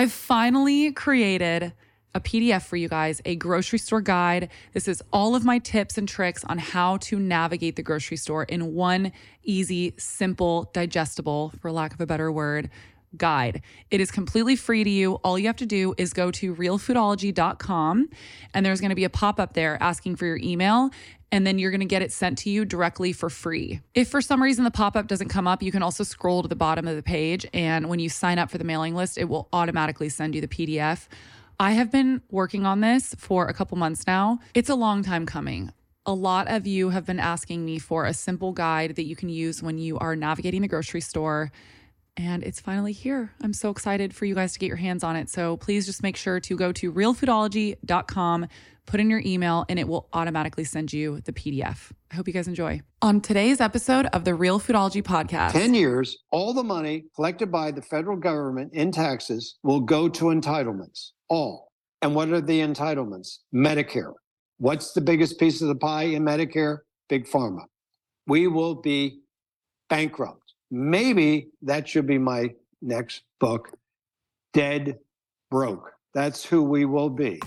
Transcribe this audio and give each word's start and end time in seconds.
I've 0.00 0.12
finally 0.12 0.92
created 0.92 1.74
a 2.14 2.20
PDF 2.22 2.62
for 2.62 2.76
you 2.76 2.88
guys, 2.88 3.20
a 3.26 3.36
grocery 3.36 3.78
store 3.78 4.00
guide. 4.00 4.48
This 4.72 4.88
is 4.88 5.02
all 5.12 5.34
of 5.34 5.44
my 5.44 5.58
tips 5.58 5.98
and 5.98 6.08
tricks 6.08 6.42
on 6.42 6.56
how 6.56 6.96
to 7.02 7.18
navigate 7.18 7.76
the 7.76 7.82
grocery 7.82 8.16
store 8.16 8.44
in 8.44 8.72
one 8.72 9.12
easy, 9.42 9.92
simple, 9.98 10.70
digestible, 10.72 11.52
for 11.60 11.70
lack 11.70 11.92
of 11.92 12.00
a 12.00 12.06
better 12.06 12.32
word, 12.32 12.70
guide. 13.18 13.60
It 13.90 14.00
is 14.00 14.10
completely 14.10 14.56
free 14.56 14.84
to 14.84 14.88
you. 14.90 15.16
All 15.16 15.38
you 15.38 15.48
have 15.48 15.56
to 15.56 15.66
do 15.66 15.92
is 15.98 16.14
go 16.14 16.30
to 16.30 16.54
realfoodology.com 16.54 18.08
and 18.54 18.64
there's 18.64 18.80
going 18.80 18.88
to 18.88 18.96
be 18.96 19.04
a 19.04 19.10
pop 19.10 19.38
up 19.38 19.52
there 19.52 19.76
asking 19.82 20.16
for 20.16 20.24
your 20.24 20.38
email 20.38 20.88
and 21.32 21.46
then 21.46 21.58
you're 21.58 21.70
going 21.70 21.80
to 21.80 21.86
get 21.86 22.02
it 22.02 22.12
sent 22.12 22.38
to 22.38 22.50
you 22.50 22.64
directly 22.64 23.12
for 23.12 23.30
free. 23.30 23.80
If 23.94 24.08
for 24.08 24.20
some 24.20 24.42
reason 24.42 24.64
the 24.64 24.70
pop 24.70 24.96
up 24.96 25.06
doesn't 25.06 25.28
come 25.28 25.46
up, 25.46 25.62
you 25.62 25.72
can 25.72 25.82
also 25.82 26.04
scroll 26.04 26.42
to 26.42 26.48
the 26.48 26.56
bottom 26.56 26.88
of 26.88 26.96
the 26.96 27.02
page 27.02 27.46
and 27.52 27.88
when 27.88 27.98
you 27.98 28.08
sign 28.08 28.38
up 28.38 28.50
for 28.50 28.58
the 28.58 28.64
mailing 28.64 28.94
list, 28.94 29.18
it 29.18 29.28
will 29.28 29.48
automatically 29.52 30.08
send 30.08 30.34
you 30.34 30.40
the 30.40 30.48
PDF. 30.48 31.06
I 31.58 31.72
have 31.72 31.92
been 31.92 32.22
working 32.30 32.64
on 32.64 32.80
this 32.80 33.14
for 33.18 33.46
a 33.46 33.54
couple 33.54 33.76
months 33.76 34.06
now. 34.06 34.40
It's 34.54 34.70
a 34.70 34.74
long 34.74 35.02
time 35.02 35.26
coming. 35.26 35.72
A 36.06 36.14
lot 36.14 36.48
of 36.48 36.66
you 36.66 36.88
have 36.88 37.04
been 37.04 37.20
asking 37.20 37.64
me 37.64 37.78
for 37.78 38.06
a 38.06 38.14
simple 38.14 38.52
guide 38.52 38.96
that 38.96 39.04
you 39.04 39.14
can 39.14 39.28
use 39.28 39.62
when 39.62 39.76
you 39.76 39.98
are 39.98 40.16
navigating 40.16 40.62
the 40.62 40.68
grocery 40.68 41.02
store 41.02 41.52
and 42.16 42.42
it's 42.42 42.60
finally 42.60 42.92
here. 42.92 43.32
I'm 43.42 43.52
so 43.52 43.70
excited 43.70 44.14
for 44.14 44.24
you 44.24 44.34
guys 44.34 44.52
to 44.52 44.58
get 44.58 44.66
your 44.66 44.76
hands 44.76 45.04
on 45.04 45.16
it. 45.16 45.28
So 45.30 45.56
please 45.56 45.86
just 45.86 46.02
make 46.02 46.16
sure 46.16 46.40
to 46.40 46.56
go 46.56 46.72
to 46.72 46.92
realfoodology.com, 46.92 48.46
put 48.86 49.00
in 49.00 49.10
your 49.10 49.22
email, 49.24 49.64
and 49.68 49.78
it 49.78 49.88
will 49.88 50.08
automatically 50.12 50.64
send 50.64 50.92
you 50.92 51.20
the 51.22 51.32
PDF. 51.32 51.92
I 52.10 52.14
hope 52.14 52.26
you 52.26 52.34
guys 52.34 52.48
enjoy. 52.48 52.82
On 53.02 53.20
today's 53.20 53.60
episode 53.60 54.06
of 54.06 54.24
the 54.24 54.34
Real 54.34 54.60
Foodology 54.60 55.02
podcast, 55.02 55.52
10 55.52 55.74
years, 55.74 56.18
all 56.30 56.52
the 56.52 56.64
money 56.64 57.04
collected 57.14 57.50
by 57.50 57.70
the 57.70 57.82
federal 57.82 58.16
government 58.16 58.72
in 58.74 58.90
taxes 58.90 59.58
will 59.62 59.80
go 59.80 60.08
to 60.08 60.26
entitlements, 60.26 61.10
all. 61.28 61.72
And 62.02 62.14
what 62.14 62.30
are 62.30 62.40
the 62.40 62.60
entitlements? 62.60 63.38
Medicare. 63.54 64.14
What's 64.58 64.92
the 64.92 65.00
biggest 65.00 65.38
piece 65.38 65.62
of 65.62 65.68
the 65.68 65.74
pie 65.74 66.04
in 66.04 66.22
Medicare? 66.22 66.78
Big 67.08 67.26
Pharma. 67.26 67.62
We 68.26 68.46
will 68.46 68.74
be 68.74 69.20
bankrupt 69.88 70.40
maybe 70.70 71.48
that 71.62 71.88
should 71.88 72.06
be 72.06 72.18
my 72.18 72.50
next 72.80 73.22
book, 73.40 73.70
Dead 74.52 74.98
Broke. 75.50 75.92
That's 76.14 76.44
who 76.44 76.62
we 76.62 76.84
will 76.84 77.10
be. 77.10 77.40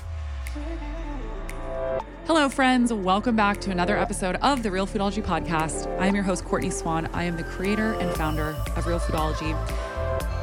Hello, 2.26 2.48
friends. 2.48 2.94
Welcome 2.94 3.36
back 3.36 3.60
to 3.60 3.72
another 3.72 3.98
episode 3.98 4.38
of 4.38 4.64
the 4.64 4.72
Real 4.72 4.88
Foodology 4.88 5.22
Podcast. 5.22 5.88
I 6.00 6.08
am 6.08 6.16
your 6.16 6.24
host, 6.24 6.46
Courtney 6.46 6.70
Swan. 6.70 7.08
I 7.08 7.26
am 7.26 7.36
the 7.36 7.44
creator 7.44 7.96
and 7.96 8.10
founder 8.16 8.56
of 8.78 8.88
Real 8.88 8.98
Foodology. 8.98 9.52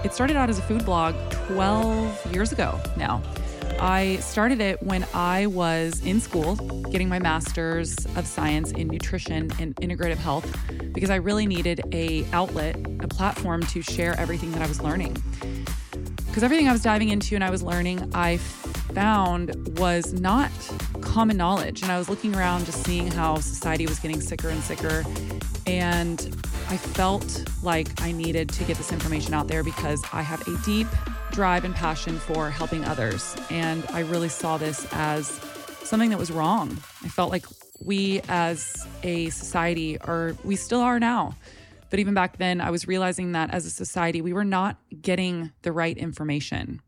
It 0.05 0.13
started 0.13 0.37
out 0.37 0.51
as 0.51 0.59
a 0.59 0.63
food 0.63 0.85
blog 0.85 1.15
12 1.49 2.35
years 2.35 2.53
ago 2.53 2.79
now. 2.99 3.23
I 3.81 4.17
started 4.17 4.61
it 4.61 4.83
when 4.83 5.07
I 5.15 5.47
was 5.47 6.05
in 6.05 6.21
school 6.21 6.57
getting 6.91 7.09
my 7.09 7.19
master's 7.19 7.97
of 8.15 8.27
science 8.27 8.73
in 8.73 8.89
nutrition 8.89 9.51
and 9.59 9.75
integrative 9.77 10.19
health 10.19 10.55
because 10.93 11.09
I 11.09 11.17
really 11.17 11.47
needed 11.47 11.81
a 11.95 12.27
outlet, 12.35 12.77
a 13.01 13.09
platform 13.09 13.63
to 13.63 13.81
share 13.81 14.15
everything 14.21 14.53
that 14.53 14.61
I 14.61 14.67
was 14.67 14.83
learning. 14.83 15.17
Because 16.27 16.43
everything 16.43 16.69
I 16.69 16.73
was 16.73 16.83
diving 16.83 17.09
into 17.09 17.37
and 17.37 17.43
I 17.43 17.49
was 17.49 17.63
learning, 17.63 18.13
I 18.15 18.39
found 18.93 19.79
was 19.79 20.13
not 20.13 20.51
common 21.01 21.37
knowledge. 21.37 21.83
And 21.83 21.91
I 21.91 21.99
was 21.99 22.09
looking 22.09 22.35
around 22.35 22.67
just 22.67 22.85
seeing 22.85 23.11
how 23.11 23.37
society 23.37 23.87
was 23.87 23.99
getting 23.99 24.21
sicker 24.21 24.49
and 24.49 24.63
sicker. 24.63 25.05
And 25.67 26.21
I 26.69 26.77
felt 26.77 27.45
like 27.63 28.01
I 28.01 28.13
needed 28.13 28.49
to 28.51 28.65
get 28.65 28.77
this 28.77 28.93
information 28.93 29.35
out 29.35 29.49
there 29.49 29.65
because 29.65 30.03
I 30.13 30.23
have 30.23 30.47
a 30.47 30.57
deep 30.65 30.87
drive 31.33 31.65
and 31.65 31.75
passion 31.75 32.19
for 32.19 32.51
helping 32.51 32.85
others. 32.85 33.37
And 33.51 33.85
I 33.91 34.01
really 34.01 34.29
saw 34.29 34.57
this 34.57 34.87
as 34.93 35.29
something 35.83 36.11
that 36.11 36.19
was 36.19 36.31
wrong. 36.31 36.71
I 37.03 37.09
felt 37.09 37.31
like 37.31 37.47
we 37.83 38.21
as 38.29 38.87
a 39.03 39.31
society 39.31 39.99
are, 40.01 40.37
we 40.45 40.57
still 40.57 40.81
are 40.81 41.01
now. 41.01 41.35
But 41.91 41.99
even 41.99 42.15
back 42.15 42.39
then, 42.39 42.61
I 42.61 42.71
was 42.71 42.87
realizing 42.87 43.33
that 43.33 43.51
as 43.53 43.67
a 43.67 43.71
society, 43.71 44.23
we 44.23 44.33
were 44.33 44.45
not 44.45 44.77
getting 45.03 45.51
the 45.63 45.73
right 45.73 45.97
information. 45.97 46.81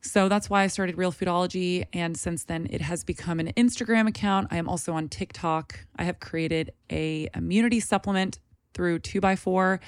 So 0.00 0.28
that's 0.28 0.48
why 0.48 0.62
I 0.62 0.68
started 0.68 0.96
Real 0.96 1.12
Foodology. 1.12 1.86
And 1.92 2.16
since 2.16 2.44
then, 2.44 2.68
it 2.70 2.80
has 2.80 3.04
become 3.04 3.40
an 3.40 3.52
Instagram 3.56 4.08
account. 4.08 4.48
I 4.50 4.56
am 4.56 4.68
also 4.68 4.92
on 4.92 5.08
TikTok. 5.08 5.80
I 5.96 6.04
have 6.04 6.20
created 6.20 6.72
a 6.90 7.28
immunity 7.34 7.80
supplement 7.80 8.38
through 8.74 9.00
2x4 9.00 9.80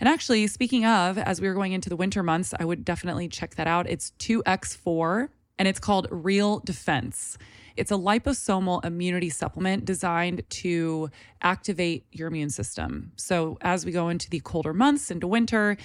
and 0.00 0.08
actually, 0.08 0.46
speaking 0.46 0.86
of, 0.86 1.18
as 1.18 1.42
we 1.42 1.48
were 1.48 1.54
going 1.54 1.72
into 1.72 1.90
the 1.90 1.96
winter 1.96 2.22
months, 2.22 2.54
I 2.58 2.64
would 2.64 2.84
definitely 2.86 3.28
check 3.28 3.56
that 3.56 3.66
out. 3.66 3.86
It's 3.88 4.12
2x4 4.18 5.28
and 5.58 5.68
it's 5.68 5.78
called 5.78 6.08
Real 6.10 6.60
Defense. 6.60 7.36
It's 7.76 7.90
a 7.90 7.96
liposomal 7.96 8.82
immunity 8.84 9.28
supplement 9.28 9.84
designed 9.84 10.42
to 10.48 11.10
activate 11.42 12.06
your 12.12 12.28
immune 12.28 12.48
system. 12.48 13.12
So, 13.16 13.58
as 13.60 13.84
we 13.84 13.92
go 13.92 14.08
into 14.08 14.30
the 14.30 14.40
colder 14.40 14.72
months, 14.72 15.10
into 15.10 15.26
winter, 15.26 15.76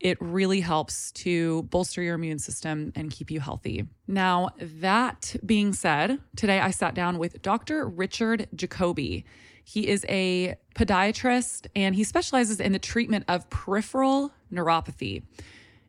it 0.00 0.18
really 0.20 0.60
helps 0.60 1.12
to 1.12 1.62
bolster 1.64 2.02
your 2.02 2.14
immune 2.14 2.38
system 2.38 2.92
and 2.94 3.10
keep 3.10 3.30
you 3.30 3.40
healthy. 3.40 3.86
Now, 4.06 4.50
that 4.58 5.36
being 5.44 5.72
said, 5.72 6.20
today 6.36 6.60
I 6.60 6.70
sat 6.70 6.94
down 6.94 7.18
with 7.18 7.42
Dr. 7.42 7.88
Richard 7.88 8.48
Jacoby. 8.54 9.24
He 9.64 9.88
is 9.88 10.06
a 10.08 10.56
podiatrist 10.74 11.66
and 11.74 11.94
he 11.94 12.04
specializes 12.04 12.60
in 12.60 12.72
the 12.72 12.78
treatment 12.78 13.24
of 13.28 13.48
peripheral 13.50 14.32
neuropathy. 14.52 15.22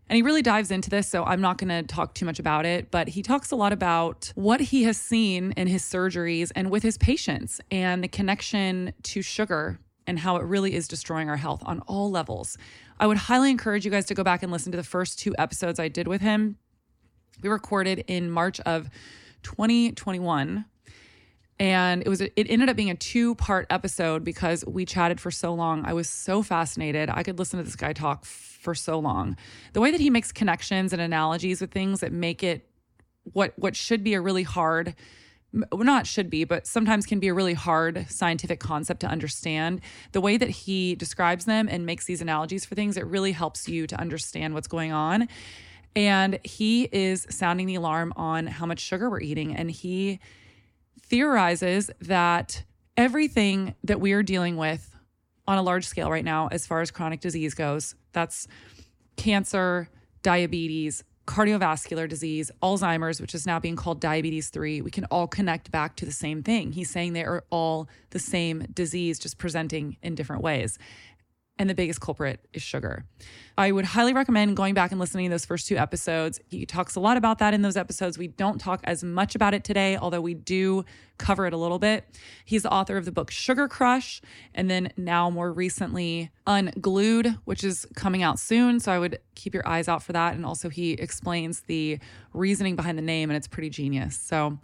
And 0.10 0.16
he 0.16 0.22
really 0.22 0.42
dives 0.42 0.72
into 0.72 0.90
this, 0.90 1.10
so 1.10 1.26
I'm 1.26 1.42
not 1.42 1.58
going 1.58 1.70
to 1.70 1.84
talk 1.84 2.14
too 2.14 2.26
much 2.26 2.40
about 2.40 2.66
it, 2.66 2.92
but 2.92 3.10
he 3.10 3.22
talks 3.22 3.52
a 3.52 3.58
lot 3.58 3.74
about 3.74 4.32
what 4.36 4.62
he 4.62 4.84
has 4.84 4.96
seen 4.96 5.52
in 5.58 5.68
his 5.68 5.84
surgeries 5.84 6.50
and 6.56 6.72
with 6.72 6.82
his 6.82 6.98
patients 6.98 7.60
and 7.72 8.02
the 8.02 8.08
connection 8.08 8.94
to 9.04 9.22
sugar 9.22 9.80
and 10.08 10.18
how 10.18 10.38
it 10.38 10.44
really 10.44 10.74
is 10.74 10.88
destroying 10.88 11.30
our 11.30 11.38
health 11.38 11.62
on 11.66 11.82
all 11.82 12.10
levels. 12.10 12.58
I 13.00 13.06
would 13.06 13.18
highly 13.18 13.52
encourage 13.52 13.86
you 13.86 13.92
guys 13.92 14.06
to 14.06 14.16
go 14.16 14.24
back 14.24 14.42
and 14.42 14.52
listen 14.52 14.72
to 14.72 14.78
the 14.78 14.84
first 14.84 15.20
two 15.20 15.36
episodes 15.38 15.80
I 15.80 15.90
did 15.90 16.08
with 16.08 16.22
him. 16.22 16.58
We 17.44 17.50
recorded 17.50 18.06
in 18.08 18.32
March 18.32 18.60
of 18.62 18.90
2021 19.44 20.66
and 21.60 22.04
it 22.04 22.10
was 22.10 22.22
it 22.22 22.34
ended 22.36 22.70
up 22.70 22.76
being 22.76 22.90
a 22.90 22.96
two 22.96 23.36
part 23.36 23.66
episode 23.70 24.24
because 24.24 24.64
we 24.66 24.86
chatted 24.86 25.20
for 25.20 25.32
so 25.32 25.54
long 25.54 25.86
i 25.86 25.94
was 25.94 26.08
so 26.10 26.44
fascinated 26.44 27.10
i 27.10 27.24
could 27.24 27.40
listen 27.40 27.58
to 27.58 27.64
this 27.64 27.76
guy 27.76 27.94
talk 27.94 28.26
for 28.26 28.76
so 28.76 29.00
long 29.00 29.36
the 29.74 29.82
way 29.82 29.92
that 29.92 30.00
he 30.00 30.10
makes 30.10 30.32
connections 30.32 30.94
and 30.94 31.02
analogies 31.02 31.62
with 31.62 31.72
things 31.72 32.02
that 32.02 32.12
make 32.12 32.44
it 32.44 32.70
what 33.34 33.54
what 33.58 33.76
should 33.76 34.04
be 34.04 34.14
a 34.14 34.22
really 34.22 34.44
hard 34.44 34.96
not 35.54 36.06
should 36.06 36.30
be, 36.30 36.44
but 36.44 36.68
sometimes 36.68 37.06
can 37.06 37.20
be 37.20 37.28
a 37.28 37.34
really 37.34 37.54
hard 37.54 38.06
scientific 38.10 38.60
concept 38.60 39.00
to 39.02 39.08
understand. 39.08 39.82
The 40.12 40.22
way 40.22 40.38
that 40.38 40.50
he 40.50 40.96
describes 40.96 41.46
them 41.46 41.68
and 41.70 41.86
makes 41.86 42.06
these 42.06 42.22
analogies 42.22 42.66
for 42.66 42.76
things, 42.76 42.98
it 42.98 43.06
really 43.06 43.32
helps 43.32 43.68
you 43.68 43.88
to 43.88 44.00
understand 44.00 44.54
what's 44.54 44.68
going 44.68 44.92
on. 44.92 45.28
And 45.96 46.40
he 46.44 46.84
is 46.92 47.26
sounding 47.30 47.66
the 47.66 47.76
alarm 47.76 48.14
on 48.16 48.46
how 48.48 48.66
much 48.66 48.80
sugar 48.80 49.10
we're 49.10 49.22
eating. 49.22 49.56
And 49.56 49.72
he 49.72 50.20
theorizes 51.02 51.90
that 52.02 52.64
everything 52.96 53.74
that 53.84 54.00
we 54.00 54.12
are 54.14 54.24
dealing 54.24 54.58
with 54.58 54.96
on 55.48 55.58
a 55.58 55.62
large 55.62 55.88
scale 55.88 56.12
right 56.12 56.26
now, 56.26 56.48
as 56.48 56.68
far 56.68 56.82
as 56.82 56.92
chronic 56.92 57.22
disease 57.22 57.54
goes, 57.54 57.96
that's 58.12 58.48
cancer, 59.16 59.90
diabetes, 60.22 61.04
cardiovascular 61.28 62.10
disease, 62.10 62.50
Alzheimer's, 62.64 63.22
which 63.22 63.36
is 63.36 63.46
now 63.46 63.60
being 63.60 63.76
called 63.76 64.00
diabetes 64.00 64.50
3, 64.50 64.82
we 64.82 64.90
can 64.90 65.06
all 65.06 65.28
connect 65.28 65.70
back 65.72 65.96
to 65.98 66.06
the 66.06 66.12
same 66.12 66.42
thing. 66.42 66.72
He's 66.72 66.90
saying 66.90 67.14
they 67.14 67.24
are 67.24 67.44
all 67.50 67.90
the 68.12 68.20
same 68.20 68.66
disease, 68.74 69.20
just 69.20 69.38
presenting 69.38 69.98
in 70.02 70.16
different 70.16 70.42
ways 70.42 70.80
and 71.60 71.70
the 71.70 71.76
biggest 71.76 72.02
culprit 72.02 72.40
is 72.54 72.62
sugar. 72.62 73.06
I 73.58 73.72
would 73.72 73.86
highly 73.86 74.14
recommend 74.14 74.56
going 74.56 74.74
back 74.74 74.92
and 74.92 75.00
listening 75.00 75.26
to 75.26 75.32
those 75.32 75.46
first 75.46 75.68
two 75.68 75.78
episodes. 75.78 76.40
He 76.50 76.66
talks 76.66 76.96
a 76.96 77.00
lot 77.00 77.18
about 77.18 77.40
that 77.40 77.54
in 77.54 77.62
those 77.62 77.78
episodes. 77.78 78.18
We 78.18 78.28
don't 78.28 78.60
talk 78.60 78.82
as 78.84 79.04
much 79.04 79.36
about 79.36 79.54
it 79.54 79.64
today, 79.64 79.98
although 79.98 80.22
we 80.22 80.36
do 80.36 80.86
cover 81.18 81.48
it 81.48 81.54
a 81.54 81.58
little 81.58 81.80
bit. 81.80 82.06
He's 82.46 82.64
the 82.64 82.72
author 82.72 82.98
of 82.98 83.06
the 83.06 83.12
book 83.12 83.32
Sugar 83.32 83.68
Crush, 83.68 84.22
and 84.54 84.70
then 84.70 84.92
now 84.98 85.30
more 85.30 85.52
recently, 85.52 86.32
Unglued, 86.46 87.40
which 87.46 87.64
is 87.64 87.88
coming 87.96 88.24
out 88.24 88.40
soon. 88.40 88.80
So 88.80 88.92
I 88.92 89.00
would 89.00 89.20
keep 89.36 89.54
your 89.54 89.68
eyes 89.68 89.88
out 89.88 90.04
for 90.04 90.14
that. 90.14 90.36
And 90.36 90.46
also, 90.46 90.70
he 90.70 90.92
explains 90.94 91.62
the 91.62 92.00
reasoning 92.34 92.76
behind 92.76 92.98
the 92.98 93.04
name, 93.04 93.30
and 93.30 93.38
it's 93.38 93.48
pretty 93.48 93.70
genius. 93.70 94.16
So, 94.18 94.60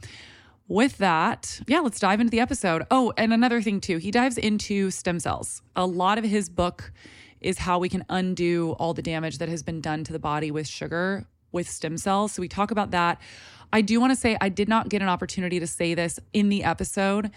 with 0.74 0.98
that, 0.98 1.62
yeah, 1.68 1.82
let's 1.82 2.00
dive 2.00 2.20
into 2.20 2.32
the 2.32 2.40
episode. 2.40 2.84
Oh, 2.90 3.14
and 3.16 3.32
another 3.32 3.62
thing 3.62 3.80
too, 3.80 3.98
he 3.98 4.10
dives 4.10 4.40
into 4.40 4.90
stem 4.90 5.20
cells. 5.20 5.62
A 5.76 5.86
lot 5.86 6.18
of 6.18 6.24
his 6.24 6.50
book 6.50 6.92
is 7.42 7.60
how 7.60 7.78
we 7.78 7.90
can 7.90 8.04
undo 8.10 8.72
all 8.80 8.96
the 8.96 9.04
damage 9.04 9.38
that 9.38 9.50
has 9.50 9.62
been 9.62 9.82
done 9.82 10.04
to 10.06 10.12
the 10.12 10.18
body 10.18 10.50
with 10.50 10.68
sugar 10.68 11.28
with 11.52 11.70
stem 11.70 11.96
cells. 11.98 12.32
So 12.32 12.42
we 12.42 12.48
talk 12.48 12.72
about 12.72 12.90
that. 12.90 13.22
I 13.72 13.82
do 13.82 14.00
want 14.02 14.14
to 14.14 14.16
say 14.16 14.36
I 14.42 14.50
did 14.50 14.68
not 14.68 14.90
get 14.90 15.04
an 15.04 15.10
opportunity 15.10 15.60
to 15.60 15.68
say 15.68 15.94
this 15.94 16.20
in 16.34 16.50
the 16.50 16.64
episode. 16.64 17.30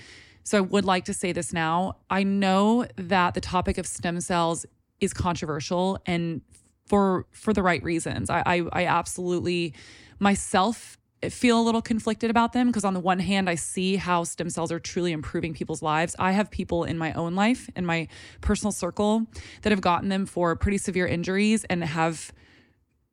So 0.42 0.58
I 0.58 0.60
would 0.62 0.86
like 0.86 1.04
to 1.04 1.12
say 1.12 1.32
this 1.32 1.52
now. 1.52 1.96
I 2.08 2.22
know 2.22 2.86
that 2.96 3.34
the 3.34 3.42
topic 3.42 3.76
of 3.76 3.86
stem 3.86 4.18
cells 4.20 4.64
is 5.00 5.12
controversial 5.12 5.98
and 6.06 6.40
for 6.86 7.26
for 7.32 7.52
the 7.52 7.62
right 7.62 7.82
reasons. 7.82 8.30
I 8.30 8.42
I, 8.46 8.62
I 8.72 8.86
absolutely 8.86 9.74
myself 10.20 10.96
feel 11.32 11.60
a 11.60 11.62
little 11.62 11.82
conflicted 11.82 12.30
about 12.30 12.52
them 12.52 12.68
because 12.68 12.84
on 12.84 12.94
the 12.94 13.00
one 13.00 13.18
hand 13.18 13.48
I 13.48 13.54
see 13.54 13.96
how 13.96 14.24
stem 14.24 14.50
cells 14.50 14.72
are 14.72 14.80
truly 14.80 15.12
improving 15.12 15.54
people's 15.54 15.82
lives. 15.82 16.16
I 16.18 16.32
have 16.32 16.50
people 16.50 16.84
in 16.84 16.98
my 16.98 17.12
own 17.12 17.34
life 17.34 17.68
in 17.76 17.86
my 17.86 18.08
personal 18.40 18.72
circle 18.72 19.26
that 19.62 19.70
have 19.70 19.80
gotten 19.80 20.08
them 20.08 20.26
for 20.26 20.54
pretty 20.56 20.78
severe 20.78 21.06
injuries 21.06 21.64
and 21.64 21.82
have 21.84 22.32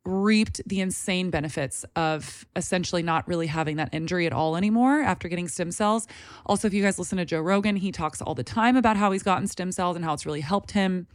reaped 0.06 0.62
the 0.68 0.82
insane 0.82 1.30
benefits 1.30 1.86
of 1.96 2.46
essentially 2.56 3.02
not 3.02 3.28
really 3.28 3.48
having 3.48 3.78
that 3.78 3.90
injury 3.94 4.26
at 4.26 4.34
all 4.34 4.58
anymore 4.58 5.00
after 5.02 5.30
getting 5.30 5.48
stem 5.48 5.72
cells. 5.72 6.08
Also, 6.46 6.68
if 6.68 6.74
you 6.74 6.84
guys 6.84 7.00
listen 7.00 7.18
to 7.18 7.26
Joe 7.26 7.40
Rogan, 7.40 7.78
he 7.78 7.92
talks 7.92 8.22
all 8.22 8.36
the 8.36 8.44
time 8.44 8.76
about 8.76 8.98
how 8.98 9.12
he's 9.12 9.24
gotten 9.24 9.48
stem 9.48 9.72
cells 9.72 9.96
and 9.96 10.04
how 10.04 10.14
it's 10.14 10.26
really 10.26 10.42
helped 10.42 10.72
him. 10.72 11.08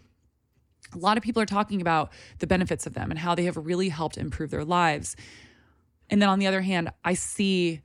A 0.94 0.98
lot 0.98 1.18
of 1.18 1.22
people 1.22 1.42
are 1.42 1.46
talking 1.46 1.82
about 1.82 2.10
the 2.38 2.46
benefits 2.46 2.86
of 2.86 2.94
them 2.94 3.10
and 3.10 3.18
how 3.18 3.34
they 3.34 3.44
have 3.44 3.58
really 3.58 3.90
helped 3.90 4.16
improve 4.16 4.50
their 4.50 4.64
lives. 4.64 5.16
And 6.10 6.22
then 6.22 6.28
on 6.28 6.38
the 6.38 6.46
other 6.46 6.62
hand, 6.62 6.90
I 7.04 7.14
see 7.14 7.82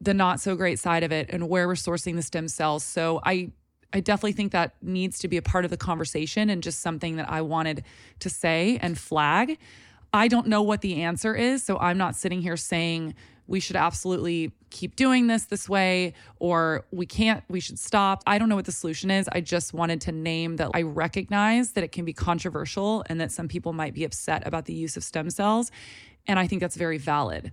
the 0.00 0.14
not 0.14 0.40
so 0.40 0.56
great 0.56 0.78
side 0.78 1.02
of 1.02 1.12
it 1.12 1.30
and 1.30 1.48
where 1.48 1.66
we're 1.66 1.74
sourcing 1.74 2.16
the 2.16 2.22
stem 2.22 2.48
cells. 2.48 2.84
So 2.84 3.20
I 3.24 3.50
I 3.92 4.00
definitely 4.00 4.32
think 4.32 4.52
that 4.52 4.74
needs 4.82 5.20
to 5.20 5.28
be 5.28 5.36
a 5.36 5.42
part 5.42 5.64
of 5.64 5.70
the 5.70 5.76
conversation 5.76 6.50
and 6.50 6.62
just 6.62 6.80
something 6.80 7.16
that 7.16 7.30
I 7.30 7.40
wanted 7.40 7.84
to 8.18 8.28
say 8.28 8.78
and 8.82 8.98
flag. 8.98 9.58
I 10.12 10.28
don't 10.28 10.48
know 10.48 10.60
what 10.60 10.80
the 10.80 11.02
answer 11.02 11.34
is, 11.34 11.62
so 11.62 11.78
I'm 11.78 11.96
not 11.96 12.16
sitting 12.16 12.42
here 12.42 12.56
saying 12.56 13.14
we 13.46 13.60
should 13.60 13.76
absolutely 13.76 14.52
keep 14.70 14.96
doing 14.96 15.28
this 15.28 15.44
this 15.44 15.68
way 15.68 16.14
or 16.40 16.84
we 16.90 17.06
can't 17.06 17.44
we 17.48 17.60
should 17.60 17.78
stop. 17.78 18.22
I 18.26 18.38
don't 18.38 18.48
know 18.48 18.56
what 18.56 18.64
the 18.64 18.72
solution 18.72 19.10
is. 19.10 19.28
I 19.30 19.40
just 19.40 19.72
wanted 19.72 20.00
to 20.02 20.12
name 20.12 20.56
that 20.56 20.70
I 20.74 20.82
recognize 20.82 21.72
that 21.72 21.84
it 21.84 21.92
can 21.92 22.04
be 22.04 22.12
controversial 22.12 23.04
and 23.08 23.20
that 23.20 23.30
some 23.30 23.46
people 23.46 23.72
might 23.72 23.94
be 23.94 24.04
upset 24.04 24.46
about 24.46 24.66
the 24.66 24.74
use 24.74 24.96
of 24.96 25.04
stem 25.04 25.30
cells 25.30 25.70
and 26.26 26.38
I 26.38 26.46
think 26.46 26.60
that's 26.60 26.76
very 26.76 26.98
valid. 26.98 27.52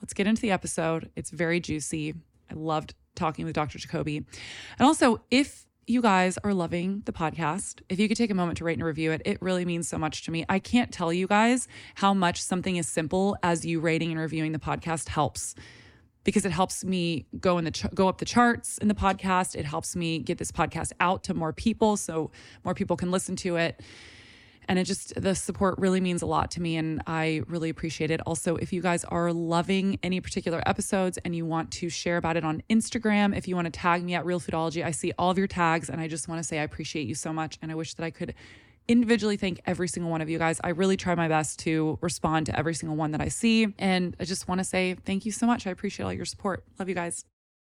Let's 0.00 0.14
get 0.14 0.26
into 0.26 0.42
the 0.42 0.50
episode. 0.50 1.10
It's 1.16 1.30
very 1.30 1.60
juicy. 1.60 2.14
I 2.50 2.54
loved 2.54 2.94
talking 3.14 3.44
with 3.44 3.54
Dr. 3.54 3.78
Jacoby. 3.78 4.16
And 4.16 4.86
also, 4.86 5.22
if 5.30 5.66
you 5.86 6.00
guys 6.00 6.38
are 6.44 6.54
loving 6.54 7.02
the 7.06 7.12
podcast, 7.12 7.80
if 7.88 7.98
you 7.98 8.08
could 8.08 8.16
take 8.16 8.30
a 8.30 8.34
moment 8.34 8.58
to 8.58 8.64
rate 8.64 8.78
and 8.78 8.84
review 8.84 9.12
it, 9.12 9.22
it 9.24 9.40
really 9.40 9.64
means 9.64 9.88
so 9.88 9.98
much 9.98 10.24
to 10.24 10.30
me. 10.30 10.44
I 10.48 10.58
can't 10.58 10.92
tell 10.92 11.12
you 11.12 11.26
guys 11.26 11.66
how 11.96 12.14
much 12.14 12.40
something 12.42 12.78
as 12.78 12.88
simple 12.88 13.36
as 13.42 13.64
you 13.64 13.80
rating 13.80 14.10
and 14.10 14.20
reviewing 14.20 14.52
the 14.52 14.58
podcast 14.58 15.08
helps 15.08 15.54
because 16.24 16.44
it 16.44 16.52
helps 16.52 16.84
me 16.84 17.26
go 17.40 17.58
in 17.58 17.64
the 17.64 17.72
ch- 17.72 17.92
go 17.94 18.08
up 18.08 18.18
the 18.18 18.24
charts 18.24 18.78
in 18.78 18.88
the 18.88 18.94
podcast. 18.94 19.56
It 19.56 19.64
helps 19.64 19.96
me 19.96 20.20
get 20.20 20.38
this 20.38 20.52
podcast 20.52 20.92
out 21.00 21.24
to 21.24 21.34
more 21.34 21.52
people 21.52 21.96
so 21.96 22.30
more 22.64 22.74
people 22.74 22.96
can 22.96 23.10
listen 23.10 23.34
to 23.36 23.56
it 23.56 23.80
and 24.68 24.78
it 24.78 24.84
just 24.84 25.20
the 25.20 25.34
support 25.34 25.78
really 25.78 26.00
means 26.00 26.22
a 26.22 26.26
lot 26.26 26.50
to 26.50 26.60
me 26.60 26.76
and 26.76 27.02
i 27.06 27.42
really 27.48 27.70
appreciate 27.70 28.10
it 28.10 28.20
also 28.26 28.56
if 28.56 28.72
you 28.72 28.80
guys 28.80 29.04
are 29.04 29.32
loving 29.32 29.98
any 30.02 30.20
particular 30.20 30.62
episodes 30.66 31.18
and 31.24 31.34
you 31.34 31.44
want 31.44 31.70
to 31.70 31.88
share 31.88 32.16
about 32.16 32.36
it 32.36 32.44
on 32.44 32.62
instagram 32.70 33.36
if 33.36 33.48
you 33.48 33.54
want 33.54 33.66
to 33.66 33.70
tag 33.70 34.02
me 34.02 34.14
at 34.14 34.24
real 34.24 34.40
foodology 34.40 34.84
i 34.84 34.90
see 34.90 35.12
all 35.18 35.30
of 35.30 35.38
your 35.38 35.46
tags 35.46 35.88
and 35.88 36.00
i 36.00 36.08
just 36.08 36.28
want 36.28 36.38
to 36.38 36.44
say 36.44 36.58
i 36.58 36.62
appreciate 36.62 37.06
you 37.06 37.14
so 37.14 37.32
much 37.32 37.58
and 37.62 37.70
i 37.70 37.74
wish 37.74 37.94
that 37.94 38.04
i 38.04 38.10
could 38.10 38.34
individually 38.88 39.36
thank 39.36 39.60
every 39.66 39.88
single 39.88 40.10
one 40.10 40.20
of 40.20 40.28
you 40.28 40.38
guys. 40.38 40.60
I 40.62 40.70
really 40.70 40.96
try 40.96 41.14
my 41.14 41.28
best 41.28 41.60
to 41.60 41.98
respond 42.00 42.46
to 42.46 42.58
every 42.58 42.74
single 42.74 42.96
one 42.96 43.12
that 43.12 43.20
I 43.20 43.28
see. 43.28 43.72
And 43.78 44.16
I 44.18 44.24
just 44.24 44.48
want 44.48 44.58
to 44.58 44.64
say 44.64 44.96
thank 45.04 45.24
you 45.24 45.32
so 45.32 45.46
much. 45.46 45.66
I 45.66 45.70
appreciate 45.70 46.04
all 46.04 46.12
your 46.12 46.24
support. 46.24 46.64
Love 46.78 46.88
you 46.88 46.94
guys. 46.94 47.24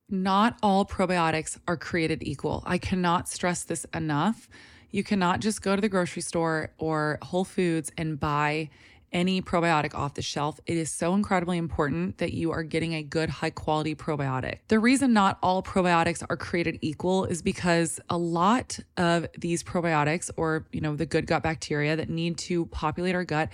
Not 0.08 0.58
all 0.62 0.84
probiotics 0.84 1.58
are 1.68 1.76
created 1.76 2.22
equal. 2.22 2.62
I 2.66 2.78
cannot 2.78 3.28
stress 3.28 3.62
this 3.62 3.86
enough. 3.94 4.48
You 4.90 5.04
cannot 5.04 5.40
just 5.40 5.62
go 5.62 5.74
to 5.74 5.80
the 5.80 5.88
grocery 5.88 6.22
store 6.22 6.72
or 6.78 7.18
Whole 7.22 7.44
Foods 7.44 7.92
and 7.96 8.18
buy 8.18 8.70
any 9.12 9.42
probiotic 9.42 9.92
off 9.94 10.14
the 10.14 10.22
shelf. 10.22 10.60
It 10.66 10.76
is 10.76 10.90
so 10.90 11.14
incredibly 11.14 11.58
important 11.58 12.18
that 12.18 12.32
you 12.32 12.52
are 12.52 12.62
getting 12.62 12.94
a 12.94 13.02
good, 13.02 13.28
high 13.28 13.50
quality 13.50 13.94
probiotic. 13.94 14.58
The 14.68 14.78
reason 14.78 15.12
not 15.12 15.38
all 15.42 15.62
probiotics 15.62 16.22
are 16.28 16.36
created 16.36 16.78
equal 16.80 17.24
is 17.24 17.42
because 17.42 17.98
a 18.08 18.16
lot 18.16 18.78
of 18.96 19.26
these 19.36 19.64
probiotics, 19.64 20.30
or, 20.36 20.66
you 20.72 20.80
know, 20.80 20.94
the 20.94 21.06
good 21.06 21.26
gut 21.26 21.42
bacteria 21.42 21.96
that 21.96 22.08
need 22.08 22.38
to 22.38 22.66
populate 22.66 23.14
our 23.14 23.24
gut, 23.24 23.48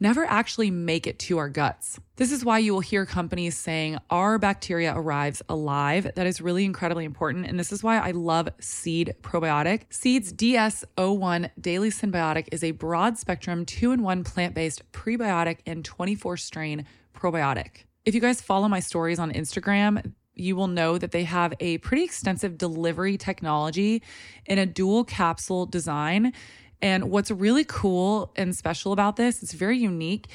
never 0.00 0.24
actually 0.24 0.70
make 0.70 1.06
it 1.06 1.18
to 1.20 1.38
our 1.38 1.48
guts. 1.48 1.98
This 2.16 2.32
is 2.32 2.44
why 2.44 2.58
you 2.58 2.72
will 2.72 2.80
hear 2.80 3.06
companies 3.06 3.56
saying 3.56 3.98
our 4.10 4.38
bacteria 4.38 4.92
arrives 4.94 5.42
alive. 5.48 6.10
That 6.14 6.26
is 6.26 6.40
really 6.40 6.64
incredibly 6.64 7.04
important. 7.04 7.46
And 7.46 7.58
this 7.58 7.72
is 7.72 7.82
why 7.82 7.98
I 7.98 8.10
love 8.10 8.48
Seed 8.60 9.14
Probiotic. 9.22 9.82
Seed's 9.90 10.32
DS01 10.32 11.50
Daily 11.60 11.90
Synbiotic 11.90 12.48
is 12.52 12.64
a 12.64 12.72
broad 12.72 13.18
spectrum, 13.18 13.64
two 13.64 13.92
in 13.92 14.02
one 14.02 14.24
plant 14.24 14.54
based 14.54 14.90
prebiotic 14.92 15.58
and 15.66 15.84
24 15.84 16.36
strain 16.36 16.86
probiotic. 17.14 17.84
If 18.04 18.14
you 18.14 18.20
guys 18.20 18.40
follow 18.40 18.68
my 18.68 18.80
stories 18.80 19.18
on 19.18 19.32
Instagram, 19.32 20.14
you 20.38 20.56
will 20.56 20.68
know 20.68 20.98
that 20.98 21.10
they 21.10 21.24
have 21.24 21.52
a 21.60 21.78
pretty 21.78 22.04
extensive 22.04 22.56
delivery 22.56 23.18
technology 23.18 24.02
in 24.46 24.58
a 24.58 24.66
dual 24.66 25.04
capsule 25.04 25.66
design. 25.66 26.32
And 26.80 27.10
what's 27.10 27.30
really 27.30 27.64
cool 27.64 28.32
and 28.36 28.54
special 28.54 28.92
about 28.92 29.16
this, 29.16 29.42
it's 29.42 29.52
very 29.52 29.78
unique. 29.78 30.28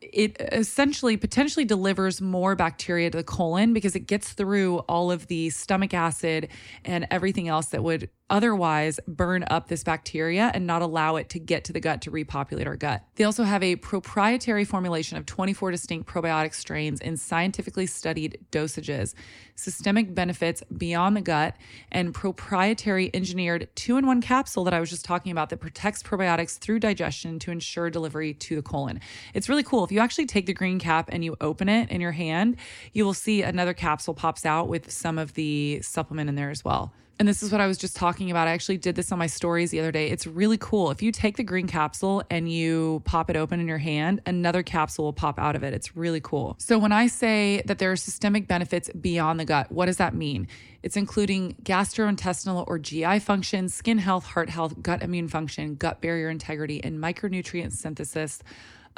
It 0.00 0.36
essentially 0.52 1.16
potentially 1.16 1.64
delivers 1.64 2.20
more 2.20 2.54
bacteria 2.54 3.10
to 3.10 3.18
the 3.18 3.24
colon 3.24 3.72
because 3.72 3.96
it 3.96 4.06
gets 4.06 4.32
through 4.32 4.78
all 4.80 5.10
of 5.10 5.26
the 5.26 5.50
stomach 5.50 5.92
acid 5.92 6.48
and 6.84 7.06
everything 7.10 7.48
else 7.48 7.66
that 7.66 7.82
would 7.82 8.08
otherwise 8.30 9.00
burn 9.08 9.44
up 9.48 9.68
this 9.68 9.82
bacteria 9.82 10.50
and 10.54 10.66
not 10.66 10.82
allow 10.82 11.16
it 11.16 11.28
to 11.30 11.38
get 11.38 11.64
to 11.64 11.72
the 11.72 11.80
gut 11.80 12.02
to 12.02 12.10
repopulate 12.10 12.66
our 12.66 12.76
gut. 12.76 13.02
They 13.16 13.24
also 13.24 13.44
have 13.44 13.62
a 13.62 13.76
proprietary 13.76 14.64
formulation 14.64 15.16
of 15.16 15.26
24 15.26 15.70
distinct 15.70 16.08
probiotic 16.08 16.54
strains 16.54 17.00
in 17.00 17.16
scientifically 17.16 17.86
studied 17.86 18.38
dosages, 18.52 19.14
systemic 19.54 20.14
benefits 20.14 20.62
beyond 20.76 21.16
the 21.16 21.20
gut, 21.20 21.56
and 21.90 22.14
proprietary 22.14 23.10
engineered 23.14 23.68
two 23.74 23.96
in 23.96 24.06
one 24.06 24.20
capsule 24.20 24.64
that 24.64 24.74
I 24.74 24.80
was 24.80 24.90
just 24.90 25.04
talking 25.04 25.32
about 25.32 25.50
that 25.50 25.58
protects 25.58 26.02
probiotics 26.02 26.58
through 26.58 26.80
digestion 26.80 27.38
to 27.40 27.50
ensure 27.50 27.90
delivery 27.90 28.34
to 28.34 28.56
the 28.56 28.62
colon. 28.62 29.00
It's 29.34 29.48
really 29.48 29.62
cool. 29.62 29.84
If 29.84 29.92
you 29.92 30.00
actually 30.00 30.26
take 30.26 30.46
the 30.46 30.54
green 30.54 30.78
cap 30.78 31.08
and 31.10 31.24
you 31.24 31.36
open 31.40 31.68
it 31.68 31.90
in 31.90 32.00
your 32.00 32.12
hand, 32.12 32.56
you 32.92 33.04
will 33.04 33.14
see 33.14 33.42
another 33.42 33.74
capsule 33.74 34.14
pops 34.14 34.44
out 34.44 34.68
with 34.68 34.90
some 34.90 35.18
of 35.18 35.34
the 35.34 35.80
supplement 35.82 36.28
in 36.28 36.34
there 36.34 36.50
as 36.50 36.64
well 36.64 36.92
and 37.18 37.26
this 37.26 37.42
is 37.42 37.50
what 37.50 37.60
I 37.60 37.66
was 37.66 37.78
just 37.78 37.96
talking 37.96 38.30
about. 38.30 38.46
I 38.46 38.52
actually 38.52 38.76
did 38.76 38.94
this 38.94 39.10
on 39.10 39.18
my 39.18 39.26
stories 39.26 39.70
the 39.70 39.80
other 39.80 39.90
day. 39.90 40.08
It's 40.08 40.26
really 40.26 40.58
cool. 40.58 40.90
If 40.90 41.02
you 41.02 41.10
take 41.10 41.36
the 41.36 41.42
green 41.42 41.66
capsule 41.66 42.22
and 42.30 42.50
you 42.50 43.02
pop 43.04 43.28
it 43.28 43.36
open 43.36 43.58
in 43.58 43.66
your 43.66 43.78
hand, 43.78 44.20
another 44.24 44.62
capsule 44.62 45.06
will 45.06 45.12
pop 45.12 45.38
out 45.38 45.56
of 45.56 45.62
it. 45.64 45.74
It's 45.74 45.96
really 45.96 46.20
cool. 46.20 46.56
So, 46.58 46.78
when 46.78 46.92
I 46.92 47.08
say 47.08 47.62
that 47.66 47.78
there 47.78 47.90
are 47.90 47.96
systemic 47.96 48.46
benefits 48.46 48.88
beyond 48.90 49.40
the 49.40 49.44
gut, 49.44 49.72
what 49.72 49.86
does 49.86 49.96
that 49.96 50.14
mean? 50.14 50.46
It's 50.82 50.96
including 50.96 51.56
gastrointestinal 51.62 52.64
or 52.68 52.78
GI 52.78 53.18
function, 53.18 53.68
skin 53.68 53.98
health, 53.98 54.24
heart 54.24 54.48
health, 54.48 54.80
gut 54.80 55.02
immune 55.02 55.28
function, 55.28 55.74
gut 55.74 56.00
barrier 56.00 56.30
integrity, 56.30 56.82
and 56.84 56.98
micronutrient 57.00 57.72
synthesis 57.72 58.42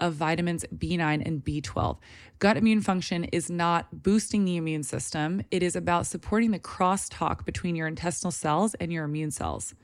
of 0.00 0.14
vitamins 0.14 0.64
B9 0.74 1.24
and 1.24 1.44
B12. 1.44 1.98
Gut 2.38 2.56
immune 2.56 2.80
function 2.80 3.24
is 3.24 3.50
not 3.50 4.02
boosting 4.02 4.44
the 4.44 4.56
immune 4.56 4.82
system, 4.82 5.42
it 5.50 5.62
is 5.62 5.76
about 5.76 6.06
supporting 6.06 6.50
the 6.50 6.58
crosstalk 6.58 7.44
between 7.44 7.76
your 7.76 7.86
intestinal 7.86 8.32
cells 8.32 8.74
and 8.74 8.92
your 8.92 9.04
immune 9.04 9.30
cells. 9.30 9.74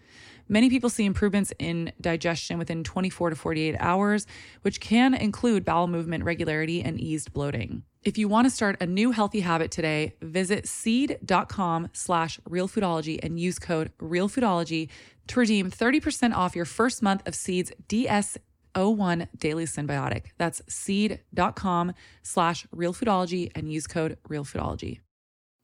Many 0.49 0.71
people 0.71 0.91
see 0.91 1.05
improvements 1.05 1.53
in 1.59 1.93
digestion 2.01 2.59
within 2.59 2.85
24 2.85 3.31
to 3.31 3.37
48 3.37 3.77
hours, 3.79 4.27
which 4.63 4.81
can 4.81 5.13
include 5.13 5.65
bowel 5.65 5.89
movement 5.89 6.25
regularity 6.25 6.83
and 6.83 7.01
eased 7.01 7.33
bloating. 7.33 7.83
If 8.05 8.17
you 8.17 8.29
want 8.29 8.47
to 8.47 8.51
start 8.51 8.81
a 8.81 8.87
new 8.87 9.11
healthy 9.11 9.41
habit 9.41 9.73
today, 9.73 10.15
visit 10.23 10.69
seed.com 10.69 11.89
slash 11.93 12.39
realfoodology 12.49 13.19
and 13.21 13.41
use 13.41 13.59
code 13.59 13.91
realfoodology 13.99 14.89
to 15.27 15.41
redeem 15.41 15.73
30% 15.73 16.33
off 16.33 16.55
your 16.55 16.65
first 16.65 17.03
month 17.03 17.27
of 17.27 17.35
Seed's 17.35 17.73
DS 17.89 18.39
01 18.77 19.29
Daily 19.39 19.65
Synbiotic. 19.65 20.27
That's 20.39 20.63
seed.com 20.69 21.95
slash 22.23 22.67
realfoodology 22.75 23.51
and 23.55 23.73
use 23.73 23.87
code 23.87 24.19
realfoodology. 24.29 25.01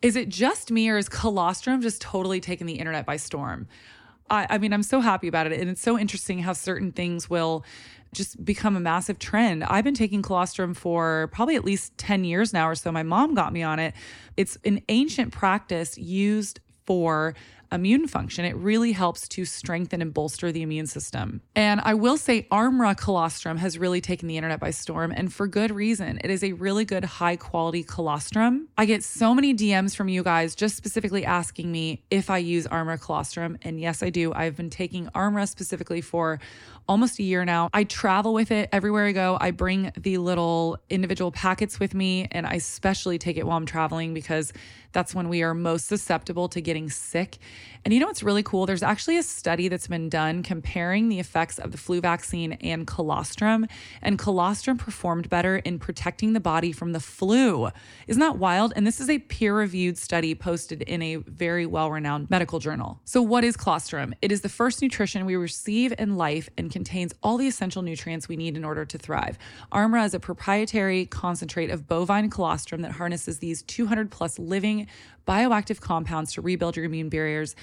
Is 0.01 0.17
it 0.17 0.29
just 0.29 0.71
me 0.71 0.89
or 0.89 0.99
is 0.99 1.09
colostrum 1.09 1.81
just 1.81 2.03
totally 2.03 2.41
taking 2.41 2.67
the 2.67 2.75
internet 2.75 3.07
by 3.07 3.17
storm? 3.17 3.69
I, 4.29 4.47
I 4.51 4.59
mean, 4.59 4.73
I'm 4.73 4.83
so 4.83 5.01
happy 5.01 5.29
about 5.29 5.47
it. 5.47 5.61
And 5.61 5.71
it's 5.71 5.83
so 5.83 5.99
interesting 5.99 6.41
how 6.41 6.55
certain 6.55 6.91
things 6.91 7.31
will 7.31 7.65
just 8.15 8.45
become 8.45 8.77
a 8.77 8.81
massive 8.81 9.19
trend. 9.19 9.65
I've 9.65 9.85
been 9.85 9.95
taking 9.95 10.23
colostrum 10.23 10.75
for 10.75 11.31
probably 11.33 11.57
at 11.57 11.65
least 11.65 11.97
10 11.99 12.25
years 12.25 12.53
now 12.53 12.69
or 12.69 12.75
so. 12.75 12.91
My 12.91 13.03
mom 13.03 13.35
got 13.35 13.53
me 13.53 13.63
on 13.63 13.79
it. 13.79 13.95
It's 14.37 14.59
an 14.65 14.83
ancient 14.89 15.33
practice 15.33 15.97
used 15.97 16.61
for 16.85 17.35
immune 17.73 18.07
function. 18.07 18.45
It 18.45 18.57
really 18.57 18.93
helps 18.93 19.27
to 19.29 19.45
strengthen 19.45 20.03
and 20.03 20.13
bolster 20.13 20.53
the 20.53 20.63
immune 20.63 20.87
system. 20.87 21.41
And 21.55 21.81
I 21.83 21.95
will 21.95 22.17
say, 22.17 22.47
Armra 22.51 22.97
colostrum 22.97 23.57
has 23.57 23.79
really 23.79 24.01
taken 24.01 24.29
the 24.29 24.37
internet 24.37 24.61
by 24.61 24.71
storm, 24.71 25.13
and 25.15 25.33
for 25.33 25.47
good 25.47 25.71
reason. 25.71 26.21
It 26.23 26.31
is 26.31 26.45
a 26.45 26.53
really 26.53 26.85
good, 26.85 27.05
high 27.05 27.37
quality 27.37 27.83
colostrum. 27.83 28.69
I 28.77 28.87
get 28.87 29.03
so 29.03 29.35
many 29.35 29.55
DMs 29.55 29.97
from 29.97 30.09
you 30.09 30.23
guys 30.23 30.55
just 30.55 30.77
specifically 30.77 31.25
asking 31.25 31.73
me 31.73 32.03
if 32.11 32.31
I 32.31 32.39
use 32.39 32.67
Armra 32.67 33.01
colostrum. 33.01 33.59
And 33.63 33.81
yes, 33.81 34.03
I 34.03 34.11
do. 34.11 34.33
I've 34.33 34.57
been 34.57 34.71
taking 34.71 35.07
Armra 35.09 35.49
specifically 35.49 36.01
for 36.01 36.41
almost 36.89 37.19
a 37.19 37.23
year 37.23 37.45
now. 37.45 37.71
I 37.73 37.85
travel 37.85 38.35
with 38.35 38.51
it 38.51 38.69
everywhere 38.73 39.07
I 39.07 39.13
go. 39.13 39.39
I 39.41 39.51
bring 39.51 39.93
the 39.97 40.19
little 40.19 40.79
individual 40.91 41.31
packets 41.31 41.81
with 41.81 41.95
me, 41.95 42.29
and 42.31 42.47
I 42.47 42.55
especially 42.55 43.19
take 43.19 43.37
it 43.37 43.47
while 43.47 43.57
I'm 43.57 43.67
traveling 43.67 44.15
because 44.15 44.53
that's 44.93 45.15
when 45.15 45.29
we 45.29 45.43
are 45.43 45.55
most 45.55 45.87
susceptible 45.87 46.49
to 46.51 46.61
getting 46.61 46.91
sick. 46.91 47.39
And 47.85 47.93
you 47.93 47.99
know 47.99 48.07
what's 48.07 48.23
really 48.23 48.43
cool? 48.43 48.67
There's 48.67 48.83
actually 48.83 49.17
a 49.17 49.23
study 49.23 49.69
that's 49.69 49.89
been 49.89 50.09
done 50.09 50.43
comparing 50.43 51.09
the 51.09 51.19
effects 51.19 51.59
of 51.59 51.73
the 51.73 51.79
flu 51.79 52.01
vaccine 52.01 52.53
and 52.55 52.87
colostrum, 52.87 53.67
and 54.03 54.19
colostrum 54.19 54.77
performed 54.77 55.29
better 55.29 55.57
in 55.57 55.79
protecting 55.79 56.33
the 56.33 56.41
body 56.41 56.73
from 56.73 56.93
the 56.93 57.01
flu. 57.01 57.71
Isn't 58.07 58.21
that 58.21 58.37
wild? 58.37 58.73
And 58.77 58.87
this 58.87 59.01
is 59.01 59.11
a 59.11 59.19
peer 59.19 59.57
reviewed 59.57 59.99
study 59.99 60.35
posted 60.35 60.83
in 60.83 61.03
a 61.03 61.17
very 61.17 61.67
well 61.67 61.91
renowned 61.91 62.31
medical 62.31 62.59
journal. 62.59 63.01
So, 63.05 63.23
what 63.23 63.45
is 63.45 63.57
colostrum? 63.57 64.15
It 64.23 64.31
is 64.31 64.43
the 64.43 64.49
first 64.49 64.83
nutrition 64.83 65.27
we 65.27 65.37
receive 65.37 65.93
in 65.99 66.17
life 66.17 66.49
and 66.57 66.71
contains 66.73 67.15
all 67.23 67.37
the 67.37 67.47
essential 67.47 67.83
nutrients 67.83 68.29
we 68.29 68.37
need 68.37 68.57
in 68.57 68.65
order 68.65 68.85
to 68.85 68.99
thrive. 68.99 69.39
Armra 69.71 70.05
is 70.05 70.15
a 70.15 70.21
proprietary 70.21 71.07
concentrate 71.07 71.71
of 71.71 71.87
bovine 71.87 72.31
colostrum 72.31 72.83
that 72.83 72.93
harnesses 72.93 73.39
these 73.39 73.63
200 73.63 74.11
plus 74.11 74.39
living 74.39 74.89
bioactive 75.29 75.81
compounds 75.81 76.33
to 76.33 76.41
rebuild 76.41 76.77
your 76.77 76.85
immune 76.85 77.09
barriers 77.09 77.55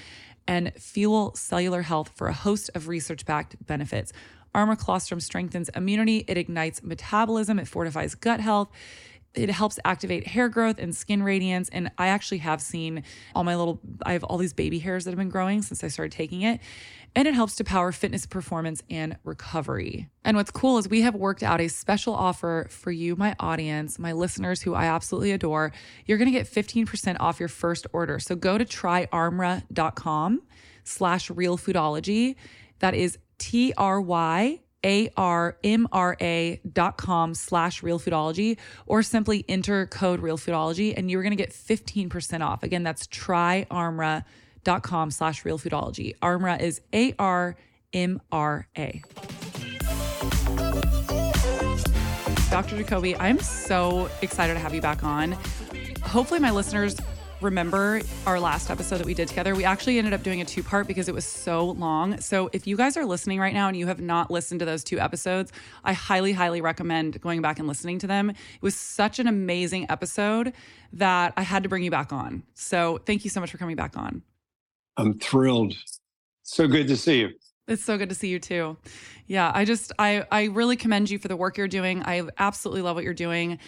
and 0.46 0.72
fuel 0.74 1.34
cellular 1.34 1.82
health 1.82 2.10
for 2.14 2.28
a 2.28 2.32
host 2.32 2.70
of 2.74 2.88
research 2.88 3.26
backed 3.26 3.54
benefits. 3.66 4.12
Armra 4.54 4.78
colostrum 4.78 5.20
strengthens 5.20 5.68
immunity, 5.70 6.24
it 6.26 6.36
ignites 6.36 6.82
metabolism, 6.82 7.58
it 7.58 7.68
fortifies 7.68 8.14
gut 8.14 8.40
health. 8.40 8.68
It 9.32 9.48
helps 9.48 9.78
activate 9.84 10.26
hair 10.26 10.48
growth 10.48 10.80
and 10.80 10.92
skin 10.92 11.22
radiance. 11.22 11.68
And 11.68 11.92
I 11.98 12.08
actually 12.08 12.38
have 12.38 12.60
seen 12.60 13.04
all 13.32 13.44
my 13.44 13.54
little, 13.54 13.80
I 14.02 14.14
have 14.14 14.24
all 14.24 14.38
these 14.38 14.52
baby 14.52 14.80
hairs 14.80 15.04
that 15.04 15.12
have 15.12 15.18
been 15.18 15.28
growing 15.28 15.62
since 15.62 15.84
I 15.84 15.88
started 15.88 16.10
taking 16.10 16.42
it 16.42 16.60
and 17.14 17.26
it 17.26 17.34
helps 17.34 17.56
to 17.56 17.64
power 17.64 17.92
fitness 17.92 18.26
performance 18.26 18.82
and 18.88 19.16
recovery. 19.24 20.08
And 20.24 20.36
what's 20.36 20.50
cool 20.50 20.78
is 20.78 20.88
we 20.88 21.02
have 21.02 21.14
worked 21.14 21.42
out 21.42 21.60
a 21.60 21.68
special 21.68 22.14
offer 22.14 22.66
for 22.70 22.90
you, 22.90 23.16
my 23.16 23.34
audience, 23.40 23.98
my 23.98 24.12
listeners 24.12 24.62
who 24.62 24.74
I 24.74 24.86
absolutely 24.86 25.32
adore. 25.32 25.72
You're 26.06 26.18
going 26.18 26.32
to 26.32 26.38
get 26.38 26.46
15% 26.46 27.16
off 27.18 27.40
your 27.40 27.48
first 27.48 27.86
order. 27.92 28.18
So 28.18 28.36
go 28.36 28.58
to 28.58 28.64
tryarmra.com 28.64 30.42
slash 30.84 31.28
realfoodology. 31.30 32.36
That 32.78 32.94
is 32.94 33.18
T 33.38 33.72
R 33.76 34.00
Y 34.00 34.60
A 34.84 35.10
R 35.16 35.58
M 35.64 35.88
R 35.92 36.16
A 36.20 36.60
dot 36.72 36.96
com 36.96 37.34
slash 37.34 37.82
realfoodology 37.82 38.58
or 38.86 39.02
simply 39.02 39.44
enter 39.48 39.86
code 39.86 40.20
realfoodology 40.20 40.94
and 40.96 41.10
you're 41.10 41.22
going 41.22 41.36
to 41.36 41.36
get 41.36 41.50
15% 41.50 42.40
off. 42.40 42.62
Again, 42.62 42.82
that's 42.82 43.06
tryarmra.com 43.06 44.24
dot 44.64 44.82
com 44.82 45.10
slash 45.10 45.44
real 45.44 45.58
foodology. 45.58 46.16
Armra 46.18 46.60
is 46.60 46.80
A 46.92 47.14
R 47.18 47.56
M 47.92 48.20
R 48.30 48.68
A. 48.76 49.02
Dr. 52.50 52.76
Jacoby, 52.78 53.16
I'm 53.16 53.38
so 53.38 54.10
excited 54.22 54.54
to 54.54 54.58
have 54.60 54.74
you 54.74 54.80
back 54.80 55.04
on. 55.04 55.36
Hopefully, 56.02 56.40
my 56.40 56.50
listeners 56.50 56.96
remember 57.40 58.02
our 58.26 58.40
last 58.40 58.70
episode 58.70 58.98
that 58.98 59.06
we 59.06 59.14
did 59.14 59.28
together. 59.28 59.54
We 59.54 59.64
actually 59.64 59.98
ended 59.98 60.12
up 60.12 60.22
doing 60.22 60.40
a 60.40 60.44
two 60.44 60.62
part 60.62 60.86
because 60.86 61.08
it 61.08 61.14
was 61.14 61.24
so 61.24 61.70
long. 61.70 62.20
So, 62.20 62.50
if 62.52 62.66
you 62.66 62.76
guys 62.76 62.96
are 62.96 63.06
listening 63.06 63.38
right 63.38 63.54
now 63.54 63.68
and 63.68 63.76
you 63.76 63.86
have 63.86 64.00
not 64.00 64.32
listened 64.32 64.58
to 64.60 64.66
those 64.66 64.82
two 64.82 64.98
episodes, 64.98 65.52
I 65.84 65.92
highly, 65.92 66.32
highly 66.32 66.60
recommend 66.60 67.20
going 67.20 67.40
back 67.40 67.60
and 67.60 67.68
listening 67.68 68.00
to 68.00 68.08
them. 68.08 68.30
It 68.30 68.36
was 68.60 68.74
such 68.74 69.20
an 69.20 69.28
amazing 69.28 69.86
episode 69.88 70.52
that 70.94 71.32
I 71.36 71.42
had 71.42 71.62
to 71.62 71.68
bring 71.68 71.84
you 71.84 71.90
back 71.90 72.12
on. 72.12 72.42
So, 72.54 72.98
thank 73.06 73.22
you 73.24 73.30
so 73.30 73.40
much 73.40 73.52
for 73.52 73.58
coming 73.58 73.76
back 73.76 73.96
on. 73.96 74.22
I'm 74.96 75.18
thrilled. 75.18 75.74
So 76.42 76.66
good 76.66 76.88
to 76.88 76.96
see 76.96 77.20
you. 77.20 77.30
It's 77.68 77.84
so 77.84 77.96
good 77.96 78.08
to 78.08 78.14
see 78.14 78.28
you 78.28 78.40
too. 78.40 78.76
Yeah, 79.26 79.52
I 79.54 79.64
just 79.64 79.92
I 79.98 80.26
I 80.30 80.44
really 80.44 80.76
commend 80.76 81.10
you 81.10 81.18
for 81.18 81.28
the 81.28 81.36
work 81.36 81.56
you're 81.56 81.68
doing. 81.68 82.02
I 82.02 82.22
absolutely 82.38 82.82
love 82.82 82.96
what 82.96 83.04
you're 83.04 83.14
doing. 83.14 83.58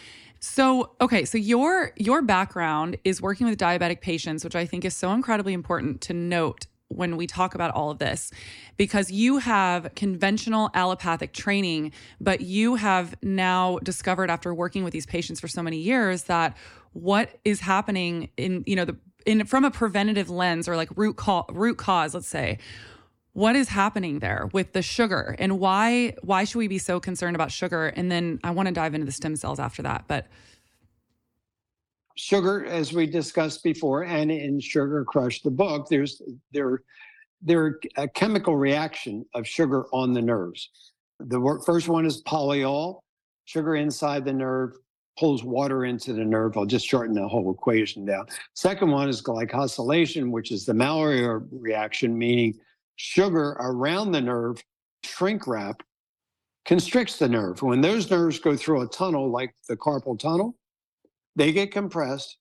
So, 0.41 0.97
okay, 1.01 1.25
so 1.25 1.39
your 1.39 1.93
your 1.97 2.21
background 2.21 2.97
is 3.05 3.23
working 3.23 3.47
with 3.47 3.59
diabetic 3.59 4.01
patients, 4.01 4.43
which 4.43 4.57
I 4.57 4.67
think 4.67 4.85
is 4.85 4.97
so 4.97 5.13
incredibly 5.13 5.53
important 5.53 6.01
to 6.03 6.15
note 6.15 6.67
when 6.89 7.17
we 7.17 7.27
talk 7.27 7.55
about 7.55 7.71
all 7.73 7.91
of 7.91 7.99
this 7.99 8.31
because 8.77 9.11
you 9.11 9.39
have 9.39 9.95
conventional 9.95 10.71
allopathic 10.75 11.33
training 11.33 11.93
but 12.21 12.41
you 12.43 12.75
have 12.75 13.15
now 13.23 13.79
discovered 13.79 14.31
after 14.31 14.55
working 14.55 14.85
with 14.85 14.93
these 14.93 15.07
patients 15.07 15.41
for 15.41 15.49
so 15.49 15.63
many 15.63 15.79
years 15.79 16.25
that 16.25 16.55
what 16.93 17.31
is 17.45 17.61
happening 17.61 18.29
in 18.37 18.63
you 18.67 18.77
know 18.77 18.85
the 18.85 18.97
in 19.27 19.47
from 19.47 19.65
a 19.65 19.71
preventative 19.71 20.31
lens 20.31 20.69
or 20.69 20.77
like 20.77 20.91
root 20.97 21.17
cause 21.17 21.47
root 21.51 21.79
cause 21.79 22.15
let's 22.15 22.29
say 22.29 22.59
what 23.35 23.57
is 23.57 23.69
happening 23.69 24.19
there 24.19 24.51
with 24.53 24.75
the 24.75 24.83
sugar? 24.83 25.35
And 25.39 25.59
why 25.59 26.15
why 26.21 26.45
should 26.45 26.59
we 26.59 26.69
be 26.69 26.77
so 26.77 27.01
concerned 27.01 27.35
about 27.35 27.51
sugar? 27.51 27.87
And 27.87 28.11
then 28.11 28.39
i 28.45 28.51
want 28.51 28.69
to 28.69 28.75
dive 28.75 28.95
into 28.95 29.07
the 29.07 29.13
stem 29.13 29.37
cells 29.37 29.59
after 29.59 29.83
that 29.83 30.05
but 30.07 30.27
sugar 32.15 32.65
as 32.67 32.93
we 32.93 33.07
discussed 33.07 33.65
before 33.65 34.05
and 34.05 34.31
in 34.31 34.61
sugar 34.61 35.03
crush 35.03 35.41
the 35.41 35.51
book 35.51 35.89
there's 35.89 36.21
there 36.53 36.83
there 37.43 37.79
a 37.97 38.09
chemical 38.09 38.57
reaction 38.57 39.27
of 39.35 39.47
sugar 39.47 39.87
on 39.93 40.13
the 40.13 40.23
nerves. 40.23 40.71
The 41.19 41.61
first 41.67 41.89
one 41.89 42.07
is 42.07 42.23
polyol 42.23 43.01
sugar 43.45 43.75
inside 43.75 44.25
the 44.25 44.33
nerve 44.33 44.75
pulls 45.19 45.45
water 45.45 45.85
into 45.85 46.13
the 46.13 46.25
nerve. 46.25 46.57
I'll 46.57 46.67
just 46.67 46.87
shorten 46.87 47.15
the 47.15 47.29
whole 47.29 47.53
equation 47.53 48.05
down. 48.05 48.27
Second 48.55 48.91
one 48.91 49.09
is 49.09 49.23
glycosylation, 49.23 50.31
which 50.31 50.51
is 50.51 50.65
the 50.65 50.75
Maillard 50.75 51.49
reaction, 51.53 52.17
meaning 52.17 52.59
sugar 52.97 53.57
around 53.61 54.13
the 54.13 54.21
nerve, 54.21 54.63
shrink 55.05 55.47
wrap, 55.47 55.83
constricts 56.65 57.19
the 57.19 57.29
nerve. 57.29 57.61
When 57.63 57.81
those 57.81 58.11
nerves 58.11 58.39
go 58.39 58.57
through 58.57 58.83
a 58.83 58.87
tunnel 58.87 59.31
like 59.31 59.55
the 59.69 59.77
carpal 59.77 60.19
tunnel, 60.19 60.57
they 61.37 61.53
get 61.53 61.73
compressed, 61.73 62.37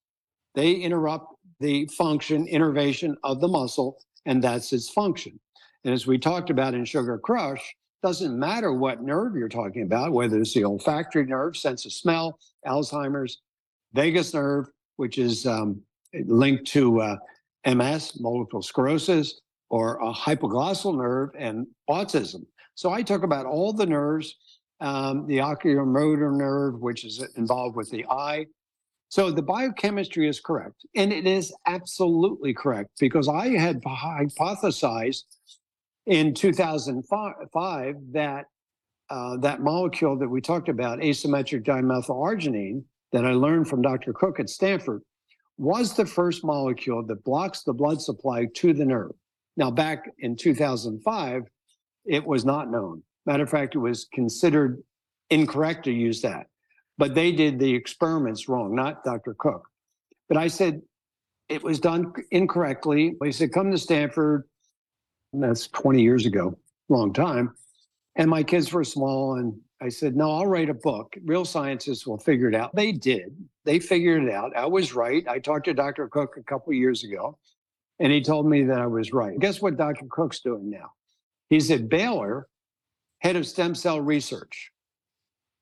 they 0.55 0.73
interrupt 0.73 1.33
the 1.59 1.87
function, 1.87 2.47
innervation 2.47 3.15
of 3.23 3.39
the 3.39 3.47
muscle, 3.47 3.97
and 4.25 4.43
that's 4.43 4.73
its 4.73 4.89
function. 4.89 5.39
And 5.83 5.93
as 5.93 6.05
we 6.05 6.17
talked 6.17 6.49
about 6.49 6.73
in 6.73 6.85
Sugar 6.85 7.17
Crush, 7.17 7.75
doesn't 8.01 8.37
matter 8.37 8.73
what 8.73 9.03
nerve 9.03 9.35
you're 9.35 9.49
talking 9.49 9.83
about, 9.83 10.11
whether 10.11 10.39
it's 10.39 10.53
the 10.53 10.65
olfactory 10.65 11.25
nerve, 11.25 11.55
sense 11.55 11.85
of 11.85 11.93
smell, 11.93 12.39
Alzheimer's, 12.65 13.41
vagus 13.93 14.33
nerve, 14.33 14.67
which 14.95 15.17
is 15.17 15.45
um, 15.45 15.81
linked 16.25 16.65
to 16.67 17.01
uh, 17.01 17.17
MS, 17.65 18.19
multiple 18.19 18.61
sclerosis, 18.61 19.41
or 19.69 19.97
a 20.01 20.11
hypoglossal 20.11 20.97
nerve 20.97 21.29
and 21.37 21.67
autism. 21.89 22.43
So 22.75 22.91
I 22.91 23.03
talk 23.03 23.23
about 23.23 23.45
all 23.45 23.73
the 23.73 23.85
nerves, 23.85 24.35
um, 24.79 25.27
the 25.27 25.37
oculomotor 25.37 26.35
nerve, 26.35 26.79
which 26.79 27.05
is 27.05 27.23
involved 27.35 27.75
with 27.75 27.89
the 27.91 28.05
eye. 28.07 28.47
So 29.09 29.29
the 29.29 29.41
biochemistry 29.41 30.27
is 30.27 30.39
correct. 30.39 30.85
And 30.95 31.11
it 31.11 31.27
is 31.27 31.53
absolutely 31.67 32.53
correct 32.53 32.91
because 32.99 33.27
I 33.27 33.49
had 33.49 33.81
hypothesized 33.83 35.23
in 36.11 36.33
2005 36.33 37.95
that 38.11 38.45
uh, 39.09 39.37
that 39.37 39.61
molecule 39.61 40.17
that 40.17 40.27
we 40.27 40.41
talked 40.41 40.67
about, 40.67 40.99
asymmetric 40.99 41.63
dimethylarginine, 41.63 42.83
that 43.11 43.25
I 43.25 43.31
learned 43.31 43.67
from 43.67 43.81
Dr. 43.81 44.13
Cooke 44.13 44.39
at 44.39 44.49
Stanford, 44.49 45.01
was 45.57 45.95
the 45.95 46.05
first 46.05 46.43
molecule 46.43 47.05
that 47.07 47.23
blocks 47.23 47.63
the 47.63 47.73
blood 47.73 48.01
supply 48.01 48.47
to 48.55 48.73
the 48.73 48.85
nerve. 48.85 49.11
Now, 49.57 49.71
back 49.71 50.09
in 50.19 50.35
2005, 50.35 51.43
it 52.05 52.25
was 52.25 52.45
not 52.45 52.71
known. 52.71 53.03
Matter 53.25 53.43
of 53.43 53.49
fact, 53.49 53.75
it 53.75 53.79
was 53.79 54.07
considered 54.13 54.81
incorrect 55.29 55.85
to 55.85 55.91
use 55.91 56.21
that. 56.21 56.47
But 56.97 57.15
they 57.15 57.31
did 57.31 57.57
the 57.57 57.73
experiments 57.73 58.49
wrong, 58.49 58.75
not 58.75 59.03
Dr. 59.03 59.33
Cooke. 59.37 59.67
But 60.27 60.37
I 60.37 60.47
said 60.47 60.81
it 61.49 61.63
was 61.63 61.79
done 61.79 62.13
incorrectly. 62.31 63.15
He 63.23 63.31
said, 63.31 63.51
come 63.53 63.71
to 63.71 63.77
Stanford, 63.77 64.45
that's 65.33 65.67
20 65.67 66.01
years 66.01 66.25
ago, 66.25 66.57
long 66.89 67.13
time. 67.13 67.53
And 68.15 68.29
my 68.29 68.43
kids 68.43 68.73
were 68.73 68.83
small, 68.83 69.35
and 69.35 69.57
I 69.81 69.89
said, 69.89 70.15
No, 70.15 70.31
I'll 70.31 70.47
write 70.47 70.69
a 70.69 70.73
book. 70.73 71.15
Real 71.23 71.45
scientists 71.45 72.05
will 72.05 72.17
figure 72.17 72.49
it 72.49 72.55
out. 72.55 72.75
They 72.75 72.91
did. 72.91 73.35
They 73.63 73.79
figured 73.79 74.23
it 74.23 74.31
out. 74.31 74.55
I 74.55 74.65
was 74.65 74.93
right. 74.93 75.25
I 75.27 75.39
talked 75.39 75.65
to 75.65 75.73
Dr. 75.73 76.07
Cooke 76.07 76.35
a 76.37 76.43
couple 76.43 76.73
years 76.73 77.03
ago, 77.03 77.37
and 77.99 78.11
he 78.11 78.21
told 78.21 78.47
me 78.47 78.63
that 78.63 78.79
I 78.79 78.87
was 78.87 79.13
right. 79.13 79.39
Guess 79.39 79.61
what 79.61 79.77
Dr. 79.77 80.05
Cooke's 80.09 80.41
doing 80.41 80.69
now? 80.69 80.91
He's 81.49 81.71
at 81.71 81.87
Baylor, 81.87 82.47
head 83.19 83.35
of 83.35 83.47
stem 83.47 83.75
cell 83.75 84.01
research. 84.01 84.71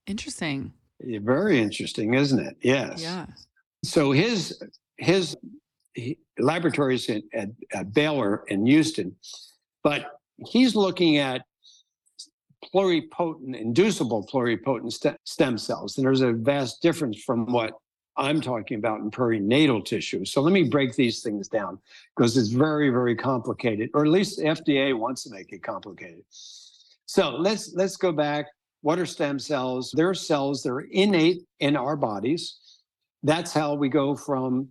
Interesting. 0.07 0.73
Very 1.01 1.61
interesting, 1.61 2.15
isn't 2.15 2.39
it? 2.39 2.57
Yes. 2.61 3.01
Yeah. 3.01 3.27
So 3.83 4.11
his 4.11 4.61
his 4.97 5.37
he, 5.93 6.17
laboratories 6.37 7.09
at, 7.09 7.23
at, 7.33 7.49
at 7.73 7.93
Baylor 7.93 8.43
in 8.47 8.65
Houston, 8.65 9.15
but 9.83 10.19
he's 10.47 10.75
looking 10.75 11.17
at 11.17 11.43
pluripotent, 12.73 13.55
inducible 13.59 14.27
pluripotent 14.31 14.91
st- 14.91 15.17
stem 15.23 15.57
cells. 15.57 15.97
And 15.97 16.05
there's 16.05 16.21
a 16.21 16.33
vast 16.33 16.81
difference 16.81 17.21
from 17.23 17.45
what 17.51 17.73
I'm 18.17 18.41
talking 18.41 18.77
about 18.77 18.99
in 18.99 19.11
perinatal 19.11 19.85
tissue. 19.85 20.25
So 20.25 20.41
let 20.41 20.51
me 20.51 20.63
break 20.63 20.93
these 20.95 21.21
things 21.21 21.47
down 21.47 21.79
because 22.15 22.37
it's 22.37 22.49
very, 22.49 22.89
very 22.89 23.15
complicated, 23.15 23.89
or 23.93 24.03
at 24.03 24.11
least 24.11 24.39
FDA 24.39 24.97
wants 24.97 25.23
to 25.23 25.29
make 25.29 25.53
it 25.53 25.63
complicated. 25.63 26.23
So 27.05 27.29
let's 27.29 27.73
let's 27.73 27.95
go 27.95 28.11
back. 28.11 28.47
What 28.81 28.99
are 28.99 29.05
stem 29.05 29.39
cells? 29.39 29.91
They're 29.95 30.13
cells 30.13 30.63
that 30.63 30.71
are 30.71 30.81
innate 30.91 31.41
in 31.59 31.75
our 31.75 31.95
bodies. 31.95 32.59
That's 33.23 33.53
how 33.53 33.73
we 33.73 33.89
go 33.89 34.15
from 34.15 34.69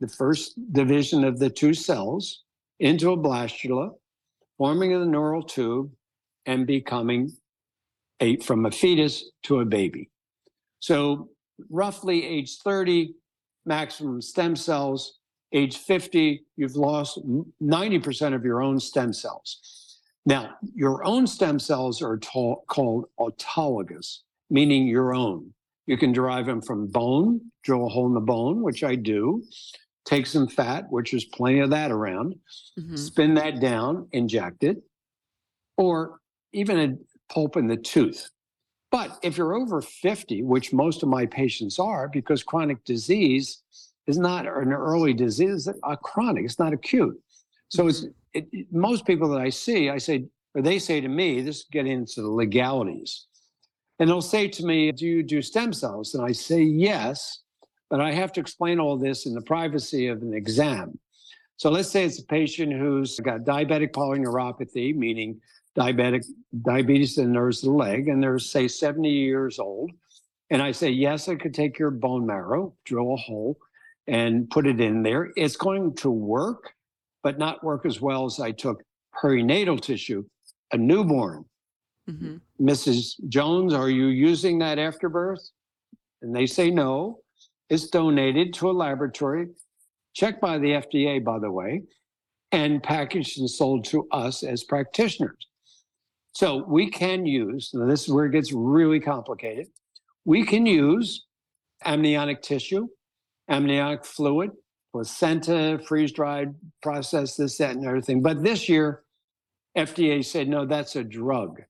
the 0.00 0.08
first 0.08 0.54
division 0.72 1.24
of 1.24 1.38
the 1.38 1.50
two 1.50 1.74
cells 1.74 2.44
into 2.80 3.12
a 3.12 3.16
blastula, 3.16 3.90
forming 4.58 4.90
in 4.90 5.00
the 5.00 5.06
neural 5.06 5.42
tube, 5.42 5.90
and 6.46 6.66
becoming 6.66 7.32
a 8.20 8.36
from 8.38 8.66
a 8.66 8.70
fetus 8.70 9.30
to 9.44 9.60
a 9.60 9.64
baby. 9.64 10.10
So 10.80 11.28
roughly 11.70 12.24
age 12.24 12.58
30, 12.58 13.14
maximum 13.64 14.20
stem 14.20 14.56
cells. 14.56 15.18
Age 15.52 15.78
50, 15.78 16.44
you've 16.56 16.76
lost 16.76 17.18
90% 17.62 18.34
of 18.34 18.44
your 18.44 18.60
own 18.60 18.78
stem 18.78 19.14
cells. 19.14 19.98
Now, 20.26 20.56
your 20.74 21.06
own 21.06 21.26
stem 21.26 21.58
cells 21.58 22.02
are 22.02 22.18
ta- 22.18 22.60
called 22.68 23.06
autologous, 23.18 24.18
meaning 24.50 24.86
your 24.86 25.14
own. 25.14 25.54
You 25.86 25.96
can 25.96 26.12
derive 26.12 26.44
them 26.44 26.60
from 26.60 26.86
bone, 26.88 27.40
drill 27.62 27.86
a 27.86 27.88
hole 27.88 28.06
in 28.08 28.12
the 28.12 28.20
bone, 28.20 28.62
which 28.62 28.84
I 28.84 28.94
do, 28.94 29.42
take 30.08 30.26
some 30.26 30.48
fat, 30.48 30.86
which 30.90 31.12
is 31.12 31.24
plenty 31.26 31.60
of 31.60 31.70
that 31.70 31.90
around, 31.90 32.34
mm-hmm. 32.78 32.96
spin 32.96 33.34
that 33.34 33.60
down, 33.60 34.08
inject 34.12 34.64
it, 34.64 34.82
or 35.76 36.20
even 36.52 36.78
a 36.78 37.32
pulp 37.32 37.56
in 37.56 37.66
the 37.66 37.76
tooth. 37.76 38.30
But 38.90 39.18
if 39.22 39.36
you're 39.36 39.54
over 39.54 39.82
50, 39.82 40.42
which 40.44 40.72
most 40.72 41.02
of 41.02 41.10
my 41.10 41.26
patients 41.26 41.78
are, 41.78 42.08
because 42.08 42.42
chronic 42.42 42.82
disease 42.84 43.62
is 44.06 44.16
not 44.16 44.46
an 44.46 44.72
early 44.72 45.12
disease, 45.12 45.68
it's 45.68 45.78
a 45.84 45.96
chronic, 45.96 46.46
it's 46.46 46.58
not 46.58 46.72
acute. 46.72 47.20
So 47.68 47.86
it's 47.88 48.06
it, 48.32 48.46
most 48.72 49.04
people 49.04 49.28
that 49.28 49.42
I 49.42 49.50
see, 49.50 49.90
I 49.90 49.98
say, 49.98 50.24
or 50.54 50.62
they 50.62 50.78
say 50.78 51.02
to 51.02 51.08
me, 51.08 51.42
this 51.42 51.58
is 51.58 51.66
getting 51.70 51.92
into 51.92 52.22
the 52.22 52.30
legalities. 52.30 53.26
And 53.98 54.08
they'll 54.08 54.22
say 54.22 54.48
to 54.48 54.64
me, 54.64 54.90
Do 54.92 55.06
you 55.06 55.22
do 55.22 55.42
stem 55.42 55.74
cells? 55.74 56.14
And 56.14 56.24
I 56.24 56.32
say, 56.32 56.62
Yes, 56.62 57.40
but 57.90 58.00
I 58.00 58.12
have 58.12 58.32
to 58.34 58.40
explain 58.40 58.78
all 58.78 58.96
this 58.96 59.26
in 59.26 59.34
the 59.34 59.42
privacy 59.42 60.08
of 60.08 60.22
an 60.22 60.34
exam. 60.34 60.98
So 61.56 61.70
let's 61.70 61.90
say 61.90 62.04
it's 62.04 62.20
a 62.20 62.24
patient 62.24 62.72
who's 62.72 63.18
got 63.20 63.40
diabetic 63.40 63.90
polyneuropathy, 63.90 64.94
meaning 64.94 65.40
diabetic 65.76 66.24
diabetes 66.62 67.18
in 67.18 67.26
the 67.26 67.32
nerves 67.32 67.62
of 67.62 67.70
the 67.70 67.76
leg, 67.76 68.08
and 68.08 68.22
they're 68.22 68.38
say 68.38 68.68
70 68.68 69.08
years 69.08 69.58
old. 69.58 69.90
And 70.50 70.62
I 70.62 70.72
say, 70.72 70.90
yes, 70.90 71.28
I 71.28 71.34
could 71.34 71.54
take 71.54 71.78
your 71.78 71.90
bone 71.90 72.26
marrow, 72.26 72.74
drill 72.84 73.14
a 73.14 73.16
hole, 73.16 73.58
and 74.06 74.48
put 74.50 74.66
it 74.66 74.80
in 74.80 75.02
there. 75.02 75.30
It's 75.36 75.56
going 75.56 75.94
to 75.96 76.10
work, 76.10 76.72
but 77.22 77.38
not 77.38 77.62
work 77.62 77.84
as 77.84 78.00
well 78.00 78.24
as 78.24 78.40
I 78.40 78.52
took 78.52 78.82
perinatal 79.22 79.80
tissue, 79.80 80.24
a 80.72 80.78
newborn. 80.78 81.44
Mm-hmm. 82.08 82.36
Mrs. 82.66 83.14
Jones, 83.28 83.74
are 83.74 83.90
you 83.90 84.06
using 84.06 84.58
that 84.60 84.78
after 84.78 85.08
birth? 85.08 85.50
And 86.22 86.34
they 86.34 86.46
say 86.46 86.70
no. 86.70 87.18
It's 87.70 87.88
donated 87.88 88.54
to 88.54 88.70
a 88.70 88.72
laboratory, 88.72 89.48
checked 90.14 90.40
by 90.40 90.58
the 90.58 90.72
FDA, 90.72 91.22
by 91.22 91.38
the 91.38 91.50
way, 91.50 91.82
and 92.52 92.82
packaged 92.82 93.38
and 93.38 93.50
sold 93.50 93.84
to 93.86 94.08
us 94.10 94.42
as 94.42 94.64
practitioners. 94.64 95.46
So 96.32 96.64
we 96.68 96.90
can 96.90 97.26
use, 97.26 97.70
this 97.72 98.04
is 98.04 98.08
where 98.08 98.26
it 98.26 98.32
gets 98.32 98.52
really 98.52 99.00
complicated. 99.00 99.66
We 100.24 100.44
can 100.44 100.66
use 100.66 101.26
amniotic 101.84 102.42
tissue, 102.42 102.88
amniotic 103.48 104.04
fluid, 104.04 104.52
placenta, 104.92 105.80
freeze 105.86 106.12
dried, 106.12 106.54
process, 106.82 107.36
this, 107.36 107.58
that, 107.58 107.76
and 107.76 107.84
everything. 107.84 108.22
But 108.22 108.42
this 108.42 108.68
year, 108.68 109.02
FDA 109.76 110.24
said, 110.24 110.48
no, 110.48 110.64
that's 110.64 110.96
a 110.96 111.04
drug. 111.04 111.62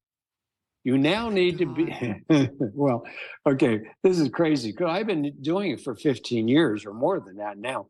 You 0.88 0.96
now 0.96 1.28
need 1.28 1.58
to 1.58 1.66
be, 1.66 1.94
well, 2.58 3.04
okay, 3.46 3.80
this 4.02 4.18
is 4.18 4.30
crazy. 4.30 4.70
Because 4.70 4.88
I've 4.88 5.06
been 5.06 5.34
doing 5.42 5.72
it 5.72 5.82
for 5.82 5.94
15 5.94 6.48
years 6.48 6.86
or 6.86 6.94
more 6.94 7.20
than 7.20 7.36
that 7.36 7.58
now. 7.58 7.88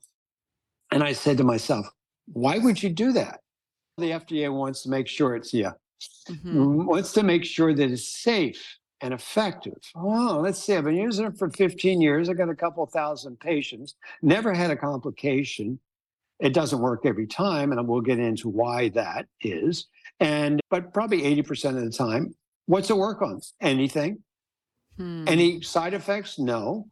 And 0.91 1.05
I 1.05 1.13
said 1.13 1.39
to 1.39 1.45
myself, 1.45 1.89
why 2.27 2.59
would 2.59 2.83
you 2.83 2.91
do 2.91 3.13
that? 3.13 3.39
The 3.99 4.11
FDA 4.11 4.53
wants 4.53 4.83
to 4.83 4.89
make 4.89 5.07
sure 5.07 5.37
it's, 5.37 5.55
yeah, 5.55 5.75
mm-hmm. 6.29 6.87
wants 6.87 7.13
to 7.13 7.23
make 7.23 7.45
sure 7.45 7.73
that 7.73 7.89
it's 7.89 8.21
safe 8.21 8.79
and 9.01 9.15
effective. 9.15 9.79
Oh, 9.95 10.41
let's 10.43 10.59
see. 10.59 10.75
I've 10.75 10.83
been 10.83 10.97
using 10.97 11.27
it 11.27 11.39
for 11.39 11.51
15 11.51 12.01
years. 12.01 12.29
I 12.29 12.33
got 12.33 12.49
a 12.49 12.57
couple 12.57 12.85
thousand 12.87 13.39
patients, 13.39 13.95
never 14.23 14.53
had 14.53 14.73
a 14.73 14.77
complication. 14.77 15.79
It 16.41 16.53
doesn't 16.53 16.81
work 16.81 17.07
every 17.07 17.29
time, 17.29 17.71
and 17.71 17.87
we'll 17.87 18.01
get 18.01 18.19
into 18.19 18.49
why 18.49 18.89
that 18.89 19.29
is. 19.41 19.87
And 20.19 20.61
but 20.69 20.93
probably 20.93 21.23
80% 21.23 21.77
of 21.77 21.85
the 21.85 21.93
time, 21.93 22.35
what's 22.69 22.91
it 22.91 22.97
work 22.97 23.23
on? 23.23 23.41
Anything? 23.61 24.23
Hmm. 24.97 25.25
Any 25.27 25.61
side 25.63 25.95
effects? 25.95 26.39
No. 26.39 26.87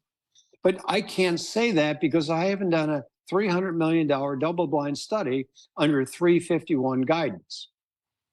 But 0.65 0.81
I 0.89 1.01
can't 1.01 1.39
say 1.39 1.71
that 1.73 2.01
because 2.01 2.29
I 2.29 2.47
haven't 2.47 2.71
done 2.71 2.91
a 2.91 3.05
$300 3.31 3.77
million 3.77 4.07
double 4.07 4.67
blind 4.67 4.99
study 4.99 5.47
under 5.77 6.05
351 6.05 7.03
guidance. 7.03 7.69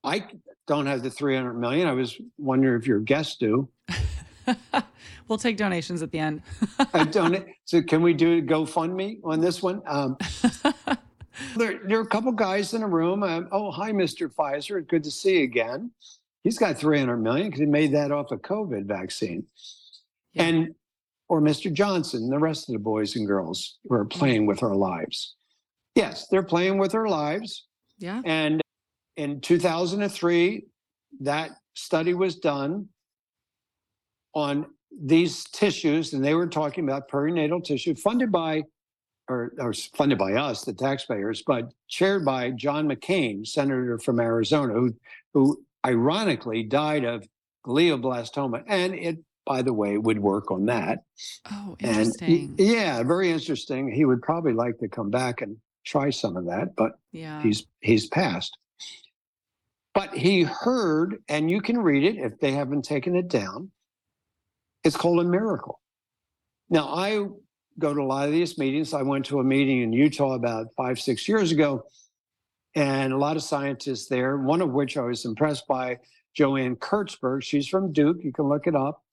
I 0.04 0.26
don't 0.68 0.86
have 0.86 1.04
the 1.04 1.10
300 1.10 1.54
million. 1.54 1.88
I 1.88 1.92
was 1.92 2.20
wondering 2.38 2.80
if 2.80 2.88
your 2.88 3.00
guests 3.00 3.38
do. 3.38 3.70
we'll 5.28 5.38
take 5.38 5.58
donations 5.58 6.02
at 6.02 6.12
the 6.12 6.20
end. 6.20 6.42
I 6.94 7.04
donate. 7.04 7.46
So 7.66 7.82
can 7.82 8.02
we 8.02 8.14
do 8.14 8.42
GoFundMe 8.42 9.20
on 9.24 9.40
this 9.40 9.62
one? 9.62 9.82
Um, 9.86 10.18
there, 11.58 11.80
there, 11.86 12.00
are 12.00 12.04
a 12.04 12.08
couple 12.08 12.32
guys 12.32 12.74
in 12.74 12.84
a 12.84 12.88
room. 12.88 13.24
Um, 13.24 13.48
oh, 13.52 13.72
hi, 13.72 13.92
Mr. 13.92 14.32
Pfizer. 14.34 14.88
Good 14.88 15.04
to 15.04 15.12
see 15.12 15.38
you 15.40 15.44
again. 15.44 15.92
He's 16.44 16.58
got 16.58 16.78
300 16.78 17.18
million 17.18 17.48
because 17.48 17.62
he 17.62 17.66
made 17.66 17.94
that 17.94 18.12
off 18.12 18.32
a 18.32 18.38
COVID 18.38 18.86
vaccine. 18.86 19.46
Yeah. 20.34 20.44
And 20.44 20.76
or 21.30 21.42
Mr. 21.42 21.72
Johnson, 21.72 22.30
the 22.30 22.38
rest 22.38 22.70
of 22.70 22.74
the 22.74 22.80
boys 22.80 23.16
and 23.16 23.26
girls 23.26 23.80
who 23.88 23.96
are 23.96 24.06
playing 24.06 24.46
with 24.46 24.62
our 24.62 24.76
lives. 24.76 25.36
Yes, 25.96 26.28
they're 26.28 26.44
playing 26.44 26.78
with 26.78 26.94
our 26.96 27.08
lives. 27.08 27.66
Yeah. 27.98 28.22
And 28.26 28.62
in 29.16 29.42
2003, 29.42 30.66
that 31.22 31.52
study 31.76 32.14
was 32.14 32.36
done 32.36 32.90
on 34.36 34.66
these 35.02 35.46
tissues, 35.46 36.14
and 36.14 36.24
they 36.24 36.36
were 36.36 36.48
talking 36.48 36.84
about 36.84 37.10
perinatal 37.10 37.64
tissue 37.64 37.96
funded 37.96 38.32
by, 38.32 38.64
or, 39.30 39.54
or 39.60 39.74
funded 39.74 40.18
by 40.18 40.34
us, 40.34 40.64
the 40.64 40.74
taxpayers, 40.74 41.44
but 41.46 41.72
chaired 41.88 42.26
by 42.26 42.52
John 42.52 42.88
McCain, 42.88 43.48
senator 43.48 43.98
from 43.98 44.20
Arizona, 44.20 44.74
who, 44.74 44.96
who 45.34 45.64
ironically 45.86 46.64
died 46.64 47.04
of 47.04 47.28
glioblastoma. 47.66 48.64
And 48.68 48.94
it, 48.94 49.18
by 49.46 49.62
the 49.62 49.74
way, 49.74 49.98
would 49.98 50.20
work 50.20 50.52
on 50.52 50.66
that. 50.66 51.04
Oh, 51.52 51.76
interesting. 51.80 52.56
And 52.58 52.60
yeah, 52.60 53.04
very 53.04 53.32
interesting. 53.32 53.92
He 53.92 54.06
would 54.06 54.22
probably 54.22 54.54
like 54.54 54.78
to 54.80 54.88
come 54.88 55.10
back 55.10 55.42
and 55.42 55.58
try 55.86 56.10
some 56.10 56.38
of 56.38 56.46
that, 56.46 56.76
but 56.76 56.94
yeah. 57.12 57.42
he's 57.42 57.66
he's 57.82 58.08
passed. 58.08 58.58
But 59.94 60.14
he 60.14 60.44
heard, 60.44 61.18
and 61.28 61.52
you 61.52 61.62
can 61.62 61.78
read 61.78 62.04
it 62.04 62.18
if 62.18 62.40
they 62.40 62.52
haven't 62.52 62.84
taken 62.84 63.16
it 63.16 63.28
down. 63.28 63.70
It's 64.84 64.98
called 64.98 65.20
a 65.20 65.24
miracle. 65.24 65.80
Now, 66.70 66.88
I 66.88 67.26
go 67.78 67.94
to 67.94 68.02
a 68.02 68.04
lot 68.04 68.26
of 68.26 68.32
these 68.32 68.58
meetings. 68.58 68.94
I 68.94 69.04
went 69.04 69.26
to 69.28 69.40
a 69.40 69.44
meeting 69.44 69.82
in 69.82 69.94
Utah 69.94 70.34
about 70.34 70.68
five, 70.76 71.00
six 71.00 71.28
years 71.28 71.52
ago, 71.52 71.84
and 72.76 73.14
a 73.14 73.18
lot 73.18 73.36
of 73.36 73.44
scientists 73.44 74.08
there, 74.08 74.38
one 74.38 74.62
of 74.62 74.72
which 74.72 74.98
I 74.98 75.02
was 75.02 75.26
impressed 75.26 75.68
by, 75.68 76.00
Joanne 76.34 76.76
Kurtzberg. 76.76 77.44
She's 77.44 77.68
from 77.68 77.94
Duke. 77.94 78.18
You 78.24 78.34
can 78.34 78.46
look 78.46 78.68
it 78.68 78.76
up. 78.76 79.04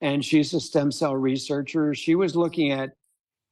And 0.00 0.24
she's 0.24 0.54
a 0.54 0.60
stem 0.60 0.92
cell 0.92 1.16
researcher. 1.16 1.92
She 1.94 2.14
was 2.14 2.36
looking 2.36 2.70
at 2.70 2.90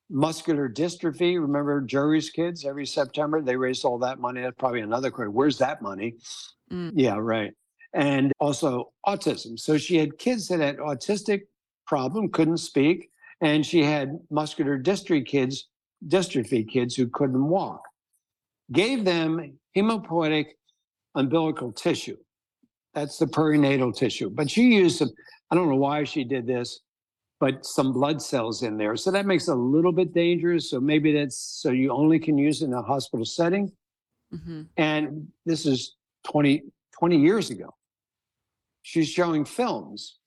muscular 0.09 0.69
dystrophy. 0.69 1.41
Remember 1.41 1.81
Jerry's 1.81 2.31
kids 2.31 2.65
every 2.65 2.87
September? 2.87 3.43
They 3.43 3.57
raised 3.57 3.85
all 3.85 3.99
that 3.99 4.21
money. 4.21 4.43
That's 4.43 4.55
probably 4.57 4.81
another 4.81 5.11
question. 5.11 5.35
Where's 5.35 5.59
that 5.59 5.83
money? 5.83 6.15
Mm. 6.71 6.93
Yeah, 6.95 7.17
right. 7.19 7.53
And 7.93 8.33
also 8.39 8.93
autism. 9.07 9.59
So 9.59 9.77
she 9.77 9.97
had 9.97 10.19
kids 10.19 10.47
that 10.49 10.61
had 10.61 10.77
autistic 10.77 11.43
problem, 11.87 12.29
couldn't 12.29 12.59
speak, 12.59 13.11
and 13.41 13.67
she 13.67 13.83
had 13.83 14.19
muscular 14.31 14.79
dystrophy 14.79 15.27
kids, 15.27 15.69
dystrophy 16.07 16.69
kids 16.69 16.95
who 16.95 17.09
couldn't 17.09 17.49
walk. 17.49 17.83
Gave 18.73 19.05
them 19.05 19.59
hematopoietic 19.77 20.47
umbilical 21.15 21.73
tissue. 21.73 22.17
That's 22.95 23.19
the 23.19 23.27
perinatal 23.27 23.95
tissue. 23.97 24.31
But 24.31 24.51
she 24.51 24.75
used 24.75 24.99
some, 24.99 25.11
I 25.51 25.55
don't 25.55 25.69
know 25.69 25.77
why 25.77 26.05
she 26.05 26.25
did 26.25 26.47
this. 26.47 26.81
but 27.39 27.67
some 27.67 27.93
blood 27.93 28.23
cells 28.23 28.63
in 28.63 28.79
there. 28.79 28.97
So 28.97 29.11
that 29.11 29.27
makes 29.27 29.47
it 29.49 29.53
a 29.53 29.55
little 29.55 29.93
bit 29.93 30.15
dangerous. 30.15 30.71
So 30.71 30.81
maybe 30.81 31.13
that's 31.13 31.37
so 31.37 31.71
you 31.71 31.91
only 31.93 32.19
can 32.19 32.39
use 32.39 32.63
it 32.63 32.67
in 32.67 32.73
a 32.73 32.83
hospital 32.83 33.27
setting. 33.27 33.73
hmm 34.31 34.63
And 34.79 35.29
this 35.45 35.67
is 35.67 35.97
20, 36.25 36.63
20 36.99 37.19
years 37.19 37.51
ago. 37.51 37.75
She's 38.83 39.09
showing 39.09 39.45
films. 39.45 40.19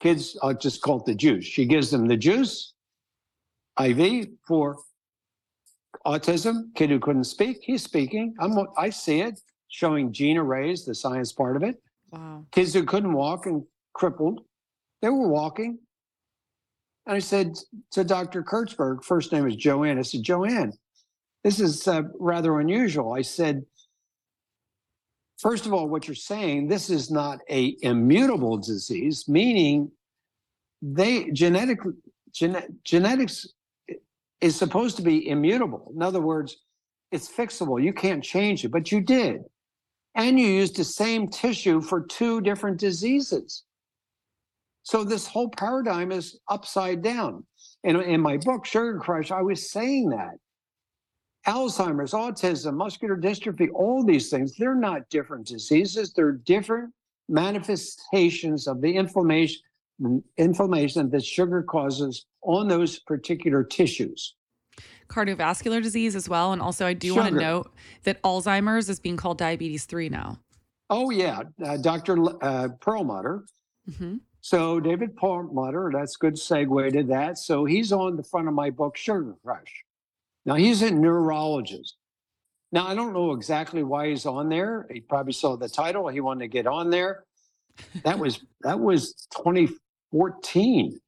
Kids, 0.00 0.36
I'll 0.42 0.54
just 0.54 0.80
call 0.80 1.00
it 1.00 1.06
the 1.06 1.14
juice. 1.14 1.44
She 1.44 1.66
gives 1.66 1.90
them 1.90 2.08
the 2.08 2.16
juice, 2.16 2.72
IV 3.78 4.28
for 4.48 4.78
autism, 6.06 6.74
kid 6.74 6.90
who 6.90 6.98
couldn't 6.98 7.24
speak. 7.24 7.58
He's 7.62 7.82
speaking. 7.82 8.34
I'm, 8.38 8.58
I 8.76 8.90
see 8.90 9.20
it, 9.20 9.40
showing 9.68 10.12
gene 10.12 10.38
arrays, 10.38 10.84
the 10.84 10.94
science 10.94 11.32
part 11.32 11.56
of 11.56 11.62
it. 11.62 11.82
Wow. 12.10 12.44
Kids 12.52 12.74
who 12.74 12.84
couldn't 12.84 13.12
walk 13.12 13.46
and 13.46 13.64
crippled, 13.94 14.44
they 15.02 15.08
were 15.08 15.28
walking. 15.28 15.78
And 17.06 17.16
I 17.16 17.18
said 17.18 17.54
to 17.92 18.04
Dr. 18.04 18.42
Kurtzberg, 18.42 19.04
first 19.04 19.32
name 19.32 19.46
is 19.46 19.56
Joanne. 19.56 19.98
I 19.98 20.02
said, 20.02 20.22
Joanne, 20.22 20.72
this 21.42 21.60
is 21.60 21.86
uh, 21.86 22.02
rather 22.18 22.60
unusual. 22.60 23.12
I 23.12 23.22
said, 23.22 23.64
first 25.38 25.66
of 25.66 25.74
all, 25.74 25.88
what 25.88 26.08
you're 26.08 26.14
saying, 26.14 26.68
this 26.68 26.88
is 26.88 27.10
not 27.10 27.40
a 27.50 27.76
immutable 27.82 28.56
disease, 28.56 29.28
meaning 29.28 29.90
they 30.80 31.30
genetic 31.30 31.78
gene, 32.32 32.56
genetics 32.84 33.46
is 34.40 34.56
supposed 34.56 34.96
to 34.96 35.02
be 35.02 35.28
immutable. 35.28 35.92
In 35.94 36.02
other 36.02 36.20
words, 36.20 36.56
it's 37.12 37.30
fixable. 37.30 37.82
You 37.82 37.92
can't 37.92 38.22
change 38.22 38.64
it, 38.64 38.70
but 38.70 38.90
you 38.90 39.00
did. 39.00 39.42
And 40.14 40.38
you 40.38 40.46
used 40.46 40.76
the 40.76 40.84
same 40.84 41.28
tissue 41.28 41.80
for 41.80 42.02
two 42.02 42.40
different 42.40 42.78
diseases. 42.78 43.64
So 44.82 45.02
this 45.02 45.26
whole 45.26 45.48
paradigm 45.48 46.12
is 46.12 46.38
upside 46.48 47.02
down. 47.02 47.44
And 47.84 48.00
in 48.02 48.20
my 48.20 48.36
book, 48.36 48.66
Sugar 48.66 48.98
Crush, 48.98 49.30
I 49.30 49.42
was 49.42 49.70
saying 49.70 50.10
that. 50.10 50.36
Alzheimer's, 51.46 52.12
autism, 52.12 52.74
muscular 52.74 53.16
dystrophy, 53.16 53.68
all 53.74 54.04
these 54.04 54.30
things, 54.30 54.56
they're 54.56 54.74
not 54.74 55.08
different 55.10 55.46
diseases. 55.46 56.12
They're 56.12 56.32
different 56.32 56.92
manifestations 57.28 58.66
of 58.66 58.80
the 58.80 58.94
inflammation, 58.94 59.60
inflammation 60.36 61.10
that 61.10 61.24
sugar 61.24 61.62
causes 61.62 62.26
on 62.42 62.68
those 62.68 62.98
particular 63.00 63.62
tissues. 63.64 64.34
Cardiovascular 65.08 65.82
disease 65.82 66.16
as 66.16 66.28
well. 66.28 66.52
And 66.52 66.60
also, 66.62 66.86
I 66.86 66.94
do 66.94 67.14
want 67.14 67.28
to 67.28 67.38
note 67.40 67.72
that 68.04 68.20
Alzheimer's 68.22 68.88
is 68.88 68.98
being 68.98 69.16
called 69.16 69.38
diabetes 69.38 69.84
3 69.84 70.08
now. 70.08 70.38
Oh, 70.90 71.10
yeah, 71.10 71.42
uh, 71.64 71.76
Dr. 71.76 72.18
L- 72.18 72.38
Uh, 72.42 72.68
Perlmutter. 72.80 73.44
hmm 73.98 74.16
So 74.40 74.80
David 74.80 75.16
Perlmutter, 75.16 75.90
that's 75.92 76.16
good 76.16 76.34
segue 76.34 76.92
to 76.92 77.02
that. 77.04 77.38
So 77.38 77.64
he's 77.64 77.92
on 77.92 78.16
the 78.16 78.22
front 78.22 78.48
of 78.48 78.54
my 78.54 78.70
book, 78.70 78.96
Sugar 78.96 79.34
Crush. 79.44 79.84
Now 80.46 80.54
he's 80.56 80.82
a 80.82 80.90
neurologist. 80.90 81.96
Now 82.72 82.86
I 82.88 82.94
don't 82.94 83.12
know 83.14 83.32
exactly 83.32 83.82
why 83.82 84.08
he's 84.10 84.26
on 84.26 84.48
there. 84.48 84.86
He 84.92 85.00
probably 85.00 85.32
saw 85.32 85.56
the 85.56 85.68
title. 85.68 86.08
He 86.08 86.20
wanted 86.20 86.40
to 86.40 86.48
get 86.48 86.66
on 86.66 86.90
there. 86.90 87.24
That 88.04 88.18
was 88.18 88.40
that 88.62 88.78
was 88.78 89.26
2014. 90.14 91.00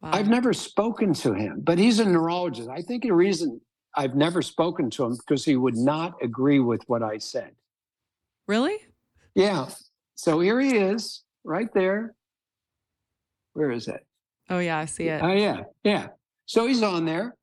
Wow. 0.00 0.10
I've 0.12 0.28
never 0.28 0.52
spoken 0.52 1.14
to 1.14 1.34
him, 1.34 1.60
but 1.62 1.78
he's 1.78 1.98
a 1.98 2.04
neurologist. 2.04 2.68
I 2.68 2.82
think 2.82 3.04
the 3.04 3.12
reason 3.12 3.60
I've 3.96 4.14
never 4.14 4.42
spoken 4.42 4.90
to 4.90 5.04
him 5.04 5.16
because 5.16 5.44
he 5.44 5.56
would 5.56 5.76
not 5.76 6.14
agree 6.22 6.60
with 6.60 6.82
what 6.86 7.02
I 7.02 7.18
said. 7.18 7.52
really? 8.46 8.78
Yeah. 9.34 9.68
So 10.14 10.40
here 10.40 10.60
he 10.60 10.76
is, 10.76 11.24
right 11.42 11.72
there. 11.74 12.14
Where 13.54 13.70
is 13.70 13.88
it? 13.88 14.06
Oh, 14.48 14.58
yeah, 14.58 14.78
I 14.78 14.84
see 14.84 15.08
it. 15.08 15.22
Oh 15.22 15.32
yeah, 15.32 15.62
yeah. 15.82 16.08
So 16.46 16.66
he's 16.66 16.82
on 16.82 17.04
there, 17.04 17.34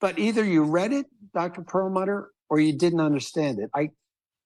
but 0.00 0.18
either 0.18 0.44
you 0.44 0.64
read 0.64 0.92
it, 0.92 1.06
Dr. 1.32 1.62
Perlmutter, 1.62 2.30
or 2.48 2.60
you 2.60 2.76
didn't 2.76 3.00
understand 3.00 3.60
it. 3.60 3.70
I 3.74 3.90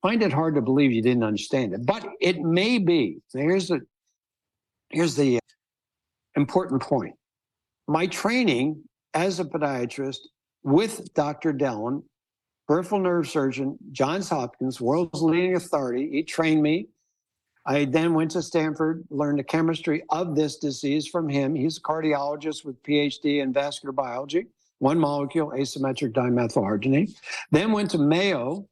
find 0.02 0.22
it 0.22 0.32
hard 0.32 0.54
to 0.56 0.60
believe 0.62 0.92
you 0.92 1.02
didn't 1.02 1.24
understand 1.24 1.72
it, 1.72 1.86
but 1.86 2.06
it 2.20 2.40
may 2.40 2.78
be. 2.78 3.18
Here's 3.32 3.68
the 3.68 3.80
here's 4.90 5.16
the 5.16 5.40
important 6.36 6.82
point. 6.82 7.14
My 7.86 8.06
training 8.06 8.82
as 9.14 9.40
a 9.40 9.44
podiatrist 9.44 10.18
with 10.62 11.12
Dr. 11.14 11.52
Dellon, 11.52 12.02
peripheral 12.66 13.00
nerve 13.00 13.28
surgeon, 13.28 13.78
Johns 13.92 14.28
Hopkins, 14.28 14.80
world's 14.80 15.22
leading 15.22 15.54
authority. 15.54 16.10
He 16.10 16.22
trained 16.22 16.62
me. 16.62 16.88
I 17.66 17.84
then 17.86 18.14
went 18.14 18.32
to 18.32 18.42
Stanford, 18.42 19.04
learned 19.10 19.38
the 19.38 19.44
chemistry 19.44 20.02
of 20.10 20.34
this 20.34 20.56
disease 20.56 21.06
from 21.06 21.28
him. 21.28 21.54
He's 21.54 21.78
a 21.78 21.82
cardiologist 21.82 22.64
with 22.64 22.82
PhD 22.82 23.42
in 23.42 23.52
vascular 23.52 23.92
biology, 23.92 24.46
one 24.78 24.98
molecule, 24.98 25.50
asymmetric 25.50 26.12
dimethylarginine. 26.12 27.14
Then 27.50 27.72
went 27.72 27.90
to 27.92 27.98
Mayo, 27.98 28.68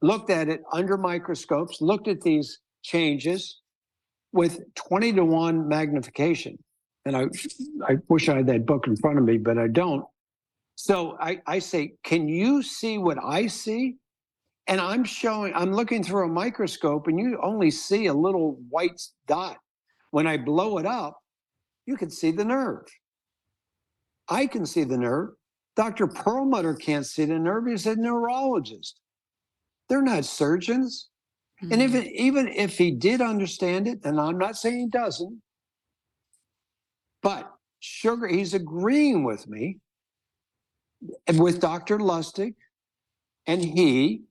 looked 0.00 0.30
at 0.30 0.48
it 0.48 0.62
under 0.72 0.96
microscopes, 0.96 1.82
looked 1.82 2.08
at 2.08 2.22
these 2.22 2.60
changes 2.82 3.61
with 4.32 4.60
20 4.74 5.12
to 5.14 5.24
1 5.24 5.68
magnification. 5.68 6.58
And 7.04 7.16
I, 7.16 7.26
I 7.86 7.96
wish 8.08 8.28
I 8.28 8.36
had 8.36 8.46
that 8.46 8.66
book 8.66 8.86
in 8.86 8.96
front 8.96 9.18
of 9.18 9.24
me, 9.24 9.36
but 9.36 9.58
I 9.58 9.68
don't. 9.68 10.04
So 10.76 11.16
I, 11.20 11.40
I 11.46 11.58
say, 11.58 11.94
can 12.04 12.28
you 12.28 12.62
see 12.62 12.98
what 12.98 13.18
I 13.22 13.46
see? 13.46 13.96
And 14.68 14.80
I'm 14.80 15.04
showing, 15.04 15.52
I'm 15.54 15.72
looking 15.72 16.02
through 16.02 16.26
a 16.26 16.32
microscope 16.32 17.08
and 17.08 17.18
you 17.18 17.38
only 17.42 17.70
see 17.70 18.06
a 18.06 18.14
little 18.14 18.58
white 18.70 19.00
dot. 19.26 19.58
When 20.10 20.26
I 20.26 20.36
blow 20.36 20.78
it 20.78 20.86
up, 20.86 21.18
you 21.86 21.96
can 21.96 22.10
see 22.10 22.30
the 22.30 22.44
nerve. 22.44 22.86
I 24.28 24.46
can 24.46 24.64
see 24.64 24.84
the 24.84 24.98
nerve. 24.98 25.30
Dr. 25.74 26.06
Perlmutter 26.06 26.74
can't 26.74 27.06
see 27.06 27.24
the 27.24 27.38
nerve. 27.38 27.66
He's 27.66 27.86
a 27.86 27.96
neurologist. 27.96 29.00
They're 29.88 30.02
not 30.02 30.24
surgeons. 30.24 31.08
And 31.70 31.80
if 31.82 31.92
Mhm. 31.92 32.04
it, 32.04 32.12
even 32.12 32.48
if 32.48 32.76
he 32.76 32.90
did 32.90 33.20
understand 33.20 33.86
it, 33.86 34.00
and 34.04 34.20
I'm 34.20 34.38
not 34.38 34.56
saying 34.56 34.78
he 34.78 34.86
doesn't, 34.88 35.42
but 37.22 37.54
sugar, 37.80 38.26
he's 38.26 38.52
agreeing 38.54 39.24
with 39.24 39.46
me 39.48 39.78
and 41.26 41.40
with 41.40 41.60
Dr. 41.60 41.98
Lustig 41.98 42.54
and 43.46 43.62
he 43.64 44.24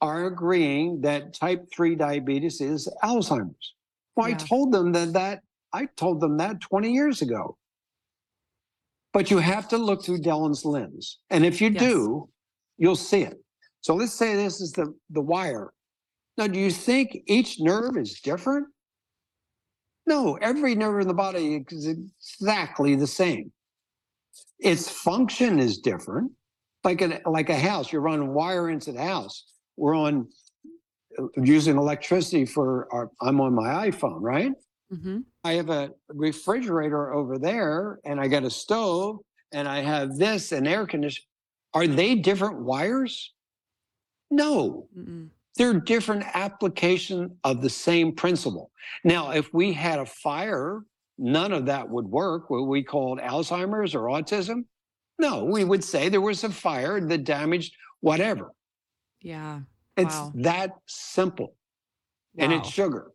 are 0.00 0.26
agreeing 0.26 1.00
that 1.02 1.32
type 1.34 1.68
3 1.72 1.94
diabetes 1.94 2.60
is 2.60 2.88
Alzheimer's. 3.04 3.74
Well, 4.16 4.28
Yeah. 4.28 4.34
I 4.34 4.38
told 4.38 4.72
them 4.72 4.92
that 4.92 5.12
that 5.12 5.42
I 5.72 5.86
told 5.86 6.20
them 6.20 6.36
that 6.38 6.60
20 6.60 6.92
years 6.92 7.22
ago. 7.22 7.56
But 9.12 9.30
you 9.30 9.38
have 9.38 9.68
to 9.68 9.78
look 9.78 10.04
through 10.04 10.18
Dellon's 10.20 10.64
lens. 10.64 11.18
And 11.30 11.46
if 11.46 11.60
you 11.60 11.70
Yes. 11.70 11.80
do, 11.82 12.28
you'll 12.76 12.96
see 12.96 13.22
it. 13.22 13.42
So 13.80 13.94
let's 13.94 14.12
say 14.12 14.34
this 14.34 14.60
is 14.60 14.72
the, 14.72 14.94
the 15.10 15.20
wire. 15.20 15.72
Now, 16.38 16.46
do 16.46 16.58
you 16.58 16.70
think 16.70 17.18
each 17.26 17.60
nerve 17.60 17.96
is 17.96 18.20
different? 18.20 18.68
No, 20.06 20.36
every 20.36 20.74
nerve 20.74 21.00
in 21.00 21.08
the 21.08 21.14
body 21.14 21.64
is 21.70 21.86
exactly 21.86 22.96
the 22.96 23.06
same. 23.06 23.52
Its 24.58 24.88
function 24.88 25.58
is 25.58 25.78
different. 25.78 26.32
Like 26.84 27.00
a, 27.02 27.20
like 27.26 27.48
a 27.50 27.58
house, 27.58 27.92
you 27.92 28.00
run 28.00 28.32
wire 28.34 28.70
into 28.70 28.92
the 28.92 29.04
house. 29.04 29.44
We're 29.76 29.94
on 29.94 30.28
uh, 31.18 31.26
using 31.36 31.76
electricity 31.76 32.44
for 32.44 32.88
our, 32.92 33.10
I'm 33.20 33.40
on 33.40 33.54
my 33.54 33.90
iPhone, 33.90 34.18
right? 34.20 34.52
Mhm. 34.92 35.24
I 35.44 35.54
have 35.54 35.70
a 35.70 35.90
refrigerator 36.08 37.12
over 37.12 37.38
there 37.38 37.98
and 38.04 38.20
I 38.20 38.28
got 38.28 38.44
a 38.44 38.50
stove 38.50 39.18
and 39.52 39.68
I 39.68 39.80
have 39.80 40.16
this 40.16 40.52
and 40.52 40.66
air 40.66 40.86
conditioning. 40.86 41.26
Are 41.74 41.86
they 41.86 42.14
different 42.16 42.60
wires? 42.60 43.32
No, 44.30 44.88
Mm-mm. 44.96 45.28
They're 45.56 45.78
different 45.80 46.24
application 46.34 47.36
of 47.44 47.60
the 47.60 47.70
same 47.70 48.14
principle. 48.14 48.70
Now, 49.04 49.30
if 49.32 49.52
we 49.52 49.72
had 49.72 49.98
a 49.98 50.06
fire, 50.06 50.82
none 51.18 51.52
of 51.52 51.66
that 51.66 51.88
would 51.88 52.06
work. 52.06 52.48
What 52.50 52.66
we 52.66 52.82
called 52.82 53.18
Alzheimer's 53.20 53.94
or 53.94 54.04
autism? 54.04 54.64
No, 55.18 55.44
we 55.44 55.64
would 55.64 55.84
say 55.84 56.08
there 56.08 56.20
was 56.20 56.42
a 56.44 56.50
fire 56.50 57.00
that 57.00 57.24
damaged 57.24 57.74
whatever. 58.00 58.52
Yeah. 59.20 59.60
It's 59.96 60.14
Wow. 60.14 60.32
that 60.36 60.70
simple. 60.86 61.54
And 62.38 62.50
it's 62.52 62.68
sugar. 62.70 63.12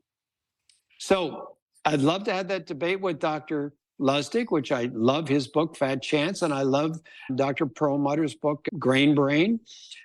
So 0.99 1.57
I'd 1.85 2.01
love 2.01 2.23
to 2.25 2.33
have 2.33 2.47
that 2.49 2.67
debate 2.67 3.01
with 3.01 3.19
Dr. 3.19 3.73
Lustig, 3.99 4.51
which 4.51 4.71
I 4.71 4.89
love 4.93 5.27
his 5.27 5.47
book, 5.47 5.75
Fat 5.75 6.01
Chance, 6.01 6.43
and 6.43 6.53
I 6.53 6.61
love 6.61 6.99
Dr. 7.35 7.65
Perlmutter's 7.65 8.35
book, 8.35 8.65
Grain 8.77 9.15
Brain. 9.15 9.59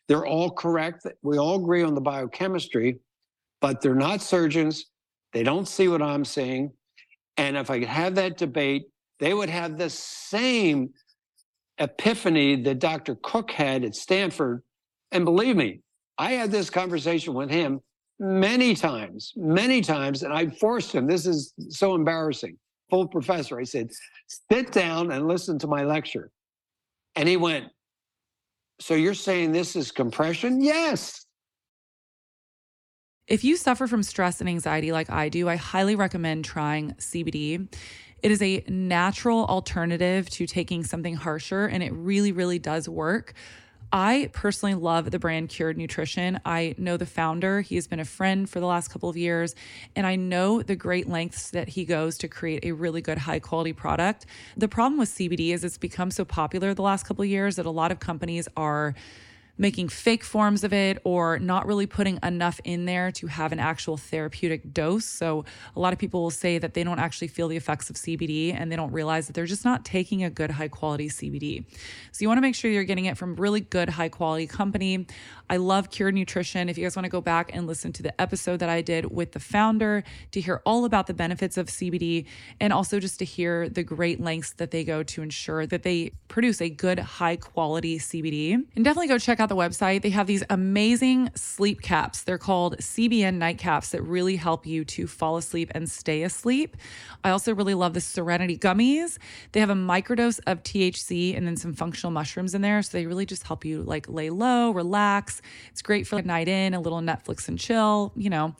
They're 0.09 0.27
all 0.27 0.51
correct. 0.51 1.07
We 1.23 1.39
all 1.39 1.57
agree 1.57 1.83
on 1.83 1.95
the 1.95 2.01
biochemistry, 2.01 2.99
but 3.61 3.81
they're 3.81 3.95
not 3.95 4.23
surgeons. 4.23 4.87
They 5.33 5.43
don't 5.43 5.69
see 5.69 5.89
what 5.89 6.03
I'm 6.03 6.25
seeing. 6.25 6.73
And 7.37 7.57
if 7.57 7.71
I 7.71 7.81
could 7.81 7.89
have 7.89 8.15
that 8.17 8.39
debate, 8.39 8.85
they 9.21 9.35
would 9.35 9.51
have 9.51 9.79
the 9.79 9.91
same 9.91 10.91
epiphany 11.79 12.63
that 12.63 12.79
Dr. 12.79 13.17
Cooke 13.17 13.51
had 13.51 13.85
at 13.85 13.95
Stanford. 13.95 14.63
And 15.11 15.25
believe 15.25 15.57
me, 15.57 15.81
I 16.19 16.33
had 16.33 16.51
this 16.51 16.71
conversation 16.71 17.35
with 17.35 17.51
him 17.51 17.81
many 18.19 18.75
times, 18.75 19.33
many 19.37 19.81
times, 19.81 20.23
and 20.23 20.33
I 20.33 20.49
forced 20.49 20.93
him. 20.93 21.07
This 21.07 21.27
is 21.27 21.53
so 21.71 21.95
embarrassing. 21.95 22.57
Full 22.93 23.09
professor. 23.09 23.59
I 23.59 23.65
said, 23.65 23.91
sit 24.51 24.71
down 24.71 25.13
and 25.13 25.27
listen 25.27 25.59
to 25.61 25.67
my 25.67 25.83
lecture. 25.83 26.31
And 27.17 27.27
he 27.27 27.39
went, 27.39 27.69
so 28.81 28.93
you're 28.93 29.15
saying 29.15 29.53
this 29.53 29.75
is 29.77 29.91
compression? 29.91 30.61
Yes. 30.61 31.25
If 33.27 33.45
you 33.45 33.57
suffer 33.57 33.87
from 33.87 34.03
stress 34.03 34.41
and 34.41 34.49
anxiety 34.49 34.93
like 34.93 35.09
I 35.09 35.31
do, 35.31 35.49
I 35.49 35.57
highly 35.57 35.95
recommend 35.95 36.45
trying 36.45 36.93
CBD. 36.95 37.73
It 38.23 38.31
is 38.31 38.43
a 38.43 38.63
natural 38.69 39.47
alternative 39.47 40.29
to 40.31 40.47
taking 40.47 40.85
something 40.85 41.15
harsher, 41.15 41.65
and 41.65 41.83
it 41.83 41.93
really, 41.95 42.31
really 42.31 42.59
does 42.59 42.91
work. 42.91 43.33
I 43.93 44.31
personally 44.33 44.75
love 44.75 45.11
the 45.11 45.19
brand 45.19 45.51
Cured 45.51 45.77
Nutrition. 45.77 46.41
I 46.47 46.75
know 46.79 46.97
the 46.97 47.05
founder, 47.05 47.61
he 47.61 47.75
has 47.75 47.87
been 47.87 48.01
a 48.01 48.07
friend 48.07 48.49
for 48.49 48.59
the 48.59 48.67
last 48.67 48.89
couple 48.89 49.11
of 49.11 49.19
years, 49.19 49.55
and 49.95 50.07
I 50.07 50.17
know 50.17 50.63
the 50.63 50.77
great 50.77 51.11
lengths 51.11 51.51
that 51.51 51.69
he 51.69 51.85
goes 51.85 52.17
to 52.19 52.29
create 52.29 52.65
a 52.65 52.73
really 52.73 53.03
good, 53.03 53.19
high 53.19 53.39
quality 53.39 53.75
product. 53.75 54.25
The 54.57 54.69
problem 54.69 54.99
with 54.99 55.11
CBD 55.11 55.53
is 55.53 55.63
it's 55.63 55.77
become 55.77 56.11
so 56.11 56.25
popular 56.25 56.73
the 56.73 56.81
last 56.81 57.05
couple 57.05 57.23
of 57.23 57.29
years 57.29 57.57
that 57.57 57.67
a 57.67 57.71
lot 57.71 57.93
of 57.93 58.01
companies 58.01 58.49
are 58.57 58.95
making 59.59 59.89
fake 59.89 60.25
forms 60.25 60.65
of 60.65 60.73
it 60.73 60.99
or 61.05 61.39
not 61.39 61.67
really 61.67 61.87
putting 61.87 62.19
enough 62.23 62.61
in 62.65 62.85
there 62.87 63.13
to 63.13 63.27
have 63.27 63.53
an 63.53 63.59
actual 63.59 63.97
therapeutic 63.97 64.73
dose. 64.73 65.05
So, 65.05 65.45
a 65.77 65.81
lot 65.81 65.93
of 65.93 65.99
people 65.99 66.23
will 66.23 66.31
say 66.31 66.59
that 66.59 66.75
they 66.75 66.85
don't 66.85 66.99
actually 66.99 67.29
feel 67.29 67.49
the 67.49 67.57
effects 67.57 67.91
of 67.91 67.97
CBD 67.97 68.55
and 68.55 68.73
they 68.73 68.77
don't 68.77 68.93
realize 68.93 69.27
that 69.27 69.35
they're 69.35 69.47
just 69.47 69.65
not 69.65 69.85
taking 69.85 70.25
a 70.25 70.31
good, 70.31 70.51
high 70.51 70.69
quality 70.69 71.09
CBD. 71.09 71.65
So, 72.13 72.23
you 72.23 72.29
want 72.29 72.39
to 72.39 72.43
make 72.43 72.55
sure 72.55 72.71
you're 72.71 72.85
getting 72.85 73.05
it 73.07 73.17
from 73.17 73.37
really 73.37 73.61
good, 73.61 73.89
high 73.89 74.09
quality 74.09 74.47
company. 74.47 75.07
I 75.51 75.59
love 75.59 75.91
Cured 75.91 76.15
Nutrition. 76.15 76.71
If 76.71 76.79
you 76.79 76.85
guys 76.85 76.97
want 76.97 77.05
to 77.05 77.11
go 77.11 77.21
back 77.21 77.51
and 77.53 77.67
listen 77.67 77.93
to 77.93 78.03
the 78.03 78.19
episode 78.19 78.61
that 78.61 78.71
I 78.71 78.81
did 78.81 79.11
with 79.11 79.33
the 79.33 79.41
founder 79.41 80.03
to 80.31 80.41
hear 80.41 80.63
all 80.65 80.87
about 80.87 81.07
the 81.07 81.15
benefits 81.15 81.59
of 81.59 81.67
CBD 81.67 82.25
and 82.59 82.73
also 82.73 82.99
just 82.99 83.19
to 83.19 83.27
hear 83.27 83.69
the 83.69 83.83
great 83.83 84.19
lengths 84.19 84.55
that 84.55 84.71
they 84.71 84.83
go 84.83 85.03
to 85.03 85.23
ensure 85.23 85.67
that 85.67 85.83
they 85.83 86.13
produce 86.29 86.63
a 86.63 86.71
good, 86.71 86.99
high 86.99 87.37
quality 87.37 87.99
CBD. 87.99 88.55
And 88.55 88.83
definitely 88.83 89.09
go 89.09 89.19
check 89.19 89.41
out 89.43 89.51
the 89.51 89.57
website. 89.57 90.01
They 90.03 90.11
have 90.11 90.27
these 90.27 90.43
amazing 90.49 91.31
sleep 91.35 91.83
caps. 91.83 92.23
They're 92.23 92.39
called 92.39 92.79
CBN 92.79 93.39
nightcaps 93.39 93.91
that 93.91 94.03
really 94.03 94.37
help 94.37 94.67
you 94.67 94.85
to 94.87 95.07
fall 95.07 95.37
asleep 95.37 95.71
and 95.75 95.91
stay 95.91 96.23
asleep. 96.23 96.77
I 97.23 97.31
also 97.31 97.55
really 97.55 97.75
love 97.75 97.93
the 97.93 98.01
Serenity 98.01 98.57
gummies. 98.57 99.19
They 99.53 99.61
have 99.61 99.71
a 99.71 99.75
microdose 99.75 100.41
of 100.47 100.63
THC 100.63 101.37
and 101.37 101.47
then 101.47 101.57
some 101.57 101.75
functional 101.75 102.11
mushrooms 102.11 102.55
in 102.55 102.63
there. 102.63 102.83
So 102.83 102.97
they 102.97 103.07
really 103.07 103.27
just 103.27 103.47
help 103.47 103.65
you 103.65 103.83
like 103.83 104.09
lay 104.09 104.31
low, 104.31 104.71
relax 104.71 105.43
it's 105.71 105.83
great 105.83 106.07
for 106.07 106.19
a 106.19 106.23
night 106.23 106.49
in, 106.49 106.75
a 106.75 106.81
little 106.81 107.01
Netflix 107.01 107.49
and 107.49 107.59
chill, 107.59 108.13
you 108.17 108.31
know. 108.31 108.55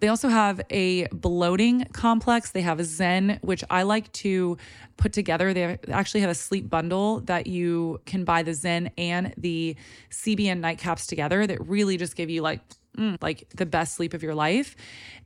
They 0.00 0.08
also 0.08 0.28
have 0.28 0.60
a 0.70 1.06
bloating 1.08 1.84
complex. 1.92 2.50
They 2.50 2.62
have 2.62 2.80
a 2.80 2.84
Zen, 2.84 3.38
which 3.42 3.64
I 3.70 3.82
like 3.82 4.12
to 4.12 4.58
put 4.96 5.12
together. 5.12 5.52
They 5.52 5.78
actually 5.90 6.20
have 6.20 6.30
a 6.30 6.34
sleep 6.34 6.70
bundle 6.70 7.20
that 7.22 7.46
you 7.46 8.00
can 8.06 8.24
buy 8.24 8.42
the 8.42 8.54
Zen 8.54 8.90
and 8.96 9.34
the 9.36 9.76
CBN 10.10 10.60
nightcaps 10.60 11.06
together 11.06 11.46
that 11.46 11.66
really 11.66 11.96
just 11.96 12.16
give 12.16 12.30
you 12.30 12.42
like 12.42 12.60
mm, 12.96 13.22
like 13.22 13.48
the 13.54 13.66
best 13.66 13.94
sleep 13.94 14.14
of 14.14 14.22
your 14.22 14.34
life. 14.34 14.76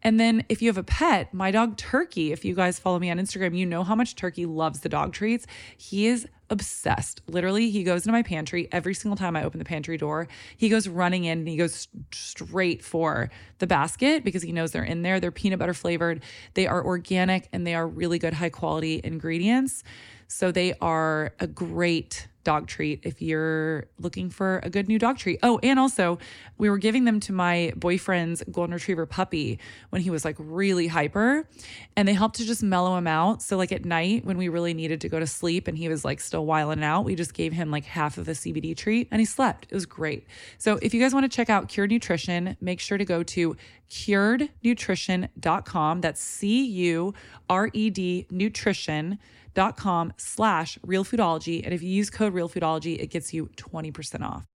And 0.03 0.19
then 0.19 0.45
if 0.49 0.63
you 0.63 0.69
have 0.69 0.79
a 0.79 0.83
pet, 0.83 1.33
my 1.33 1.51
dog 1.51 1.77
Turkey, 1.77 2.33
if 2.33 2.45
you 2.45 2.55
guys 2.55 2.79
follow 2.79 2.99
me 2.99 3.11
on 3.11 3.19
Instagram, 3.19 3.57
you 3.57 3.67
know 3.67 3.85
how 3.85 3.95
much 3.95 4.17
Turkey 4.17 4.47
loves 4.47 4.81
the 4.81 4.89
dog 4.89 5.13
treats. 5.13 5.47
He 5.77 6.07
is 6.07 6.27
obsessed. 6.51 7.23
Literally, 7.29 7.71
he 7.71 7.85
goes 7.85 8.03
into 8.03 8.13
my 8.13 8.23
pantry 8.23 8.69
every 8.73 8.93
single 8.93 9.17
time 9.17 9.37
I 9.37 9.45
open 9.45 9.59
the 9.59 9.65
pantry 9.65 9.97
door. 9.97 10.27
He 10.57 10.69
goes 10.69 10.89
running 10.89 11.25
in 11.25 11.39
and 11.39 11.49
he 11.49 11.57
goes 11.57 11.89
straight 12.13 12.83
for 12.85 13.31
the 13.59 13.67
basket 13.67 14.25
because 14.25 14.43
he 14.43 14.53
knows 14.53 14.73
they're 14.73 14.83
in 14.83 15.03
there. 15.03 15.21
They're 15.21 15.31
peanut 15.31 15.61
butter 15.61 15.75
flavored, 15.75 16.23
they 16.55 16.67
are 16.67 16.85
organic, 16.85 17.49
and 17.53 17.67
they 17.67 17.75
are 17.75 17.87
really 17.87 18.19
good, 18.19 18.35
high 18.35 18.51
quality 18.51 19.01
ingredients. 19.03 19.85
So 20.27 20.53
they 20.53 20.75
are 20.81 21.33
a 21.41 21.47
great 21.47 22.27
dog 22.45 22.67
treat 22.67 23.01
if 23.03 23.21
you're 23.21 23.87
looking 23.99 24.31
for 24.31 24.61
a 24.63 24.71
good 24.71 24.89
new 24.89 24.99
dog 24.99 25.19
treat. 25.19 25.39
Oh, 25.43 25.59
and 25.63 25.79
also, 25.79 26.19
we 26.59 26.71
were 26.71 26.79
giving 26.79 27.05
them 27.05 27.21
to 27.21 27.33
my 27.33 27.73
boyfriend's 27.77 28.43
golden 28.51 28.75
retriever 28.75 29.07
puppy 29.07 29.59
when 29.91 30.03
he 30.03 30.11
was 30.11 30.25
like 30.25 30.37
really 30.39 30.87
hyper, 30.87 31.49
and 31.97 32.09
they 32.09 32.15
helped 32.15 32.37
to 32.37 32.45
just 32.45 32.63
mellow 32.63 32.97
him 32.97 33.07
out. 33.07 33.43
So, 33.43 33.57
like 33.57 33.73
at 33.73 33.85
night 33.85 34.25
when 34.25 34.39
we 34.39 34.49
really 34.49 34.75
needed 34.75 35.01
to 35.03 35.09
go 35.09 35.21
to 35.21 35.27
sleep 35.27 35.69
and 35.69 35.77
he 35.77 35.89
was 35.89 36.05
like 36.05 36.21
still 36.21 36.47
wiling 36.47 36.83
out, 36.83 37.05
we 37.05 37.15
just 37.15 37.35
gave 37.35 37.53
him 37.53 37.71
like 37.71 37.85
half 37.85 38.19
of 38.19 38.29
a 38.29 38.33
CBD 38.33 38.77
treat 38.77 39.09
and 39.11 39.21
he 39.21 39.25
slept. 39.25 39.67
It 39.71 39.75
was 39.75 39.87
great. 39.87 40.27
So, 40.59 40.79
if 40.83 40.95
you 40.95 41.01
guys 41.01 41.15
want 41.15 41.25
to 41.25 41.35
check 41.35 41.51
out 41.51 41.69
Cured 41.69 41.91
Nutrition, 41.91 42.57
make 42.61 42.81
sure 42.81 42.99
to 42.99 43.05
go 43.05 43.23
to 43.23 43.57
curednutrition.com. 43.91 46.01
That's 46.01 46.21
C 46.21 46.65
U 46.65 47.15
R 47.49 47.71
E 47.73 47.91
D 47.91 48.27
nutrition 48.31 49.19
dot 49.55 49.77
com 49.77 50.13
slash 50.17 50.79
realfoodology. 50.87 51.63
And 51.65 51.75
if 51.75 51.83
you 51.83 51.91
use 51.91 52.11
code 52.11 52.35
realfoodology, 52.35 52.99
it 52.99 53.09
gets 53.09 53.35
you 53.35 53.51
20% 53.57 54.23
off. 54.23 54.47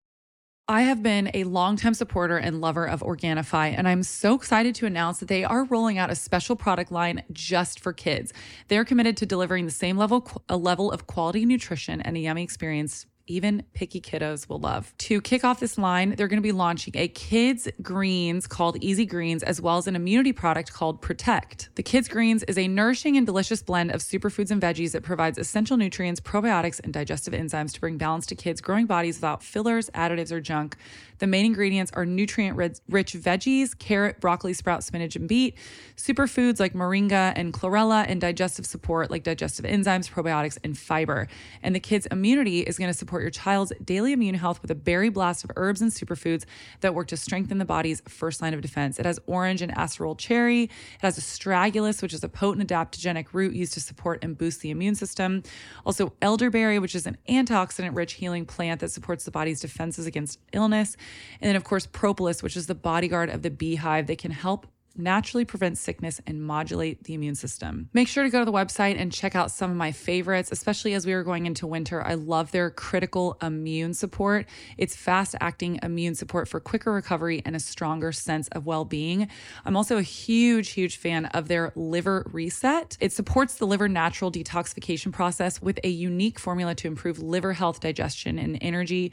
I 0.68 0.82
have 0.82 1.04
been 1.04 1.30
a 1.36 1.44
longtime 1.44 1.94
supporter 1.94 2.38
and 2.38 2.60
lover 2.60 2.88
of 2.88 3.02
Organifi, 3.02 3.76
and 3.78 3.88
I'm 3.88 4.02
so 4.02 4.34
excited 4.34 4.74
to 4.76 4.88
announce 4.88 5.20
that 5.20 5.28
they 5.28 5.44
are 5.44 5.64
rolling 5.66 6.00
out 6.00 6.10
a 6.10 6.16
special 6.16 6.56
product 6.56 6.92
line 6.92 7.22
just 7.32 7.80
for 7.80 7.94
kids. 7.94 8.34
They're 8.68 8.84
committed 8.84 9.16
to 9.18 9.28
delivering 9.28 9.66
the 9.66 9.72
same 9.72 9.96
level, 9.96 10.28
a 10.50 10.58
level 10.58 10.92
of 10.92 11.06
quality 11.06 11.46
nutrition 11.46 12.02
and 12.02 12.18
a 12.18 12.20
yummy 12.20 12.42
experience 12.42 13.06
even 13.28 13.64
picky 13.74 14.00
kiddos 14.00 14.48
will 14.48 14.60
love. 14.60 14.94
To 15.00 15.22
kick 15.22 15.44
off 15.44 15.60
this 15.60 15.78
line, 15.78 16.16
they're 16.16 16.28
going 16.28 16.42
to 16.42 16.44
be 16.44 16.52
launching 16.52 16.94
a 16.96 17.08
kids 17.08 17.68
greens 17.82 18.48
called 18.48 18.78
Easy 18.82 19.06
Greens, 19.06 19.44
as 19.44 19.62
well 19.62 19.78
as 19.78 19.88
an 19.88 19.96
immunity 19.96 20.34
product 20.34 20.74
called 20.74 21.02
Protect. 21.02 21.70
The 21.76 21.84
kids 21.84 22.08
greens 22.08 22.44
is 22.44 22.58
a 22.58 22.68
nourishing 22.68 23.18
and 23.18 23.26
delicious 23.26 23.64
blend 23.64 23.92
of 23.92 24.02
superfoods 24.02 24.52
and 24.52 24.62
veggies 24.62 24.92
that 24.92 25.04
provides 25.04 25.38
essential 25.38 25.78
nutrients, 25.78 26.20
probiotics, 26.22 26.80
and 26.84 26.94
digestive 26.94 27.34
enzymes 27.34 27.74
to 27.74 27.82
bring 27.82 27.98
balance 27.98 28.26
to 28.28 28.36
kids' 28.36 28.62
growing 28.62 28.86
bodies 28.86 29.18
without 29.18 29.44
fillers, 29.44 29.90
additives, 29.92 30.32
or 30.32 30.40
junk. 30.40 30.78
The 31.20 31.28
main 31.28 31.46
ingredients 31.46 31.92
are 31.94 32.06
nutrient 32.06 32.58
rich 32.58 33.14
veggies, 33.14 33.78
carrot, 33.78 34.20
broccoli, 34.20 34.54
sprout, 34.54 34.84
spinach, 34.84 35.16
and 35.16 35.28
beet, 35.28 35.58
superfoods 35.96 36.60
like 36.60 36.74
moringa 36.74 37.34
and 37.36 37.54
chlorella, 37.54 38.06
and 38.08 38.20
digestive 38.20 38.66
support 38.66 39.10
like 39.10 39.24
digestive 39.24 39.66
enzymes, 39.66 40.10
probiotics, 40.10 40.58
and 40.64 40.78
fiber. 40.78 41.28
And 41.64 41.76
the 41.76 41.80
kids' 41.80 42.06
immunity 42.08 42.62
is 42.62 42.78
going 42.78 42.90
to 42.90 42.98
support 42.98 43.22
your 43.22 43.32
child's 43.32 43.72
daily 43.84 44.14
immune 44.14 44.36
health 44.36 44.62
with 44.62 44.72
a 44.72 44.76
berry 44.76 45.10
blast 45.10 45.44
of 45.44 45.52
herbs 45.56 45.82
and 45.82 45.92
superfoods 45.92 46.46
that 46.82 46.94
work 46.94 47.08
to 47.08 47.18
strengthen 47.18 47.58
the 47.58 47.66
body's 47.66 48.02
first 48.08 48.42
line 48.42 48.54
of 48.54 48.62
defense. 48.62 49.00
It 49.00 49.06
has 49.06 49.20
orange 49.26 49.62
and 49.62 49.74
acerola 49.74 50.18
cherry. 50.18 50.64
It 50.64 50.72
has 51.00 51.18
astragalus, 51.20 52.02
which 52.02 52.14
is 52.14 52.24
a 52.24 52.30
potent 52.30 52.68
adaptogenic 52.68 53.28
root 53.34 53.54
used 53.56 53.74
to 53.74 53.82
support 53.82 54.24
and 54.24 54.38
boost 54.38 54.62
the 54.62 54.72
immune 54.72 54.96
system. 54.96 55.44
Also, 55.86 56.14
elderberry, 56.22 56.80
which 56.80 56.96
is 56.96 57.06
an 57.06 57.18
antioxidant 57.30 57.96
rich 57.96 58.14
healing 58.14 58.46
plant 58.46 58.82
that 58.82 58.92
supports 58.92 59.26
the 59.26 59.32
body's 59.32 59.62
defenses 59.62 60.06
against 60.06 60.40
illness. 60.54 60.98
And 61.42 61.50
then, 61.50 61.56
of 61.56 61.64
course, 61.64 61.86
propolis, 61.86 62.42
which 62.42 62.58
is 62.58 62.68
the 62.68 62.76
bodyguard 62.76 63.30
of 63.30 63.42
the 63.42 63.50
beehive 63.50 64.08
that 64.08 64.18
can 64.18 64.32
help 64.32 64.68
naturally 64.98 65.46
prevent 65.46 65.78
sickness 65.78 66.22
and 66.26 66.42
modulate 66.42 67.04
the 67.04 67.14
immune 67.14 67.36
system. 67.36 67.90
Make 67.94 68.08
sure 68.08 68.24
to 68.24 68.30
go 68.30 68.40
to 68.40 68.46
the 68.46 68.52
website 68.52 69.00
and 69.00 69.12
check 69.12 69.36
out 69.36 69.52
some 69.52 69.72
of 69.72 69.78
my 69.78 69.92
favorites, 69.92 70.52
especially 70.52 70.94
as 70.94 71.06
we 71.06 71.14
are 71.14 71.24
going 71.24 71.46
into 71.46 71.68
winter. 71.68 72.02
I 72.02 72.14
love 72.14 72.52
their 72.52 72.70
critical 72.70 73.38
immune 73.42 73.94
support. 73.94 74.48
It's 74.78 74.96
fast 74.96 75.36
acting 75.42 75.80
immune 75.84 76.16
support 76.16 76.48
for 76.48 76.60
quicker 76.60 76.92
recovery 76.92 77.42
and 77.46 77.56
a 77.56 77.60
stronger 77.60 78.12
sense 78.12 78.48
of 78.50 78.66
well 78.66 78.86
being. 78.86 79.28
I'm 79.66 79.76
also 79.76 79.98
a 79.98 80.02
huge, 80.02 80.70
huge 80.70 80.98
fan 80.98 81.26
of 81.28 81.48
their 81.48 81.72
liver 81.76 82.30
reset. 82.32 82.98
It 83.00 83.12
supports 83.12 83.56
the 83.56 83.68
liver 83.68 83.90
natural 83.90 84.32
detoxification 84.32 85.12
process 85.12 85.62
with 85.62 85.80
a 85.84 85.90
unique 85.90 86.40
formula 86.40 86.76
to 86.76 86.88
improve 86.88 87.20
liver 87.20 87.54
health, 87.54 87.80
digestion, 87.80 88.40
and 88.40 88.58
energy. 88.62 89.12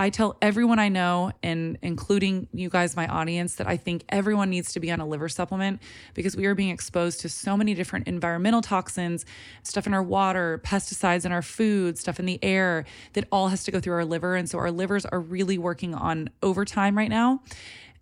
I 0.00 0.08
tell 0.08 0.38
everyone 0.40 0.78
I 0.78 0.88
know, 0.88 1.30
and 1.42 1.76
including 1.82 2.48
you 2.54 2.70
guys, 2.70 2.96
my 2.96 3.06
audience, 3.06 3.56
that 3.56 3.66
I 3.66 3.76
think 3.76 4.02
everyone 4.08 4.48
needs 4.48 4.72
to 4.72 4.80
be 4.80 4.90
on 4.90 4.98
a 4.98 5.06
liver 5.06 5.28
supplement 5.28 5.82
because 6.14 6.34
we 6.34 6.46
are 6.46 6.54
being 6.54 6.70
exposed 6.70 7.20
to 7.20 7.28
so 7.28 7.54
many 7.54 7.74
different 7.74 8.08
environmental 8.08 8.62
toxins, 8.62 9.26
stuff 9.62 9.86
in 9.86 9.92
our 9.92 10.02
water, 10.02 10.58
pesticides 10.64 11.26
in 11.26 11.32
our 11.32 11.42
food, 11.42 11.98
stuff 11.98 12.18
in 12.18 12.24
the 12.24 12.42
air 12.42 12.86
that 13.12 13.28
all 13.30 13.48
has 13.48 13.62
to 13.64 13.70
go 13.70 13.78
through 13.78 13.92
our 13.92 14.06
liver. 14.06 14.36
And 14.36 14.48
so 14.48 14.56
our 14.56 14.70
livers 14.70 15.04
are 15.04 15.20
really 15.20 15.58
working 15.58 15.94
on 15.94 16.30
overtime 16.42 16.96
right 16.96 17.10
now. 17.10 17.42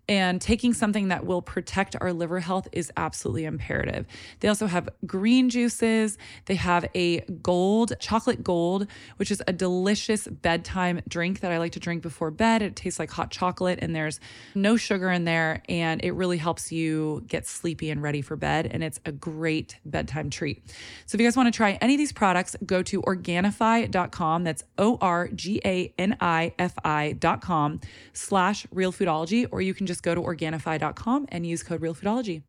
And 0.09 0.41
taking 0.41 0.73
something 0.73 1.09
that 1.09 1.23
will 1.23 1.43
protect 1.43 1.95
our 2.01 2.11
liver 2.11 2.39
health 2.39 2.67
is 2.71 2.91
absolutely 2.97 3.45
imperative. 3.45 4.07
They 4.39 4.47
also 4.47 4.65
have 4.65 4.89
green 5.05 5.51
juices. 5.51 6.17
They 6.45 6.55
have 6.55 6.87
a 6.95 7.19
gold, 7.43 7.93
chocolate 7.99 8.43
gold, 8.43 8.87
which 9.17 9.29
is 9.29 9.43
a 9.47 9.53
delicious 9.53 10.27
bedtime 10.27 11.01
drink 11.07 11.41
that 11.41 11.51
I 11.51 11.59
like 11.59 11.73
to 11.73 11.79
drink 11.79 12.01
before 12.01 12.31
bed. 12.31 12.63
It 12.63 12.75
tastes 12.75 12.97
like 12.97 13.11
hot 13.11 13.29
chocolate 13.29 13.77
and 13.83 13.95
there's 13.95 14.19
no 14.55 14.77
sugar 14.77 15.11
in 15.11 15.25
there. 15.25 15.61
And 15.69 16.03
it 16.03 16.13
really 16.13 16.37
helps 16.37 16.71
you 16.71 17.23
get 17.27 17.45
sleepy 17.45 17.91
and 17.91 18.01
ready 18.01 18.23
for 18.23 18.35
bed. 18.35 18.65
And 18.71 18.83
it's 18.83 18.99
a 19.05 19.11
great 19.11 19.77
bedtime 19.85 20.31
treat. 20.31 20.63
So 21.05 21.17
if 21.17 21.21
you 21.21 21.27
guys 21.27 21.37
want 21.37 21.53
to 21.53 21.55
try 21.55 21.73
any 21.81 21.93
of 21.93 21.99
these 21.99 22.13
products, 22.13 22.55
go 22.65 22.81
to 22.81 23.03
Organifi.com. 23.03 24.43
That's 24.43 24.63
O 24.79 24.97
R 24.99 25.27
G 25.27 25.61
A 25.63 25.93
N 25.99 26.17
I 26.19 26.53
F 26.57 26.73
I.com 26.83 27.79
slash 28.13 28.65
real 28.71 28.91
foodology, 28.91 29.47
or 29.51 29.61
you 29.61 29.75
can 29.75 29.85
just 29.85 29.98
just 29.99 30.03
go 30.03 30.15
to 30.15 30.21
Organifi.com 30.21 31.27
and 31.29 31.45
use 31.45 31.61
code 31.61 31.81
RealFoodology. 31.81 32.43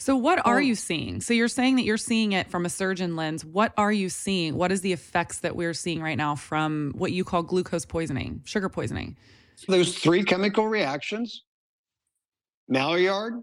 So, 0.00 0.16
what 0.16 0.44
are 0.46 0.60
you 0.60 0.76
seeing? 0.76 1.20
So, 1.20 1.34
you're 1.34 1.48
saying 1.48 1.76
that 1.76 1.82
you're 1.82 1.96
seeing 1.96 2.32
it 2.32 2.48
from 2.50 2.64
a 2.64 2.68
surgeon 2.70 3.16
lens. 3.16 3.44
What 3.44 3.72
are 3.76 3.92
you 3.92 4.08
seeing? 4.08 4.54
What 4.54 4.70
is 4.70 4.80
the 4.80 4.92
effects 4.92 5.40
that 5.40 5.56
we're 5.56 5.74
seeing 5.74 6.00
right 6.00 6.16
now 6.16 6.36
from 6.36 6.92
what 6.96 7.10
you 7.10 7.24
call 7.24 7.42
glucose 7.42 7.84
poisoning, 7.84 8.42
sugar 8.44 8.68
poisoning? 8.68 9.16
So 9.56 9.72
There's 9.72 9.98
three 9.98 10.22
chemical 10.22 10.68
reactions 10.68 11.42
Maillard, 12.68 13.34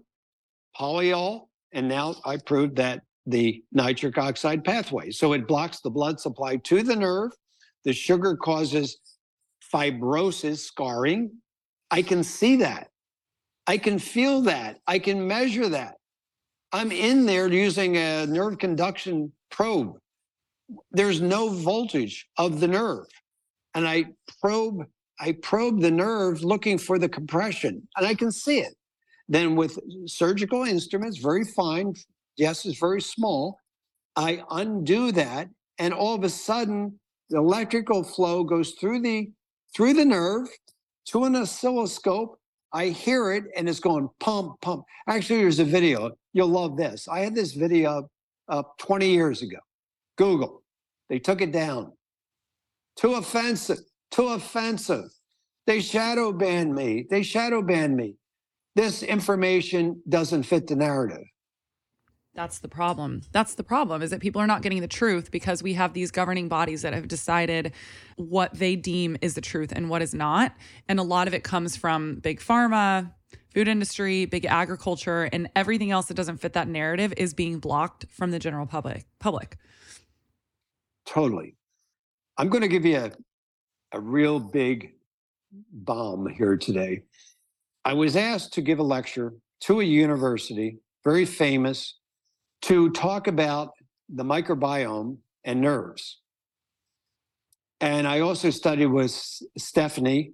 polyol, 0.78 1.48
and 1.72 1.88
now 1.88 2.14
I 2.24 2.38
proved 2.38 2.76
that 2.76 3.02
the 3.26 3.62
nitric 3.70 4.16
oxide 4.16 4.64
pathway. 4.64 5.10
So 5.10 5.34
it 5.34 5.46
blocks 5.46 5.80
the 5.80 5.90
blood 5.90 6.20
supply 6.20 6.56
to 6.56 6.82
the 6.82 6.96
nerve. 6.96 7.32
The 7.84 7.92
sugar 7.92 8.34
causes 8.34 8.98
fibrosis, 9.72 10.58
scarring. 10.58 11.32
I 11.96 12.02
can 12.02 12.22
see 12.22 12.56
that. 12.56 12.90
I 13.66 13.78
can 13.78 13.98
feel 13.98 14.42
that. 14.42 14.80
I 14.86 14.98
can 14.98 15.26
measure 15.26 15.66
that. 15.70 15.94
I'm 16.70 16.92
in 16.92 17.24
there 17.24 17.48
using 17.48 17.96
a 17.96 18.26
nerve 18.26 18.58
conduction 18.58 19.32
probe. 19.50 19.96
There's 20.90 21.22
no 21.22 21.48
voltage 21.48 22.28
of 22.36 22.60
the 22.60 22.68
nerve. 22.68 23.06
And 23.74 23.88
I 23.88 24.04
probe 24.42 24.82
I 25.18 25.32
probe 25.42 25.80
the 25.80 25.90
nerve 25.90 26.44
looking 26.44 26.76
for 26.76 26.98
the 26.98 27.08
compression, 27.08 27.88
and 27.96 28.06
I 28.06 28.14
can 28.14 28.30
see 28.30 28.58
it. 28.58 28.74
Then 29.30 29.56
with 29.56 29.78
surgical 30.04 30.64
instruments, 30.64 31.16
very 31.16 31.44
fine, 31.44 31.94
yes, 32.36 32.66
it's 32.66 32.78
very 32.78 33.00
small. 33.00 33.58
I 34.16 34.42
undo 34.50 35.12
that, 35.12 35.48
and 35.78 35.94
all 35.94 36.14
of 36.14 36.24
a 36.24 36.28
sudden, 36.28 37.00
the 37.30 37.38
electrical 37.38 38.04
flow 38.04 38.44
goes 38.44 38.72
through 38.72 39.00
the 39.00 39.30
through 39.74 39.94
the 39.94 40.04
nerve 40.04 40.48
to 41.06 41.24
an 41.24 41.36
oscilloscope. 41.36 42.38
I 42.72 42.86
hear 42.86 43.32
it, 43.32 43.44
and 43.56 43.68
it's 43.68 43.80
going 43.80 44.08
pump, 44.20 44.60
pump. 44.60 44.84
Actually, 45.08 45.40
there's 45.40 45.60
a 45.60 45.64
video. 45.64 46.12
You'll 46.32 46.48
love 46.48 46.76
this. 46.76 47.08
I 47.08 47.20
had 47.20 47.34
this 47.34 47.52
video 47.52 48.08
up 48.48 48.76
20 48.78 49.08
years 49.08 49.42
ago. 49.42 49.58
Google. 50.18 50.62
They 51.08 51.18
took 51.18 51.40
it 51.40 51.52
down. 51.52 51.92
Too 52.96 53.14
offensive. 53.14 53.78
Too 54.10 54.28
offensive. 54.28 55.04
They 55.66 55.80
shadow 55.80 56.32
banned 56.32 56.74
me. 56.74 57.06
They 57.08 57.22
shadow 57.22 57.62
banned 57.62 57.96
me. 57.96 58.16
This 58.74 59.02
information 59.02 60.02
doesn't 60.08 60.42
fit 60.42 60.66
the 60.66 60.76
narrative. 60.76 61.24
That's 62.36 62.58
the 62.58 62.68
problem. 62.68 63.22
That's 63.32 63.54
the 63.54 63.64
problem 63.64 64.02
is 64.02 64.10
that 64.10 64.20
people 64.20 64.42
are 64.42 64.46
not 64.46 64.60
getting 64.60 64.82
the 64.82 64.88
truth 64.88 65.30
because 65.30 65.62
we 65.62 65.72
have 65.72 65.94
these 65.94 66.10
governing 66.10 66.48
bodies 66.48 66.82
that 66.82 66.92
have 66.92 67.08
decided 67.08 67.72
what 68.16 68.52
they 68.52 68.76
deem 68.76 69.16
is 69.22 69.34
the 69.34 69.40
truth 69.40 69.72
and 69.74 69.88
what 69.88 70.02
is 70.02 70.12
not. 70.12 70.54
And 70.86 71.00
a 71.00 71.02
lot 71.02 71.28
of 71.28 71.34
it 71.34 71.44
comes 71.44 71.76
from 71.76 72.16
big 72.16 72.40
pharma, 72.40 73.10
food 73.54 73.68
industry, 73.68 74.26
big 74.26 74.44
agriculture, 74.44 75.30
and 75.32 75.48
everything 75.56 75.90
else 75.90 76.06
that 76.08 76.14
doesn't 76.14 76.36
fit 76.36 76.52
that 76.52 76.68
narrative 76.68 77.14
is 77.16 77.32
being 77.32 77.58
blocked 77.58 78.04
from 78.10 78.32
the 78.32 78.38
general 78.38 78.66
public. 78.66 79.06
Public. 79.18 79.56
Totally. 81.06 81.56
I'm 82.36 82.50
going 82.50 82.62
to 82.62 82.68
give 82.68 82.84
you 82.84 82.98
a, 82.98 83.12
a 83.92 84.00
real 84.00 84.38
big 84.38 84.92
bomb 85.72 86.28
here 86.28 86.58
today. 86.58 87.04
I 87.86 87.94
was 87.94 88.14
asked 88.14 88.52
to 88.54 88.60
give 88.60 88.78
a 88.78 88.82
lecture 88.82 89.32
to 89.60 89.80
a 89.80 89.84
university, 89.84 90.80
very 91.02 91.24
famous, 91.24 91.94
to 92.66 92.90
talk 92.90 93.28
about 93.28 93.74
the 94.08 94.24
microbiome 94.24 95.18
and 95.44 95.60
nerves. 95.60 96.18
And 97.80 98.08
I 98.08 98.20
also 98.20 98.50
studied 98.50 98.86
with 98.86 99.12
Stephanie 99.56 100.32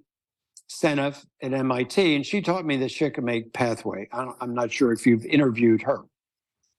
Seneff 0.67 1.23
at 1.43 1.53
MIT, 1.53 2.15
and 2.15 2.25
she 2.25 2.41
taught 2.41 2.65
me 2.65 2.77
the 2.77 2.89
shikimate 2.89 3.53
pathway. 3.53 4.07
I 4.11 4.31
I'm 4.41 4.55
not 4.55 4.71
sure 4.71 4.91
if 4.91 5.05
you've 5.05 5.25
interviewed 5.25 5.83
her. 5.83 5.99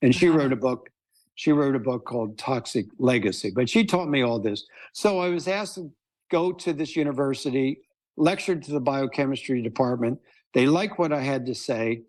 And 0.01 0.13
she 0.13 0.27
uh-huh. 0.27 0.39
wrote 0.39 0.51
a 0.51 0.57
book. 0.57 0.89
She 1.35 1.53
wrote 1.53 1.75
a 1.75 1.79
book 1.79 2.05
called 2.05 2.37
Toxic 2.37 2.87
Legacy, 2.97 3.51
but 3.55 3.69
she 3.69 3.85
taught 3.85 4.09
me 4.09 4.23
all 4.23 4.39
this. 4.39 4.65
So 4.91 5.19
I 5.19 5.29
was 5.29 5.47
asked 5.47 5.75
to 5.75 5.89
go 6.31 6.51
to 6.51 6.73
this 6.73 6.97
university, 6.97 7.79
lectured 8.17 8.63
to 8.63 8.71
the 8.71 8.79
biochemistry 8.81 9.61
department. 9.61 10.19
They 10.53 10.65
liked 10.65 10.99
what 10.99 11.13
I 11.13 11.21
had 11.21 11.45
to 11.45 11.55
say, 11.55 12.03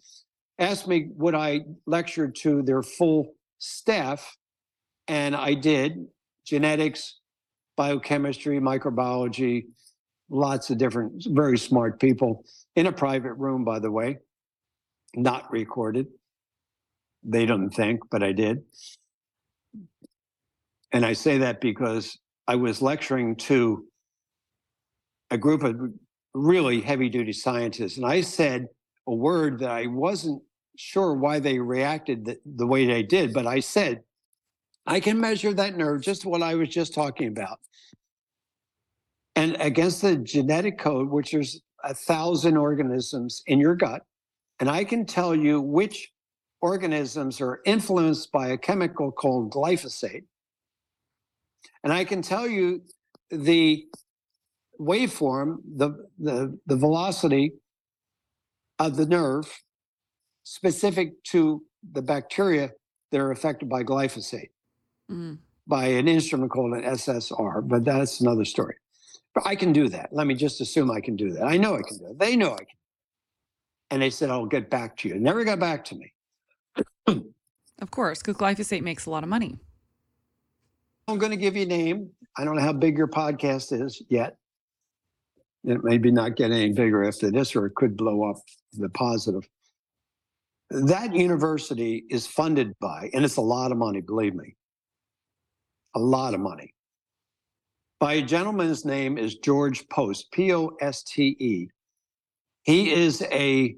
asked 0.59 0.89
me 0.89 1.11
would 1.15 1.35
I 1.35 1.61
lecture 1.87 2.29
to 2.29 2.63
their 2.63 2.83
full 2.83 3.36
staff, 3.59 4.37
and 5.09 5.35
I 5.35 5.55
did 5.55 6.07
genetics, 6.45 7.19
biochemistry, 7.77 8.61
microbiology, 8.61 9.67
lots 10.31 10.71
of 10.71 10.79
different, 10.79 11.25
very 11.29 11.59
smart 11.59 12.01
people 12.01 12.45
in 12.75 12.87
a 12.87 12.93
private 12.93 13.35
room, 13.35 13.65
by 13.65 13.79
the 13.79 13.91
way, 13.91 14.19
not 15.15 15.51
recorded. 15.51 16.07
They 17.23 17.47
don't 17.47 17.71
think, 17.71 18.01
but 18.11 18.23
I 18.23 18.33
did. 18.33 18.63
And 20.93 21.05
I 21.05 21.13
say 21.13 21.39
that 21.39 21.61
because 21.61 22.19
I 22.47 22.57
was 22.57 22.81
lecturing 22.81 23.37
to 23.37 23.85
a 25.31 25.39
group 25.39 25.65
of 25.65 25.77
really 26.35 26.81
heavy 26.81 27.09
duty 27.09 27.33
scientists, 27.33 27.97
and 27.97 28.07
I 28.07 28.21
said 28.21 28.69
a 29.07 29.15
word 29.15 29.61
that 29.61 29.71
I 29.71 29.87
wasn't 29.87 30.43
sure 30.77 31.15
why 31.15 31.39
they 31.39 31.59
reacted 31.59 32.25
the, 32.25 32.39
the 32.45 32.67
way 32.67 32.87
they 32.87 33.03
did, 33.03 33.33
but 33.33 33.47
I 33.47 33.61
said, 33.61 34.03
I 34.87 35.01
can 35.01 35.21
measure 35.21 35.53
that 35.53 35.77
nerve, 35.77 36.03
just 36.03 36.25
what 36.25 36.43
I 36.43 36.55
was 36.55 36.69
just 36.69 36.95
talking 36.95 37.29
about. 37.29 37.59
And 39.35 39.57
against 39.61 40.03
the 40.03 40.17
genetic 40.17 40.79
code, 40.79 41.11
which 41.11 41.33
there's 41.33 41.61
a 41.83 41.93
thousand 41.93 42.57
organisms 42.57 43.43
in 43.47 43.59
your 43.59 43.75
gut, 43.75 44.03
and 44.61 44.71
I 44.71 44.85
can 44.85 45.05
tell 45.05 45.35
you 45.35 45.61
which 45.61 46.13
organisms 46.61 47.41
are 47.41 47.61
influenced 47.67 48.33
by 48.33 48.49
a 48.49 48.59
chemical 48.59 49.13
called 49.13 49.53
glyphosate. 49.53 50.25
And 51.85 51.93
I 51.93 52.05
can 52.05 52.23
tell 52.23 52.47
you 52.47 52.83
the 53.31 53.85
waveform, 54.81 55.59
the, 55.77 56.07
the, 56.19 56.59
the 56.67 56.77
velocity 56.77 57.53
of 58.79 58.97
the 58.97 59.07
nerve 59.07 59.63
specific 60.51 61.23
to 61.25 61.61
the 61.93 62.01
bacteria 62.01 62.71
that 63.11 63.21
are 63.21 63.33
affected 63.33 63.69
by 63.69 63.83
glyphosate 63.83 64.51
Mm. 65.11 65.39
by 65.67 65.87
an 65.87 66.07
instrument 66.09 66.51
called 66.53 66.73
an 66.75 66.83
SSR, 66.85 67.61
but 67.67 67.85
that's 67.85 68.21
another 68.21 68.45
story. 68.45 68.77
But 69.35 69.45
I 69.47 69.57
can 69.57 69.73
do 69.73 69.89
that. 69.89 70.13
Let 70.13 70.27
me 70.29 70.35
just 70.35 70.61
assume 70.61 70.91
I 70.91 71.01
can 71.01 71.17
do 71.17 71.33
that. 71.33 71.45
I 71.45 71.57
know 71.57 71.75
I 71.77 71.83
can 71.83 71.99
do 71.99 72.07
it. 72.07 72.19
They 72.19 72.37
know 72.37 72.53
I 72.55 72.59
can. 72.59 72.77
And 73.91 74.03
they 74.03 74.11
said, 74.11 74.31
I'll 74.31 74.47
get 74.47 74.71
back 74.71 74.97
to 74.99 75.09
you. 75.09 75.17
Never 75.19 75.45
got 75.45 75.59
back 75.61 75.85
to 75.87 75.95
me. 75.97 76.13
Of 77.79 77.91
course, 77.91 78.21
because 78.23 78.37
glyphosate 78.37 78.81
makes 78.81 79.05
a 79.05 79.11
lot 79.11 79.23
of 79.23 79.29
money. 79.29 79.59
I'm 81.09 81.19
going 81.19 81.31
to 81.33 81.37
give 81.37 81.57
you 81.57 81.65
a 81.65 81.67
name. 81.67 82.09
I 82.39 82.43
don't 82.45 82.57
know 82.57 82.63
how 82.63 82.73
big 82.73 82.97
your 82.97 83.07
podcast 83.07 83.71
is 83.79 84.01
yet. 84.09 84.39
It 85.63 85.85
may 85.85 85.99
be 85.99 86.11
not 86.11 86.37
getting 86.37 86.57
any 86.57 86.73
bigger 86.73 87.05
after 87.05 87.31
this, 87.31 87.55
or 87.55 87.67
it 87.67 87.75
could 87.75 87.95
blow 87.95 88.31
up 88.31 88.37
the 88.73 88.89
positive. 88.89 89.47
That 90.71 91.15
university 91.15 92.05
is 92.11 92.27
funded 92.27 92.73
by, 92.81 93.11
and 93.15 93.25
it's 93.25 93.37
a 93.37 93.43
lot 93.43 93.71
of 93.71 93.79
money, 93.79 94.01
believe 94.01 94.35
me, 94.35 94.57
a 95.95 96.01
lot 96.01 96.35
of 96.35 96.41
money, 96.41 96.75
by 98.01 98.15
a 98.15 98.23
gentleman's 98.23 98.85
name 98.85 99.17
is 99.17 99.37
George 99.37 99.89
Poste, 99.89 100.31
P 100.33 100.53
O 100.53 100.73
S 100.81 101.03
T 101.05 101.37
E. 101.39 101.69
He 102.65 102.93
is 102.93 103.23
a 103.23 103.77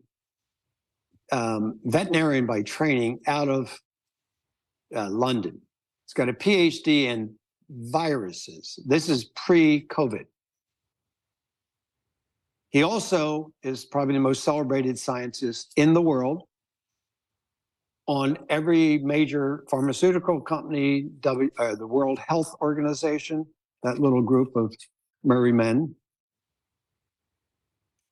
um, 1.31 1.79
veterinarian 1.85 2.47
by 2.47 2.63
training 2.63 3.21
out 3.27 3.49
of 3.49 3.79
uh, 4.97 5.11
London. 5.11 5.61
He's 6.07 6.15
got 6.15 6.31
a 6.31 6.33
PhD 6.33 7.05
in 7.05 7.35
viruses. 7.69 8.79
This 8.87 9.11
is 9.11 9.27
pre 9.37 9.87
COVID. 9.89 10.25
He 12.71 12.83
also 12.83 13.53
is 13.63 13.85
probably 13.85 14.15
the 14.15 14.21
most 14.21 14.43
celebrated 14.43 14.99
scientist 14.99 15.73
in 15.77 15.95
the 15.95 16.03
world 16.03 16.45
on 18.09 18.39
every 18.49 18.99
major 18.99 19.65
pharmaceutical 19.71 20.41
company, 20.41 21.11
w, 21.21 21.51
uh, 21.59 21.75
the 21.75 21.87
World 21.87 22.19
Health 22.19 22.57
Organization, 22.63 23.47
that 23.83 23.99
little 24.01 24.23
group 24.23 24.57
of 24.57 24.75
merry 25.23 25.53
men. 25.53 25.95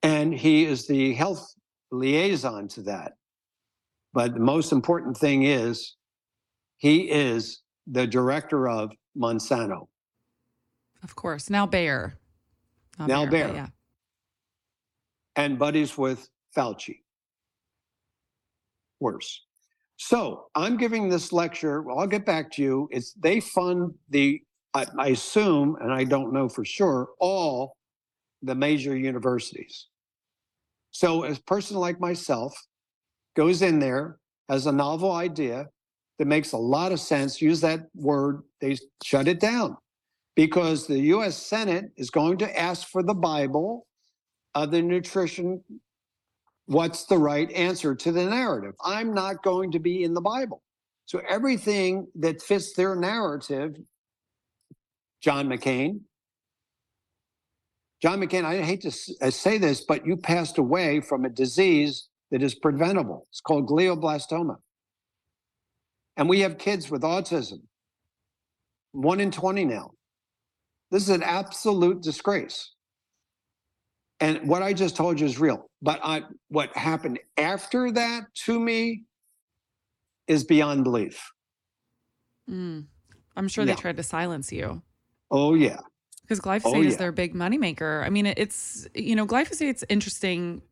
And 0.02 0.34
he 0.34 0.66
is 0.66 0.86
the 0.86 1.14
health 1.14 1.54
liaison 1.90 2.68
to 2.68 2.82
that. 2.82 3.14
But 4.12 4.34
the 4.34 4.40
most 4.40 4.70
important 4.70 5.16
thing 5.16 5.44
is 5.44 5.96
he 6.76 7.10
is 7.10 7.62
the 7.86 8.06
director 8.06 8.68
of 8.68 8.92
Monsanto. 9.16 9.88
Of 11.02 11.16
course. 11.16 11.48
Now 11.48 11.66
Bayer. 11.66 12.18
Not 12.98 13.08
Now 13.08 13.24
but 13.24 13.30
Bayer. 13.30 13.54
Yeah. 13.54 13.66
and 15.36 15.58
buddies 15.58 15.96
with 15.96 16.28
Fauci. 16.54 17.00
Worse. 19.00 19.45
So 19.96 20.46
I'm 20.54 20.76
giving 20.76 21.08
this 21.08 21.32
lecture. 21.32 21.82
Well, 21.82 21.98
I'll 21.98 22.06
get 22.06 22.26
back 22.26 22.50
to 22.52 22.62
you. 22.62 22.88
It's 22.90 23.12
they 23.12 23.40
fund 23.40 23.94
the, 24.10 24.40
I, 24.74 24.86
I 24.98 25.08
assume, 25.08 25.76
and 25.80 25.92
I 25.92 26.04
don't 26.04 26.32
know 26.32 26.48
for 26.48 26.64
sure, 26.64 27.08
all 27.18 27.76
the 28.42 28.54
major 28.54 28.96
universities. 28.96 29.88
So 30.90 31.24
a 31.24 31.34
person 31.46 31.76
like 31.76 32.00
myself 32.00 32.54
goes 33.34 33.62
in 33.62 33.78
there, 33.78 34.18
has 34.48 34.66
a 34.66 34.72
novel 34.72 35.12
idea 35.12 35.66
that 36.18 36.26
makes 36.26 36.52
a 36.52 36.58
lot 36.58 36.92
of 36.92 37.00
sense. 37.00 37.40
Use 37.40 37.60
that 37.62 37.80
word, 37.94 38.42
they 38.60 38.76
shut 39.02 39.28
it 39.28 39.40
down 39.40 39.76
because 40.34 40.86
the 40.86 40.98
US 40.98 41.36
Senate 41.36 41.86
is 41.96 42.10
going 42.10 42.38
to 42.38 42.58
ask 42.58 42.88
for 42.88 43.02
the 43.02 43.14
Bible, 43.14 43.86
of 44.56 44.70
the 44.70 44.82
nutrition. 44.82 45.62
What's 46.66 47.04
the 47.04 47.18
right 47.18 47.50
answer 47.52 47.94
to 47.94 48.12
the 48.12 48.24
narrative? 48.24 48.74
I'm 48.84 49.14
not 49.14 49.42
going 49.42 49.72
to 49.72 49.78
be 49.78 50.02
in 50.02 50.14
the 50.14 50.20
Bible. 50.20 50.62
So 51.06 51.20
everything 51.28 52.08
that 52.16 52.42
fits 52.42 52.74
their 52.74 52.96
narrative, 52.96 53.76
John 55.20 55.48
McCain, 55.48 56.00
John 58.02 58.20
McCain, 58.20 58.44
I 58.44 58.62
hate 58.62 58.82
to 58.82 58.92
uh, 59.22 59.30
say 59.30 59.58
this, 59.58 59.80
but 59.80 60.04
you 60.04 60.16
passed 60.16 60.58
away 60.58 61.00
from 61.00 61.24
a 61.24 61.30
disease 61.30 62.08
that 62.30 62.42
is 62.42 62.54
preventable. 62.54 63.26
It's 63.30 63.40
called 63.40 63.68
glioblastoma. 63.68 64.56
And 66.16 66.28
we 66.28 66.40
have 66.40 66.58
kids 66.58 66.90
with 66.90 67.02
autism, 67.02 67.60
one 68.92 69.20
in 69.20 69.30
20 69.30 69.64
now. 69.64 69.92
This 70.90 71.02
is 71.04 71.10
an 71.10 71.22
absolute 71.22 72.02
disgrace. 72.02 72.72
And 74.20 74.48
what 74.48 74.62
I 74.62 74.72
just 74.72 74.96
told 74.96 75.20
you 75.20 75.26
is 75.26 75.38
real. 75.38 75.70
But 75.82 76.00
I, 76.02 76.22
what 76.48 76.74
happened 76.76 77.18
after 77.36 77.90
that 77.92 78.22
to 78.46 78.58
me 78.58 79.04
is 80.26 80.44
beyond 80.44 80.84
belief. 80.84 81.30
Mm. 82.50 82.86
I'm 83.36 83.48
sure 83.48 83.64
yeah. 83.64 83.74
they 83.74 83.80
tried 83.80 83.96
to 83.98 84.02
silence 84.02 84.50
you. 84.50 84.82
Oh, 85.30 85.54
yeah. 85.54 85.80
Because 86.22 86.40
glyphosate 86.40 86.74
oh, 86.74 86.80
yeah. 86.80 86.88
is 86.88 86.96
their 86.96 87.12
big 87.12 87.34
moneymaker. 87.34 88.04
I 88.04 88.08
mean, 88.08 88.26
it's, 88.26 88.88
you 88.94 89.14
know, 89.14 89.26
glyphosate's 89.26 89.84
interesting. 89.88 90.62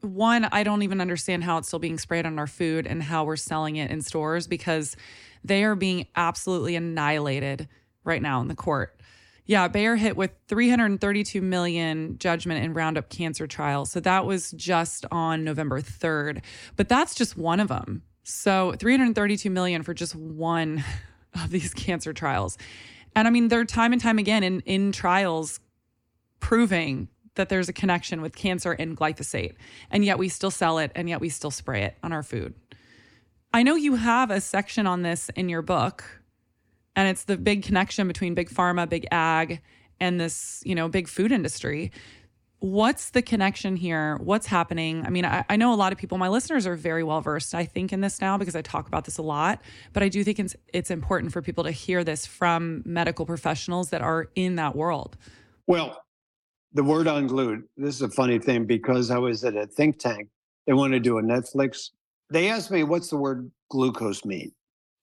One, 0.00 0.44
I 0.46 0.62
don't 0.62 0.82
even 0.82 1.00
understand 1.00 1.44
how 1.44 1.58
it's 1.58 1.68
still 1.68 1.78
being 1.78 1.98
sprayed 1.98 2.26
on 2.26 2.38
our 2.38 2.46
food 2.46 2.86
and 2.86 3.02
how 3.02 3.24
we're 3.24 3.36
selling 3.36 3.76
it 3.76 3.90
in 3.90 4.00
stores 4.02 4.46
because 4.46 4.96
they 5.44 5.64
are 5.64 5.74
being 5.74 6.06
absolutely 6.16 6.76
annihilated 6.76 7.68
right 8.04 8.22
now 8.22 8.40
in 8.40 8.48
the 8.48 8.54
court. 8.54 8.97
Yeah, 9.48 9.66
Bayer 9.66 9.96
hit 9.96 10.14
with 10.14 10.30
332 10.48 11.40
million 11.40 12.18
judgment 12.18 12.62
in 12.62 12.74
Roundup 12.74 13.08
cancer 13.08 13.46
trials. 13.46 13.90
So 13.90 13.98
that 14.00 14.26
was 14.26 14.50
just 14.50 15.06
on 15.10 15.42
November 15.42 15.80
3rd. 15.80 16.42
But 16.76 16.90
that's 16.90 17.14
just 17.14 17.38
one 17.38 17.58
of 17.58 17.68
them. 17.68 18.02
So 18.24 18.74
332 18.78 19.48
million 19.48 19.82
for 19.82 19.94
just 19.94 20.14
one 20.14 20.84
of 21.34 21.48
these 21.48 21.72
cancer 21.72 22.12
trials. 22.12 22.58
And 23.16 23.26
I 23.26 23.30
mean, 23.30 23.48
they're 23.48 23.64
time 23.64 23.94
and 23.94 24.02
time 24.02 24.18
again 24.18 24.42
in, 24.42 24.60
in 24.60 24.92
trials 24.92 25.60
proving 26.40 27.08
that 27.36 27.48
there's 27.48 27.70
a 27.70 27.72
connection 27.72 28.20
with 28.20 28.36
cancer 28.36 28.72
and 28.72 28.98
glyphosate. 28.98 29.54
And 29.90 30.04
yet 30.04 30.18
we 30.18 30.28
still 30.28 30.50
sell 30.50 30.76
it 30.76 30.92
and 30.94 31.08
yet 31.08 31.22
we 31.22 31.30
still 31.30 31.50
spray 31.50 31.84
it 31.84 31.96
on 32.02 32.12
our 32.12 32.22
food. 32.22 32.54
I 33.54 33.62
know 33.62 33.76
you 33.76 33.94
have 33.94 34.30
a 34.30 34.42
section 34.42 34.86
on 34.86 35.00
this 35.00 35.30
in 35.30 35.48
your 35.48 35.62
book, 35.62 36.17
and 36.98 37.08
it's 37.08 37.24
the 37.24 37.36
big 37.36 37.62
connection 37.62 38.08
between 38.08 38.34
big 38.34 38.50
pharma, 38.50 38.88
big 38.88 39.06
ag, 39.12 39.60
and 40.00 40.20
this, 40.20 40.62
you 40.64 40.74
know, 40.74 40.88
big 40.88 41.06
food 41.06 41.30
industry 41.30 41.92
what's 42.60 43.10
the 43.10 43.22
connection 43.22 43.76
here? 43.76 44.16
What's 44.16 44.46
happening? 44.46 45.06
I 45.06 45.10
mean, 45.10 45.24
I, 45.24 45.44
I, 45.48 45.54
know 45.54 45.72
a 45.72 45.76
lot 45.76 45.92
of 45.92 45.98
people, 45.98 46.18
my 46.18 46.28
listeners 46.28 46.66
are 46.66 46.74
very 46.74 47.04
well 47.04 47.20
versed, 47.20 47.54
I 47.54 47.64
think, 47.64 47.92
in 47.92 48.00
this 48.00 48.20
now 48.20 48.36
because 48.36 48.56
I 48.56 48.62
talk 48.62 48.88
about 48.88 49.04
this 49.04 49.16
a 49.18 49.22
lot. 49.22 49.62
But 49.92 50.02
I 50.02 50.08
do 50.08 50.24
think 50.24 50.40
it's, 50.40 50.56
it's 50.72 50.90
important 50.90 51.32
for 51.32 51.40
people 51.40 51.62
to 51.64 51.70
hear 51.70 52.02
this 52.02 52.26
from 52.26 52.82
medical 52.84 53.26
professionals 53.26 53.90
that 53.90 54.02
are 54.02 54.28
in 54.34 54.56
that 54.56 54.74
world. 54.74 55.16
Well, 55.68 56.02
the 56.72 56.82
word 56.82 57.06
unglued, 57.06 57.62
this 57.76 57.94
is 57.94 58.02
a 58.02 58.10
funny 58.10 58.38
thing 58.38 58.64
because 58.64 59.10
I 59.10 59.18
was 59.18 59.44
at 59.44 59.56
a 59.56 59.66
think 59.66 59.98
tank. 59.98 60.28
They 60.66 60.72
wanted 60.72 60.96
to 60.96 61.00
do 61.00 61.18
a 61.18 61.22
Netflix. 61.22 61.90
They 62.30 62.50
asked 62.50 62.70
me, 62.70 62.82
what's 62.82 63.08
the 63.08 63.16
word 63.16 63.50
glucose 63.70 64.24
mean? 64.24 64.52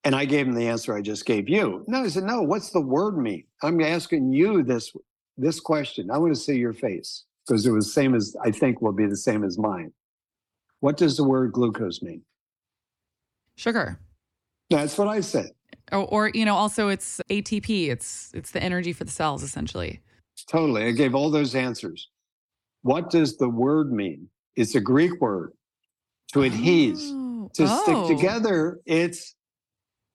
And 0.05 0.15
I 0.15 0.25
gave 0.25 0.47
him 0.47 0.53
the 0.53 0.67
answer 0.67 0.95
I 0.95 1.01
just 1.01 1.25
gave 1.25 1.49
you. 1.49 1.83
No, 1.87 2.03
he 2.03 2.09
said, 2.09 2.23
no, 2.23 2.43
what's 2.43 2.69
the 2.69 2.79
word 2.79 3.17
mean? 3.17 3.43
I'm 3.63 3.81
asking 3.81 4.31
you 4.31 4.63
this 4.63 4.93
this 5.37 5.59
question. 5.59 6.09
I 6.11 6.17
want 6.17 6.33
to 6.33 6.39
see 6.39 6.55
your 6.55 6.73
face 6.73 7.25
because 7.45 7.65
it 7.65 7.71
was 7.71 7.87
the 7.87 7.91
same 7.91 8.15
as 8.15 8.35
I 8.41 8.51
think 8.51 8.81
will 8.81 8.93
be 8.93 9.07
the 9.07 9.17
same 9.17 9.43
as 9.43 9.57
mine. 9.57 9.91
What 10.79 10.95
does 10.95 11.17
the 11.17 11.23
word 11.23 11.51
glucose 11.51 12.01
mean? 12.01 12.21
Sugar. 13.57 13.99
That's 14.69 14.97
what 14.97 15.07
I 15.07 15.21
said. 15.21 15.51
Or, 15.91 16.05
or, 16.05 16.31
you 16.33 16.45
know, 16.45 16.55
also 16.55 16.89
it's 16.89 17.19
ATP. 17.29 17.89
It's 17.89 18.31
it's 18.33 18.51
the 18.51 18.61
energy 18.61 18.93
for 18.93 19.03
the 19.03 19.11
cells, 19.11 19.43
essentially. 19.43 20.01
Totally. 20.47 20.85
I 20.85 20.91
gave 20.91 21.15
all 21.15 21.31
those 21.31 21.55
answers. 21.55 22.09
What 22.81 23.09
does 23.09 23.37
the 23.37 23.49
word 23.49 23.91
mean? 23.91 24.29
It's 24.55 24.75
a 24.75 24.79
Greek 24.79 25.19
word. 25.19 25.53
To 26.33 26.39
adhese, 26.39 26.99
oh. 27.01 27.49
to 27.53 27.63
oh. 27.67 27.83
stick 27.83 28.17
together. 28.17 28.79
It's 28.85 29.34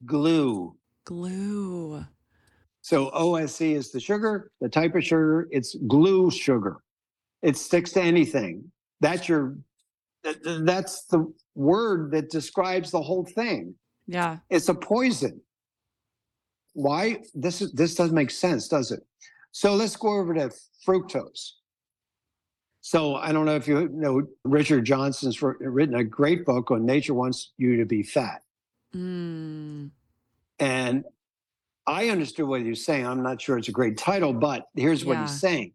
glue. 0.04 0.76
Glue. 1.04 2.04
So 2.82 3.10
ose 3.10 3.60
is 3.60 3.92
the 3.92 4.00
sugar, 4.00 4.50
the 4.60 4.68
type 4.68 4.94
of 4.94 5.04
sugar. 5.04 5.48
It's 5.50 5.76
glue 5.86 6.30
sugar. 6.30 6.78
It 7.42 7.56
sticks 7.56 7.92
to 7.92 8.02
anything. 8.02 8.70
That's 9.00 9.28
your 9.28 9.56
that's 10.22 11.04
the 11.06 11.32
word 11.54 12.10
that 12.12 12.30
describes 12.30 12.90
the 12.90 13.00
whole 13.00 13.24
thing. 13.24 13.74
Yeah. 14.06 14.38
It's 14.50 14.68
a 14.68 14.74
poison. 14.74 15.40
Why 16.74 17.22
this 17.34 17.62
is 17.62 17.72
this 17.72 17.94
doesn't 17.94 18.14
make 18.14 18.30
sense, 18.30 18.68
does 18.68 18.92
it? 18.92 19.00
So 19.52 19.74
let's 19.74 19.96
go 19.96 20.18
over 20.18 20.34
to 20.34 20.52
fructose. 20.86 21.52
So 22.82 23.16
I 23.16 23.32
don't 23.32 23.44
know 23.44 23.56
if 23.56 23.68
you 23.68 23.88
know 23.92 24.22
Richard 24.44 24.84
Johnson's 24.84 25.42
written 25.42 25.96
a 25.96 26.04
great 26.04 26.44
book 26.46 26.70
on 26.70 26.86
nature 26.86 27.14
wants 27.14 27.52
you 27.58 27.76
to 27.76 27.84
be 27.84 28.02
fat. 28.02 28.42
Mm. 28.94 29.90
And 30.58 31.04
I 31.86 32.08
understood 32.08 32.46
what 32.46 32.60
he 32.62 32.68
was 32.68 32.84
saying. 32.84 33.06
I'm 33.06 33.22
not 33.22 33.40
sure 33.40 33.58
it's 33.58 33.68
a 33.68 33.72
great 33.72 33.96
title, 33.96 34.32
but 34.32 34.66
here's 34.76 35.04
what 35.04 35.14
yeah. 35.14 35.22
he's 35.22 35.40
saying. 35.40 35.72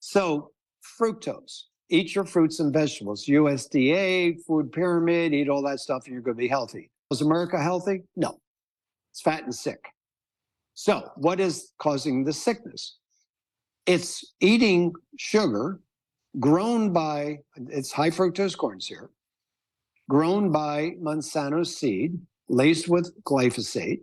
So 0.00 0.52
fructose. 1.00 1.64
Eat 1.90 2.14
your 2.14 2.24
fruits 2.24 2.60
and 2.60 2.72
vegetables. 2.72 3.24
USDA, 3.26 4.44
food 4.46 4.70
pyramid, 4.72 5.32
eat 5.32 5.48
all 5.48 5.62
that 5.62 5.80
stuff, 5.80 6.04
and 6.04 6.12
you're 6.12 6.22
going 6.22 6.36
to 6.36 6.40
be 6.40 6.48
healthy. 6.48 6.90
Was 7.10 7.22
America 7.22 7.60
healthy? 7.60 8.02
No. 8.14 8.38
It's 9.10 9.22
fat 9.22 9.44
and 9.44 9.54
sick. 9.54 9.82
So, 10.74 11.10
what 11.16 11.40
is 11.40 11.72
causing 11.78 12.24
the 12.24 12.32
sickness? 12.32 12.98
It's 13.86 14.34
eating 14.40 14.92
sugar 15.16 15.80
grown 16.38 16.92
by, 16.92 17.38
it's 17.56 17.90
high 17.90 18.10
fructose 18.10 18.56
corn 18.56 18.80
syrup, 18.80 19.10
grown 20.08 20.52
by 20.52 20.92
Monsanto 21.02 21.66
seed, 21.66 22.20
laced 22.48 22.88
with 22.88 23.12
glyphosate, 23.24 24.00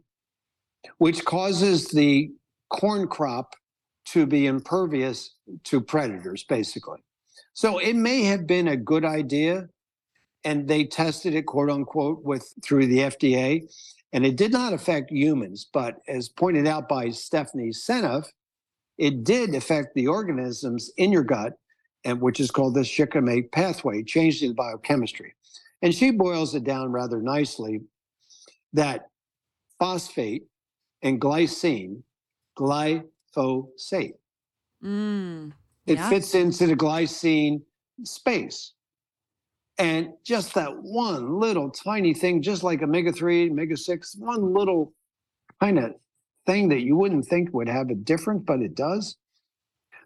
which 0.97 1.25
causes 1.25 1.87
the 1.87 2.31
corn 2.69 3.07
crop 3.07 3.55
to 4.05 4.25
be 4.25 4.45
impervious 4.45 5.35
to 5.63 5.81
predators, 5.81 6.43
basically. 6.43 6.99
So 7.53 7.79
it 7.79 7.95
may 7.95 8.23
have 8.23 8.45
been 8.45 8.67
a 8.67 8.77
good 8.77 9.05
idea, 9.05 9.69
and 10.43 10.67
they 10.67 10.85
tested 10.85 11.33
it, 11.33 11.45
quote 11.45 11.69
unquote, 11.69 12.23
with 12.23 12.53
through 12.61 12.87
the 12.87 12.99
FDA, 12.99 13.63
and 14.13 14.25
it 14.25 14.35
did 14.35 14.51
not 14.51 14.73
affect 14.73 15.11
humans. 15.11 15.67
But 15.73 15.97
as 16.07 16.29
pointed 16.29 16.67
out 16.67 16.87
by 16.87 17.09
Stephanie 17.09 17.69
Seneff, 17.69 18.27
it 18.97 19.23
did 19.23 19.55
affect 19.55 19.95
the 19.95 20.07
organisms 20.07 20.91
in 20.97 21.11
your 21.11 21.23
gut, 21.23 21.53
and 22.03 22.21
which 22.21 22.39
is 22.39 22.51
called 22.51 22.75
the 22.75 22.83
shikimate 22.83 23.51
pathway, 23.51 24.03
changing 24.03 24.49
the 24.49 24.55
biochemistry. 24.55 25.33
And 25.81 25.93
she 25.93 26.11
boils 26.11 26.55
it 26.55 26.63
down 26.63 26.91
rather 26.91 27.21
nicely 27.21 27.81
that 28.75 29.09
phosphate 29.79 30.43
and 31.01 31.19
glycine, 31.19 32.03
gly 32.55 33.03
glyphosate. 33.35 34.13
Mm, 34.83 35.51
it 35.87 35.97
yeah. 35.97 36.09
fits 36.09 36.35
into 36.35 36.67
the 36.67 36.75
glycine 36.75 37.61
space. 38.03 38.73
And 39.77 40.09
just 40.23 40.53
that 40.53 40.71
one 40.81 41.39
little 41.39 41.69
tiny 41.69 42.13
thing, 42.13 42.41
just 42.41 42.63
like 42.63 42.81
omega 42.81 43.11
3, 43.11 43.51
omega 43.51 43.75
6, 43.75 44.15
one 44.17 44.53
little 44.53 44.93
kind 45.59 45.79
of 45.79 45.95
thing 46.45 46.69
that 46.69 46.81
you 46.81 46.95
wouldn't 46.95 47.25
think 47.25 47.53
would 47.53 47.67
have 47.67 47.89
a 47.89 47.95
difference, 47.95 48.43
but 48.45 48.61
it 48.61 48.75
does. 48.75 49.17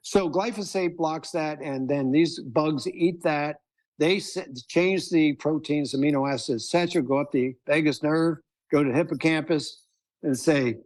So 0.02 0.30
glyphosate 0.30 0.96
blocks 0.96 1.32
that, 1.32 1.60
and 1.62 1.88
then 1.88 2.12
these 2.12 2.40
bugs 2.40 2.88
eat 2.88 3.22
that. 3.24 3.58
They 4.00 4.22
change 4.70 5.10
the 5.10 5.34
proteins, 5.34 5.94
amino 5.94 6.32
acids, 6.32 6.74
etc., 6.74 7.04
go 7.04 7.18
up 7.18 7.32
the 7.32 7.54
vagus 7.68 8.02
nerve, 8.02 8.38
go 8.72 8.84
to 8.84 8.92
hippocampus, 8.92 9.82
and 10.24 10.38
say, 10.38 10.78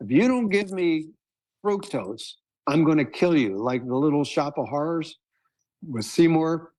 if 0.00 0.10
you 0.10 0.28
don't 0.28 0.48
give 0.48 0.70
me 0.72 1.06
fructose, 1.64 2.32
I'm 2.66 2.84
going 2.84 2.98
to 2.98 3.04
kill 3.04 3.36
you, 3.36 3.56
like 3.56 3.86
the 3.86 3.94
little 3.94 4.24
shop 4.24 4.58
of 4.58 4.68
horrors 4.68 5.18
with 5.88 6.04
Seymour, 6.04 6.72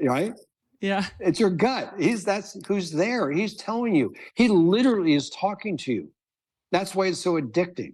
right? 0.00 0.34
Yeah. 0.80 1.06
It's 1.20 1.38
your 1.38 1.50
gut. 1.50 1.94
He's 1.98 2.24
that's 2.24 2.58
who's 2.66 2.90
there. 2.90 3.30
He's 3.30 3.56
telling 3.56 3.94
you. 3.94 4.12
He 4.34 4.48
literally 4.48 5.14
is 5.14 5.30
talking 5.30 5.76
to 5.78 5.92
you. 5.92 6.10
That's 6.72 6.94
why 6.94 7.06
it's 7.06 7.20
so 7.20 7.40
addicting. 7.40 7.92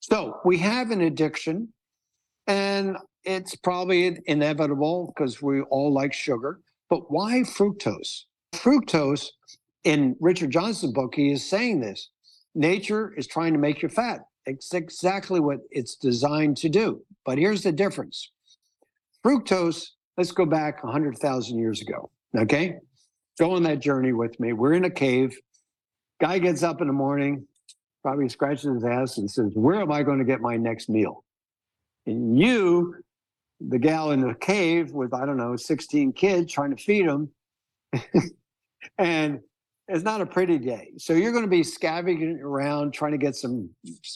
So 0.00 0.40
we 0.44 0.58
have 0.58 0.90
an 0.90 1.02
addiction, 1.02 1.68
and 2.46 2.96
it's 3.24 3.54
probably 3.56 4.18
inevitable 4.26 5.12
because 5.14 5.42
we 5.42 5.62
all 5.62 5.92
like 5.92 6.12
sugar. 6.12 6.60
But 6.88 7.10
why 7.10 7.40
fructose? 7.40 8.22
Fructose 8.54 9.26
in 9.86 10.16
Richard 10.18 10.50
Johnson's 10.50 10.92
book, 10.92 11.14
he 11.14 11.30
is 11.30 11.48
saying 11.48 11.80
this. 11.80 12.10
Nature 12.56 13.14
is 13.16 13.28
trying 13.28 13.52
to 13.52 13.58
make 13.58 13.82
you 13.82 13.88
fat. 13.88 14.22
It's 14.44 14.74
exactly 14.74 15.38
what 15.38 15.58
it's 15.70 15.94
designed 15.94 16.56
to 16.58 16.68
do. 16.68 17.02
But 17.24 17.38
here's 17.38 17.62
the 17.62 17.70
difference. 17.70 18.32
Fructose, 19.24 19.86
let's 20.16 20.32
go 20.32 20.44
back 20.44 20.82
100,000 20.82 21.56
years 21.56 21.80
ago. 21.80 22.10
Okay? 22.36 22.78
Go 23.38 23.52
on 23.52 23.62
that 23.62 23.78
journey 23.78 24.12
with 24.12 24.38
me. 24.40 24.52
We're 24.52 24.72
in 24.72 24.84
a 24.84 24.90
cave. 24.90 25.38
Guy 26.20 26.40
gets 26.40 26.64
up 26.64 26.80
in 26.80 26.88
the 26.88 26.92
morning, 26.92 27.46
probably 28.02 28.28
scratches 28.28 28.74
his 28.74 28.84
ass 28.84 29.18
and 29.18 29.30
says, 29.30 29.52
Where 29.54 29.80
am 29.80 29.92
I 29.92 30.02
going 30.02 30.18
to 30.18 30.24
get 30.24 30.40
my 30.40 30.56
next 30.56 30.88
meal? 30.88 31.22
And 32.06 32.36
you, 32.36 32.96
the 33.60 33.78
gal 33.78 34.10
in 34.10 34.20
the 34.20 34.34
cave 34.34 34.90
with, 34.90 35.14
I 35.14 35.26
don't 35.26 35.36
know, 35.36 35.54
16 35.54 36.12
kids 36.14 36.52
trying 36.52 36.74
to 36.74 36.82
feed 36.82 37.06
them, 37.06 37.30
and 38.98 39.40
it's 39.88 40.02
not 40.02 40.20
a 40.20 40.26
pretty 40.26 40.58
day. 40.58 40.92
So 40.98 41.12
you're 41.12 41.32
going 41.32 41.44
to 41.44 41.50
be 41.50 41.62
scavenging 41.62 42.40
around 42.40 42.92
trying 42.92 43.12
to 43.12 43.18
get 43.18 43.36
some 43.36 43.70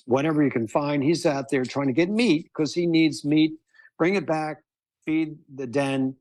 whatever 0.07 0.43
you 0.43 0.51
can 0.51 0.67
find. 0.67 1.03
He's 1.03 1.25
out 1.27 1.49
there 1.49 1.65
trying 1.65 1.87
to 1.87 1.93
get 1.93 2.11
meat 2.11 2.51
because 2.53 2.75
he 2.75 2.87
needs 2.87 3.25
meat. 3.25 3.53
Bring 3.97 4.17
it 4.17 4.27
back, 4.27 4.59
feed 5.05 5.37
the 5.55 5.67
den. 5.67 6.17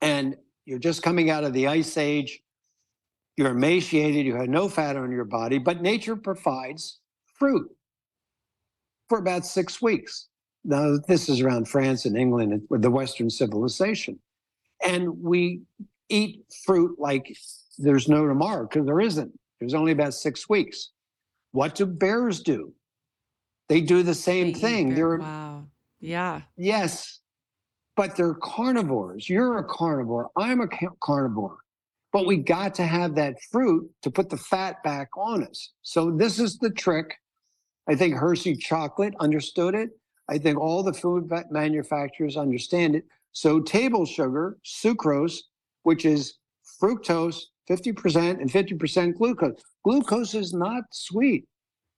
And 0.00 0.36
you're 0.64 0.78
just 0.78 1.02
coming 1.02 1.28
out 1.28 1.44
of 1.44 1.52
the 1.52 1.66
ice 1.66 1.96
age. 1.96 2.40
You're 3.36 3.50
emaciated. 3.50 4.24
You 4.24 4.36
have 4.36 4.48
no 4.48 4.68
fat 4.68 4.96
on 4.96 5.12
your 5.12 5.24
body, 5.24 5.58
but 5.58 5.82
nature 5.82 6.16
provides 6.16 7.00
fruit 7.38 7.70
for 9.08 9.18
about 9.18 9.44
six 9.44 9.80
weeks. 9.82 10.28
Now, 10.64 10.98
this 11.06 11.28
is 11.28 11.40
around 11.40 11.68
France 11.68 12.04
and 12.04 12.16
England 12.16 12.62
with 12.68 12.82
the 12.82 12.90
Western 12.90 13.30
civilization. 13.30 14.18
And 14.84 15.22
we 15.22 15.62
eat 16.08 16.44
fruit 16.64 16.98
like 16.98 17.36
there's 17.78 18.08
no 18.08 18.26
tomorrow 18.26 18.66
because 18.66 18.86
there 18.86 19.00
isn't. 19.00 19.32
There's 19.60 19.74
only 19.74 19.92
about 19.92 20.14
six 20.14 20.48
weeks. 20.48 20.90
What 21.52 21.74
do 21.74 21.86
bears 21.86 22.40
do? 22.40 22.72
They 23.68 23.80
do 23.80 24.02
the 24.02 24.14
same 24.14 24.52
They 24.52 24.58
thing. 24.58 24.94
They're 24.94 25.18
wow. 25.18 25.64
Yeah. 26.00 26.42
yes, 26.56 27.20
but 27.96 28.16
they're 28.16 28.34
carnivores. 28.34 29.28
You're 29.28 29.58
a 29.58 29.64
carnivore. 29.64 30.30
I'm 30.36 30.60
a 30.60 30.68
carnivore. 31.00 31.58
But 32.12 32.26
we 32.26 32.36
got 32.36 32.74
to 32.76 32.84
have 32.84 33.14
that 33.16 33.34
fruit 33.50 33.90
to 34.02 34.10
put 34.10 34.30
the 34.30 34.36
fat 34.36 34.82
back 34.82 35.08
on 35.16 35.44
us. 35.44 35.72
So 35.82 36.10
this 36.10 36.38
is 36.38 36.56
the 36.58 36.70
trick. 36.70 37.16
I 37.88 37.94
think 37.94 38.14
Hershey 38.14 38.56
chocolate 38.56 39.14
understood 39.20 39.74
it. 39.74 39.90
I 40.28 40.38
think 40.38 40.58
all 40.58 40.82
the 40.82 40.92
food 40.92 41.30
manufacturers 41.50 42.36
understand 42.36 42.94
it. 42.94 43.04
So 43.32 43.60
table 43.60 44.06
sugar, 44.06 44.58
sucrose, 44.64 45.38
which 45.82 46.04
is 46.04 46.34
fructose, 46.80 47.40
50% 47.68 48.40
and 48.40 48.50
50% 48.50 49.14
glucose. 49.14 49.60
Glucose 49.84 50.34
is 50.34 50.52
not 50.54 50.84
sweet. 50.90 51.44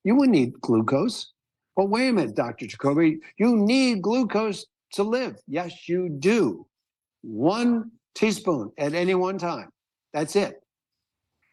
You 0.04 0.16
wouldn't 0.16 0.36
need 0.36 0.60
glucose. 0.60 1.32
But 1.76 1.88
wait 1.88 2.08
a 2.08 2.12
minute, 2.12 2.34
Dr. 2.34 2.66
Jacoby, 2.66 3.20
you 3.38 3.56
need 3.56 4.02
glucose 4.02 4.66
to 4.94 5.02
live. 5.02 5.36
Yes, 5.46 5.88
you 5.88 6.08
do. 6.08 6.66
One 7.22 7.92
teaspoon 8.14 8.72
at 8.78 8.94
any 8.94 9.14
one 9.14 9.38
time. 9.38 9.70
That's 10.12 10.36
it. 10.36 10.60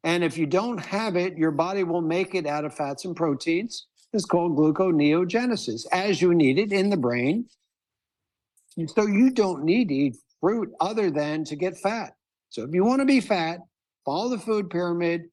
And 0.04 0.24
if 0.24 0.38
you 0.38 0.46
don't 0.46 0.80
have 0.80 1.16
it, 1.16 1.38
your 1.38 1.52
body 1.52 1.84
will 1.84 2.02
make 2.02 2.34
it 2.34 2.48
out 2.48 2.66
of 2.66 2.74
fats 2.74 3.06
and 3.06 3.16
proteins. 3.16 3.88
It's 4.14 4.26
called 4.26 4.58
gluconeogenesis 4.58 5.86
as 5.92 6.22
you 6.22 6.34
need 6.34 6.58
it 6.58 6.72
in 6.72 6.90
the 6.90 6.98
brain. 6.98 7.46
So 8.88 9.06
you 9.06 9.32
don't 9.32 9.64
need 9.64 9.90
to 9.90 9.94
eat 9.94 10.18
fruit 10.40 10.72
other 10.80 11.12
than 11.12 11.44
to 11.46 11.56
get 11.56 11.78
fat. 11.78 12.14
So 12.50 12.64
if 12.64 12.74
you 12.74 12.84
want 12.84 13.02
to 13.02 13.06
be 13.06 13.20
fat, 13.20 13.60
follow 14.08 14.30
the 14.30 14.40
food 14.40 14.70
pyramid, 14.70 15.24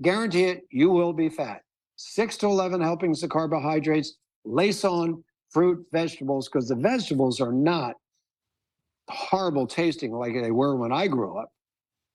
guarantee 0.00 0.44
it, 0.44 0.62
you 0.70 0.88
will 0.88 1.12
be 1.12 1.28
fat. 1.28 1.62
Six 1.96 2.36
to 2.38 2.46
11 2.46 2.80
helpings 2.80 3.24
of 3.24 3.30
carbohydrates, 3.30 4.14
lace 4.44 4.84
on 4.84 5.22
fruit, 5.50 5.84
vegetables, 5.92 6.48
because 6.48 6.68
the 6.68 6.76
vegetables 6.76 7.40
are 7.40 7.52
not 7.52 7.96
horrible 9.08 9.66
tasting 9.66 10.12
like 10.12 10.32
they 10.32 10.52
were 10.52 10.76
when 10.76 10.92
I 10.92 11.08
grew 11.08 11.36
up. 11.38 11.50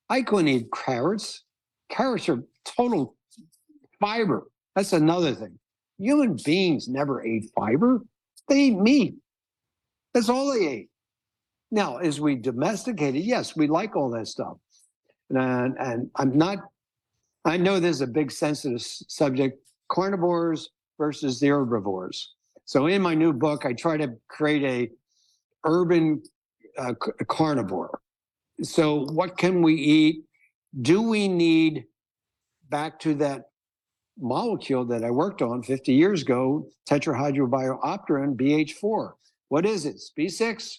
I 0.09 0.21
couldn't 0.21 0.47
eat 0.47 0.67
carrots. 0.73 1.43
Carrots 1.89 2.29
are 2.29 2.43
total 2.65 3.15
fiber. 3.99 4.47
That's 4.75 4.93
another 4.93 5.35
thing. 5.35 5.59
Human 5.97 6.37
beings 6.45 6.87
never 6.87 7.21
ate 7.25 7.51
fiber. 7.53 8.01
They 8.47 8.67
ate 8.67 8.79
meat. 8.79 9.15
That's 10.13 10.29
all 10.29 10.53
they 10.53 10.65
ate. 10.65 10.89
Now, 11.71 11.97
as 11.97 12.21
we 12.21 12.35
domesticated, 12.35 13.21
yes, 13.21 13.55
we 13.55 13.67
like 13.67 13.97
all 13.97 14.09
that 14.11 14.27
stuff. 14.27 14.57
And, 15.29 15.77
and 15.79 16.09
I'm 16.15 16.37
not, 16.37 16.59
I 17.45 17.57
know 17.57 17.79
this 17.79 17.97
is 17.97 18.01
a 18.01 18.07
big 18.07 18.31
sensitive 18.31 18.81
subject 18.81 19.59
carnivores 19.89 20.69
versus 20.97 21.39
the 21.39 21.49
herbivores. 21.49 22.33
So 22.65 22.87
in 22.87 23.01
my 23.01 23.15
new 23.15 23.33
book, 23.33 23.65
I 23.65 23.73
try 23.73 23.97
to 23.97 24.15
create 24.27 24.63
a 24.63 24.91
urban 25.65 26.21
uh, 26.77 26.93
carnivore. 27.27 27.99
So 28.61 29.05
what 29.11 29.37
can 29.37 29.61
we 29.61 29.75
eat? 29.75 30.23
Do 30.81 31.01
we 31.01 31.27
need 31.27 31.85
back 32.69 32.99
to 32.99 33.15
that 33.15 33.45
molecule 34.19 34.85
that 34.85 35.03
I 35.03 35.09
worked 35.09 35.41
on 35.41 35.63
50 35.63 35.93
years 35.93 36.21
ago, 36.21 36.69
tetrahydrobiopterin 36.89 38.35
BH4? 38.35 39.13
What 39.47 39.65
is 39.65 39.85
it? 39.85 39.99
B6, 40.17 40.77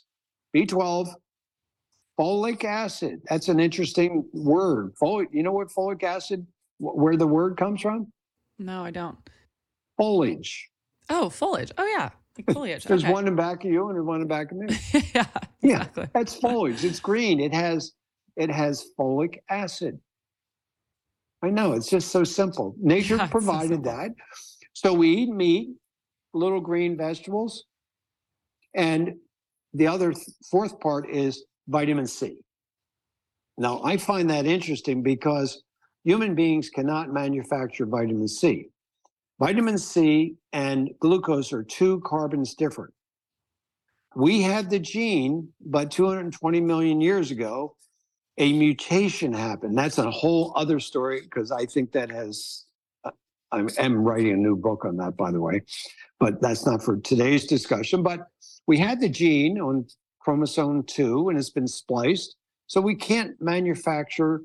B12, 0.55 1.13
folic 2.21 2.64
acid. 2.64 3.23
That's 3.29 3.49
an 3.49 3.59
interesting 3.59 4.29
word. 4.33 4.95
Folic, 5.01 5.27
you 5.33 5.43
know 5.43 5.53
what 5.53 5.68
folic 5.68 6.03
acid, 6.03 6.47
where 6.79 7.16
the 7.16 7.27
word 7.27 7.57
comes 7.57 7.81
from? 7.81 8.12
No, 8.59 8.85
I 8.85 8.91
don't. 8.91 9.16
Foliage. 9.97 10.68
Oh, 11.09 11.31
foliage. 11.31 11.73
Oh, 11.79 11.87
yeah. 11.87 12.11
Like 12.37 12.51
foliage. 12.55 12.85
There's 12.85 13.05
okay. 13.05 13.12
one 13.12 13.27
in 13.27 13.37
back 13.37 13.64
of 13.64 13.71
you 13.71 13.89
and 13.89 13.97
there's 13.97 14.07
one 14.07 14.21
in 14.21 14.29
back 14.29 14.53
of 14.53 14.59
me. 14.59 14.79
yeah. 15.14 15.27
Yeah. 15.62 15.77
Exactly. 15.77 16.09
That's 16.12 16.35
foliage. 16.35 16.85
It's 16.85 17.01
green. 17.01 17.41
It 17.41 17.55
has 17.55 17.93
it 18.37 18.51
has 18.51 18.87
folic 18.99 19.39
acid. 19.49 19.99
I 21.43 21.49
know 21.49 21.73
it's 21.73 21.89
just 21.89 22.11
so 22.11 22.23
simple. 22.23 22.75
Nature 22.79 23.16
Yeah, 23.16 23.25
it's 23.25 23.33
so 23.33 23.39
provided 23.39 23.85
that. 23.85 24.11
So 24.75 24.93
we 24.93 25.09
eat 25.09 25.31
meat, 25.31 25.71
little 26.33 26.61
green 26.61 26.97
vegetables, 26.97 27.64
and 28.75 29.14
the 29.73 29.87
other 29.87 30.12
th- 30.12 30.27
fourth 30.51 30.79
part 30.81 31.11
is 31.11 31.45
vitamin 31.69 32.07
C. 32.07 32.39
Now 33.59 33.83
I 33.85 33.97
find 33.97 34.31
that 34.31 34.47
interesting 34.47 35.03
because 35.03 35.63
human 36.05 36.35
beings 36.35 36.71
cannot 36.71 37.13
manufacture 37.13 37.87
vitamin 37.87 38.29
C. 38.29 38.71
Vitamin 39.39 39.79
C 39.79 40.37
and 40.53 40.91
glucose 41.01 41.53
are 41.53 41.63
two 41.63 42.01
carbons 42.01 42.55
different. 42.55 42.93
We 44.15 44.43
had 44.43 44.69
the 44.69 44.79
gene, 44.79 45.49
but 45.65 45.91
220 45.91 46.61
million 46.61 47.01
years 47.01 47.31
ago, 47.31 47.77
a 48.39 48.53
mutation 48.53 49.33
happened. 49.33 49.79
That's 49.79 49.99
a 49.99 50.11
whole 50.11 50.53
other 50.57 50.81
story 50.81 51.23
because 51.23 51.53
I 51.53 51.67
think 51.67 51.93
that 51.93 52.11
has, 52.11 52.65
uh, 53.05 53.11
I 53.53 53.65
am 53.79 53.97
writing 53.97 54.33
a 54.33 54.37
new 54.37 54.57
book 54.57 54.85
on 54.85 54.97
that, 54.97 55.17
by 55.17 55.31
the 55.31 55.41
way, 55.41 55.63
but 56.19 56.41
that's 56.41 56.67
not 56.67 56.83
for 56.83 56.99
today's 56.99 57.47
discussion. 57.47 58.03
But 58.03 58.29
we 58.67 58.79
had 58.79 59.01
the 59.01 59.09
gene 59.09 59.61
on 59.61 59.87
chromosome 60.21 60.85
two 60.85 61.29
and 61.29 61.39
it's 61.39 61.51
been 61.51 61.68
spliced. 61.68 62.37
So 62.66 62.81
we 62.81 62.95
can't 62.95 63.41
manufacture 63.41 64.43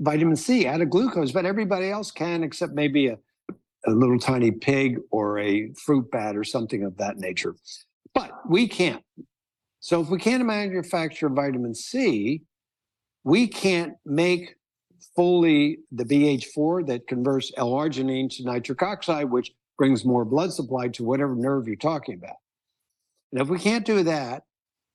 vitamin 0.00 0.36
C 0.36 0.66
out 0.66 0.82
of 0.82 0.90
glucose, 0.90 1.32
but 1.32 1.46
everybody 1.46 1.90
else 1.90 2.10
can, 2.10 2.42
except 2.42 2.74
maybe 2.74 3.08
a, 3.08 3.18
a 3.86 3.90
little 3.90 4.18
tiny 4.18 4.50
pig 4.50 4.98
or 5.10 5.38
a 5.38 5.70
fruit 5.72 6.10
bat 6.10 6.36
or 6.36 6.44
something 6.44 6.84
of 6.84 6.96
that 6.98 7.16
nature. 7.16 7.54
But 8.14 8.32
we 8.48 8.68
can't. 8.68 9.02
So 9.80 10.00
if 10.00 10.08
we 10.08 10.18
can't 10.18 10.44
manufacture 10.44 11.28
vitamin 11.28 11.74
C, 11.74 12.42
we 13.24 13.46
can't 13.46 13.94
make 14.04 14.56
fully 15.14 15.78
the 15.92 16.04
BH4 16.04 16.86
that 16.88 17.06
converts 17.06 17.52
L-arginine 17.56 18.34
to 18.36 18.44
nitric 18.44 18.82
oxide, 18.82 19.30
which 19.30 19.52
brings 19.78 20.04
more 20.04 20.24
blood 20.24 20.52
supply 20.52 20.88
to 20.88 21.04
whatever 21.04 21.34
nerve 21.34 21.66
you're 21.66 21.76
talking 21.76 22.14
about. 22.14 22.36
And 23.32 23.40
if 23.40 23.48
we 23.48 23.58
can't 23.58 23.84
do 23.84 24.02
that, 24.04 24.44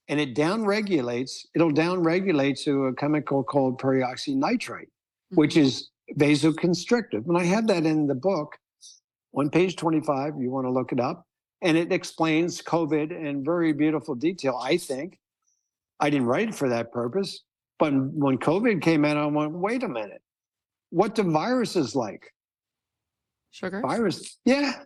and 0.08 0.20
it 0.20 0.36
downregulates, 0.36 1.46
it'll 1.56 1.72
downregulate 1.72 2.62
to 2.64 2.86
a 2.88 2.94
chemical 2.96 3.44
called 3.44 3.80
peroxynitrite, 3.80 4.90
which 5.30 5.56
Mhm. 5.56 5.62
is 5.62 5.90
vasoconstrictive. 6.18 7.28
And 7.28 7.38
I 7.38 7.44
have 7.46 7.68
that 7.68 7.86
in 7.86 8.08
the 8.08 8.16
book 8.16 8.58
on 9.34 9.50
page 9.50 9.76
25. 9.78 10.40
You 10.40 10.52
want 10.52 10.66
to 10.66 10.72
look 10.72 10.92
it 10.92 11.00
up. 11.00 11.28
And 11.62 11.78
it 11.78 11.92
explains 11.92 12.62
COVID 12.62 13.12
in 13.12 13.44
very 13.44 13.72
beautiful 13.72 14.16
detail, 14.16 14.58
I 14.62 14.78
think. 14.78 15.20
I 16.00 16.10
didn't 16.10 16.26
write 16.28 16.50
it 16.50 16.56
for 16.56 16.68
that 16.70 16.92
purpose. 16.92 17.44
But 17.78 17.94
when 17.94 18.38
COVID 18.40 18.82
came 18.82 19.06
in, 19.06 19.16
I 19.18 19.26
went, 19.28 19.54
wait 19.54 19.84
a 19.84 19.88
minute. 19.88 20.22
What 20.90 21.16
do 21.16 21.24
viruses 21.24 21.96
like? 21.96 22.34
sugar. 23.54 23.82
Virus. 23.82 24.38
Yeah. 24.46 24.84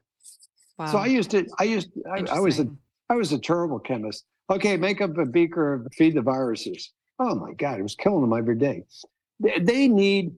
Wow. 0.79 0.87
So 0.87 0.97
I 0.97 1.05
used 1.05 1.29
to, 1.31 1.45
I 1.59 1.63
used, 1.65 1.91
I, 2.11 2.25
I 2.31 2.39
was 2.39 2.59
a, 2.59 2.67
I 3.09 3.15
was 3.15 3.31
a 3.31 3.37
terrible 3.39 3.79
chemist. 3.79 4.25
Okay, 4.49 4.77
make 4.77 5.01
up 5.01 5.17
a 5.17 5.25
beaker 5.25 5.73
of 5.73 5.87
feed 5.93 6.15
the 6.15 6.21
viruses. 6.21 6.91
Oh 7.19 7.35
my 7.35 7.53
God, 7.53 7.79
it 7.79 7.83
was 7.83 7.95
killing 7.95 8.21
them 8.21 8.37
every 8.37 8.57
day. 8.57 8.83
They, 9.39 9.87
need 9.87 10.33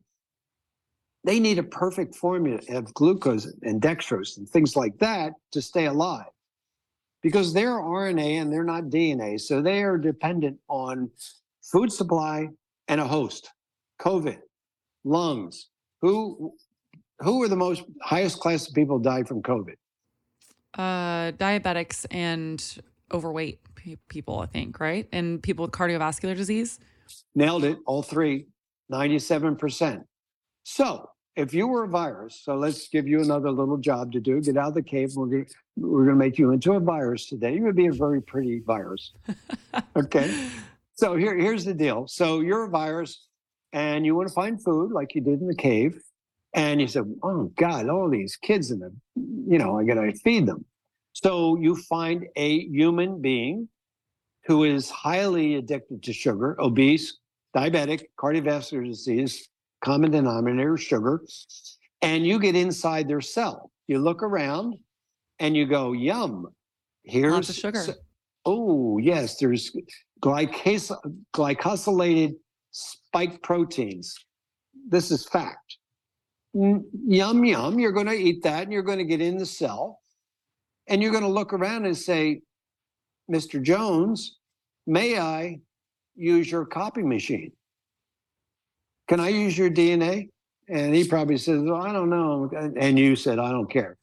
They 1.24 1.40
need 1.40 1.60
a 1.60 1.64
perfect 1.64 2.16
formula 2.16 2.60
of 2.70 2.94
glucose 2.94 3.46
and 3.64 3.82
dextrose 3.82 4.38
and 4.38 4.48
things 4.48 4.76
like 4.76 4.98
that 5.00 5.34
to 5.52 5.62
stay 5.62 5.86
alive 5.86 6.28
because 7.22 7.54
they're 7.54 7.80
RNA 7.80 8.42
and 8.42 8.54
they're 8.54 8.64
not 8.64 8.86
DNA. 8.86 9.40
So 9.40 9.62
they 9.62 9.84
are 9.84 9.98
dependent 9.98 10.58
on 10.70 11.12
food 11.62 11.92
supply 11.92 12.48
and 12.88 13.02
a 13.02 13.06
host. 13.06 13.50
COVID, 14.02 14.38
lungs. 15.04 15.68
Who 16.02 16.54
who 17.20 17.42
are 17.42 17.48
the 17.48 17.58
most 17.58 17.84
highest 18.04 18.40
class 18.40 18.68
of 18.68 18.76
people 18.76 19.00
die 19.00 19.24
from 19.24 19.42
COVID? 19.42 19.76
Uh, 20.76 21.32
diabetics 21.32 22.06
and 22.12 22.64
overweight 23.12 23.60
people, 24.10 24.40
I 24.40 24.46
think, 24.46 24.80
right? 24.80 25.08
And 25.12 25.42
people 25.42 25.64
with 25.64 25.72
cardiovascular 25.72 26.36
disease. 26.36 26.80
Nailed 27.36 27.64
it. 27.64 27.80
All 27.86 28.04
three, 28.04 28.48
97%. 28.92 30.04
So 30.64 31.10
if 31.38 31.54
you 31.54 31.68
were 31.68 31.84
a 31.84 31.88
virus, 31.88 32.42
so 32.44 32.56
let's 32.56 32.88
give 32.90 33.08
you 33.08 33.22
another 33.22 33.52
little 33.52 33.78
job 33.78 34.12
to 34.14 34.20
do. 34.20 34.42
Get 34.42 34.58
out 34.58 34.70
of 34.70 34.74
the 34.74 34.82
cave. 34.82 35.12
We're 35.16 35.28
going 35.28 35.48
we're 35.78 36.06
going 36.06 36.16
to 36.18 36.26
make 36.26 36.40
you 36.40 36.52
into 36.52 36.74
a 36.74 36.80
virus 36.80 37.28
today. 37.28 37.54
You 37.54 37.64
would 37.64 37.76
be 37.76 37.88
a 37.88 37.92
very 37.92 38.22
pretty 38.22 38.60
virus. 38.66 39.14
okay. 39.96 40.50
So 40.96 41.16
here, 41.16 41.38
here's 41.38 41.64
the 41.64 41.76
deal. 41.76 42.08
So 42.08 42.42
you're 42.42 42.66
a 42.66 42.70
virus 42.70 43.28
and 43.72 44.06
you 44.06 44.16
want 44.16 44.28
to 44.30 44.34
find 44.34 44.62
food 44.62 44.92
like 44.92 45.14
you 45.14 45.22
did 45.22 45.40
in 45.40 45.48
the 45.48 45.56
cave. 45.56 46.02
And 46.54 46.82
you 46.82 46.88
said, 46.88 47.06
oh 47.22 47.52
God, 47.56 47.88
all 47.88 48.10
these 48.10 48.36
kids 48.36 48.72
in 48.72 48.80
the, 48.80 48.92
you 49.16 49.60
know, 49.60 49.78
I 49.78 49.84
got 49.84 49.96
to 49.96 50.12
feed 50.14 50.48
them. 50.48 50.66
So 51.14 51.58
you 51.58 51.76
find 51.76 52.26
a 52.36 52.68
human 52.68 53.22
being 53.22 53.70
who 54.48 54.64
is 54.64 54.90
highly 54.90 55.56
addicted 55.56 56.02
to 56.04 56.14
sugar, 56.14 56.56
obese, 56.60 57.18
diabetic, 57.56 58.04
cardiovascular 58.18 58.86
disease, 58.86 59.50
common 59.84 60.10
denominator, 60.10 60.78
sugar, 60.78 61.22
and 62.02 62.26
you 62.26 62.40
get 62.40 62.56
inside 62.56 63.08
their 63.10 63.22
cell. 63.22 63.72
You 63.88 64.00
look 64.00 64.24
around 64.24 64.76
and 65.40 65.56
you 65.56 65.66
go, 65.66 65.92
yum, 65.92 66.48
here's 67.04 67.34
Lots 67.34 67.50
of 67.50 67.56
sugar. 67.56 67.84
oh, 68.46 68.98
yes, 69.00 69.38
there's 69.38 69.76
glycos- 70.24 70.98
glycosylated 71.36 72.36
spike 72.72 73.42
proteins. 73.44 74.16
This 74.90 75.12
is 75.12 75.26
fact. 75.28 75.78
Mm, 76.56 76.84
Yum, 77.06 77.44
yum. 77.44 77.80
You're 77.80 77.92
going 77.92 78.08
to 78.08 78.14
eat 78.16 78.44
that 78.44 78.64
and 78.64 78.72
you're 78.72 78.82
going 78.82 78.98
to 79.00 79.04
get 79.04 79.20
in 79.22 79.38
the 79.38 79.46
cell 79.46 80.00
and 80.88 81.02
you're 81.04 81.12
going 81.12 81.24
to 81.24 81.30
look 81.30 81.52
around 81.52 81.86
and 81.86 81.98
say, 81.98 82.42
Mr. 83.32 83.62
Jones, 83.62 84.38
may 84.86 85.20
I 85.20 85.60
use 86.16 86.50
your 86.50 86.66
copy 86.66 87.04
machine? 87.04 87.52
Can 89.08 89.20
I 89.20 89.30
use 89.30 89.58
your 89.58 89.70
DNA? 89.70 90.30
And 90.70 90.94
he 90.94 91.08
probably 91.08 91.38
says, 91.38 91.62
well, 91.62 91.82
I 91.82 91.94
don't 91.94 92.10
know. 92.10 92.50
And 92.78 93.00
you 93.00 93.16
said, 93.16 93.40
I 93.40 93.52
don't 93.52 93.72
care. 93.72 93.98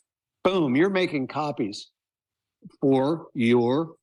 Boom, 0.45 0.77
you're 0.77 0.91
making 0.91 1.29
copies 1.29 1.89
for 2.81 3.27
your 3.35 3.97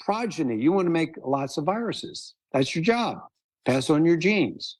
progeny. 0.00 0.56
You 0.60 0.72
want 0.72 0.86
to 0.86 0.90
make 0.90 1.16
lots 1.22 1.58
of 1.58 1.64
viruses. 1.64 2.34
That's 2.52 2.74
your 2.74 2.84
job. 2.84 3.18
Pass 3.66 3.90
on 3.90 4.04
your 4.04 4.16
genes. 4.16 4.78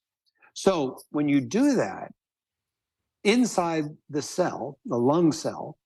So 0.54 1.00
when 1.10 1.28
you 1.28 1.40
do 1.40 1.74
that, 1.76 2.12
inside 3.24 3.84
the 4.08 4.22
cell, 4.22 4.78
the 4.86 4.96
lung 4.96 5.32
cell, 5.32 5.76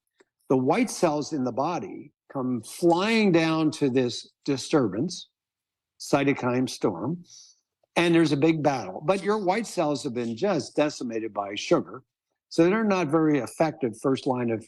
the 0.48 0.56
white 0.56 0.90
cells 0.90 1.32
in 1.32 1.44
the 1.44 1.52
body 1.52 2.12
come 2.32 2.62
flying 2.62 3.32
down 3.32 3.70
to 3.72 3.90
this 3.90 4.28
disturbance, 4.44 5.28
cytokine 6.00 6.68
storm, 6.68 7.22
and 7.96 8.14
there's 8.14 8.32
a 8.32 8.36
big 8.36 8.62
battle. 8.62 9.02
But 9.04 9.22
your 9.22 9.38
white 9.38 9.66
cells 9.66 10.02
have 10.04 10.14
been 10.14 10.36
just 10.36 10.74
decimated 10.74 11.34
by 11.34 11.54
sugar. 11.54 12.02
So 12.48 12.64
they're 12.64 12.84
not 12.84 13.08
very 13.08 13.38
effective 13.38 13.98
first 14.00 14.26
line 14.26 14.50
of 14.50 14.66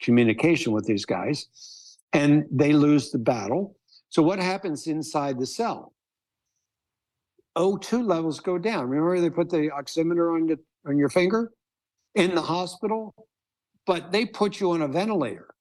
communication 0.00 0.72
with 0.72 0.84
these 0.84 1.04
guys, 1.04 1.98
and 2.12 2.44
they 2.50 2.72
lose 2.72 3.10
the 3.10 3.18
battle. 3.18 3.76
So 4.10 4.22
what 4.22 4.38
happens 4.38 4.86
inside 4.86 5.38
the 5.38 5.46
cell? 5.46 5.92
O2 7.56 8.06
levels 8.06 8.40
go 8.40 8.58
down. 8.58 8.88
Remember 8.88 9.18
they 9.20 9.30
put 9.30 9.50
the 9.50 9.70
oximeter 9.70 10.34
on, 10.34 10.46
the, 10.46 10.58
on 10.86 10.98
your 10.98 11.08
finger 11.08 11.52
in 12.14 12.34
the 12.34 12.42
hospital, 12.42 13.14
but 13.86 14.12
they 14.12 14.26
put 14.26 14.60
you 14.60 14.72
on 14.72 14.82
a 14.82 14.88
ventilator. 14.88 15.55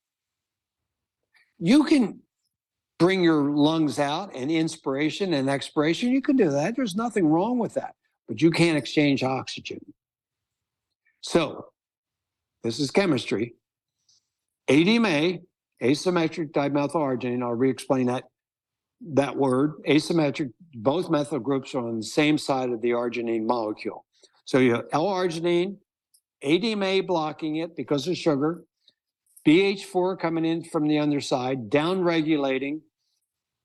You 1.60 1.84
can 1.84 2.22
bring 3.00 3.24
your 3.24 3.52
lungs 3.52 4.00
out 4.00 4.36
and 4.36 4.50
inspiration 4.50 5.34
and 5.34 5.50
expiration. 5.50 6.12
You 6.12 6.22
can 6.22 6.36
do 6.36 6.50
that. 6.50 6.76
There's 6.76 6.96
nothing 6.96 7.28
wrong 7.28 7.60
with 7.60 7.74
that, 7.74 7.96
but 8.28 8.42
you 8.42 8.52
can't 8.52 8.78
exchange 8.78 9.24
oxygen. 9.24 9.80
So, 11.22 11.68
this 12.64 12.80
is 12.80 12.92
chemistry. 12.92 13.56
ADMA, 14.70 15.42
asymmetric 15.84 16.52
dimethylarginine, 16.52 17.44
I'll 17.44 17.54
re 17.54 17.70
explain 17.70 18.08
that, 18.08 18.26
that 19.14 19.36
word. 19.36 19.74
Asymmetric, 19.88 20.52
both 20.74 21.10
methyl 21.10 21.40
groups 21.40 21.76
are 21.76 21.88
on 21.88 21.98
the 21.98 22.06
same 22.06 22.38
side 22.38 22.70
of 22.70 22.82
the 22.82 22.92
arginine 22.92 23.46
molecule. 23.46 24.06
So 24.46 24.60
you 24.60 24.76
have 24.76 24.86
L 24.92 25.06
arginine, 25.06 25.78
ADMA 26.44 27.06
blocking 27.06 27.58
it 27.58 27.76
because 27.76 28.08
of 28.08 28.18
sugar, 28.18 28.64
BH4 29.46 30.20
coming 30.20 30.44
in 30.44 30.64
from 30.64 30.88
the 30.88 30.98
underside, 30.98 31.70
down 31.70 32.02
regulating, 32.02 32.82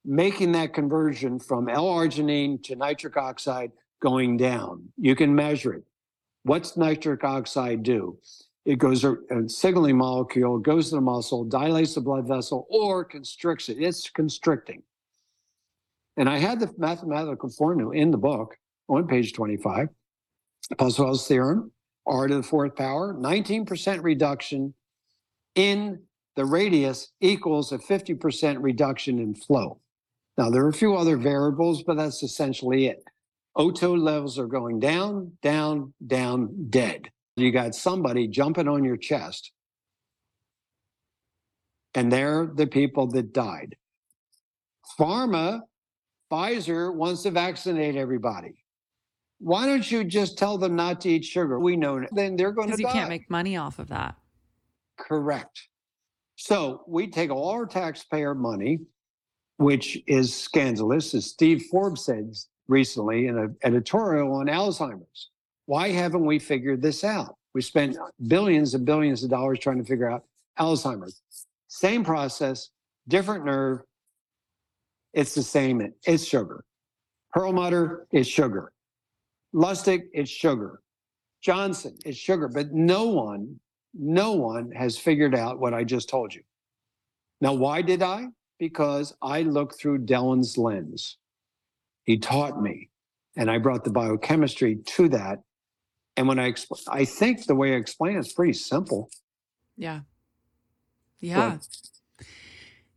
making 0.05 0.53
that 0.53 0.74
conversion 0.74 1.39
from 1.39 1.68
L-arginine 1.68 2.62
to 2.64 2.76
nitric 2.76 3.16
oxide 3.16 3.72
going 4.03 4.37
down. 4.37 4.89
You 4.99 5.14
can 5.14 5.35
measure 5.35 5.72
it. 5.74 5.85
What's 6.43 6.76
nitric 6.76 7.24
oxide 7.24 7.83
do? 7.83 8.18
It 8.66 8.78
goes 8.78 9.05
a, 9.05 9.12
a 9.12 9.45
uh, 9.45 9.49
signaling 9.49 9.97
molecule, 9.97 10.59
goes 10.59 10.91
to 10.91 10.97
the 10.97 11.01
muscle, 11.01 11.45
dilates 11.45 11.95
the 11.95 12.03
blood 12.03 12.28
vessel, 12.28 12.66
or 12.68 13.05
constricts 13.05 13.70
it. 13.70 13.78
It's 13.81 14.11
constricting. 14.11 14.83
And 16.18 16.28
I 16.28 16.39
had 16.39 16.61
the 16.61 16.70
mathematical 16.76 17.49
formula 17.49 17.95
in 17.95 18.11
the 18.11 18.18
book 18.18 18.57
on 18.89 19.07
page 19.07 19.33
25. 19.33 19.89
Poiseuille's 20.78 21.26
theorem, 21.26 21.72
R 22.07 22.28
to 22.28 22.37
the 22.37 22.43
fourth 22.43 22.76
power, 22.76 23.14
19% 23.14 24.03
reduction 24.03 24.74
in 25.55 26.01
the 26.37 26.45
radius 26.45 27.09
equals 27.21 27.73
a 27.73 27.79
50% 27.79 28.59
reduction 28.61 29.19
in 29.19 29.35
flow. 29.35 29.81
Now, 30.39 30.49
there 30.51 30.65
are 30.65 30.69
a 30.69 30.73
few 30.73 30.95
other 30.97 31.17
variables, 31.17 31.83
but 31.83 31.97
that's 31.97 32.23
essentially 32.23 32.87
it. 32.87 33.05
O2 33.57 34.01
levels 34.01 34.39
are 34.39 34.47
going 34.47 34.79
down, 34.81 35.33
down, 35.43 35.93
down, 36.07 36.69
dead. 36.71 37.11
You 37.37 37.51
got 37.51 37.75
somebody 37.75 38.29
jumping 38.29 38.69
on 38.69 38.85
your 38.85 38.97
chest, 38.97 39.53
and 41.95 42.13
they're 42.13 42.47
the 42.55 42.67
people 42.67 43.07
that 43.09 43.33
died. 43.33 43.77
Pharma, 44.99 45.63
Pfizer 46.31 46.95
wants 46.95 47.23
to 47.25 47.31
vaccinate 47.31 47.97
everybody. 47.97 48.55
Why 49.39 49.67
don't 49.67 49.91
you 49.91 50.05
just 50.05 50.39
tell 50.39 50.59
them 50.59 50.77
not 50.77 51.01
to 51.03 51.09
eat 51.11 51.25
sugar? 51.25 51.59
We 51.59 51.77
know 51.77 52.05
then 52.13 52.37
they're 52.37 52.53
going 52.53 52.71
to 52.71 52.77
Because 52.77 52.93
die. 52.93 52.95
you 52.95 53.01
can't 53.01 53.09
make 53.09 53.31
money 53.31 53.57
off 53.57 53.79
of 53.79 53.89
that. 53.89 54.15
Correct. 55.01 55.69
So 56.37 56.85
we 56.87 57.07
take 57.09 57.31
all 57.31 57.51
our 57.51 57.67
taxpayer 57.67 58.35
money, 58.35 58.81
which 59.57 60.03
is 60.07 60.35
scandalous, 60.35 61.15
as 61.15 61.27
Steve 61.27 61.65
Forbes 61.71 62.05
said 62.05 62.35
recently 62.69 63.27
in 63.27 63.37
an 63.37 63.57
editorial 63.65 64.33
on 64.35 64.47
Alzheimer's. 64.47 65.31
Why 65.67 65.89
haven't 65.89 66.25
we 66.25 66.39
figured 66.39 66.83
this 66.83 67.05
out? 67.05 67.37
We 67.55 67.63
spent 67.63 67.97
billions 68.29 68.75
and 68.75 68.87
billions 68.87 69.25
of 69.25 69.31
dollars 69.31 69.59
trying 69.59 69.79
to 69.79 69.85
figure 69.85 70.11
out 70.11 70.25
Alzheimer's. 70.59 71.21
Same 71.69 72.05
process, 72.05 72.71
different 73.09 73.45
nerve. 73.45 73.81
It's 75.13 75.35
the 75.35 75.43
same. 75.43 75.93
It's 76.07 76.25
sugar. 76.25 76.65
Perlmutter 77.33 78.07
is 78.13 78.29
sugar. 78.29 78.73
Lustig 79.55 80.05
is 80.15 80.29
sugar. 80.29 80.83
Johnson 81.43 81.97
is 82.05 82.17
sugar. 82.17 82.49
But 82.49 82.73
no 82.73 83.07
one 83.07 83.59
no 83.95 84.32
one 84.32 84.70
has 84.72 84.99
figured 84.99 85.34
out 85.34 85.59
what 85.59 85.74
I 85.74 85.84
just 85.84 86.09
told 86.09 86.34
you. 86.34 86.43
Now, 87.41 87.55
why 87.55 87.82
did 87.82 88.03
I? 88.03 88.26
Because 88.59 89.14
I 89.22 89.43
looked 89.43 89.80
through 89.80 89.99
Dellon's 89.99 90.59
lens. 90.59 91.16
He 92.05 92.18
taught 92.18 92.61
me, 92.61 92.91
and 93.36 93.51
I 93.51 93.59
brought 93.59 93.84
the 93.84 93.91
biochemistry 93.91 94.76
to 94.76 95.09
that. 95.11 95.41
And 96.16 96.28
when 96.28 96.38
I 96.38 96.47
explain, 96.47 96.82
I 96.91 97.05
think 97.05 97.47
the 97.47 97.55
way 97.55 97.72
I 97.72 97.76
explain 97.76 98.18
it's 98.18 98.32
pretty 98.32 98.53
simple. 98.53 99.11
Yeah. 99.76 100.01
Yeah. 101.20 101.59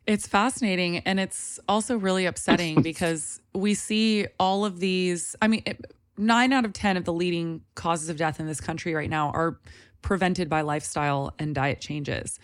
It's 0.05 0.27
fascinating. 0.27 0.97
And 0.99 1.19
it's 1.19 1.59
also 1.67 1.97
really 1.97 2.25
upsetting 2.25 2.81
because 2.83 3.39
we 3.53 3.73
see 3.73 4.27
all 4.39 4.65
of 4.65 4.79
these. 4.79 5.35
I 5.41 5.47
mean, 5.47 5.63
it, 5.65 5.93
nine 6.17 6.53
out 6.53 6.65
of 6.65 6.73
10 6.73 6.97
of 6.97 7.05
the 7.05 7.13
leading 7.13 7.61
causes 7.75 8.09
of 8.09 8.17
death 8.17 8.39
in 8.39 8.47
this 8.47 8.59
country 8.61 8.93
right 8.93 9.09
now 9.09 9.29
are 9.29 9.59
prevented 10.03 10.49
by 10.49 10.61
lifestyle 10.61 11.33
and 11.39 11.55
diet 11.55 11.81
changes. 11.81 12.39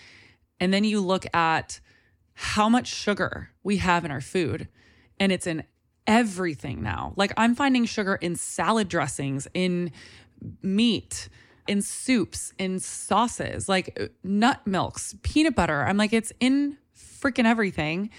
And 0.60 0.74
then 0.74 0.84
you 0.84 1.00
look 1.02 1.26
at 1.36 1.80
how 2.34 2.70
much 2.70 2.88
sugar 2.88 3.52
we 3.64 3.78
have 3.78 4.06
in 4.06 4.12
our 4.12 4.22
food, 4.22 4.68
and 5.20 5.32
it's 5.32 5.46
in 5.46 5.64
everything 6.08 6.82
now. 6.82 7.14
Like 7.16 7.34
I'm 7.38 7.54
finding 7.54 7.86
sugar 7.86 8.16
in 8.16 8.36
salad 8.36 8.88
dressings, 8.88 9.48
in 9.54 9.92
meat, 10.62 11.30
in 11.68 11.82
soups, 11.82 12.54
in 12.58 12.80
sauces, 12.80 13.70
like 13.70 13.98
uh, 14.02 14.08
nut 14.24 14.66
milks, 14.66 15.16
peanut 15.22 15.56
butter. 15.56 15.84
I'm 15.86 15.98
like, 15.98 16.14
it's 16.14 16.34
in 16.40 16.78
freaking 16.98 17.46
everything. 17.46 18.10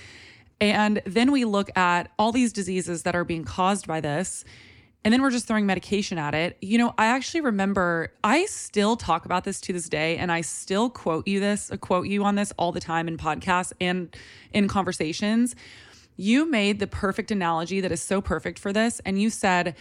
And 0.60 1.02
then 1.06 1.32
we 1.32 1.44
look 1.44 1.76
at 1.76 2.12
all 2.18 2.32
these 2.32 2.52
diseases 2.52 3.02
that 3.02 3.16
are 3.16 3.24
being 3.24 3.44
caused 3.44 3.86
by 3.86 4.00
this. 4.00 4.44
And 5.02 5.14
then 5.14 5.22
we're 5.22 5.30
just 5.30 5.46
throwing 5.46 5.64
medication 5.64 6.18
at 6.18 6.34
it. 6.34 6.58
You 6.60 6.76
know, 6.76 6.94
I 6.98 7.06
actually 7.06 7.40
remember 7.40 8.12
I 8.22 8.44
still 8.46 8.96
talk 8.96 9.24
about 9.24 9.44
this 9.44 9.60
to 9.62 9.72
this 9.72 9.88
day 9.88 10.18
and 10.18 10.30
I 10.30 10.42
still 10.42 10.90
quote 10.90 11.26
you 11.26 11.40
this, 11.40 11.70
quote 11.80 12.06
you 12.06 12.24
on 12.24 12.34
this 12.34 12.52
all 12.58 12.70
the 12.70 12.80
time 12.80 13.08
in 13.08 13.16
podcasts 13.16 13.72
and 13.80 14.14
in 14.52 14.68
conversations. 14.68 15.56
You 16.16 16.44
made 16.44 16.80
the 16.80 16.86
perfect 16.86 17.30
analogy 17.30 17.80
that 17.80 17.92
is 17.92 18.02
so 18.02 18.20
perfect 18.20 18.58
for 18.58 18.74
this. 18.74 19.00
And 19.06 19.20
you 19.20 19.30
said, 19.30 19.74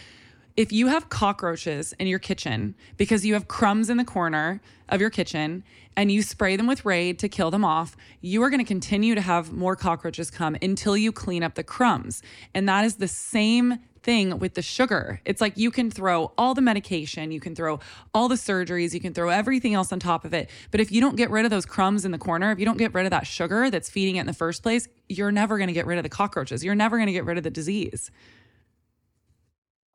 if 0.56 0.72
you 0.72 0.88
have 0.88 1.10
cockroaches 1.10 1.92
in 1.98 2.06
your 2.06 2.18
kitchen 2.18 2.74
because 2.96 3.24
you 3.24 3.34
have 3.34 3.46
crumbs 3.46 3.90
in 3.90 3.98
the 3.98 4.04
corner 4.04 4.60
of 4.88 5.00
your 5.00 5.10
kitchen 5.10 5.64
and 5.96 6.10
you 6.10 6.22
spray 6.22 6.56
them 6.56 6.66
with 6.66 6.84
Raid 6.84 7.18
to 7.20 7.28
kill 7.28 7.50
them 7.50 7.64
off, 7.64 7.96
you 8.20 8.42
are 8.42 8.50
going 8.50 8.58
to 8.58 8.66
continue 8.66 9.14
to 9.14 9.20
have 9.20 9.52
more 9.52 9.76
cockroaches 9.76 10.30
come 10.30 10.56
until 10.62 10.96
you 10.96 11.12
clean 11.12 11.42
up 11.42 11.54
the 11.54 11.62
crumbs. 11.62 12.22
And 12.54 12.68
that 12.68 12.84
is 12.84 12.96
the 12.96 13.08
same 13.08 13.78
thing 14.02 14.38
with 14.38 14.54
the 14.54 14.62
sugar. 14.62 15.20
It's 15.24 15.40
like 15.40 15.56
you 15.56 15.70
can 15.70 15.90
throw 15.90 16.32
all 16.38 16.54
the 16.54 16.60
medication, 16.60 17.30
you 17.30 17.40
can 17.40 17.54
throw 17.54 17.80
all 18.14 18.28
the 18.28 18.34
surgeries, 18.34 18.94
you 18.94 19.00
can 19.00 19.14
throw 19.14 19.28
everything 19.28 19.74
else 19.74 19.92
on 19.92 20.00
top 20.00 20.24
of 20.24 20.34
it. 20.34 20.48
But 20.70 20.80
if 20.80 20.90
you 20.90 21.00
don't 21.00 21.16
get 21.16 21.30
rid 21.30 21.44
of 21.44 21.50
those 21.50 21.66
crumbs 21.66 22.04
in 22.04 22.10
the 22.10 22.18
corner, 22.18 22.50
if 22.52 22.58
you 22.58 22.64
don't 22.64 22.78
get 22.78 22.94
rid 22.94 23.06
of 23.06 23.10
that 23.10 23.26
sugar 23.26 23.70
that's 23.70 23.90
feeding 23.90 24.16
it 24.16 24.20
in 24.20 24.26
the 24.26 24.32
first 24.32 24.62
place, 24.62 24.88
you're 25.08 25.32
never 25.32 25.58
going 25.58 25.68
to 25.68 25.74
get 25.74 25.86
rid 25.86 25.98
of 25.98 26.02
the 26.02 26.08
cockroaches. 26.08 26.64
You're 26.64 26.74
never 26.74 26.96
going 26.96 27.06
to 27.06 27.12
get 27.12 27.24
rid 27.24 27.38
of 27.38 27.44
the 27.44 27.50
disease. 27.50 28.10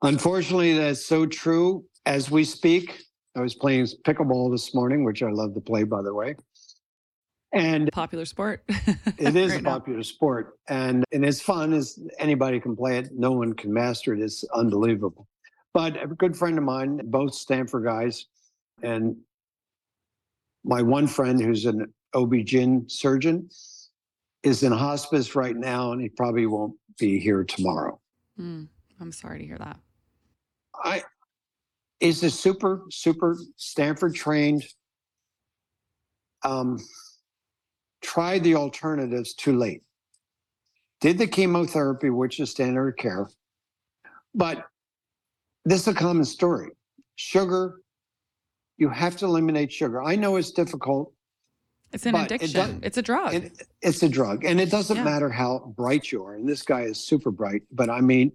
Unfortunately, 0.02 0.78
that's 0.78 1.06
so 1.06 1.26
true 1.26 1.86
as 2.06 2.30
we 2.30 2.44
speak. 2.44 3.02
I 3.36 3.42
was 3.42 3.56
playing 3.56 3.88
pickleball 4.06 4.52
this 4.52 4.74
morning, 4.74 5.04
which 5.04 5.24
I 5.24 5.30
love 5.30 5.54
to 5.56 5.62
play, 5.62 5.84
by 5.84 6.02
the 6.02 6.14
way. 6.14 6.36
And 7.56 7.90
popular 7.94 8.26
sport. 8.26 8.64
it 8.68 9.36
is 9.36 9.54
right 9.54 9.62
a 9.62 9.64
popular 9.64 10.00
now. 10.00 10.04
sport. 10.04 10.60
And, 10.68 11.06
and 11.14 11.24
it's 11.24 11.42
fun 11.42 11.74
as 11.74 11.98
anybody 12.20 12.60
can 12.60 12.76
play 12.76 12.98
it. 12.98 13.10
No 13.14 13.32
one 13.32 13.54
can 13.54 13.74
master 13.74 14.14
it. 14.14 14.20
It's 14.20 14.44
unbelievable. 14.54 15.28
But 15.74 16.02
a 16.02 16.08
good 16.08 16.36
friend 16.36 16.58
of 16.58 16.66
mine, 16.66 17.00
both 17.06 17.34
Stanford 17.34 17.86
guys, 17.86 18.26
and 18.84 19.16
my 20.66 20.82
one 20.82 21.08
friend 21.08 21.42
who's 21.42 21.66
an 21.66 21.94
OB-GYN 22.14 22.92
surgeon 22.92 23.50
is 24.44 24.64
in 24.64 24.72
hospice 24.72 25.36
right 25.36 25.56
now, 25.56 25.92
and 25.92 26.02
he 26.02 26.10
probably 26.10 26.46
won't 26.46 26.76
be 27.00 27.20
here 27.20 27.44
tomorrow. 27.44 28.00
Mm, 28.40 28.68
I'm 29.00 29.12
sorry 29.12 29.40
to 29.40 29.46
hear 29.46 29.58
that. 29.58 29.80
I 30.84 31.04
is 32.02 32.24
a 32.24 32.30
super 32.30 32.84
super 32.92 33.38
Stanford 33.58 34.14
trained. 34.14 34.66
Um, 36.44 36.80
tried 38.06 38.44
the 38.44 38.56
alternatives 38.56 39.34
too 39.34 39.58
late. 39.58 39.82
Did 41.02 41.18
the 41.18 41.28
chemotherapy, 41.28 42.10
which 42.10 42.40
is 42.40 42.52
standard 42.52 42.90
of 42.90 42.96
care, 42.98 43.28
but 44.34 44.66
this 45.66 45.82
is 45.82 45.88
a 45.88 45.94
common 45.94 46.26
story. 46.26 46.70
Sugar, 47.16 47.82
you 48.78 48.90
have 48.90 49.18
to 49.18 49.26
eliminate 49.26 49.72
sugar. 49.72 50.04
I 50.04 50.16
know 50.16 50.36
it's 50.36 50.52
difficult. 50.52 51.12
It's 51.92 52.06
an 52.06 52.16
addiction. 52.16 52.78
It 52.78 52.88
it's 52.88 52.98
a 52.98 53.02
drug. 53.02 53.34
It, 53.34 53.68
it's 53.82 54.04
a 54.04 54.10
drug. 54.10 54.46
And 54.46 54.60
it 54.60 54.70
doesn't 54.70 54.98
yeah. 54.98 55.04
matter 55.04 55.30
how 55.30 55.74
bright 55.76 56.12
you 56.12 56.24
are. 56.24 56.36
And 56.36 56.48
this 56.48 56.62
guy 56.62 56.82
is 56.82 57.00
super 57.00 57.32
bright, 57.32 57.64
but 57.72 57.90
I 57.90 58.02
mean, 58.02 58.32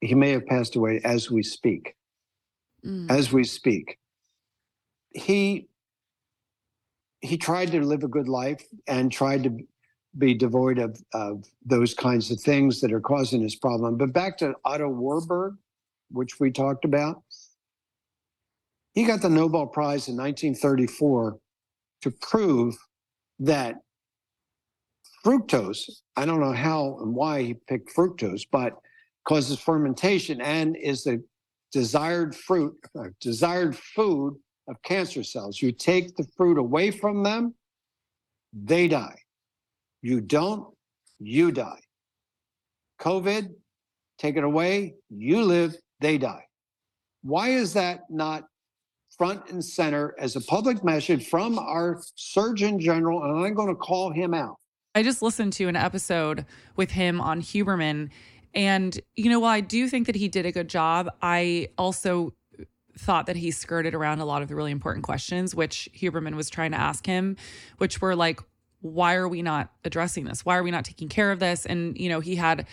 he 0.00 0.14
may 0.14 0.30
have 0.30 0.46
passed 0.46 0.76
away 0.76 1.00
as 1.04 1.30
we 1.30 1.42
speak. 1.42 1.94
Mm. 2.84 3.10
As 3.10 3.32
we 3.32 3.44
speak. 3.44 3.98
He 5.10 5.67
he 7.20 7.36
tried 7.36 7.70
to 7.72 7.80
live 7.80 8.04
a 8.04 8.08
good 8.08 8.28
life 8.28 8.64
and 8.86 9.10
tried 9.10 9.44
to 9.44 9.58
be 10.16 10.34
devoid 10.34 10.78
of, 10.78 11.00
of 11.12 11.44
those 11.64 11.94
kinds 11.94 12.30
of 12.30 12.40
things 12.40 12.80
that 12.80 12.92
are 12.92 13.00
causing 13.00 13.42
his 13.42 13.56
problem. 13.56 13.96
But 13.96 14.12
back 14.12 14.38
to 14.38 14.54
Otto 14.64 14.88
Warburg, 14.88 15.54
which 16.10 16.40
we 16.40 16.50
talked 16.50 16.84
about, 16.84 17.22
he 18.94 19.04
got 19.04 19.20
the 19.20 19.28
Nobel 19.28 19.66
Prize 19.66 20.08
in 20.08 20.16
1934 20.16 21.38
to 22.02 22.10
prove 22.10 22.76
that 23.40 23.76
fructose, 25.24 25.88
I 26.16 26.24
don't 26.24 26.40
know 26.40 26.52
how 26.52 26.98
and 27.00 27.14
why 27.14 27.42
he 27.42 27.54
picked 27.54 27.94
fructose, 27.94 28.46
but 28.50 28.74
causes 29.26 29.58
fermentation 29.58 30.40
and 30.40 30.76
is 30.76 31.04
the 31.04 31.22
desired 31.70 32.34
fruit, 32.34 32.74
uh, 32.98 33.08
desired 33.20 33.76
food 33.76 34.36
of 34.68 34.80
cancer 34.82 35.22
cells. 35.22 35.60
You 35.60 35.72
take 35.72 36.16
the 36.16 36.26
fruit 36.36 36.58
away 36.58 36.90
from 36.90 37.22
them, 37.22 37.54
they 38.52 38.88
die. 38.88 39.18
You 40.02 40.20
don't, 40.20 40.66
you 41.18 41.50
die. 41.50 41.80
COVID, 43.00 43.48
take 44.18 44.36
it 44.36 44.44
away, 44.44 44.94
you 45.08 45.42
live, 45.42 45.74
they 46.00 46.18
die. 46.18 46.44
Why 47.22 47.50
is 47.50 47.72
that 47.74 48.02
not 48.10 48.44
front 49.16 49.48
and 49.50 49.64
center 49.64 50.14
as 50.18 50.36
a 50.36 50.40
public 50.42 50.84
message 50.84 51.28
from 51.28 51.58
our 51.58 52.00
Surgeon 52.14 52.78
General? 52.78 53.24
And 53.24 53.44
I'm 53.44 53.54
going 53.54 53.68
to 53.68 53.74
call 53.74 54.12
him 54.12 54.34
out. 54.34 54.56
I 54.94 55.02
just 55.02 55.22
listened 55.22 55.52
to 55.54 55.68
an 55.68 55.76
episode 55.76 56.44
with 56.76 56.92
him 56.92 57.20
on 57.20 57.40
Huberman 57.40 58.10
and, 58.54 58.98
you 59.16 59.30
know, 59.30 59.40
while 59.40 59.52
I 59.52 59.60
do 59.60 59.88
think 59.88 60.06
that 60.06 60.16
he 60.16 60.28
did 60.28 60.46
a 60.46 60.52
good 60.52 60.68
job, 60.68 61.10
I 61.22 61.68
also 61.76 62.32
thought 62.98 63.26
that 63.26 63.36
he 63.36 63.50
skirted 63.50 63.94
around 63.94 64.20
a 64.20 64.24
lot 64.24 64.42
of 64.42 64.48
the 64.48 64.54
really 64.54 64.72
important 64.72 65.04
questions, 65.04 65.54
which 65.54 65.88
Huberman 65.94 66.34
was 66.34 66.50
trying 66.50 66.72
to 66.72 66.80
ask 66.80 67.06
him, 67.06 67.36
which 67.78 68.00
were 68.00 68.16
like, 68.16 68.40
why 68.80 69.14
are 69.14 69.28
we 69.28 69.42
not 69.42 69.72
addressing 69.84 70.24
this? 70.24 70.44
Why 70.44 70.56
are 70.56 70.62
we 70.62 70.70
not 70.70 70.84
taking 70.84 71.08
care 71.08 71.32
of 71.32 71.40
this? 71.40 71.66
And, 71.66 71.98
you 71.98 72.08
know, 72.08 72.20
he 72.20 72.36
had 72.36 72.66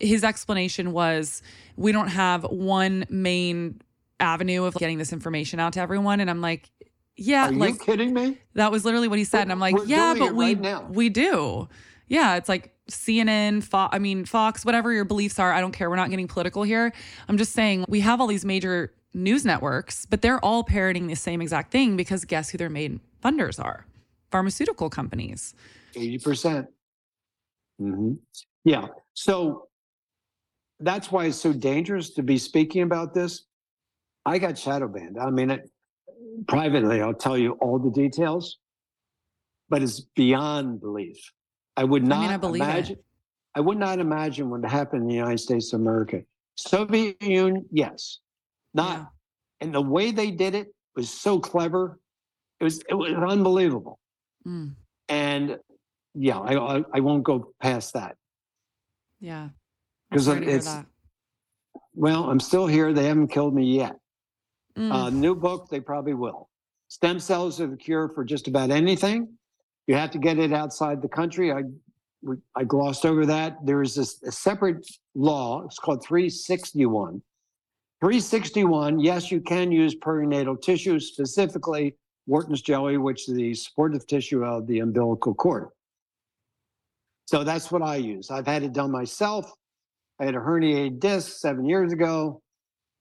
his 0.00 0.24
explanation 0.24 0.92
was 0.92 1.42
we 1.76 1.92
don't 1.92 2.08
have 2.08 2.44
one 2.44 3.04
main 3.08 3.80
avenue 4.18 4.64
of 4.64 4.74
getting 4.74 4.98
this 4.98 5.12
information 5.12 5.60
out 5.60 5.74
to 5.74 5.80
everyone. 5.80 6.20
And 6.20 6.28
I'm 6.28 6.40
like, 6.40 6.70
yeah, 7.16 7.48
are 7.48 7.52
like 7.52 7.74
you 7.74 7.78
kidding 7.78 8.14
me? 8.14 8.38
That 8.54 8.72
was 8.72 8.84
literally 8.84 9.08
what 9.08 9.18
he 9.18 9.24
said. 9.24 9.38
We're, 9.38 9.42
and 9.42 9.52
I'm 9.52 9.60
like, 9.60 9.76
yeah, 9.86 10.14
but 10.18 10.34
we 10.34 10.54
right 10.54 10.90
we 10.90 11.08
do. 11.08 11.68
Yeah, 12.08 12.36
it's 12.36 12.48
like 12.48 12.74
CNN, 12.90 13.62
Fo- 13.62 13.88
I 13.92 13.98
mean, 13.98 14.24
Fox, 14.24 14.64
whatever 14.64 14.92
your 14.92 15.04
beliefs 15.04 15.38
are. 15.38 15.52
I 15.52 15.60
don't 15.60 15.72
care. 15.72 15.88
We're 15.88 15.96
not 15.96 16.10
getting 16.10 16.28
political 16.28 16.62
here. 16.62 16.92
I'm 17.28 17.38
just 17.38 17.52
saying 17.52 17.84
we 17.88 18.00
have 18.00 18.20
all 18.20 18.26
these 18.26 18.44
major 18.44 18.92
news 19.14 19.44
networks, 19.44 20.06
but 20.06 20.22
they're 20.22 20.42
all 20.44 20.64
parroting 20.64 21.06
the 21.06 21.16
same 21.16 21.42
exact 21.42 21.70
thing 21.70 21.96
because 21.96 22.24
guess 22.24 22.50
who 22.50 22.58
their 22.58 22.70
main 22.70 23.00
funders 23.22 23.62
are? 23.62 23.86
Pharmaceutical 24.30 24.90
companies. 24.90 25.54
80%. 25.94 26.24
percent 26.24 26.66
mm-hmm. 27.80 28.14
Yeah. 28.64 28.86
So 29.14 29.68
that's 30.80 31.12
why 31.12 31.26
it's 31.26 31.38
so 31.38 31.52
dangerous 31.52 32.10
to 32.14 32.22
be 32.22 32.38
speaking 32.38 32.82
about 32.82 33.14
this. 33.14 33.44
I 34.24 34.38
got 34.38 34.56
shadow 34.56 34.88
banned. 34.88 35.18
I 35.18 35.30
mean, 35.30 35.50
it, 35.50 35.70
privately, 36.46 37.02
I'll 37.02 37.14
tell 37.14 37.36
you 37.36 37.52
all 37.60 37.78
the 37.78 37.90
details, 37.90 38.58
but 39.68 39.82
it's 39.82 40.00
beyond 40.16 40.80
belief. 40.80 41.18
I 41.76 41.84
would 41.84 42.06
not 42.06 42.18
I, 42.18 42.22
mean, 42.22 42.30
I 42.30 42.36
believe 42.36 42.62
imagine. 42.62 42.96
It. 42.96 43.04
I 43.54 43.60
would 43.60 43.78
not 43.78 43.98
imagine 43.98 44.48
what 44.48 44.64
happened 44.64 45.02
in 45.02 45.08
the 45.08 45.14
United 45.14 45.38
States 45.38 45.72
of 45.72 45.80
America. 45.80 46.22
Soviet 46.56 47.20
Union, 47.22 47.64
yes, 47.70 48.18
not, 48.74 48.98
yeah. 48.98 49.06
and 49.60 49.74
the 49.74 49.80
way 49.80 50.10
they 50.10 50.30
did 50.30 50.54
it 50.54 50.74
was 50.96 51.10
so 51.10 51.38
clever. 51.38 51.98
It 52.60 52.64
was 52.64 52.82
it 52.88 52.94
was 52.94 53.12
unbelievable. 53.12 53.98
Mm. 54.46 54.74
And 55.08 55.58
yeah, 56.14 56.38
I, 56.38 56.78
I, 56.78 56.84
I 56.94 57.00
won't 57.00 57.24
go 57.24 57.52
past 57.60 57.94
that. 57.94 58.16
Yeah, 59.20 59.50
because 60.10 60.28
it's 60.28 60.70
well, 61.94 62.30
I'm 62.30 62.40
still 62.40 62.66
here. 62.66 62.92
They 62.92 63.04
haven't 63.04 63.28
killed 63.28 63.54
me 63.54 63.76
yet. 63.76 63.96
Mm. 64.76 64.92
Uh, 64.92 65.10
new 65.10 65.34
book, 65.34 65.68
they 65.70 65.80
probably 65.80 66.14
will. 66.14 66.48
Stem 66.88 67.18
cells 67.18 67.60
are 67.60 67.66
the 67.66 67.76
cure 67.76 68.08
for 68.08 68.24
just 68.24 68.48
about 68.48 68.70
anything. 68.70 69.36
You 69.86 69.94
have 69.94 70.10
to 70.12 70.18
get 70.18 70.38
it 70.38 70.52
outside 70.52 71.02
the 71.02 71.08
country. 71.08 71.52
I 71.52 71.62
I 72.54 72.64
glossed 72.64 73.04
over 73.04 73.26
that. 73.26 73.56
There 73.64 73.82
is 73.82 73.96
this, 73.96 74.22
a 74.22 74.30
separate 74.30 74.86
law. 75.14 75.64
It's 75.64 75.78
called 75.78 76.04
361. 76.04 77.22
361. 78.02 78.98
Yes, 78.98 79.30
you 79.30 79.40
can 79.40 79.70
use 79.70 79.94
perinatal 79.94 80.60
tissue, 80.60 80.98
specifically 80.98 81.94
Wharton's 82.26 82.60
jelly, 82.60 82.96
which 82.96 83.28
is 83.28 83.36
the 83.36 83.54
supportive 83.54 84.04
tissue 84.08 84.44
of 84.44 84.66
the 84.66 84.80
umbilical 84.80 85.32
cord. 85.32 85.68
So 87.26 87.44
that's 87.44 87.70
what 87.70 87.80
I 87.80 87.94
use. 87.94 88.28
I've 88.28 88.46
had 88.46 88.64
it 88.64 88.72
done 88.72 88.90
myself. 88.90 89.52
I 90.18 90.24
had 90.24 90.34
a 90.34 90.38
herniated 90.38 90.98
disc 90.98 91.38
seven 91.38 91.64
years 91.64 91.92
ago. 91.92 92.42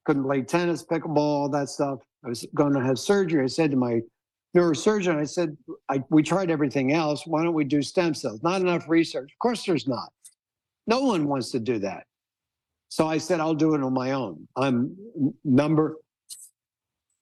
Couldn't 0.05 0.23
play 0.23 0.43
tennis, 0.43 0.85
pickleball, 0.85 1.17
all 1.17 1.49
that 1.49 1.69
stuff. 1.69 1.97
I 2.23 2.29
was 2.29 2.45
going 2.53 2.73
to 2.73 2.81
have 2.81 2.99
surgery. 2.99 3.43
I 3.43 3.47
said 3.47 3.71
to 3.71 3.77
my 3.77 4.01
neurosurgeon, 4.55 5.15
I 5.15 5.25
said, 5.25 5.57
I, 5.89 6.03
we 6.11 6.21
tried 6.21 6.51
everything 6.51 6.93
else. 6.93 7.25
Why 7.25 7.41
don't 7.43 7.55
we 7.55 7.63
do 7.63 7.81
stem 7.81 8.13
cells? 8.13 8.43
Not 8.43 8.61
enough 8.61 8.87
research. 8.87 9.31
Of 9.31 9.39
course, 9.39 9.65
there's 9.65 9.87
not. 9.87 10.11
No 10.85 11.01
one 11.01 11.27
wants 11.27 11.49
to 11.51 11.59
do 11.59 11.79
that. 11.79 12.03
So 12.91 13.07
I 13.07 13.19
said, 13.19 13.39
I'll 13.39 13.53
do 13.53 13.73
it 13.73 13.81
on 13.81 13.93
my 13.93 14.11
own. 14.11 14.49
I'm 14.57 14.97
number 15.45 15.95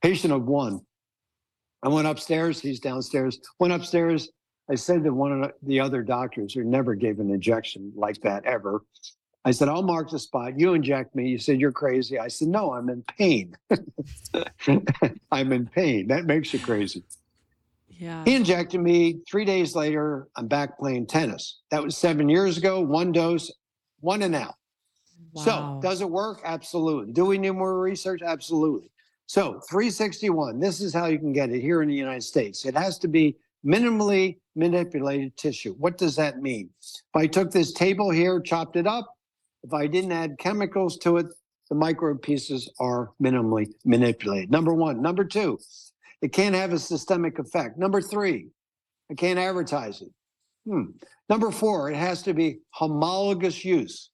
patient 0.02 0.34
of 0.34 0.48
one. 0.48 0.82
I 1.84 1.90
went 1.90 2.08
upstairs. 2.08 2.60
He's 2.60 2.80
downstairs. 2.80 3.40
Went 3.60 3.72
upstairs. 3.72 4.30
I 4.68 4.74
said 4.74 5.04
to 5.04 5.12
one 5.12 5.44
of 5.44 5.52
the 5.62 5.80
other 5.80 6.02
doctors 6.02 6.56
who 6.56 6.64
never 6.64 6.96
gave 6.96 7.20
an 7.20 7.30
injection 7.30 7.94
like 7.96 8.20
that 8.22 8.46
ever, 8.46 8.82
I 9.46 9.52
said, 9.52 9.70
I'll 9.70 9.84
mark 9.84 10.10
the 10.10 10.18
spot. 10.18 10.60
You 10.60 10.74
inject 10.74 11.16
me. 11.16 11.30
You 11.30 11.38
said, 11.38 11.62
You're 11.62 11.72
crazy. 11.72 12.18
I 12.18 12.30
said, 12.30 12.48
No, 12.48 12.74
I'm 12.74 12.90
in 12.90 13.04
pain. 13.04 13.56
I'm 15.32 15.54
in 15.54 15.68
pain. 15.68 16.08
That 16.08 16.26
makes 16.26 16.52
you 16.52 16.60
crazy. 16.60 17.04
Yeah. 17.90 18.24
He 18.26 18.34
injected 18.34 18.82
me. 18.82 19.20
Three 19.30 19.46
days 19.46 19.76
later, 19.76 20.30
I'm 20.36 20.48
back 20.48 20.80
playing 20.80 21.06
tennis. 21.06 21.60
That 21.70 21.84
was 21.84 21.96
seven 21.96 22.28
years 22.28 22.58
ago. 22.58 22.82
One 22.82 23.12
dose, 23.12 23.52
one 24.00 24.24
and 24.24 24.34
out. 24.34 24.56
Wow. 25.34 25.44
So, 25.44 25.80
does 25.82 26.02
it 26.02 26.10
work? 26.10 26.42
Absolutely. 26.44 27.14
Do 27.14 27.26
we 27.26 27.38
need 27.38 27.52
more 27.52 27.80
research? 27.80 28.22
Absolutely. 28.24 28.90
So, 29.28 29.60
361, 29.70 30.60
this 30.60 30.82
is 30.82 30.94
how 30.94 31.06
you 31.06 31.20
can 31.20 31.34
get 31.34 31.52
it 31.52 31.62
here 31.62 31.82
in 31.82 31.90
the 31.90 31.96
United 31.96 32.24
States. 32.24 32.66
It 32.66 32.76
has 32.76 32.98
to 33.00 33.08
be 33.08 33.38
minimally 33.66 34.38
manipulated 34.56 35.36
tissue. 35.38 35.76
What 35.78 35.98
does 35.98 36.16
that 36.16 36.42
mean? 36.42 36.70
If 36.82 37.16
I 37.16 37.28
took 37.28 37.52
this 37.52 37.72
table 37.72 38.10
here, 38.10 38.42
chopped 38.42 38.76
it 38.76 38.88
up, 38.88 39.16
if 39.64 39.74
I 39.74 39.88
didn't 39.88 40.12
add 40.12 40.38
chemicals 40.40 40.98
to 41.00 41.18
it, 41.18 41.28
the 41.70 41.76
micro 41.76 42.18
pieces 42.18 42.72
are 42.80 43.12
minimally 43.22 43.72
manipulated. 43.86 44.52
Number 44.52 44.74
one. 44.74 45.02
Number 45.02 45.24
two, 45.24 45.60
it 46.22 46.34
can't 46.34 46.56
have 46.56 46.74
a 46.74 46.80
systemic 46.80 47.40
effect. 47.40 47.78
Number 47.78 48.02
three, 48.02 48.48
I 49.12 49.14
can't 49.14 49.40
advertise 49.40 50.02
it. 50.02 50.10
Hmm. 50.66 50.92
Number 51.30 51.52
four, 51.52 51.92
it 51.92 51.96
has 51.96 52.24
to 52.24 52.34
be 52.34 52.60
homologous 52.72 53.64
use. 53.64 54.10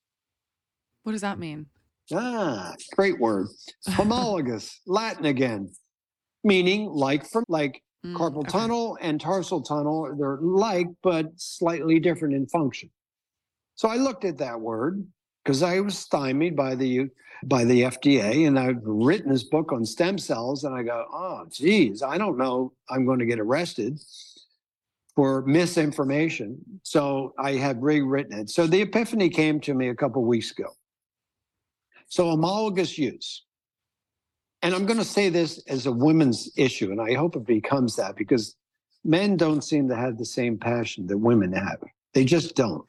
What 1.06 1.14
does 1.14 1.22
that 1.22 1.40
mean? 1.40 1.68
Ah, 2.12 2.74
great 2.96 3.20
word. 3.20 3.48
Homologous, 3.88 4.82
Latin 4.86 5.26
again, 5.26 5.72
meaning 6.44 6.88
like 6.88 7.30
from 7.30 7.46
like 7.48 7.82
Mm, 8.06 8.16
carpal 8.16 8.40
okay. 8.40 8.52
tunnel 8.52 8.98
and 9.02 9.20
tarsal 9.20 9.62
tunnel. 9.62 10.14
They're 10.18 10.38
like, 10.40 10.88
but 11.02 11.32
slightly 11.38 12.00
different 12.00 12.36
in 12.36 12.46
function. 12.48 12.90
So 13.76 13.90
I 13.90 13.96
looked 13.96 14.26
at 14.26 14.38
that 14.38 14.60
word 14.60 15.06
because 15.44 15.64
I 15.64 15.80
was 15.80 15.98
stymied 15.98 16.56
by 16.56 16.76
the 16.76 17.10
by 17.46 17.66
the 17.66 17.84
FDA, 17.84 18.48
and 18.48 18.58
I've 18.58 18.82
written 18.84 19.32
this 19.32 19.44
book 19.44 19.72
on 19.74 19.86
stem 19.86 20.18
cells, 20.18 20.64
and 20.64 20.74
I 20.74 20.84
go, 20.84 21.06
oh, 21.12 21.46
geez, 21.52 22.02
I 22.02 22.18
don't 22.18 22.38
know, 22.38 22.72
I'm 22.90 23.06
going 23.06 23.20
to 23.20 23.26
get 23.26 23.40
arrested 23.40 24.00
for 25.16 25.42
misinformation. 25.44 26.58
So 26.84 27.34
I 27.38 27.54
have 27.54 27.78
rewritten 27.78 28.40
it. 28.40 28.50
So 28.50 28.68
the 28.68 28.82
epiphany 28.82 29.30
came 29.30 29.60
to 29.62 29.74
me 29.74 29.90
a 29.90 29.96
couple 29.96 30.24
weeks 30.24 30.52
ago. 30.52 30.70
So 32.08 32.30
homologous 32.30 32.98
use. 32.98 33.44
And 34.62 34.74
I'm 34.74 34.86
going 34.86 35.00
to 35.00 35.06
say 35.06 35.30
this 35.30 35.62
as 35.68 35.86
a 35.86 35.92
women's 35.92 36.50
issue, 36.58 36.92
and 36.92 37.00
I 37.00 37.14
hope 37.14 37.36
it 37.36 37.46
becomes 37.46 37.96
that 37.98 38.16
because 38.16 38.56
men 39.04 39.38
don't 39.38 39.64
seem 39.64 39.88
to 39.90 39.96
have 39.96 40.18
the 40.18 40.26
same 40.26 40.58
passion 40.58 41.06
that 41.08 41.18
women 41.18 41.54
have. 41.54 41.78
They 42.14 42.26
just 42.26 42.56
don't. 42.56 42.86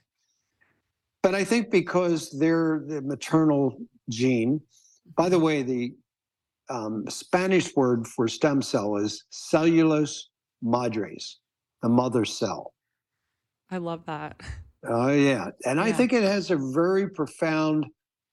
But 1.22 1.34
I 1.34 1.44
think 1.44 1.70
because 1.70 2.30
they're 2.30 2.82
the 2.86 3.02
maternal 3.02 3.76
gene, 4.08 4.60
by 5.16 5.28
the 5.28 5.38
way, 5.38 5.62
the 5.62 5.94
um, 6.68 7.04
Spanish 7.08 7.74
word 7.76 8.06
for 8.06 8.28
stem 8.28 8.62
cell 8.62 8.96
is 8.96 9.24
cellulose 9.30 10.30
madres, 10.62 11.38
the 11.82 11.88
mother 11.88 12.24
cell. 12.24 12.72
I 13.70 13.78
love 13.78 14.06
that. 14.06 14.40
Oh 14.88 15.10
yeah, 15.10 15.50
and 15.64 15.80
I 15.80 15.90
think 15.90 16.12
it 16.12 16.22
has 16.22 16.50
a 16.50 16.56
very 16.56 17.10
profound 17.10 17.86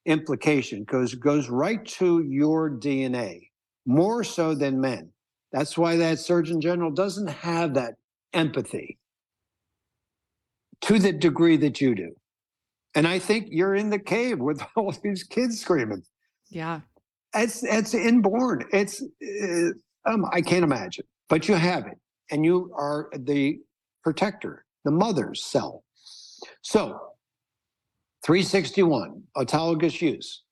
implication 0.05 0.81
because 0.81 1.13
it 1.13 1.19
goes 1.19 1.49
right 1.49 1.85
to 1.85 2.23
your 2.23 2.69
DNA 2.69 3.49
more 3.85 4.23
so 4.23 4.53
than 4.53 4.79
men. 4.79 5.09
That's 5.51 5.77
why 5.77 5.97
that 5.97 6.19
Surgeon 6.19 6.61
General 6.61 6.91
doesn't 6.91 7.27
have 7.27 7.75
that 7.75 7.95
empathy 8.33 8.97
to 10.81 10.99
the 10.99 11.13
degree 11.13 11.57
that 11.57 11.79
you 11.79 11.95
do. 11.95 12.15
And 12.95 13.07
I 13.07 13.19
think 13.19 13.47
you're 13.49 13.75
in 13.75 13.89
the 13.89 13.99
cave 13.99 14.39
with 14.39 14.61
all 14.75 14.93
these 15.03 15.23
kids 15.23 15.59
screaming. 15.59 16.03
Yeah. 16.49 16.81
It's 17.35 17.63
it's 17.63 17.95
inborn. 17.95 18.65
It's 18.71 19.01
uh, 19.01 19.69
um, 20.05 20.25
I 20.31 20.41
can't 20.41 20.63
imagine, 20.63 21.05
but 21.29 21.47
you 21.47 21.55
have 21.55 21.87
it, 21.87 21.97
and 22.29 22.45
you 22.45 22.71
are 22.77 23.09
the 23.17 23.59
protector, 24.03 24.65
the 24.85 24.91
mother's 24.91 25.43
cell. 25.43 25.83
So, 26.61 26.99
361 28.23 29.21
autologous 29.37 30.01
use, 30.01 30.43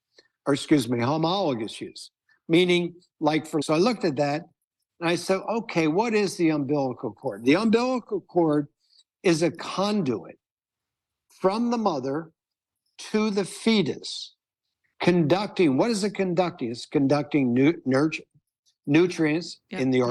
or 0.45 0.53
excuse 0.53 0.89
me, 0.89 0.99
homologous 0.99 1.79
use, 1.79 2.11
meaning 2.49 2.93
like 3.19 3.47
for. 3.47 3.61
So 3.61 3.73
I 3.73 3.77
looked 3.77 4.03
at 4.05 4.15
that, 4.17 4.43
and 4.99 5.09
I 5.09 5.15
said, 5.15 5.39
okay, 5.49 5.87
what 5.87 6.13
is 6.13 6.37
the 6.37 6.49
umbilical 6.49 7.11
cord? 7.13 7.43
The 7.45 7.55
umbilical 7.55 8.21
cord 8.21 8.67
is 9.23 9.41
a 9.41 9.51
conduit 9.51 10.37
from 11.39 11.71
the 11.71 11.77
mother 11.77 12.31
to 13.11 13.29
the 13.31 13.45
fetus 13.45 14.35
conducting 15.01 15.77
what 15.77 15.89
is 15.89 16.03
it 16.03 16.11
conducting 16.13 16.69
it's 16.69 16.85
conducting 16.85 17.51
nu- 17.53 17.81
nurture, 17.85 18.21
nutrients 18.85 19.59
Yeah. 19.71 19.79
in 19.79 19.89
the 19.89 20.01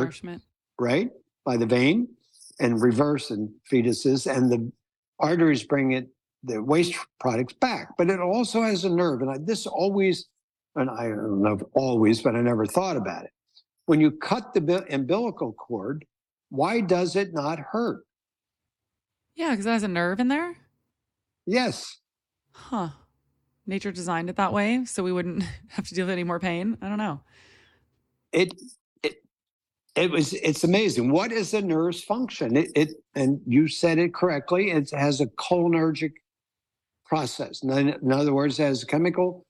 right 0.80 1.08
by 1.44 1.56
the 1.56 1.66
vein 1.66 2.08
and 2.58 2.82
reverse 2.82 3.30
in 3.30 3.54
fetuses 3.70 4.26
and 4.28 4.50
the 4.50 4.72
arteries 5.20 5.62
bring 5.62 5.92
it 5.92 6.08
the 6.45 6.62
waste 6.62 6.95
products 7.18 7.53
back 7.55 7.88
but 7.99 8.09
it 8.09 8.20
also 8.20 8.62
has 8.62 8.84
a 8.84 8.88
nerve 8.91 9.20
and 9.22 9.30
I, 9.30 9.38
this 9.38 9.66
always 9.66 10.26
and 10.76 10.88
i 10.88 11.05
don't 11.09 11.43
know 11.43 11.59
always 11.74 12.22
but 12.22 12.34
i 12.36 12.41
never 12.41 12.64
thought 12.66 12.97
about 12.97 13.24
it 13.24 13.30
when 13.86 14.01
you 14.01 14.11
cut 14.11 14.55
the 14.55 14.86
umbilical 14.95 15.53
cord 15.53 16.05
why 16.49 16.80
does 16.80 17.14
it 17.16 17.32
not 17.34 17.59
hurt 17.59 18.05
Yeah, 19.34 19.51
because 19.51 19.66
it 19.66 19.70
has 19.70 19.82
a 19.82 19.88
nerve 19.88 20.18
in 20.20 20.28
there. 20.28 20.57
yes 21.47 21.99
Huh. 22.53 22.88
Nature 23.66 23.93
designed 23.93 24.28
it 24.28 24.36
that 24.36 24.53
way 24.53 24.84
so 24.84 25.03
we 25.03 25.12
wouldn't 25.12 25.45
have 25.68 25.86
to 25.88 25.95
deal 25.95 26.07
with 26.07 26.12
any 26.12 26.24
more 26.24 26.41
pain. 26.41 26.76
I 26.82 26.88
don't 26.88 26.99
know. 26.99 27.20
it 28.32 28.53
it 29.03 29.22
it 29.95 30.11
was 30.11 30.32
it's 30.34 30.64
amazing 30.64 31.11
what 31.11 31.30
is 31.32 31.51
the 31.53 31.62
nerve's 31.62 32.03
function 32.03 32.57
it, 32.57 32.70
it 32.74 32.88
and 33.14 33.41
you 33.47 33.68
said 33.68 33.99
it 33.99 34.12
correctly 34.14 34.70
it 34.70 34.91
has 34.91 35.20
a 35.20 35.26
cholinergic 35.26 36.12
process 37.11 37.62
in, 37.64 38.12
other 38.12 38.32
words 38.32 38.58
it 38.58 38.62
has 38.62 38.84
chemical 38.84 39.44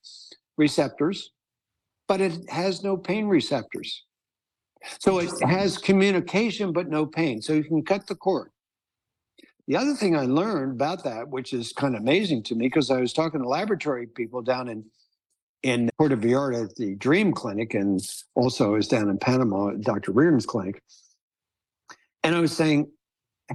receptors 0.57 1.31
but 2.07 2.19
it 2.19 2.49
has 2.49 2.83
no 2.83 2.97
pain 2.97 3.27
receptors 3.27 4.03
so 4.99 5.19
it 5.19 5.29
has 5.43 5.77
communication 5.77 6.73
but 6.73 6.89
no 6.89 7.05
pain 7.05 7.39
so 7.39 7.53
you 7.53 7.63
can 7.63 7.83
cut 7.83 8.05
the 8.07 8.15
cord 8.15 8.49
the 9.67 9.77
other 9.77 9.93
thing 9.93 10.17
i 10.17 10.25
learned 10.25 10.71
about 10.71 11.03
that 11.03 11.29
which 11.29 11.53
is 11.53 11.71
kind 11.71 11.95
of 11.95 12.01
amazing 12.01 12.41
to 12.41 12.55
me 12.55 12.65
because 12.65 12.89
i 12.89 12.99
was 12.99 13.13
talking 13.13 13.39
to 13.39 13.47
laboratory 13.47 14.07
people 14.07 14.41
down 14.41 14.67
in 14.67 14.83
in 15.63 15.91
Puerto 15.95 16.17
Vallarta 16.17 16.63
at 16.63 16.75
the 16.75 16.95
Dream 16.95 17.33
Clinic, 17.33 17.75
and 17.75 18.01
also 18.33 18.69
I 18.69 18.77
was 18.77 18.87
down 18.87 19.09
in 19.09 19.19
Panama 19.19 19.69
at 19.69 19.81
Dr. 19.81 20.11
Riordan's 20.11 20.47
clinic. 20.47 20.81
And 22.23 22.35
I 22.35 22.39
was 22.39 22.51
saying, 22.51 22.91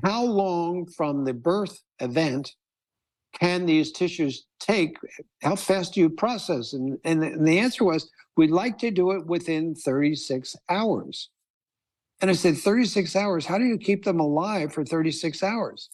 how 0.04 0.24
long 0.24 0.86
from 0.86 1.24
the 1.24 1.34
birth 1.34 1.80
event 2.00 2.54
can 3.38 3.66
these 3.66 3.92
tissues 3.92 4.46
take? 4.58 4.96
How 5.42 5.56
fast 5.56 5.94
do 5.94 6.00
you 6.00 6.10
process? 6.10 6.72
And, 6.72 6.98
and, 7.04 7.22
the, 7.22 7.26
and 7.26 7.46
the 7.46 7.58
answer 7.58 7.84
was, 7.84 8.10
we'd 8.36 8.50
like 8.50 8.78
to 8.78 8.90
do 8.90 9.12
it 9.12 9.26
within 9.26 9.74
36 9.74 10.56
hours. 10.68 11.30
And 12.20 12.30
I 12.30 12.34
said, 12.34 12.56
36 12.56 13.14
hours, 13.14 13.44
how 13.44 13.58
do 13.58 13.64
you 13.64 13.76
keep 13.76 14.04
them 14.04 14.20
alive 14.20 14.72
for 14.72 14.84
36 14.84 15.42
hours? 15.42 15.90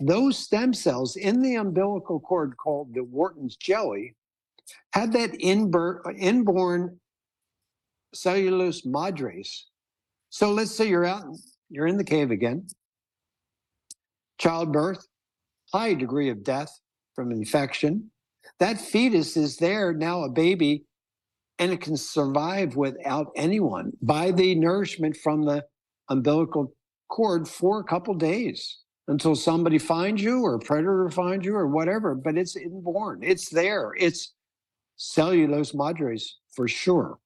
Those 0.00 0.38
stem 0.38 0.72
cells 0.74 1.16
in 1.16 1.42
the 1.42 1.56
umbilical 1.56 2.20
cord 2.20 2.56
called 2.56 2.94
the 2.94 3.02
Wharton's 3.02 3.56
jelly 3.56 4.14
had 4.92 5.12
that 5.12 5.34
inborn 5.40 7.00
cellulose 8.12 8.84
madres. 8.84 9.66
So 10.30 10.52
let's 10.52 10.70
say 10.70 10.88
you're 10.88 11.04
out, 11.04 11.24
you're 11.68 11.86
in 11.86 11.96
the 11.96 12.04
cave 12.04 12.30
again, 12.30 12.66
childbirth, 14.38 15.06
high 15.74 15.92
degree 15.92 16.30
of 16.30 16.44
death 16.44 16.70
from 17.16 17.32
infection. 17.32 18.08
That 18.60 18.80
fetus 18.80 19.36
is 19.36 19.56
there 19.56 19.92
now, 19.92 20.22
a 20.22 20.28
baby, 20.28 20.84
and 21.58 21.72
it 21.72 21.80
can 21.80 21.96
survive 21.96 22.76
without 22.76 23.32
anyone 23.34 23.92
by 24.00 24.30
the 24.30 24.54
nourishment 24.54 25.16
from 25.16 25.44
the 25.44 25.64
umbilical 26.08 26.72
cord 27.08 27.48
for 27.48 27.80
a 27.80 27.84
couple 27.84 28.14
days 28.14 28.78
until 29.08 29.34
somebody 29.34 29.78
finds 29.78 30.22
you 30.22 30.42
or 30.42 30.54
a 30.54 30.60
predator 30.60 31.10
finds 31.10 31.44
you 31.44 31.56
or 31.56 31.66
whatever. 31.66 32.14
But 32.14 32.38
it's 32.38 32.54
inborn, 32.54 33.24
it's 33.24 33.48
there, 33.48 33.94
it's 33.98 34.32
cellulose 34.96 35.74
madres 35.74 36.38
for 36.54 36.68
sure. 36.68 37.18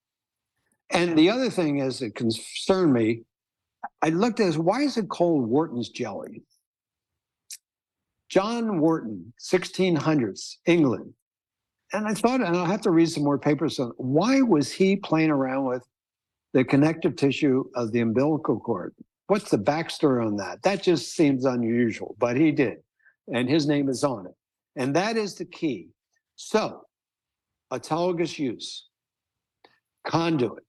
And 0.88 1.18
the 1.18 1.28
other 1.28 1.50
thing 1.50 1.80
is 1.80 1.98
that 1.98 2.14
concerned 2.14 2.94
me, 2.94 3.24
I 4.00 4.08
looked 4.08 4.40
at 4.40 4.46
this, 4.46 4.56
why 4.56 4.80
is 4.80 4.96
it 4.96 5.10
called 5.10 5.46
Wharton's 5.46 5.90
jelly? 5.90 6.44
John 8.28 8.80
Wharton, 8.80 9.32
1600s, 9.40 10.56
England. 10.66 11.14
And 11.92 12.06
I 12.06 12.14
thought, 12.14 12.42
and 12.42 12.56
I'll 12.56 12.66
have 12.66 12.82
to 12.82 12.90
read 12.90 13.10
some 13.10 13.24
more 13.24 13.38
papers 13.38 13.78
on 13.78 13.92
why 13.96 14.42
was 14.42 14.70
he 14.70 14.96
playing 14.96 15.30
around 15.30 15.64
with 15.64 15.86
the 16.52 16.64
connective 16.64 17.16
tissue 17.16 17.64
of 17.74 17.92
the 17.92 18.00
umbilical 18.00 18.58
cord. 18.58 18.94
What's 19.26 19.50
the 19.50 19.58
backstory 19.58 20.26
on 20.26 20.36
that? 20.36 20.62
That 20.62 20.82
just 20.82 21.14
seems 21.14 21.44
unusual, 21.44 22.16
but 22.18 22.36
he 22.36 22.50
did. 22.50 22.78
And 23.32 23.48
his 23.48 23.66
name 23.66 23.88
is 23.88 24.02
on 24.04 24.26
it. 24.26 24.34
And 24.76 24.96
that 24.96 25.16
is 25.16 25.34
the 25.34 25.44
key. 25.44 25.90
So, 26.36 26.82
autologous 27.72 28.38
use, 28.38 28.86
conduit 30.06 30.64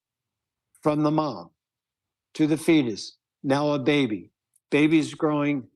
from 0.82 1.04
the 1.04 1.12
mom 1.12 1.52
to 2.34 2.48
the 2.48 2.58
fetus, 2.58 3.18
now 3.44 3.72
a 3.72 3.80
baby. 3.80 4.32
Baby's 4.72 5.14
growing 5.14 5.68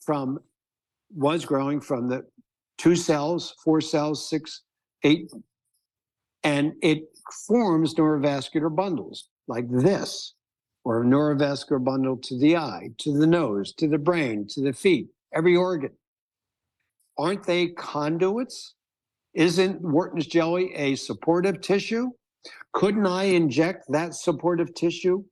from, 0.00 0.40
was 1.16 1.44
growing 1.44 1.80
from 1.80 2.08
the 2.08 2.22
two 2.78 2.94
cells, 2.94 3.54
four 3.64 3.80
cells, 3.80 4.28
six, 4.28 4.62
eight, 5.02 5.30
and 6.44 6.74
it 6.82 7.04
forms 7.46 7.94
neurovascular 7.94 8.74
bundles 8.74 9.28
like 9.48 9.64
this, 9.70 10.34
or 10.84 11.02
a 11.02 11.04
neurovascular 11.04 11.82
bundle 11.82 12.16
to 12.18 12.38
the 12.38 12.56
eye, 12.56 12.90
to 12.98 13.16
the 13.16 13.26
nose, 13.26 13.72
to 13.74 13.88
the 13.88 13.98
brain, 13.98 14.46
to 14.50 14.60
the 14.60 14.72
feet, 14.72 15.08
every 15.34 15.56
organ. 15.56 15.90
Aren't 17.18 17.44
they 17.44 17.68
conduits? 17.68 18.74
Isn't 19.34 19.80
Wharton's 19.80 20.26
jelly 20.26 20.72
a 20.74 20.94
supportive 20.96 21.60
tissue? 21.62 22.10
Couldn't 22.74 23.06
I 23.06 23.24
inject 23.24 23.86
that 23.88 24.14
supportive 24.14 24.74
tissue 24.74 25.24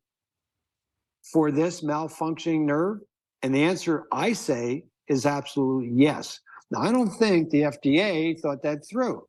for 1.33 1.51
this 1.51 1.83
malfunctioning 1.83 2.63
nerve? 2.63 3.01
And 3.43 3.55
the 3.55 3.63
answer 3.63 4.05
I 4.11 4.33
say 4.33 4.85
is 5.09 5.27
absolutely 5.27 5.91
yes. 5.95 6.41
Now, 6.71 6.81
I 6.81 6.93
don't 6.93 7.11
think 7.11 7.51
the 7.51 7.63
FDA 7.63 8.41
thought 8.41 8.63
that 8.63 8.87
through. 8.87 9.27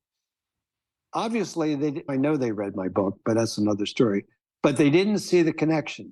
Obviously, 1.13 1.75
they, 1.75 2.03
I 2.09 2.17
know 2.17 2.37
they 2.37 2.51
read 2.51 2.75
my 2.75 2.87
book, 2.87 3.19
but 3.25 3.35
that's 3.35 3.57
another 3.57 3.85
story. 3.85 4.25
But 4.63 4.77
they 4.77 4.89
didn't 4.89 5.19
see 5.19 5.41
the 5.41 5.53
connection 5.53 6.11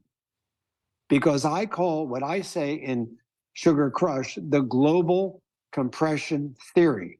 because 1.10 1.46
I 1.46 1.66
call 1.66 2.08
what 2.08 2.24
I 2.24 2.42
say 2.42 2.76
in 2.76 3.18
Sugar 3.54 3.92
Crush 3.92 4.38
the 4.50 4.62
global 4.62 5.42
compression 5.72 6.56
theory. 6.74 7.20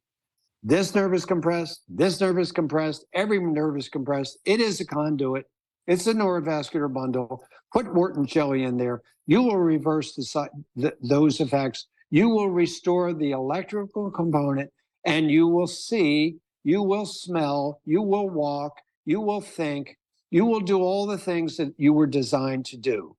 This 0.64 0.96
nerve 0.96 1.14
is 1.14 1.26
compressed, 1.26 1.82
this 1.90 2.22
nerve 2.22 2.40
is 2.40 2.52
compressed, 2.52 3.06
every 3.14 3.40
nerve 3.40 3.78
is 3.78 3.90
compressed. 3.90 4.38
It 4.46 4.62
is 4.62 4.80
a 4.80 4.86
conduit, 4.86 5.46
it's 5.88 6.08
a 6.08 6.14
neurovascular 6.14 6.92
bundle. 6.92 7.44
Put 7.74 7.94
Wharton 7.94 8.26
jelly 8.26 8.64
in 8.64 8.78
there. 8.78 9.02
You 9.26 9.42
will 9.42 9.58
reverse 9.58 10.16
the, 10.16 10.50
the, 10.76 10.94
those 11.02 11.40
effects. 11.40 11.88
You 12.14 12.30
will 12.30 12.52
restore 12.52 13.12
the 13.12 13.32
electrical 13.32 14.12
component 14.12 14.70
and 15.04 15.32
you 15.32 15.48
will 15.48 15.66
see, 15.66 16.36
you 16.64 16.84
will 16.84 17.08
smell, 17.08 17.82
you 17.86 18.04
will 18.04 18.30
walk, 18.30 18.74
you 19.04 19.20
will 19.20 19.42
think, 19.42 19.98
you 20.30 20.46
will 20.46 20.60
do 20.60 20.78
all 20.78 21.08
the 21.08 21.18
things 21.18 21.58
that 21.58 21.74
you 21.76 21.92
were 21.92 22.06
designed 22.06 22.66
to 22.66 22.78
do. 22.78 23.18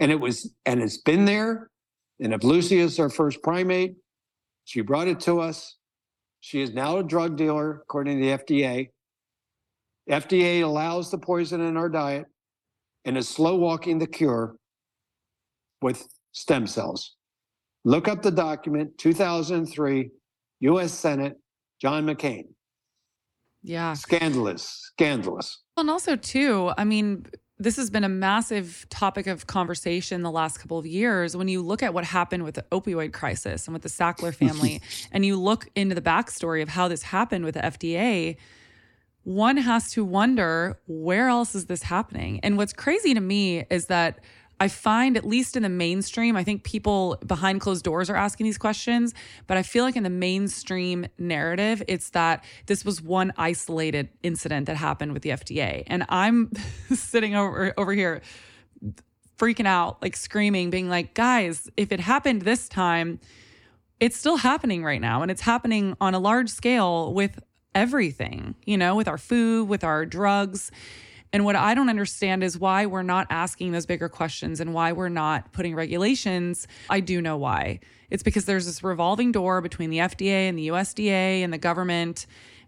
And 0.00 0.10
it 0.10 0.18
was, 0.18 0.52
and 0.66 0.82
it's 0.82 0.96
been 0.96 1.26
there. 1.26 1.70
And 2.18 2.34
if 2.34 2.42
Lucy 2.42 2.78
is 2.78 2.98
our 2.98 3.08
first 3.08 3.40
primate, 3.40 3.94
she 4.64 4.80
brought 4.80 5.06
it 5.06 5.20
to 5.20 5.38
us. 5.38 5.76
She 6.40 6.60
is 6.60 6.74
now 6.74 6.96
a 6.96 7.04
drug 7.04 7.36
dealer, 7.36 7.82
according 7.84 8.18
to 8.18 8.24
the 8.24 8.36
FDA. 8.36 8.88
FDA 10.10 10.64
allows 10.64 11.12
the 11.12 11.18
poison 11.18 11.60
in 11.60 11.76
our 11.76 11.88
diet 11.88 12.26
and 13.04 13.16
is 13.16 13.28
slow 13.28 13.54
walking 13.54 14.00
the 14.00 14.08
cure 14.08 14.56
with 15.80 16.08
stem 16.32 16.66
cells. 16.66 17.14
Look 17.88 18.06
up 18.06 18.20
the 18.20 18.30
document, 18.30 18.98
2003, 18.98 20.10
US 20.60 20.92
Senate, 20.92 21.38
John 21.80 22.04
McCain. 22.04 22.48
Yeah. 23.62 23.94
Scandalous, 23.94 24.90
scandalous. 24.92 25.62
And 25.78 25.88
also, 25.88 26.14
too, 26.14 26.70
I 26.76 26.84
mean, 26.84 27.24
this 27.58 27.76
has 27.76 27.88
been 27.88 28.04
a 28.04 28.08
massive 28.10 28.84
topic 28.90 29.26
of 29.26 29.46
conversation 29.46 30.20
the 30.20 30.30
last 30.30 30.58
couple 30.58 30.76
of 30.76 30.84
years. 30.84 31.34
When 31.34 31.48
you 31.48 31.62
look 31.62 31.82
at 31.82 31.94
what 31.94 32.04
happened 32.04 32.44
with 32.44 32.56
the 32.56 32.66
opioid 32.70 33.14
crisis 33.14 33.66
and 33.66 33.72
with 33.72 33.84
the 33.84 33.88
Sackler 33.88 34.34
family, 34.34 34.82
and 35.10 35.24
you 35.24 35.40
look 35.40 35.70
into 35.74 35.94
the 35.94 36.02
backstory 36.02 36.60
of 36.60 36.68
how 36.68 36.88
this 36.88 37.04
happened 37.04 37.46
with 37.46 37.54
the 37.54 37.60
FDA, 37.60 38.36
one 39.22 39.56
has 39.56 39.92
to 39.92 40.04
wonder 40.04 40.78
where 40.88 41.28
else 41.28 41.54
is 41.54 41.64
this 41.64 41.84
happening? 41.84 42.38
And 42.42 42.58
what's 42.58 42.74
crazy 42.74 43.14
to 43.14 43.20
me 43.20 43.64
is 43.70 43.86
that 43.86 44.20
I 44.60 44.68
find, 44.68 45.16
at 45.16 45.24
least 45.24 45.56
in 45.56 45.62
the 45.62 45.68
mainstream, 45.68 46.36
I 46.36 46.42
think 46.42 46.64
people 46.64 47.16
behind 47.24 47.60
closed 47.60 47.84
doors 47.84 48.10
are 48.10 48.16
asking 48.16 48.44
these 48.44 48.58
questions, 48.58 49.14
but 49.46 49.56
I 49.56 49.62
feel 49.62 49.84
like 49.84 49.96
in 49.96 50.02
the 50.02 50.10
mainstream 50.10 51.06
narrative, 51.16 51.82
it's 51.86 52.10
that 52.10 52.44
this 52.66 52.84
was 52.84 53.00
one 53.00 53.32
isolated 53.36 54.08
incident 54.22 54.66
that 54.66 54.76
happened 54.76 55.12
with 55.12 55.22
the 55.22 55.30
FDA. 55.30 55.84
And 55.86 56.04
I'm 56.08 56.50
sitting 56.92 57.36
over 57.36 57.72
over 57.76 57.92
here 57.92 58.22
freaking 59.38 59.66
out, 59.66 60.02
like 60.02 60.16
screaming, 60.16 60.70
being 60.70 60.88
like, 60.88 61.14
guys, 61.14 61.70
if 61.76 61.92
it 61.92 62.00
happened 62.00 62.42
this 62.42 62.68
time, 62.68 63.20
it's 64.00 64.16
still 64.16 64.36
happening 64.36 64.84
right 64.84 65.00
now. 65.00 65.22
And 65.22 65.30
it's 65.30 65.42
happening 65.42 65.96
on 66.00 66.14
a 66.14 66.18
large 66.18 66.50
scale 66.50 67.12
with 67.14 67.38
everything, 67.74 68.56
you 68.64 68.76
know, 68.76 68.96
with 68.96 69.08
our 69.08 69.18
food, 69.18 69.68
with 69.68 69.84
our 69.84 70.04
drugs. 70.04 70.70
And 71.32 71.44
what 71.44 71.56
I 71.56 71.74
don't 71.74 71.88
understand 71.88 72.42
is 72.42 72.58
why 72.58 72.86
we're 72.86 73.02
not 73.02 73.26
asking 73.30 73.72
those 73.72 73.86
bigger 73.86 74.08
questions 74.08 74.60
and 74.60 74.72
why 74.72 74.92
we're 74.92 75.08
not 75.08 75.52
putting 75.52 75.74
regulations. 75.74 76.66
I 76.88 77.00
do 77.00 77.20
know 77.20 77.36
why. 77.36 77.80
It's 78.10 78.22
because 78.22 78.46
there's 78.46 78.66
this 78.66 78.82
revolving 78.82 79.32
door 79.32 79.60
between 79.60 79.90
the 79.90 79.98
FDA 79.98 80.48
and 80.48 80.58
the 80.58 80.68
USDA 80.68 81.42
and 81.42 81.52
the 81.52 81.58
government. 81.58 82.26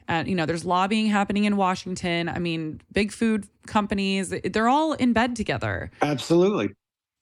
And, 0.08 0.28
you 0.28 0.34
know, 0.34 0.44
there's 0.44 0.64
lobbying 0.64 1.06
happening 1.06 1.44
in 1.44 1.56
Washington. 1.56 2.28
I 2.28 2.38
mean, 2.38 2.80
big 2.92 3.12
food 3.12 3.46
companies, 3.66 4.34
they're 4.44 4.68
all 4.68 4.92
in 4.94 5.12
bed 5.12 5.36
together. 5.36 5.90
Absolutely. 6.02 6.70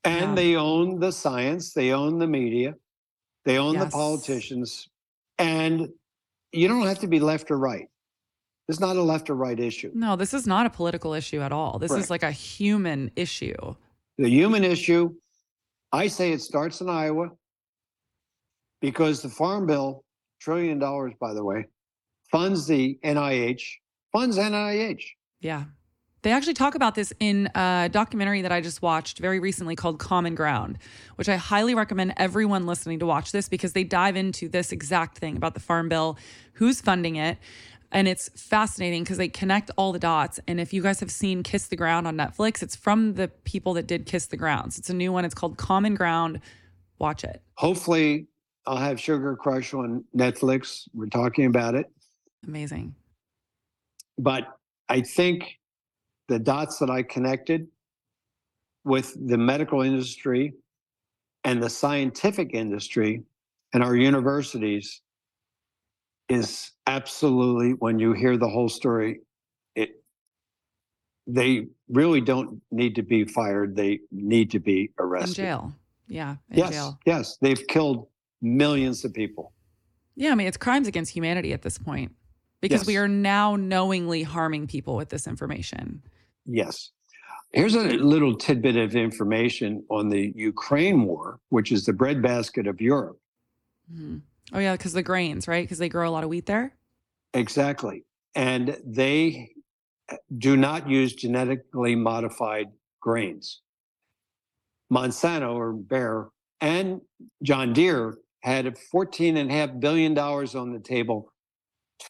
And 0.04 0.30
yeah. 0.30 0.34
they 0.34 0.56
own 0.56 0.98
the 0.98 1.12
science, 1.12 1.72
they 1.72 1.92
own 1.92 2.18
the 2.18 2.26
media, 2.26 2.74
they 3.44 3.58
own 3.58 3.74
yes. 3.74 3.84
the 3.84 3.90
politicians. 3.90 4.88
And 5.38 5.88
you 6.52 6.66
don't 6.66 6.86
have 6.86 7.00
to 7.00 7.08
be 7.08 7.20
left 7.20 7.50
or 7.50 7.58
right. 7.58 7.88
It's 8.68 8.80
not 8.80 8.96
a 8.96 9.02
left 9.02 9.30
or 9.30 9.34
right 9.34 9.58
issue. 9.58 9.90
No, 9.94 10.14
this 10.14 10.34
is 10.34 10.46
not 10.46 10.66
a 10.66 10.70
political 10.70 11.14
issue 11.14 11.40
at 11.40 11.52
all. 11.52 11.78
This 11.78 11.92
is 11.92 12.10
like 12.10 12.22
a 12.22 12.30
human 12.30 13.10
issue. 13.16 13.54
The 14.18 14.28
human 14.28 14.62
issue, 14.62 15.14
I 15.90 16.08
say 16.08 16.32
it 16.32 16.42
starts 16.42 16.82
in 16.82 16.88
Iowa 16.90 17.30
because 18.82 19.22
the 19.22 19.30
Farm 19.30 19.66
Bill, 19.66 20.04
trillion 20.40 20.78
dollars, 20.78 21.14
by 21.18 21.32
the 21.32 21.42
way, 21.42 21.66
funds 22.30 22.66
the 22.66 22.98
NIH, 23.02 23.62
funds 24.12 24.36
NIH. 24.36 25.02
Yeah. 25.40 25.64
They 26.22 26.32
actually 26.32 26.54
talk 26.54 26.74
about 26.74 26.94
this 26.94 27.12
in 27.20 27.48
a 27.54 27.88
documentary 27.90 28.42
that 28.42 28.50
I 28.50 28.60
just 28.60 28.82
watched 28.82 29.18
very 29.18 29.38
recently 29.38 29.76
called 29.76 29.98
Common 29.98 30.34
Ground, 30.34 30.78
which 31.14 31.28
I 31.28 31.36
highly 31.36 31.74
recommend 31.74 32.12
everyone 32.16 32.66
listening 32.66 32.98
to 32.98 33.06
watch 33.06 33.30
this 33.32 33.48
because 33.48 33.72
they 33.72 33.84
dive 33.84 34.16
into 34.16 34.48
this 34.48 34.72
exact 34.72 35.16
thing 35.16 35.36
about 35.36 35.54
the 35.54 35.60
Farm 35.60 35.88
Bill, 35.88 36.18
who's 36.54 36.80
funding 36.80 37.16
it, 37.16 37.38
and 37.90 38.06
it's 38.06 38.28
fascinating 38.28 39.02
because 39.02 39.18
they 39.18 39.28
connect 39.28 39.70
all 39.76 39.92
the 39.92 39.98
dots. 39.98 40.38
And 40.46 40.60
if 40.60 40.72
you 40.72 40.82
guys 40.82 41.00
have 41.00 41.10
seen 41.10 41.42
Kiss 41.42 41.68
the 41.68 41.76
Ground 41.76 42.06
on 42.06 42.16
Netflix, 42.16 42.62
it's 42.62 42.76
from 42.76 43.14
the 43.14 43.28
people 43.28 43.74
that 43.74 43.86
did 43.86 44.06
Kiss 44.06 44.26
the 44.26 44.36
Ground. 44.36 44.74
So 44.74 44.80
it's 44.80 44.90
a 44.90 44.94
new 44.94 45.12
one. 45.12 45.24
It's 45.24 45.34
called 45.34 45.56
Common 45.56 45.94
Ground. 45.94 46.40
Watch 46.98 47.24
it. 47.24 47.42
Hopefully, 47.54 48.26
I'll 48.66 48.76
have 48.76 49.00
Sugar 49.00 49.36
Crush 49.36 49.72
on 49.72 50.04
Netflix. 50.16 50.88
We're 50.92 51.06
talking 51.06 51.46
about 51.46 51.74
it. 51.74 51.86
Amazing. 52.46 52.94
But 54.18 54.48
I 54.88 55.00
think 55.00 55.58
the 56.28 56.38
dots 56.38 56.78
that 56.78 56.90
I 56.90 57.02
connected 57.02 57.68
with 58.84 59.16
the 59.28 59.38
medical 59.38 59.82
industry 59.82 60.54
and 61.44 61.62
the 61.62 61.70
scientific 61.70 62.52
industry 62.52 63.22
and 63.72 63.82
our 63.82 63.96
universities 63.96 65.00
is 66.28 66.72
absolutely 66.86 67.72
when 67.72 67.98
you 67.98 68.12
hear 68.12 68.36
the 68.36 68.48
whole 68.48 68.68
story 68.68 69.20
it 69.74 70.02
they 71.26 71.66
really 71.88 72.20
don't 72.20 72.60
need 72.70 72.94
to 72.94 73.02
be 73.02 73.24
fired 73.24 73.74
they 73.76 74.00
need 74.10 74.50
to 74.50 74.58
be 74.58 74.90
arrested 74.98 75.38
in 75.38 75.44
jail 75.44 75.72
yeah 76.06 76.36
in 76.50 76.58
yes 76.58 76.70
jail. 76.70 76.98
yes 77.06 77.38
they've 77.40 77.66
killed 77.68 78.06
millions 78.42 79.04
of 79.04 79.12
people 79.12 79.52
yeah 80.16 80.30
i 80.30 80.34
mean 80.34 80.46
it's 80.46 80.56
crimes 80.56 80.86
against 80.86 81.12
humanity 81.12 81.52
at 81.52 81.62
this 81.62 81.78
point 81.78 82.14
because 82.60 82.80
yes. 82.80 82.86
we 82.86 82.96
are 82.96 83.08
now 83.08 83.56
knowingly 83.56 84.22
harming 84.22 84.66
people 84.66 84.96
with 84.96 85.08
this 85.08 85.26
information 85.26 86.02
yes 86.46 86.90
here's 87.52 87.74
a 87.74 87.84
little 87.84 88.36
tidbit 88.36 88.76
of 88.76 88.94
information 88.94 89.82
on 89.90 90.08
the 90.10 90.32
ukraine 90.36 91.04
war 91.04 91.40
which 91.48 91.72
is 91.72 91.86
the 91.86 91.92
breadbasket 91.92 92.66
of 92.66 92.80
europe 92.80 93.18
mm-hmm. 93.92 94.18
Oh 94.52 94.58
yeah, 94.58 94.72
because 94.72 94.92
the 94.92 95.02
grains, 95.02 95.46
right? 95.46 95.64
Because 95.64 95.78
they 95.78 95.88
grow 95.88 96.08
a 96.08 96.12
lot 96.12 96.24
of 96.24 96.30
wheat 96.30 96.46
there. 96.46 96.74
Exactly, 97.34 98.04
and 98.34 98.76
they 98.84 99.50
uh, 100.10 100.16
do 100.38 100.56
not 100.56 100.88
use 100.88 101.14
genetically 101.14 101.94
modified 101.94 102.66
grains. 103.00 103.60
Monsanto 104.92 105.54
or 105.54 105.72
Bayer 105.74 106.28
and 106.60 107.00
John 107.42 107.72
Deere 107.72 108.16
had 108.42 108.76
14 108.90 109.36
and 109.36 109.50
a 109.50 109.54
half 109.54 109.70
billion 109.78 110.14
dollars 110.14 110.54
on 110.54 110.72
the 110.72 110.80
table 110.80 111.32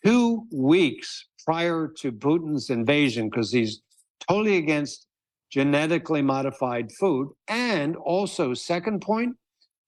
two 0.05 0.47
weeks 0.53 1.26
prior 1.45 1.91
to 1.99 2.12
Putin's 2.12 2.70
invasion 2.70 3.28
because 3.28 3.53
he's 3.53 3.80
totally 4.28 4.59
against 4.59 5.07
genetically 5.51 6.22
modified 6.22 6.93
food. 6.93 7.30
And 7.49 7.97
also, 7.97 8.55
second 8.55 9.01
point, 9.01 9.36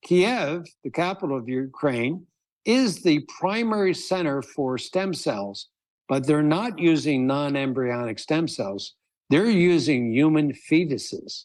Kiev, 0.02 0.64
the 0.82 0.90
capital 0.90 1.36
of 1.36 1.48
Ukraine, 1.48 2.26
is 2.64 3.02
the 3.02 3.20
primary 3.38 3.94
center 3.94 4.42
for 4.42 4.78
stem 4.78 5.14
cells, 5.14 5.68
but 6.08 6.26
they're 6.26 6.42
not 6.42 6.78
using 6.78 7.26
non 7.26 7.56
embryonic 7.56 8.18
stem 8.18 8.48
cells. 8.48 8.94
They're 9.30 9.50
using 9.50 10.12
human 10.12 10.52
fetuses. 10.52 11.44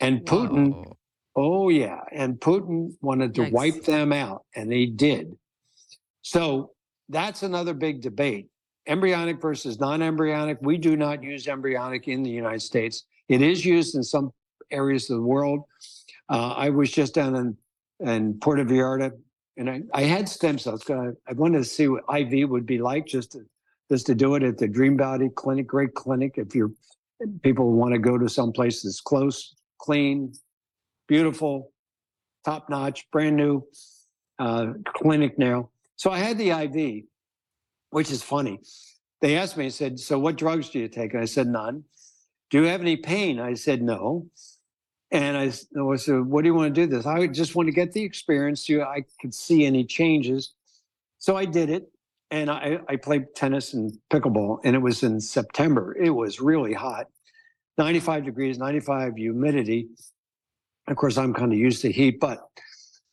And 0.00 0.24
Putin, 0.24 0.72
Whoa. 0.72 0.96
oh, 1.36 1.68
yeah. 1.68 2.00
And 2.12 2.40
Putin 2.40 2.94
wanted 3.00 3.34
to 3.36 3.42
Yikes. 3.42 3.52
wipe 3.52 3.84
them 3.84 4.12
out, 4.12 4.44
and 4.54 4.72
he 4.72 4.86
did. 4.86 5.36
So 6.22 6.70
that's 7.08 7.42
another 7.42 7.74
big 7.74 8.00
debate 8.00 8.48
embryonic 8.86 9.40
versus 9.40 9.78
non 9.78 10.02
embryonic. 10.02 10.58
We 10.60 10.78
do 10.78 10.96
not 10.96 11.22
use 11.22 11.46
embryonic 11.46 12.08
in 12.08 12.22
the 12.22 12.30
United 12.30 12.62
States. 12.62 13.04
It 13.28 13.42
is 13.42 13.64
used 13.64 13.94
in 13.94 14.02
some 14.02 14.32
areas 14.70 15.10
of 15.10 15.16
the 15.16 15.22
world. 15.22 15.64
Uh, 16.28 16.54
I 16.56 16.70
was 16.70 16.90
just 16.90 17.14
down 17.14 17.34
in, 17.36 17.56
in 18.06 18.38
Puerto 18.40 18.64
Vallarta 18.64 19.12
and 19.68 19.88
I, 19.94 20.00
I 20.00 20.02
had 20.02 20.28
stem 20.28 20.58
cells. 20.58 20.88
I, 20.90 21.10
I 21.28 21.32
wanted 21.32 21.58
to 21.58 21.64
see 21.64 21.88
what 21.88 22.04
IV 22.08 22.48
would 22.50 22.66
be 22.66 22.78
like 22.78 23.06
just 23.06 23.32
to, 23.32 23.40
just 23.90 24.06
to 24.06 24.14
do 24.14 24.34
it 24.34 24.42
at 24.42 24.58
the 24.58 24.68
Dream 24.68 24.96
Body 24.96 25.28
Clinic, 25.34 25.66
great 25.66 25.94
clinic. 25.94 26.34
If 26.36 26.54
you're 26.54 26.72
people 27.42 27.72
want 27.72 27.92
to 27.92 27.98
go 27.98 28.18
to 28.18 28.28
some 28.28 28.52
place 28.52 28.82
that's 28.82 29.00
close, 29.00 29.54
clean, 29.78 30.32
beautiful, 31.08 31.72
top 32.44 32.68
notch, 32.68 33.08
brand 33.10 33.36
new 33.36 33.66
uh, 34.38 34.72
clinic 34.86 35.38
now. 35.38 35.70
So 35.96 36.10
I 36.10 36.18
had 36.18 36.38
the 36.38 36.50
IV, 36.50 37.04
which 37.90 38.10
is 38.10 38.22
funny. 38.22 38.60
They 39.20 39.36
asked 39.36 39.56
me, 39.56 39.66
I 39.66 39.68
said, 39.68 40.00
So 40.00 40.18
what 40.18 40.36
drugs 40.36 40.70
do 40.70 40.80
you 40.80 40.88
take? 40.88 41.14
And 41.14 41.22
I 41.22 41.26
said, 41.26 41.46
None. 41.46 41.84
Do 42.50 42.60
you 42.60 42.66
have 42.68 42.80
any 42.80 42.96
pain? 42.96 43.38
I 43.38 43.54
said, 43.54 43.82
No. 43.82 44.26
And 45.12 45.36
I, 45.36 45.50
said, 45.50 45.68
uh, 45.78 46.22
What 46.22 46.42
do 46.42 46.48
you 46.48 46.54
want 46.54 46.74
to 46.74 46.80
do 46.80 46.86
this? 46.86 47.06
I 47.06 47.26
just 47.26 47.54
want 47.54 47.68
to 47.68 47.72
get 47.72 47.92
the 47.92 48.02
experience. 48.02 48.66
So 48.66 48.80
I 48.82 49.04
could 49.20 49.34
see 49.34 49.66
any 49.66 49.84
changes. 49.84 50.54
So 51.18 51.36
I 51.36 51.44
did 51.44 51.70
it. 51.70 51.88
And 52.30 52.50
I, 52.50 52.78
I 52.88 52.96
played 52.96 53.34
tennis 53.36 53.74
and 53.74 53.92
pickleball, 54.10 54.60
and 54.64 54.74
it 54.74 54.78
was 54.78 55.02
in 55.02 55.20
September. 55.20 55.94
It 56.00 56.08
was 56.08 56.40
really 56.40 56.72
hot 56.72 57.06
95 57.76 58.24
degrees, 58.24 58.58
95 58.58 59.16
humidity. 59.16 59.88
Of 60.88 60.96
course, 60.96 61.18
I'm 61.18 61.34
kind 61.34 61.52
of 61.52 61.58
used 61.58 61.82
to 61.82 61.92
heat, 61.92 62.20
but 62.20 62.40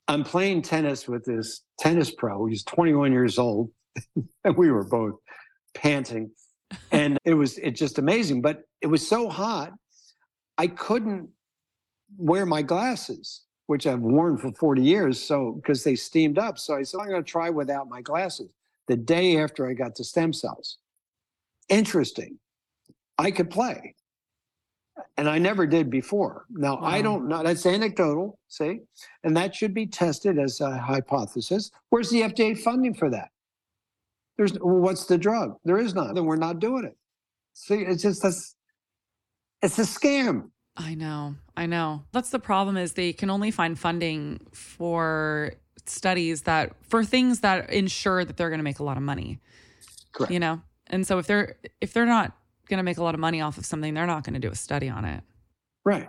I'm 0.07 0.23
playing 0.23 0.61
tennis 0.61 1.07
with 1.07 1.25
this 1.25 1.61
tennis 1.77 2.11
pro. 2.11 2.45
He's 2.45 2.63
21 2.63 3.11
years 3.11 3.37
old, 3.37 3.71
and 4.43 4.57
we 4.57 4.71
were 4.71 4.85
both 4.85 5.15
panting, 5.75 6.31
and 6.91 7.17
it 7.25 7.33
was 7.33 7.57
it 7.57 7.71
just 7.71 7.99
amazing. 7.99 8.41
But 8.41 8.61
it 8.81 8.87
was 8.87 9.07
so 9.07 9.29
hot, 9.29 9.73
I 10.57 10.67
couldn't 10.67 11.29
wear 12.17 12.45
my 12.45 12.61
glasses, 12.61 13.41
which 13.67 13.87
I've 13.87 14.01
worn 14.01 14.37
for 14.37 14.51
40 14.51 14.81
years, 14.81 15.21
so 15.21 15.53
because 15.53 15.83
they 15.83 15.95
steamed 15.95 16.37
up. 16.37 16.57
So 16.57 16.75
I 16.75 16.83
said 16.83 16.99
I'm 17.01 17.09
going 17.09 17.23
to 17.23 17.29
try 17.29 17.49
without 17.49 17.89
my 17.89 18.01
glasses. 18.01 18.49
The 18.87 18.97
day 18.97 19.37
after 19.39 19.69
I 19.69 19.73
got 19.73 19.95
the 19.95 20.03
stem 20.03 20.33
cells, 20.33 20.77
interesting, 21.69 22.39
I 23.17 23.31
could 23.31 23.49
play 23.49 23.95
and 25.17 25.29
I 25.29 25.37
never 25.37 25.65
did 25.65 25.89
before. 25.89 26.45
Now 26.49 26.75
wow. 26.75 26.87
I 26.87 27.01
don't 27.01 27.27
know. 27.27 27.43
That's 27.43 27.65
anecdotal, 27.65 28.39
see, 28.47 28.81
and 29.23 29.35
that 29.37 29.55
should 29.55 29.73
be 29.73 29.85
tested 29.85 30.39
as 30.39 30.61
a 30.61 30.77
hypothesis. 30.77 31.71
Where's 31.89 32.09
the 32.09 32.21
FDA 32.21 32.57
funding 32.57 32.93
for 32.93 33.09
that? 33.09 33.29
There's 34.37 34.53
what's 34.53 35.05
the 35.05 35.17
drug? 35.17 35.57
There 35.65 35.77
is 35.77 35.93
none. 35.93 36.15
Then 36.15 36.25
we're 36.25 36.37
not 36.37 36.59
doing 36.59 36.85
it. 36.85 36.97
See, 37.53 37.81
it's 37.81 38.03
just 38.03 38.23
this. 38.23 38.55
It's 39.61 39.77
a 39.77 39.83
scam. 39.83 40.49
I 40.77 40.95
know. 40.95 41.35
I 41.59 41.65
know. 41.65 42.05
That's 42.13 42.29
the 42.29 42.39
problem. 42.39 42.77
Is 42.77 42.93
they 42.93 43.11
can 43.11 43.29
only 43.29 43.51
find 43.51 43.77
funding 43.77 44.39
for 44.53 45.51
studies 45.85 46.43
that 46.43 46.73
for 46.87 47.03
things 47.03 47.41
that 47.41 47.69
ensure 47.69 48.23
that 48.23 48.37
they're 48.37 48.49
going 48.49 48.59
to 48.59 48.63
make 48.63 48.79
a 48.79 48.83
lot 48.83 48.95
of 48.95 49.03
money. 49.03 49.41
Correct. 50.13 50.31
You 50.31 50.39
know, 50.39 50.61
and 50.87 51.05
so 51.05 51.17
if 51.17 51.27
they're 51.27 51.57
if 51.81 51.91
they're 51.91 52.05
not 52.05 52.31
going 52.69 52.77
to 52.77 52.83
make 52.83 52.97
a 52.97 53.03
lot 53.03 53.13
of 53.13 53.19
money 53.19 53.41
off 53.41 53.57
of 53.57 53.65
something, 53.65 53.93
they're 53.93 54.07
not 54.07 54.23
going 54.23 54.35
to 54.35 54.39
do 54.39 54.49
a 54.49 54.55
study 54.55 54.87
on 54.87 55.03
it. 55.03 55.21
Right. 55.83 56.07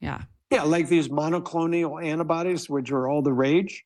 Yeah. 0.00 0.22
Yeah, 0.50 0.64
like 0.64 0.88
these 0.88 1.08
monoclonal 1.08 2.04
antibodies, 2.04 2.68
which 2.68 2.90
are 2.90 3.08
all 3.08 3.22
the 3.22 3.32
rage. 3.32 3.84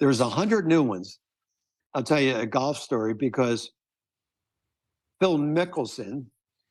There's 0.00 0.20
a 0.20 0.28
hundred 0.28 0.66
new 0.66 0.82
ones. 0.82 1.20
I'll 1.94 2.02
tell 2.02 2.20
you 2.20 2.34
a 2.34 2.46
golf 2.46 2.78
story 2.78 3.14
because 3.14 3.70
Phil 5.20 5.38
Mickelson, 5.38 6.26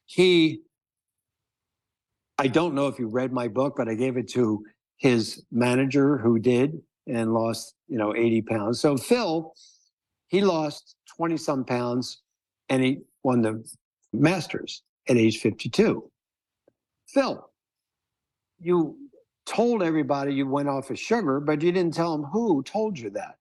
he, 0.05 0.63
I 2.39 2.47
don't 2.47 2.75
know 2.75 2.87
if 2.87 2.99
you 2.99 3.07
read 3.07 3.31
my 3.31 3.47
book, 3.47 3.75
but 3.77 3.89
I 3.89 3.95
gave 3.95 4.17
it 4.17 4.27
to 4.29 4.63
his 4.97 5.43
manager 5.51 6.17
who 6.17 6.39
did 6.39 6.79
and 7.07 7.33
lost, 7.33 7.75
you 7.87 7.97
know, 7.97 8.15
80 8.15 8.41
pounds. 8.43 8.79
So 8.79 8.97
Phil, 8.97 9.53
he 10.27 10.41
lost 10.41 10.95
20 11.15 11.37
some 11.37 11.63
pounds 11.63 12.21
and 12.69 12.83
he 12.83 12.99
won 13.23 13.41
the 13.41 13.63
Masters 14.13 14.83
at 15.09 15.17
age 15.17 15.39
52. 15.39 16.09
Phil, 17.07 17.49
you 18.59 18.97
told 19.45 19.81
everybody 19.81 20.33
you 20.33 20.45
went 20.47 20.67
off 20.67 20.89
of 20.89 20.99
sugar, 20.99 21.39
but 21.39 21.61
you 21.61 21.71
didn't 21.71 21.93
tell 21.93 22.17
them 22.17 22.25
who 22.25 22.61
told 22.63 22.99
you 22.99 23.09
that. 23.11 23.37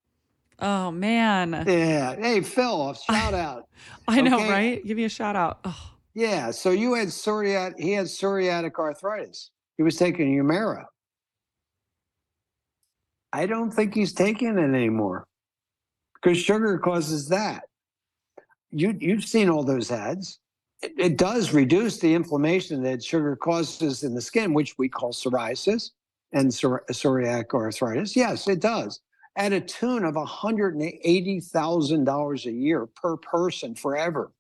Oh 0.59 0.91
man. 0.91 1.65
Yeah. 1.67 2.17
Hey 2.17 2.41
Phil, 2.41 2.95
shout 2.95 3.35
out. 3.35 3.69
I 4.09 4.23
know, 4.23 4.39
right? 4.49 4.85
Give 4.87 4.97
me 4.97 5.05
a 5.05 5.09
shout 5.09 5.37
out. 5.37 5.59
Oh. 5.65 5.96
Yeah. 6.17 6.51
So 6.51 6.71
you 6.71 6.95
had 6.95 7.09
psoriatic. 7.09 7.79
He 7.79 7.93
had 7.93 8.07
psoriatic 8.07 8.79
arthritis. 8.79 9.51
He 9.77 9.83
was 9.83 9.97
taking 9.97 10.35
Humira. 10.35 10.87
I 13.35 13.45
don't 13.45 13.71
think 13.71 13.93
he's 13.95 14.15
taking 14.15 14.57
it 14.57 14.63
anymore 14.63 15.27
because 16.15 16.39
sugar 16.39 16.79
causes 16.79 17.29
that. 17.29 17.65
You 18.71 18.97
you've 18.99 19.25
seen 19.25 19.51
all 19.51 19.63
those 19.63 19.91
ads 19.91 20.39
it, 20.83 20.93
it 20.99 21.19
does 21.19 21.53
reduce 21.53 21.99
the 21.99 22.15
inflammation 22.15 22.83
that 22.85 23.05
sugar 23.05 23.37
causes 23.37 24.03
in 24.03 24.15
the 24.15 24.23
skin, 24.23 24.55
which 24.55 24.79
we 24.79 24.89
call 24.89 25.13
psoriasis 25.13 25.91
and 26.33 26.51
psoriatic 26.51 27.53
arthritis. 27.53 28.17
Yes, 28.17 28.49
it 28.49 28.61
does. 28.61 29.01
At 29.37 29.53
a 29.53 29.61
tune 29.61 30.05
of 30.05 30.15
$180,000 30.15 32.47
a 32.47 32.53
year 32.53 32.87
per 32.87 33.19
person 33.19 33.75
forever. 33.75 34.33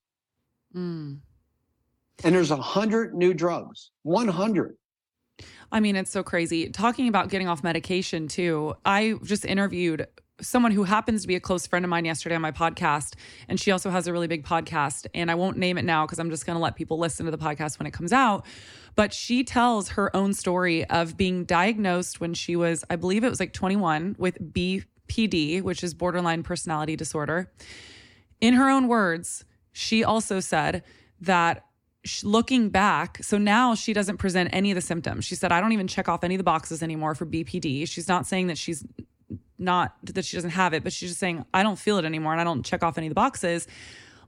Mm. 0.75 1.19
And 2.25 2.35
there's 2.35 2.51
100 2.51 3.15
new 3.15 3.35
drugs, 3.35 3.91
100. 4.03 4.77
I 5.71 5.81
mean, 5.81 5.97
it's 5.97 6.11
so 6.11 6.23
crazy. 6.23 6.71
Talking 6.71 7.09
about 7.09 7.29
getting 7.29 7.49
off 7.49 7.63
medication, 7.63 8.29
too, 8.29 8.75
I 8.85 9.15
just 9.23 9.45
interviewed 9.45 10.07
someone 10.41 10.73
who 10.73 10.85
happens 10.85 11.23
to 11.23 11.29
be 11.29 11.35
a 11.35 11.41
close 11.41 11.67
friend 11.67 11.85
of 11.85 11.89
mine 11.89 12.05
yesterday 12.05 12.35
on 12.35 12.43
my 12.43 12.53
podcast 12.53 13.15
and 13.49 13.59
she 13.59 13.71
also 13.71 13.89
has 13.89 14.07
a 14.07 14.13
really 14.13 14.27
big 14.27 14.45
podcast 14.45 15.07
and 15.15 15.31
I 15.31 15.35
won't 15.35 15.57
name 15.57 15.79
it 15.79 15.85
now 15.85 16.05
because 16.05 16.19
I'm 16.19 16.31
just 16.31 16.45
going 16.45 16.57
to 16.57 16.63
let 16.63 16.77
people 16.77 16.99
listen 16.99 17.25
to 17.25 17.31
the 17.31 17.39
podcast 17.39 17.79
when 17.79 17.87
it 17.87 17.93
comes 17.93 18.13
out 18.13 18.45
but 18.97 19.15
she 19.15 19.45
tells 19.45 19.91
her 19.91 20.15
own 20.15 20.35
story 20.35 20.85
of 20.91 21.17
being 21.17 21.45
diagnosed 21.45 22.21
when 22.21 22.35
she 22.35 22.55
was 22.55 22.85
I 22.91 22.97
believe 22.97 23.25
it 23.25 23.31
was 23.31 23.41
like 23.41 23.55
21 23.55 24.17
with 24.19 24.39
BPD 24.53 25.63
which 25.63 25.83
is 25.83 25.95
borderline 25.95 26.43
personality 26.43 26.97
disorder 26.97 27.51
in 28.41 28.55
her 28.55 28.69
own 28.69 28.89
words 28.89 29.45
she 29.73 30.05
also 30.05 30.41
said 30.41 30.83
that 31.21 31.66
looking 32.23 32.69
back, 32.69 33.19
so 33.23 33.39
now 33.39 33.75
she 33.75 33.93
doesn't 33.93 34.19
present 34.19 34.51
any 34.53 34.71
of 34.71 34.75
the 34.75 34.81
symptoms. 34.81 35.25
She 35.25 35.35
said, 35.35 35.53
I 35.53 35.61
don't 35.61 35.73
even 35.73 35.87
check 35.87 36.09
off 36.09 36.25
any 36.25 36.35
of 36.35 36.39
the 36.39 36.45
boxes 36.45 36.83
anymore 36.83 37.15
for 37.15 37.27
BPD. 37.27 37.89
She's 37.89 38.09
not 38.09 38.27
saying 38.27 38.49
that 38.49 38.59
she's 38.59 38.85
not 39.59 39.97
that 40.03 40.25
she 40.25 40.37
doesn't 40.37 40.51
have 40.51 40.75
it, 40.75 40.85
but 40.85 40.93
she's 40.93 41.11
just 41.11 41.21
saying, 41.21 41.45
I 41.55 41.63
don't 41.63 41.79
feel 41.79 41.99
it 41.99 42.05
anymore 42.05 42.33
and 42.33 42.41
I 42.41 42.45
don't 42.45 42.65
check 42.65 42.83
off 42.83 42.99
any 42.99 43.07
of 43.07 43.11
the 43.11 43.15
boxes. 43.15 43.67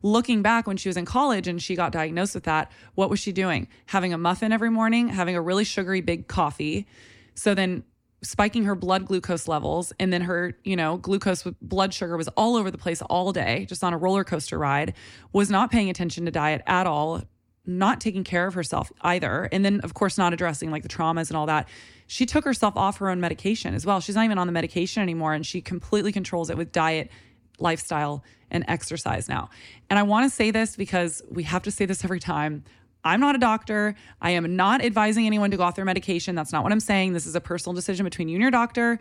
Looking 0.02 0.42
back 0.42 0.66
when 0.66 0.76
she 0.76 0.88
was 0.88 0.96
in 0.96 1.04
college 1.04 1.48
and 1.48 1.60
she 1.60 1.74
got 1.74 1.92
diagnosed 1.92 2.34
with 2.34 2.44
that, 2.44 2.70
what 2.94 3.10
was 3.10 3.18
she 3.18 3.32
doing? 3.32 3.68
Having 3.86 4.14
a 4.14 4.18
muffin 4.18 4.52
every 4.52 4.70
morning, 4.70 5.08
having 5.08 5.34
a 5.34 5.42
really 5.42 5.64
sugary 5.64 6.00
big 6.00 6.28
coffee. 6.28 6.86
So 7.34 7.54
then 7.54 7.82
spiking 8.22 8.64
her 8.64 8.74
blood 8.74 9.06
glucose 9.06 9.46
levels 9.46 9.92
and 10.00 10.12
then 10.12 10.22
her 10.22 10.56
you 10.64 10.74
know 10.74 10.96
glucose 10.96 11.44
with 11.44 11.54
blood 11.60 11.94
sugar 11.94 12.16
was 12.16 12.28
all 12.28 12.56
over 12.56 12.70
the 12.70 12.78
place 12.78 13.00
all 13.02 13.32
day 13.32 13.64
just 13.68 13.84
on 13.84 13.92
a 13.92 13.96
roller 13.96 14.24
coaster 14.24 14.58
ride 14.58 14.92
was 15.32 15.50
not 15.50 15.70
paying 15.70 15.88
attention 15.88 16.24
to 16.24 16.30
diet 16.30 16.60
at 16.66 16.86
all 16.86 17.22
not 17.68 18.00
taking 18.00 18.24
care 18.24 18.46
of 18.46 18.54
herself 18.54 18.90
either 19.02 19.48
and 19.52 19.64
then 19.64 19.80
of 19.80 19.94
course 19.94 20.18
not 20.18 20.32
addressing 20.32 20.70
like 20.70 20.82
the 20.82 20.88
traumas 20.88 21.28
and 21.28 21.36
all 21.36 21.46
that 21.46 21.68
she 22.08 22.24
took 22.24 22.44
herself 22.44 22.74
off 22.76 22.96
her 22.96 23.10
own 23.10 23.20
medication 23.20 23.74
as 23.74 23.84
well. 23.84 24.00
She's 24.00 24.16
not 24.16 24.24
even 24.24 24.38
on 24.38 24.46
the 24.46 24.52
medication 24.52 25.02
anymore 25.02 25.34
and 25.34 25.46
she 25.46 25.60
completely 25.60 26.10
controls 26.10 26.48
it 26.48 26.56
with 26.56 26.72
diet, 26.72 27.10
lifestyle, 27.58 28.24
and 28.50 28.64
exercise 28.66 29.28
now. 29.28 29.50
And 29.90 29.98
I 29.98 30.02
want 30.02 30.24
to 30.28 30.34
say 30.34 30.50
this 30.50 30.74
because 30.74 31.22
we 31.30 31.42
have 31.44 31.62
to 31.64 31.70
say 31.70 31.84
this 31.84 32.02
every 32.02 32.18
time. 32.18 32.64
I'm 33.04 33.20
not 33.20 33.34
a 33.34 33.38
doctor. 33.38 33.94
I 34.22 34.30
am 34.30 34.56
not 34.56 34.82
advising 34.82 35.26
anyone 35.26 35.50
to 35.50 35.58
go 35.58 35.62
off 35.62 35.76
their 35.76 35.84
medication. 35.84 36.34
That's 36.34 36.50
not 36.50 36.62
what 36.62 36.72
I'm 36.72 36.80
saying. 36.80 37.12
This 37.12 37.26
is 37.26 37.36
a 37.36 37.40
personal 37.42 37.74
decision 37.74 38.04
between 38.04 38.28
you 38.28 38.36
and 38.36 38.42
your 38.42 38.50
doctor. 38.50 38.98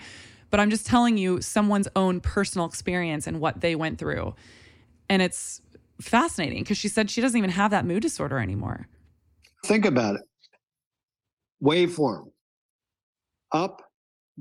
But 0.50 0.60
I'm 0.60 0.70
just 0.70 0.86
telling 0.86 1.18
you 1.18 1.42
someone's 1.42 1.88
own 1.96 2.20
personal 2.20 2.68
experience 2.68 3.26
and 3.26 3.40
what 3.40 3.62
they 3.62 3.76
went 3.76 4.00
through. 4.00 4.36
And 5.10 5.22
it's 5.22 5.62
fascinating 6.00 6.64
because 6.64 6.78
she 6.78 6.88
said 6.88 7.10
she 7.10 7.22
doesn't 7.22 7.38
even 7.38 7.50
have 7.50 7.72
that 7.72 7.86
mood 7.86 8.02
disorder 8.02 8.40
anymore. 8.40 8.88
Think 9.66 9.86
about 9.86 10.16
it 10.16 10.22
waveform 11.64 12.30
up, 13.52 13.82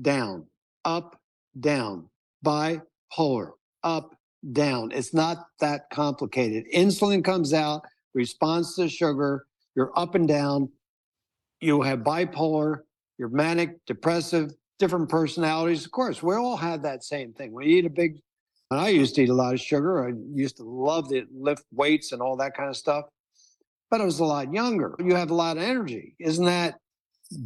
down, 0.01 0.45
up, 0.85 1.19
down, 1.59 2.09
bipolar, 2.45 3.51
up, 3.83 4.15
down. 4.51 4.91
It's 4.91 5.13
not 5.13 5.47
that 5.59 5.89
complicated. 5.91 6.65
Insulin 6.73 7.23
comes 7.23 7.53
out, 7.53 7.81
responds 8.13 8.75
to 8.75 8.89
sugar, 8.89 9.45
you're 9.75 9.91
up 9.97 10.15
and 10.15 10.27
down. 10.27 10.69
You 11.61 11.81
have 11.81 11.99
bipolar, 11.99 12.81
you're 13.17 13.29
manic, 13.29 13.83
depressive, 13.85 14.51
different 14.77 15.09
personalities. 15.09 15.85
Of 15.85 15.91
course, 15.91 16.21
we 16.21 16.35
all 16.35 16.57
have 16.57 16.83
that 16.83 17.03
same 17.03 17.33
thing. 17.33 17.51
We 17.51 17.65
eat 17.67 17.85
a 17.85 17.89
big, 17.89 18.19
and 18.71 18.79
I 18.79 18.89
used 18.89 19.15
to 19.15 19.23
eat 19.23 19.29
a 19.29 19.33
lot 19.33 19.53
of 19.53 19.61
sugar. 19.61 20.07
I 20.07 20.13
used 20.33 20.57
to 20.57 20.63
love 20.63 21.09
to 21.09 21.25
lift 21.33 21.63
weights 21.71 22.11
and 22.11 22.21
all 22.21 22.35
that 22.37 22.55
kind 22.55 22.69
of 22.69 22.75
stuff, 22.75 23.05
but 23.89 24.01
I 24.01 24.05
was 24.05 24.19
a 24.19 24.25
lot 24.25 24.53
younger. 24.53 24.95
You 24.99 25.15
have 25.15 25.31
a 25.31 25.35
lot 25.35 25.57
of 25.57 25.63
energy. 25.63 26.15
Isn't 26.19 26.45
that 26.45 26.75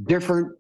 different 0.08 0.54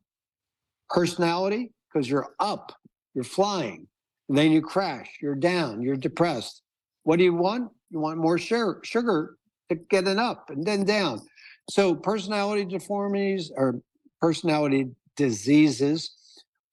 personality? 0.90 1.72
Because 1.92 2.10
you're 2.10 2.34
up, 2.40 2.74
you're 3.14 3.24
flying, 3.24 3.88
and 4.30 4.38
then 4.38 4.52
you 4.52 4.62
crash, 4.62 5.10
you're 5.22 5.36
down, 5.36 5.82
you're 5.82 5.98
depressed. 5.98 6.62
What 7.04 7.18
do 7.18 7.24
you 7.24 7.34
want? 7.34 7.72
You 7.90 8.00
want 8.00 8.20
more 8.20 8.38
sugar, 8.38 8.80
sugar 8.84 9.36
to 9.70 9.76
get 9.76 10.08
it 10.08 10.18
up 10.18 10.50
and 10.50 10.66
then 10.66 10.86
down. 10.86 11.22
So 11.70 11.96
personality 11.96 12.66
deformities 12.66 13.52
or 13.56 13.82
personality 14.22 14.92
diseases 15.18 16.16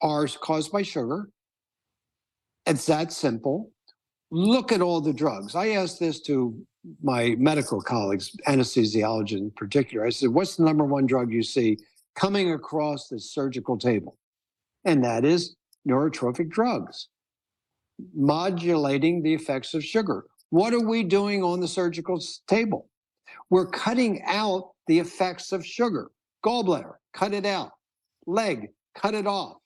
are 0.02 0.26
caused 0.26 0.70
by 0.70 0.82
sugar. 0.82 1.28
It's 2.66 2.86
that 2.86 3.12
simple. 3.12 3.72
Look 4.30 4.72
at 4.72 4.82
all 4.82 5.00
the 5.00 5.12
drugs. 5.12 5.54
I 5.54 5.68
asked 5.68 5.98
this 5.98 6.20
to 6.22 6.60
my 7.02 7.34
medical 7.38 7.80
colleagues, 7.80 8.36
anesthesiologists 8.46 9.32
in 9.32 9.50
particular. 9.52 10.06
I 10.06 10.10
said, 10.10 10.30
What's 10.30 10.56
the 10.56 10.64
number 10.64 10.84
one 10.84 11.06
drug 11.06 11.32
you 11.32 11.42
see 11.42 11.78
coming 12.14 12.52
across 12.52 13.08
the 13.08 13.18
surgical 13.18 13.78
table? 13.78 14.16
And 14.84 15.02
that 15.04 15.24
is 15.24 15.56
neurotrophic 15.88 16.50
drugs, 16.50 17.08
modulating 18.14 19.22
the 19.22 19.32
effects 19.34 19.74
of 19.74 19.84
sugar. 19.84 20.24
What 20.50 20.72
are 20.72 20.86
we 20.86 21.02
doing 21.02 21.42
on 21.42 21.60
the 21.60 21.68
surgical 21.68 22.22
table? 22.46 22.88
We're 23.50 23.66
cutting 23.66 24.22
out 24.26 24.72
the 24.86 24.98
effects 24.98 25.52
of 25.52 25.64
sugar. 25.64 26.10
Gallbladder, 26.44 26.94
cut 27.12 27.34
it 27.34 27.46
out. 27.46 27.72
Leg, 28.26 28.68
cut 28.94 29.14
it 29.14 29.26
off. 29.26 29.56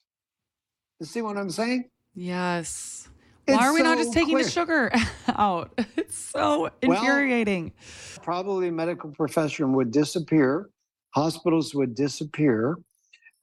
You 1.00 1.06
see 1.06 1.20
what 1.20 1.36
I'm 1.36 1.50
saying? 1.50 1.90
Yes. 2.14 3.08
Why 3.56 3.66
are 3.66 3.72
we 3.72 3.80
so 3.80 3.84
not 3.84 3.98
just 3.98 4.12
taking 4.12 4.36
the 4.36 4.48
sugar 4.48 4.90
out? 5.28 5.78
It's 5.96 6.16
so 6.16 6.70
infuriating. 6.82 7.72
Well, 7.74 8.24
probably 8.24 8.70
medical 8.70 9.10
profession 9.10 9.72
would 9.74 9.90
disappear, 9.90 10.68
hospitals 11.14 11.74
would 11.74 11.94
disappear, 11.94 12.76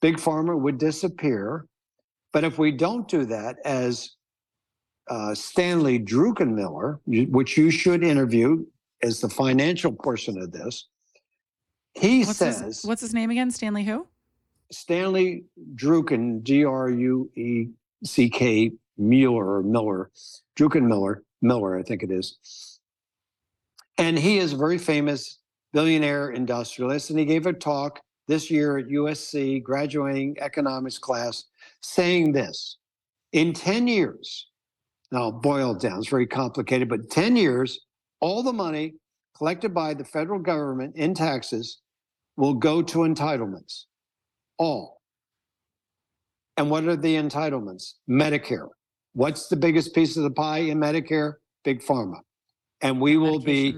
big 0.01 0.17
pharma 0.17 0.59
would 0.59 0.77
disappear. 0.77 1.65
But 2.31 2.43
if 2.43 2.59
we 2.59 2.71
don't 2.71 3.07
do 3.07 3.25
that, 3.25 3.57
as 3.65 4.11
uh, 5.09 5.33
Stanley 5.33 5.99
Druckenmiller, 5.99 6.99
which 7.05 7.57
you 7.57 7.71
should 7.71 8.03
interview 8.03 8.65
as 9.01 9.19
the 9.19 9.29
financial 9.29 9.91
portion 9.91 10.39
of 10.39 10.51
this, 10.51 10.87
he 11.93 12.19
what's 12.19 12.37
says, 12.37 12.59
his, 12.59 12.83
"What's 12.83 13.01
his 13.01 13.13
name 13.13 13.31
again? 13.31 13.49
Stanley 13.49 13.83
who?" 13.83 14.05
Stanley 14.71 15.45
Drucken, 15.75 16.43
D 16.43 16.63
R 16.63 16.89
U 16.89 17.31
E 17.35 17.69
C 18.03 18.29
K 18.29 18.71
Mueller 18.99 19.55
or 19.57 19.63
Miller, 19.63 20.11
Druckenmiller, 20.57 20.87
Miller, 20.87 21.23
Miller, 21.41 21.79
I 21.79 21.83
think 21.83 22.03
it 22.03 22.11
is. 22.11 22.79
And 23.97 24.17
he 24.17 24.37
is 24.37 24.53
a 24.53 24.57
very 24.57 24.77
famous 24.77 25.39
billionaire 25.73 26.31
industrialist. 26.31 27.09
And 27.09 27.19
he 27.19 27.25
gave 27.25 27.45
a 27.45 27.53
talk 27.53 27.99
this 28.27 28.51
year 28.51 28.77
at 28.77 28.87
USC, 28.87 29.63
graduating 29.63 30.37
economics 30.39 30.97
class, 30.97 31.45
saying 31.81 32.31
this 32.31 32.77
in 33.31 33.53
10 33.53 33.87
years, 33.87 34.47
now 35.11 35.31
boil 35.31 35.71
it 35.71 35.81
down, 35.81 35.99
it's 35.99 36.09
very 36.09 36.27
complicated, 36.27 36.89
but 36.89 37.09
10 37.09 37.35
years, 37.35 37.79
all 38.19 38.43
the 38.43 38.53
money 38.53 38.95
collected 39.37 39.73
by 39.73 39.93
the 39.93 40.03
federal 40.03 40.39
government 40.39 40.95
in 40.95 41.13
taxes 41.13 41.79
will 42.37 42.53
go 42.53 42.81
to 42.81 42.99
entitlements 42.99 43.85
all. 44.57 45.01
And 46.57 46.69
what 46.69 46.83
are 46.85 46.95
the 46.95 47.15
entitlements? 47.15 47.93
Medicare. 48.09 48.67
What's 49.19 49.47
the 49.47 49.57
biggest 49.57 49.93
piece 49.93 50.15
of 50.15 50.23
the 50.23 50.31
pie 50.31 50.59
in 50.59 50.77
Medicare? 50.77 51.33
Big 51.65 51.83
pharma. 51.83 52.21
And 52.79 53.01
we 53.01 53.17
will 53.17 53.41
be 53.41 53.75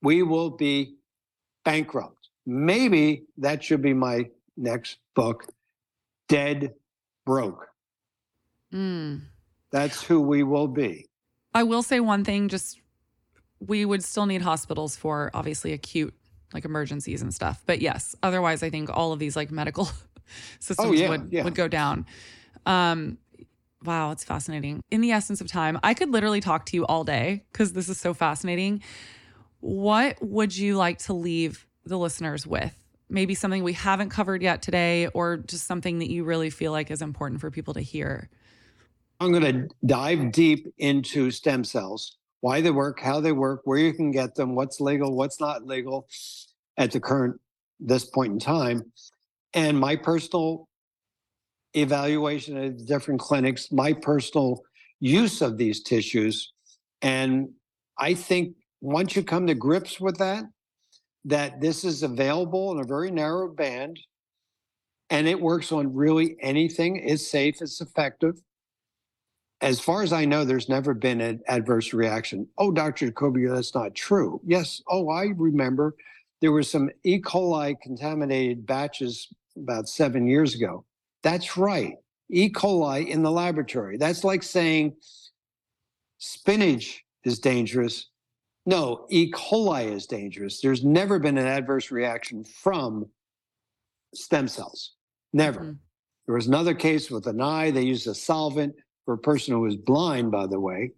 we 0.00 0.22
will 0.22 0.48
be 0.48 0.94
bankrupt. 1.62 2.30
Maybe 2.46 3.24
that 3.36 3.62
should 3.62 3.82
be 3.82 3.92
my 3.92 4.30
next 4.56 4.96
book, 5.14 5.44
Dead 6.30 6.72
Broke. 7.26 7.68
Mm. 8.72 9.24
That's 9.72 10.02
who 10.02 10.22
we 10.22 10.42
will 10.42 10.68
be. 10.68 11.06
I 11.52 11.62
will 11.62 11.82
say 11.82 12.00
one 12.00 12.24
thing 12.24 12.48
just 12.48 12.80
we 13.60 13.84
would 13.84 14.02
still 14.02 14.24
need 14.24 14.40
hospitals 14.40 14.96
for 14.96 15.30
obviously 15.34 15.74
acute 15.74 16.14
like 16.54 16.64
emergencies 16.64 17.20
and 17.20 17.34
stuff. 17.34 17.62
But 17.66 17.82
yes, 17.82 18.16
otherwise, 18.22 18.62
I 18.62 18.70
think 18.70 18.88
all 18.90 19.12
of 19.12 19.18
these 19.18 19.36
like 19.36 19.50
medical 19.50 19.90
systems 20.60 20.88
oh, 20.88 20.92
yeah, 20.92 21.10
would 21.10 21.28
yeah. 21.30 21.44
would 21.44 21.54
go 21.54 21.68
down. 21.68 22.06
Um, 22.64 23.18
wow, 23.84 24.10
it's 24.10 24.24
fascinating. 24.24 24.82
In 24.90 25.00
the 25.00 25.12
essence 25.12 25.40
of 25.40 25.48
time, 25.48 25.78
I 25.82 25.94
could 25.94 26.10
literally 26.10 26.40
talk 26.40 26.66
to 26.66 26.76
you 26.76 26.86
all 26.86 27.04
day 27.04 27.44
because 27.52 27.72
this 27.72 27.88
is 27.88 27.98
so 27.98 28.14
fascinating. 28.14 28.82
What 29.60 30.18
would 30.20 30.56
you 30.56 30.76
like 30.76 30.98
to 31.00 31.12
leave 31.12 31.66
the 31.84 31.98
listeners 31.98 32.46
with? 32.46 32.74
Maybe 33.08 33.34
something 33.34 33.62
we 33.62 33.74
haven't 33.74 34.10
covered 34.10 34.42
yet 34.42 34.62
today, 34.62 35.06
or 35.08 35.36
just 35.36 35.66
something 35.66 36.00
that 36.00 36.10
you 36.10 36.24
really 36.24 36.50
feel 36.50 36.72
like 36.72 36.90
is 36.90 37.02
important 37.02 37.40
for 37.40 37.50
people 37.50 37.74
to 37.74 37.80
hear. 37.80 38.28
I'm 39.20 39.30
going 39.30 39.68
to 39.68 39.74
dive 39.86 40.32
deep 40.32 40.66
into 40.78 41.30
stem 41.30 41.64
cells 41.64 42.16
why 42.40 42.60
they 42.60 42.70
work, 42.70 43.00
how 43.00 43.20
they 43.20 43.32
work, 43.32 43.62
where 43.64 43.78
you 43.78 43.92
can 43.92 44.10
get 44.10 44.34
them, 44.34 44.54
what's 44.54 44.80
legal, 44.80 45.16
what's 45.16 45.40
not 45.40 45.66
legal 45.66 46.06
at 46.76 46.92
the 46.92 47.00
current 47.00 47.40
this 47.80 48.04
point 48.04 48.32
in 48.32 48.38
time. 48.38 48.92
And 49.54 49.78
my 49.78 49.96
personal 49.96 50.68
evaluation 51.76 52.56
of 52.56 52.86
different 52.86 53.20
clinics, 53.20 53.70
my 53.70 53.92
personal 53.92 54.62
use 55.00 55.42
of 55.42 55.58
these 55.58 55.82
tissues. 55.82 56.52
And 57.02 57.50
I 57.98 58.14
think 58.14 58.56
once 58.80 59.14
you 59.14 59.22
come 59.22 59.46
to 59.46 59.54
grips 59.54 60.00
with 60.00 60.18
that, 60.18 60.44
that 61.24 61.60
this 61.60 61.84
is 61.84 62.02
available 62.02 62.72
in 62.72 62.80
a 62.80 62.86
very 62.86 63.10
narrow 63.10 63.48
band 63.48 63.98
and 65.10 65.28
it 65.28 65.40
works 65.40 65.72
on 65.72 65.94
really 65.94 66.36
anything, 66.40 66.96
it's 66.96 67.30
safe, 67.30 67.60
it's 67.60 67.80
effective 67.80 68.36
as 69.60 69.80
far 69.80 70.02
as 70.02 70.12
I 70.12 70.24
know, 70.24 70.44
there's 70.44 70.68
never 70.68 70.92
been 70.92 71.20
an 71.20 71.40
adverse 71.48 71.92
reaction. 71.92 72.46
Oh, 72.58 72.70
Dr. 72.70 73.06
Jacoby, 73.06 73.46
that's 73.46 73.74
not 73.74 73.94
true. 73.94 74.40
Yes. 74.44 74.82
Oh, 74.88 75.08
I 75.08 75.32
remember 75.36 75.94
there 76.40 76.52
were 76.52 76.62
some 76.62 76.90
E. 77.04 77.20
coli 77.20 77.74
contaminated 77.80 78.66
batches 78.66 79.28
about 79.56 79.88
seven 79.88 80.26
years 80.26 80.54
ago. 80.54 80.84
That's 81.22 81.56
right. 81.56 81.94
E. 82.30 82.50
coli 82.50 83.08
in 83.08 83.22
the 83.22 83.30
laboratory. 83.30 83.96
That's 83.98 84.24
like 84.24 84.42
saying 84.42 84.96
spinach 86.18 87.04
is 87.24 87.38
dangerous. 87.38 88.08
No, 88.64 89.06
E. 89.10 89.30
coli 89.30 89.92
is 89.92 90.06
dangerous. 90.06 90.60
There's 90.60 90.84
never 90.84 91.18
been 91.18 91.38
an 91.38 91.46
adverse 91.46 91.90
reaction 91.90 92.44
from 92.44 93.06
stem 94.14 94.48
cells. 94.48 94.94
Never. 95.32 95.60
Mm-hmm. 95.60 95.72
There 96.26 96.34
was 96.34 96.48
another 96.48 96.74
case 96.74 97.10
with 97.10 97.26
an 97.26 97.40
eye. 97.40 97.70
They 97.70 97.82
used 97.82 98.08
a 98.08 98.14
solvent 98.14 98.74
for 99.04 99.14
a 99.14 99.18
person 99.18 99.54
who 99.54 99.60
was 99.60 99.76
blind, 99.76 100.32
by 100.32 100.46
the 100.46 100.58
way. 100.58 100.92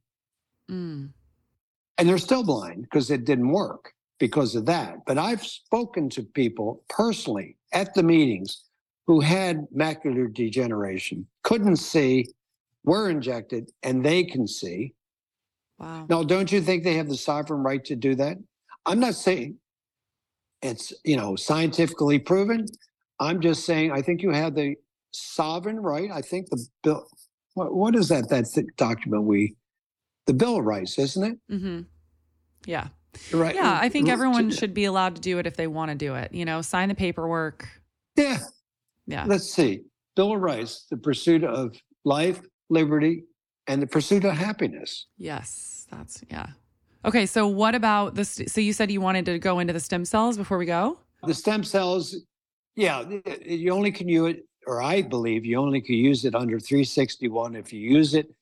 Mm. 0.70 1.10
And 1.98 2.08
they're 2.08 2.18
still 2.18 2.44
blind 2.44 2.82
because 2.82 3.10
it 3.10 3.24
didn't 3.24 3.50
work 3.50 3.92
because 4.18 4.54
of 4.54 4.64
that. 4.66 5.04
But 5.06 5.18
I've 5.18 5.44
spoken 5.44 6.08
to 6.10 6.22
people 6.22 6.82
personally 6.88 7.56
at 7.72 7.94
the 7.94 8.02
meetings 8.02 8.64
who 9.08 9.20
had 9.20 9.66
macular 9.74 10.32
degeneration, 10.32 11.26
couldn't 11.42 11.76
see, 11.76 12.28
were 12.84 13.08
injected, 13.08 13.70
and 13.82 14.04
they 14.04 14.22
can 14.22 14.46
see. 14.46 14.92
Wow. 15.78 16.06
Now, 16.10 16.22
don't 16.22 16.52
you 16.52 16.60
think 16.60 16.84
they 16.84 16.94
have 16.94 17.08
the 17.08 17.16
sovereign 17.16 17.62
right 17.62 17.82
to 17.86 17.96
do 17.96 18.14
that? 18.16 18.36
I'm 18.84 19.00
not 19.00 19.14
saying 19.14 19.56
it's, 20.60 20.92
you 21.04 21.16
know, 21.16 21.36
scientifically 21.36 22.18
proven. 22.18 22.66
I'm 23.18 23.40
just 23.40 23.64
saying 23.64 23.92
I 23.92 24.02
think 24.02 24.20
you 24.20 24.30
have 24.30 24.54
the 24.54 24.76
sovereign 25.12 25.80
right. 25.80 26.10
I 26.12 26.20
think 26.20 26.50
the 26.50 26.62
bill 26.82 27.06
what, 27.54 27.74
what 27.74 27.96
is 27.96 28.08
that? 28.10 28.28
That 28.28 28.46
document 28.76 29.24
we, 29.24 29.56
the 30.26 30.34
Bill 30.34 30.58
of 30.58 30.64
Rights, 30.66 30.98
isn't 30.98 31.24
it? 31.24 31.38
Mm-hmm. 31.50 31.80
Yeah. 32.66 32.88
Right. 33.32 33.54
Yeah, 33.54 33.78
I 33.80 33.88
think 33.88 34.08
everyone 34.08 34.50
should 34.50 34.74
be 34.74 34.84
allowed 34.84 35.16
to 35.16 35.20
do 35.22 35.38
it 35.38 35.46
if 35.46 35.56
they 35.56 35.66
want 35.66 35.90
to 35.90 35.96
do 35.96 36.14
it. 36.14 36.32
You 36.34 36.44
know, 36.44 36.60
sign 36.60 36.90
the 36.90 36.94
paperwork. 36.94 37.66
Yeah. 38.16 38.38
Yeah. 39.08 39.24
Let's 39.26 39.50
see. 39.50 39.80
Bill 40.14 40.34
of 40.34 40.40
Rights, 40.40 40.86
the 40.90 40.96
pursuit 40.98 41.42
of 41.42 41.74
life, 42.04 42.40
liberty, 42.68 43.24
and 43.66 43.80
the 43.80 43.86
pursuit 43.86 44.24
of 44.24 44.34
happiness. 44.34 45.06
Yes, 45.16 45.86
that's 45.90 46.22
yeah. 46.30 46.48
Okay, 47.04 47.24
so 47.24 47.46
what 47.46 47.74
about 47.74 48.14
this? 48.14 48.40
So 48.48 48.60
you 48.60 48.72
said 48.72 48.90
you 48.90 49.00
wanted 49.00 49.24
to 49.26 49.38
go 49.38 49.60
into 49.60 49.72
the 49.72 49.80
stem 49.80 50.04
cells 50.04 50.36
before 50.36 50.58
we 50.58 50.66
go? 50.66 50.98
The 51.24 51.34
stem 51.34 51.64
cells 51.64 52.14
Yeah, 52.78 53.02
you 53.44 53.72
only 53.72 53.90
can 53.90 54.08
use 54.08 54.34
it, 54.34 54.46
or 54.64 54.80
I 54.80 55.02
believe 55.02 55.44
you 55.44 55.58
only 55.58 55.80
can 55.80 55.96
use 55.96 56.24
it 56.24 56.36
under 56.36 56.60
361 56.60 57.56
if 57.56 57.72
you 57.72 57.80
use 57.80 58.14
it 58.14 58.32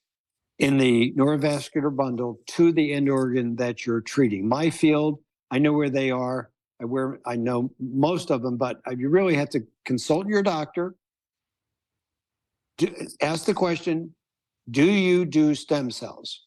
in 0.58 0.76
the 0.76 1.14
neurovascular 1.16 1.94
bundle 1.94 2.38
to 2.48 2.70
the 2.70 2.92
end 2.92 3.08
organ 3.08 3.56
that 3.56 3.86
you're 3.86 4.02
treating. 4.02 4.46
My 4.46 4.68
field, 4.68 5.20
I 5.50 5.58
know 5.58 5.72
where 5.72 5.88
they 5.88 6.10
are. 6.10 6.50
I 6.80 6.84
where 6.84 7.18
I 7.26 7.36
know 7.36 7.70
most 7.80 8.30
of 8.30 8.42
them, 8.42 8.56
but 8.56 8.80
you 8.96 9.08
really 9.08 9.34
have 9.34 9.48
to 9.50 9.60
consult 9.84 10.26
your 10.26 10.42
doctor. 10.42 10.94
Do, 12.78 12.94
ask 13.22 13.46
the 13.46 13.54
question: 13.54 14.14
Do 14.70 14.84
you 14.84 15.24
do 15.24 15.54
stem 15.54 15.90
cells? 15.90 16.42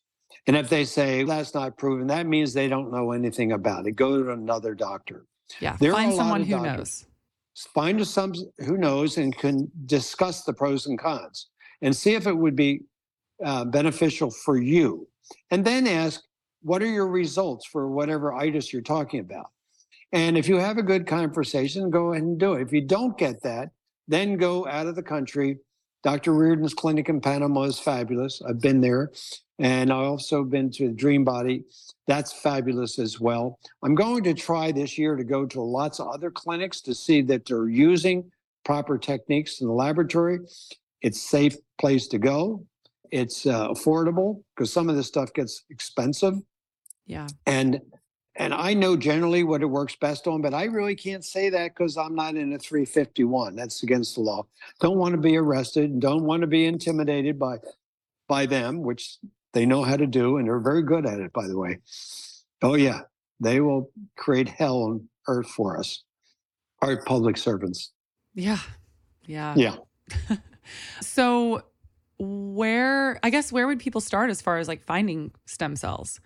And 0.47 0.55
if 0.55 0.69
they 0.69 0.85
say 0.85 1.23
that's 1.23 1.53
not 1.53 1.77
proven, 1.77 2.07
that 2.07 2.25
means 2.25 2.53
they 2.53 2.67
don't 2.67 2.91
know 2.91 3.11
anything 3.11 3.51
about 3.51 3.85
it. 3.85 3.91
Go 3.91 4.23
to 4.23 4.31
another 4.31 4.73
doctor. 4.73 5.25
Yeah, 5.59 5.77
there 5.79 5.93
find 5.93 6.13
someone 6.13 6.43
who 6.43 6.55
doctors. 6.55 6.77
knows. 6.77 7.05
Find 7.73 8.07
some 8.07 8.33
who 8.59 8.77
knows 8.77 9.17
and 9.17 9.35
can 9.37 9.69
discuss 9.85 10.43
the 10.43 10.53
pros 10.53 10.85
and 10.85 10.97
cons 10.97 11.47
and 11.81 11.95
see 11.95 12.13
if 12.13 12.25
it 12.25 12.33
would 12.33 12.55
be 12.55 12.81
uh, 13.43 13.65
beneficial 13.65 14.31
for 14.31 14.57
you. 14.57 15.07
And 15.51 15.63
then 15.65 15.87
ask, 15.87 16.21
what 16.61 16.81
are 16.81 16.87
your 16.87 17.07
results 17.07 17.65
for 17.65 17.89
whatever 17.89 18.33
itis 18.33 18.71
you're 18.71 18.81
talking 18.81 19.19
about? 19.19 19.49
And 20.11 20.37
if 20.37 20.47
you 20.47 20.57
have 20.57 20.77
a 20.77 20.83
good 20.83 21.05
conversation, 21.05 21.89
go 21.89 22.11
ahead 22.11 22.23
and 22.23 22.39
do 22.39 22.53
it. 22.53 22.61
If 22.61 22.73
you 22.73 22.81
don't 22.81 23.17
get 23.17 23.43
that, 23.43 23.69
then 24.07 24.37
go 24.37 24.67
out 24.67 24.87
of 24.87 24.95
the 24.95 25.03
country. 25.03 25.57
Dr. 26.03 26.33
Riordan's 26.33 26.73
clinic 26.73 27.09
in 27.09 27.21
Panama 27.21 27.63
is 27.63 27.79
fabulous. 27.79 28.41
I've 28.47 28.61
been 28.61 28.81
there. 28.81 29.11
And 29.59 29.91
I've 29.91 30.07
also 30.07 30.43
been 30.43 30.71
to 30.71 30.91
Dream 30.93 31.25
Body. 31.25 31.65
That's 32.07 32.31
fabulous 32.31 32.97
as 32.97 33.19
well. 33.19 33.59
I'm 33.83 33.93
going 33.93 34.23
to 34.23 34.33
try 34.33 34.71
this 34.71 34.97
year 34.97 35.15
to 35.15 35.23
go 35.23 35.45
to 35.45 35.61
lots 35.61 35.99
of 35.99 36.07
other 36.07 36.31
clinics 36.31 36.81
to 36.81 36.95
see 36.95 37.21
that 37.23 37.45
they're 37.45 37.69
using 37.69 38.31
proper 38.63 38.97
techniques 38.97 39.59
in 39.59 39.67
the 39.67 39.73
laboratory. 39.73 40.39
It's 41.01 41.21
safe 41.21 41.57
place 41.79 42.07
to 42.07 42.17
go. 42.17 42.65
It's 43.11 43.45
uh, 43.45 43.67
affordable 43.69 44.43
because 44.55 44.71
some 44.71 44.89
of 44.89 44.95
this 44.95 45.07
stuff 45.07 45.33
gets 45.33 45.63
expensive. 45.69 46.35
Yeah. 47.05 47.27
And 47.45 47.81
and 48.39 48.53
I 48.53 48.73
know 48.73 48.95
generally 48.95 49.43
what 49.43 49.61
it 49.61 49.65
works 49.65 49.97
best 49.97 50.25
on, 50.25 50.41
but 50.41 50.53
I 50.53 50.63
really 50.63 50.95
can't 50.95 51.25
say 51.25 51.49
that 51.49 51.75
because 51.75 51.97
I'm 51.97 52.15
not 52.15 52.35
in 52.35 52.53
a 52.53 52.57
351. 52.57 53.53
That's 53.53 53.83
against 53.83 54.15
the 54.15 54.21
law. 54.21 54.45
Don't 54.79 54.97
want 54.97 55.13
to 55.13 55.19
be 55.19 55.35
arrested. 55.35 55.99
Don't 55.99 56.23
want 56.23 56.41
to 56.41 56.47
be 56.47 56.65
intimidated 56.65 57.37
by 57.37 57.57
by 58.29 58.45
them, 58.45 58.81
which 58.81 59.17
they 59.51 59.65
know 59.65 59.83
how 59.83 59.97
to 59.97 60.07
do, 60.07 60.37
and 60.37 60.47
they're 60.47 60.59
very 60.59 60.83
good 60.83 61.05
at 61.05 61.19
it, 61.19 61.33
by 61.33 61.47
the 61.47 61.57
way. 61.57 61.79
Oh 62.61 62.75
yeah, 62.75 63.01
they 63.41 63.59
will 63.59 63.91
create 64.15 64.47
hell 64.47 64.83
on 64.83 65.09
earth 65.27 65.49
for 65.49 65.77
us, 65.77 66.03
our 66.81 67.03
public 67.03 67.35
servants. 67.35 67.91
Yeah, 68.35 68.59
yeah, 69.25 69.53
yeah. 69.57 69.75
so 71.01 71.63
where 72.17 73.19
I 73.21 73.31
guess 73.31 73.51
where 73.51 73.67
would 73.67 73.79
people 73.79 73.99
start 73.99 74.29
as 74.29 74.41
far 74.41 74.59
as 74.59 74.69
like 74.69 74.81
finding 74.81 75.31
stem 75.45 75.75
cells? 75.75 76.21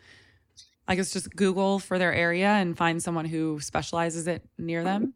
I 0.87 0.95
guess 0.95 1.13
just 1.13 1.33
Google 1.35 1.79
for 1.79 1.97
their 1.97 2.13
area 2.13 2.47
and 2.49 2.77
find 2.77 3.01
someone 3.01 3.25
who 3.25 3.59
specializes 3.59 4.27
it 4.27 4.43
near 4.57 4.83
them. 4.83 5.13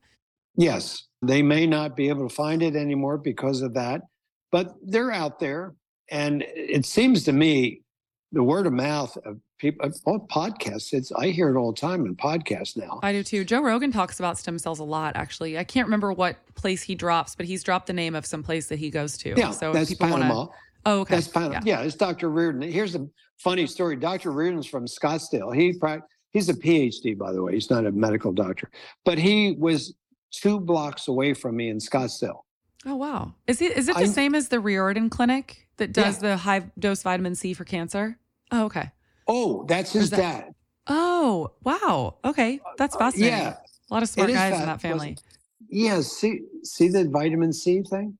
Yes, 0.55 1.07
they 1.21 1.41
may 1.41 1.67
not 1.67 1.95
be 1.95 2.09
able 2.09 2.27
to 2.27 2.33
find 2.33 2.63
it 2.63 2.75
anymore 2.75 3.17
because 3.17 3.61
of 3.61 3.73
that, 3.75 4.01
but 4.51 4.75
they're 4.81 5.11
out 5.11 5.39
there. 5.39 5.75
And 6.09 6.43
it 6.55 6.85
seems 6.85 7.25
to 7.25 7.33
me 7.33 7.81
the 8.31 8.43
word 8.43 8.65
of 8.65 8.73
mouth 8.73 9.15
of 9.25 9.39
people, 9.57 9.91
all 10.05 10.27
podcasts, 10.27 10.93
it's, 10.93 11.11
I 11.11 11.27
hear 11.27 11.49
it 11.49 11.57
all 11.59 11.71
the 11.71 11.79
time 11.79 12.05
in 12.05 12.15
podcasts 12.15 12.77
now. 12.77 12.99
I 13.03 13.11
do 13.11 13.23
too. 13.23 13.43
Joe 13.43 13.61
Rogan 13.61 13.91
talks 13.91 14.19
about 14.19 14.37
stem 14.37 14.59
cells 14.59 14.79
a 14.79 14.83
lot, 14.83 15.15
actually. 15.15 15.57
I 15.57 15.63
can't 15.63 15.87
remember 15.87 16.11
what 16.13 16.37
place 16.55 16.81
he 16.81 16.95
drops, 16.95 17.35
but 17.35 17.45
he's 17.45 17.63
dropped 17.63 17.87
the 17.87 17.93
name 17.93 18.15
of 18.15 18.25
some 18.25 18.43
place 18.43 18.67
that 18.67 18.79
he 18.79 18.89
goes 18.89 19.17
to. 19.19 19.33
Yeah, 19.37 19.51
so 19.51 19.73
that's 19.73 19.93
Panama. 19.95 20.35
Wanna, 20.35 20.49
Oh, 20.87 21.01
okay. 21.01 21.15
That's 21.15 21.27
fine. 21.27 21.51
Yeah. 21.51 21.61
yeah, 21.65 21.81
it's 21.81 21.95
Dr. 21.95 22.29
Riordan. 22.29 22.61
Here's 22.61 22.95
a 22.95 23.05
funny 23.37 23.67
story. 23.67 23.97
Dr. 23.97 24.31
Riordan's 24.31 24.65
from 24.65 24.85
Scottsdale. 24.85 25.53
He 25.53 25.77
he's 26.31 26.47
a 26.47 26.53
PhD, 26.53 27.17
by 27.17 27.33
the 27.33 27.43
way. 27.43 27.55
He's 27.55 27.69
not 27.69 27.85
a 27.85 27.91
medical 27.91 28.31
doctor, 28.31 28.71
but 29.03 29.17
he 29.17 29.57
was 29.59 29.95
two 30.31 30.61
blocks 30.61 31.09
away 31.09 31.33
from 31.33 31.57
me 31.57 31.67
in 31.67 31.79
Scottsdale. 31.79 32.39
Oh 32.85 32.95
wow! 32.95 33.33
Is 33.47 33.61
it 33.61 33.75
is 33.75 33.89
it 33.89 33.95
the 33.95 34.03
I, 34.03 34.05
same 34.05 34.33
as 34.33 34.47
the 34.47 34.61
Riordan 34.61 35.09
Clinic 35.09 35.67
that 35.75 35.91
does 35.91 36.23
yeah. 36.23 36.29
the 36.29 36.37
high 36.37 36.71
dose 36.79 37.03
vitamin 37.03 37.35
C 37.35 37.53
for 37.53 37.65
cancer? 37.65 38.17
Oh, 38.51 38.65
okay. 38.65 38.91
Oh, 39.27 39.65
that's 39.67 39.91
his 39.91 40.09
that, 40.11 40.17
dad. 40.17 40.55
Oh 40.87 41.51
wow! 41.65 42.15
Okay, 42.23 42.61
that's 42.77 42.95
uh, 42.95 42.99
fascinating. 42.99 43.33
Uh, 43.33 43.37
yeah, 43.37 43.55
a 43.91 43.93
lot 43.93 44.03
of 44.03 44.09
smart 44.09 44.29
guys 44.29 44.51
fast, 44.51 44.61
in 44.61 44.67
that 44.67 44.79
family. 44.79 45.17
Yeah, 45.67 45.99
see 45.99 46.43
see 46.63 46.87
the 46.87 47.09
vitamin 47.09 47.51
C 47.51 47.83
thing. 47.83 48.17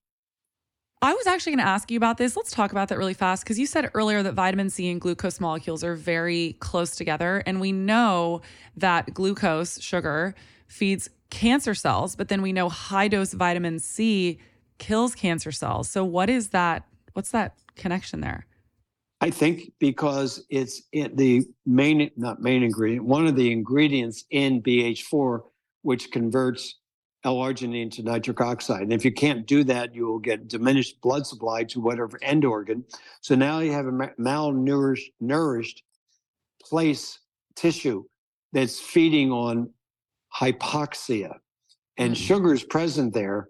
I 1.02 1.14
was 1.14 1.28
actually 1.28 1.52
going 1.52 1.66
to 1.66 1.70
ask 1.70 1.92
you 1.92 1.98
about 1.98 2.18
this. 2.18 2.36
Let's 2.36 2.50
talk 2.52 2.72
about 2.72 2.90
that 2.90 2.98
really 2.98 3.14
fast 3.14 3.44
because 3.44 3.60
you 3.60 3.68
said 3.68 3.92
earlier 3.94 4.24
that 4.24 4.34
vitamin 4.34 4.72
C 4.72 4.90
and 4.90 5.00
glucose 5.00 5.40
molecules 5.40 5.84
are 5.84 5.94
very 5.94 6.54
close 6.60 6.96
together. 6.96 7.44
And 7.46 7.62
we 7.62 7.72
know 7.72 8.42
that 8.76 9.14
glucose, 9.14 9.80
sugar, 9.80 10.34
feeds 10.68 11.08
cancer 11.30 11.76
cells, 11.76 12.16
but 12.16 12.30
then 12.30 12.42
we 12.42 12.52
know 12.52 12.68
high 12.68 13.08
dose 13.08 13.34
vitamin 13.34 13.78
C 13.78 14.40
kills 14.80 15.14
cancer 15.14 15.52
cells. 15.52 15.88
So, 15.88 16.04
what 16.04 16.32
is 16.32 16.50
that? 16.50 16.88
What's 17.14 17.30
that 17.30 17.56
connection 17.76 18.22
there? 18.22 18.48
I 19.22 19.30
think 19.30 19.74
because 19.80 20.46
it's 20.50 20.82
the 20.92 21.46
main, 21.66 22.10
not 22.18 22.42
main 22.42 22.64
ingredient, 22.64 23.06
one 23.06 23.28
of 23.28 23.36
the 23.36 23.52
ingredients 23.52 24.26
in 24.32 24.62
BH4, 24.62 25.42
which 25.84 26.12
converts 26.12 26.76
L-arginine 27.28 27.92
to 27.92 28.04
nitric 28.04 28.40
oxide. 28.40 28.84
And 28.84 28.94
if 28.94 29.04
you 29.04 29.12
can't 29.12 29.46
do 29.46 29.66
that, 29.66 29.94
you 29.94 30.08
will 30.08 30.18
get 30.18 30.48
diminished 30.48 31.02
blood 31.02 31.28
supply 31.28 31.66
to 31.66 31.82
whatever 31.82 32.18
end 32.22 32.46
organ. 32.46 32.86
So 33.20 33.36
now 33.36 33.60
you 33.60 33.74
have 33.74 33.86
a 33.86 33.92
malnourished 33.92 35.12
nourished 35.20 35.84
place 36.64 37.20
tissue 37.54 38.06
that's 38.54 38.80
feeding 38.80 39.30
on 39.34 39.70
hypoxia. 40.34 41.34
And 41.98 42.14
mm. 42.14 42.16
sugar 42.16 42.54
is 42.54 42.64
present 42.64 43.14
there. 43.14 43.50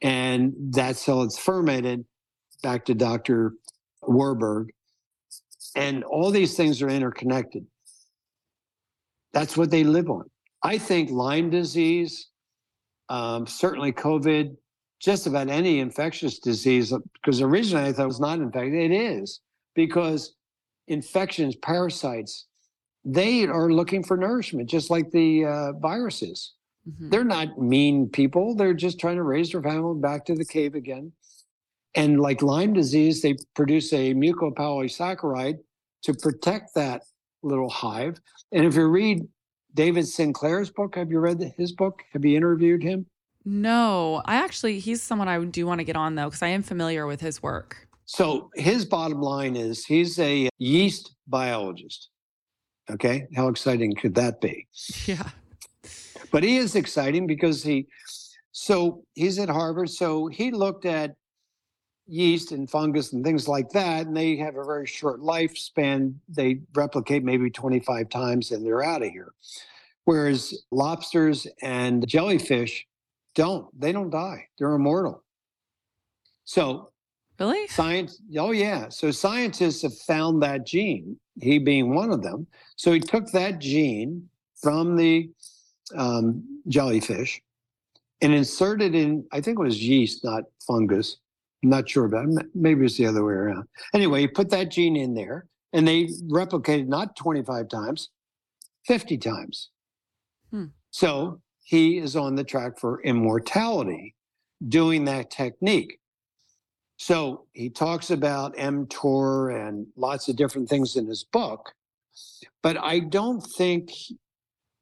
And 0.00 0.54
that's 0.70 1.04
how 1.04 1.20
it's 1.20 1.38
fermented. 1.38 2.06
Back 2.62 2.86
to 2.86 2.94
Dr. 2.94 3.52
Warburg. 4.00 4.70
And 5.76 6.02
all 6.02 6.30
these 6.30 6.56
things 6.56 6.80
are 6.80 6.88
interconnected. 6.88 7.66
That's 9.34 9.54
what 9.54 9.70
they 9.70 9.84
live 9.84 10.08
on. 10.08 10.30
I 10.62 10.78
think 10.78 11.10
Lyme 11.10 11.50
disease, 11.50 12.28
um, 13.08 13.46
certainly 13.46 13.92
COVID, 13.92 14.56
just 15.00 15.26
about 15.26 15.48
any 15.48 15.78
infectious 15.80 16.38
disease, 16.38 16.92
because 17.14 17.40
originally 17.40 17.88
I 17.88 17.92
thought 17.92 18.04
it 18.04 18.06
was 18.06 18.20
not 18.20 18.38
infected. 18.38 18.74
It 18.74 18.92
is 18.92 19.40
because 19.74 20.34
infections, 20.88 21.54
parasites, 21.56 22.46
they 23.04 23.46
are 23.46 23.70
looking 23.70 24.02
for 24.02 24.16
nourishment, 24.16 24.68
just 24.68 24.90
like 24.90 25.10
the 25.10 25.44
uh, 25.44 25.72
viruses. 25.72 26.54
Mm-hmm. 26.88 27.10
They're 27.10 27.24
not 27.24 27.60
mean 27.60 28.08
people. 28.08 28.54
They're 28.54 28.74
just 28.74 28.98
trying 28.98 29.16
to 29.16 29.22
raise 29.22 29.50
their 29.52 29.62
family 29.62 30.00
back 30.00 30.24
to 30.26 30.34
the 30.34 30.44
cave 30.44 30.74
again. 30.74 31.12
And 31.94 32.20
like 32.20 32.42
Lyme 32.42 32.72
disease, 32.72 33.22
they 33.22 33.36
produce 33.54 33.92
a 33.92 34.14
mucopolysaccharide 34.14 35.58
to 36.02 36.14
protect 36.14 36.74
that 36.74 37.02
little 37.42 37.70
hive. 37.70 38.20
And 38.52 38.64
if 38.64 38.74
you 38.74 38.86
read 38.88 39.26
David 39.74 40.06
Sinclair's 40.06 40.70
book. 40.70 40.96
Have 40.96 41.10
you 41.10 41.20
read 41.20 41.54
his 41.56 41.72
book? 41.72 42.02
Have 42.12 42.24
you 42.24 42.36
interviewed 42.36 42.82
him? 42.82 43.06
No, 43.44 44.22
I 44.24 44.36
actually, 44.36 44.78
he's 44.78 45.02
someone 45.02 45.28
I 45.28 45.42
do 45.44 45.66
want 45.66 45.80
to 45.80 45.84
get 45.84 45.96
on 45.96 46.14
though, 46.14 46.26
because 46.26 46.42
I 46.42 46.48
am 46.48 46.62
familiar 46.62 47.06
with 47.06 47.20
his 47.20 47.42
work. 47.42 47.88
So 48.04 48.50
his 48.54 48.84
bottom 48.84 49.20
line 49.20 49.56
is 49.56 49.84
he's 49.84 50.18
a 50.18 50.48
yeast 50.58 51.14
biologist. 51.26 52.08
Okay. 52.90 53.26
How 53.36 53.48
exciting 53.48 53.94
could 53.94 54.14
that 54.14 54.40
be? 54.40 54.66
Yeah. 55.06 55.28
But 56.30 56.42
he 56.42 56.56
is 56.58 56.74
exciting 56.74 57.26
because 57.26 57.62
he, 57.62 57.86
so 58.52 59.04
he's 59.14 59.38
at 59.38 59.48
Harvard. 59.48 59.88
So 59.88 60.26
he 60.26 60.50
looked 60.50 60.84
at 60.84 61.14
yeast 62.08 62.52
and 62.52 62.68
fungus 62.68 63.12
and 63.12 63.24
things 63.24 63.46
like 63.46 63.70
that, 63.70 64.06
and 64.06 64.16
they 64.16 64.36
have 64.36 64.56
a 64.56 64.64
very 64.64 64.86
short 64.86 65.20
lifespan. 65.20 66.14
They 66.28 66.60
replicate 66.74 67.22
maybe 67.22 67.50
25 67.50 68.08
times 68.08 68.50
and 68.50 68.64
they're 68.64 68.82
out 68.82 69.02
of 69.02 69.10
here. 69.10 69.32
Whereas 70.04 70.54
lobsters 70.70 71.46
and 71.62 72.06
jellyfish 72.08 72.86
don't. 73.34 73.68
They 73.78 73.92
don't 73.92 74.10
die. 74.10 74.46
They're 74.58 74.72
immortal. 74.72 75.22
So, 76.44 76.90
really? 77.38 77.66
Science, 77.68 78.20
oh, 78.38 78.52
yeah. 78.52 78.88
So, 78.88 79.10
scientists 79.10 79.82
have 79.82 79.96
found 79.98 80.42
that 80.42 80.66
gene, 80.66 81.18
he 81.40 81.58
being 81.58 81.94
one 81.94 82.10
of 82.10 82.22
them. 82.22 82.46
So, 82.76 82.90
he 82.90 83.00
took 83.00 83.30
that 83.32 83.58
gene 83.58 84.28
from 84.60 84.96
the 84.96 85.30
um, 85.94 86.42
jellyfish 86.68 87.40
and 88.20 88.32
inserted 88.34 88.94
in, 88.94 89.24
I 89.30 89.40
think 89.40 89.58
it 89.58 89.62
was 89.62 89.82
yeast, 89.82 90.24
not 90.24 90.44
fungus, 90.66 91.18
I'm 91.62 91.70
not 91.70 91.88
sure 91.88 92.04
about 92.04 92.28
it. 92.28 92.46
Maybe 92.54 92.84
it's 92.86 92.96
the 92.96 93.06
other 93.06 93.24
way 93.24 93.32
around. 93.34 93.68
Anyway, 93.94 94.22
you 94.22 94.28
put 94.28 94.50
that 94.50 94.70
gene 94.70 94.96
in 94.96 95.14
there 95.14 95.46
and 95.72 95.86
they 95.86 96.04
replicated 96.30 96.86
not 96.86 97.16
25 97.16 97.68
times, 97.68 98.10
50 98.86 99.18
times. 99.18 99.70
Hmm. 100.50 100.66
So 100.90 101.40
he 101.64 101.98
is 101.98 102.16
on 102.16 102.36
the 102.36 102.44
track 102.44 102.78
for 102.78 103.02
immortality. 103.02 104.14
doing 104.66 105.04
that 105.04 105.30
technique. 105.30 106.00
So 106.96 107.44
he 107.52 107.70
talks 107.70 108.10
about 108.10 108.56
mTOR 108.56 109.68
and 109.68 109.86
lots 109.96 110.28
of 110.28 110.34
different 110.34 110.68
things 110.68 110.96
in 110.96 111.06
his 111.06 111.22
book, 111.22 111.72
but 112.62 112.76
I 112.76 112.98
don't 112.98 113.40
think 113.40 113.92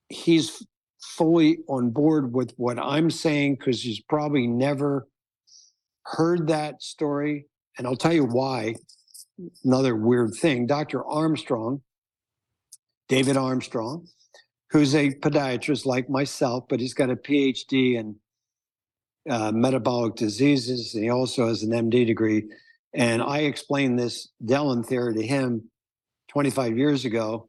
he's 0.08 0.64
fully 1.02 1.58
on 1.68 1.90
board 1.90 2.32
with 2.32 2.54
what 2.56 2.78
I'm 2.78 3.10
saying 3.10 3.56
because 3.56 3.82
he's 3.82 4.00
probably 4.00 4.46
never 4.46 5.06
heard 6.06 6.48
that 6.48 6.82
story. 6.82 7.46
And 7.78 7.86
I'll 7.86 7.96
tell 7.96 8.12
you 8.12 8.24
why. 8.24 8.76
Another 9.64 9.94
weird 9.94 10.34
thing 10.34 10.66
Dr. 10.66 11.04
Armstrong, 11.04 11.82
David 13.08 13.36
Armstrong, 13.36 14.06
who's 14.70 14.94
a 14.94 15.10
podiatrist 15.10 15.84
like 15.84 16.08
myself, 16.08 16.64
but 16.68 16.80
he's 16.80 16.94
got 16.94 17.10
a 17.10 17.16
PhD 17.16 17.96
in 17.96 18.16
uh, 19.28 19.52
metabolic 19.52 20.14
diseases. 20.14 20.94
And 20.94 21.04
he 21.04 21.10
also 21.10 21.48
has 21.48 21.62
an 21.62 21.70
MD 21.70 22.06
degree. 22.06 22.44
And 22.94 23.22
I 23.22 23.40
explained 23.40 23.98
this 23.98 24.28
Dellon 24.42 24.86
theory 24.86 25.14
to 25.14 25.26
him 25.26 25.70
25 26.28 26.78
years 26.78 27.04
ago 27.04 27.48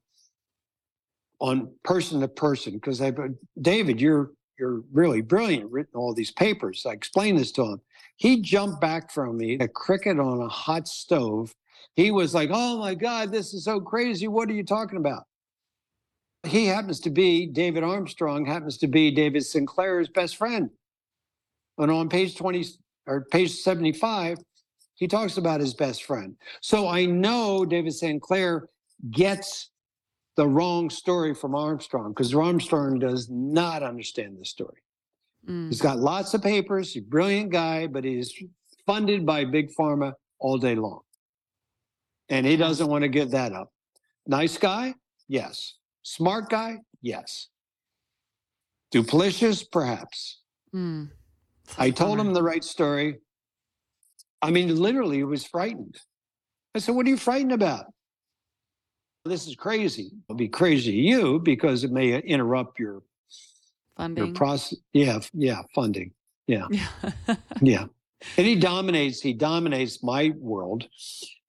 on 1.39 1.71
person 1.83 2.19
to 2.19 2.27
person 2.27 2.73
because 2.73 3.01
I, 3.01 3.13
David, 3.61 4.01
you're 4.01 4.31
you're 4.59 4.83
really 4.91 5.21
brilliant, 5.21 5.71
written 5.71 5.95
all 5.95 6.13
these 6.13 6.31
papers. 6.31 6.85
I 6.85 6.91
explained 6.91 7.39
this 7.39 7.51
to 7.53 7.63
him. 7.63 7.81
He 8.15 8.41
jumped 8.41 8.81
back 8.81 9.11
from 9.11 9.37
me, 9.37 9.57
a 9.59 9.67
cricket 9.67 10.19
on 10.19 10.41
a 10.41 10.47
hot 10.47 10.87
stove. 10.87 11.55
He 11.95 12.11
was 12.11 12.33
like, 12.33 12.49
"Oh 12.51 12.77
my 12.79 12.95
God, 12.95 13.31
this 13.31 13.53
is 13.53 13.63
so 13.65 13.79
crazy! 13.79 14.27
What 14.27 14.49
are 14.49 14.53
you 14.53 14.63
talking 14.63 14.97
about?" 14.97 15.25
He 16.45 16.65
happens 16.65 16.99
to 17.01 17.09
be 17.09 17.45
David 17.47 17.83
Armstrong, 17.83 18.45
happens 18.45 18.77
to 18.79 18.87
be 18.87 19.11
David 19.11 19.45
Sinclair's 19.45 20.09
best 20.09 20.37
friend. 20.37 20.69
And 21.77 21.91
on 21.91 22.09
page 22.09 22.35
20 22.35 22.65
or 23.05 23.25
page 23.25 23.51
75, 23.51 24.37
he 24.95 25.07
talks 25.07 25.37
about 25.37 25.59
his 25.59 25.73
best 25.73 26.03
friend. 26.03 26.35
So 26.61 26.87
I 26.87 27.05
know 27.05 27.65
David 27.65 27.93
Sinclair 27.93 28.69
gets 29.11 29.69
the 30.37 30.47
wrong 30.47 30.89
story 30.89 31.33
from 31.33 31.55
Armstrong 31.55 32.11
because 32.11 32.33
Armstrong 32.33 32.99
does 32.99 33.27
not 33.29 33.83
understand 33.83 34.37
the 34.39 34.45
story. 34.45 34.81
Mm. 35.49 35.67
He's 35.67 35.81
got 35.81 35.97
lots 35.97 36.33
of 36.33 36.41
papers, 36.41 36.93
he's 36.93 37.03
a 37.03 37.05
brilliant 37.05 37.51
guy, 37.51 37.87
but 37.87 38.03
he's 38.03 38.33
funded 38.85 39.25
by 39.25 39.43
Big 39.43 39.69
Pharma 39.77 40.13
all 40.39 40.57
day 40.57 40.75
long. 40.75 41.01
And 42.29 42.45
he 42.45 42.55
doesn't 42.55 42.87
want 42.87 43.01
to 43.01 43.07
give 43.07 43.31
that 43.31 43.51
up. 43.51 43.71
Nice 44.27 44.57
guy? 44.57 44.93
Yes. 45.27 45.73
Smart 46.03 46.49
guy? 46.49 46.77
Yes. 47.01 47.47
Duplicitous? 48.93 49.65
Perhaps. 49.71 50.41
Mm. 50.73 51.09
I 51.77 51.89
told 51.89 52.19
him 52.19 52.33
the 52.33 52.43
right 52.43 52.63
story. 52.63 53.17
I 54.41 54.51
mean, 54.51 54.75
literally, 54.75 55.17
he 55.17 55.23
was 55.23 55.45
frightened. 55.45 55.95
I 56.75 56.79
said, 56.79 56.95
What 56.95 57.07
are 57.07 57.09
you 57.09 57.17
frightened 57.17 57.53
about? 57.53 57.85
This 59.27 59.47
is 59.47 59.55
crazy. 59.55 60.11
It'll 60.27 60.35
be 60.35 60.47
crazy 60.47 60.91
to 60.91 60.97
you 60.97 61.39
because 61.39 61.83
it 61.83 61.91
may 61.91 62.17
interrupt 62.19 62.79
your 62.79 63.03
funding. 63.95 64.25
Your 64.25 64.33
process. 64.33 64.79
Yeah, 64.93 65.19
yeah, 65.33 65.61
funding. 65.75 66.11
Yeah. 66.47 66.67
yeah. 67.61 67.85
And 68.37 68.47
he 68.47 68.55
dominates, 68.55 69.21
he 69.21 69.33
dominates 69.33 70.01
my 70.01 70.33
world 70.37 70.87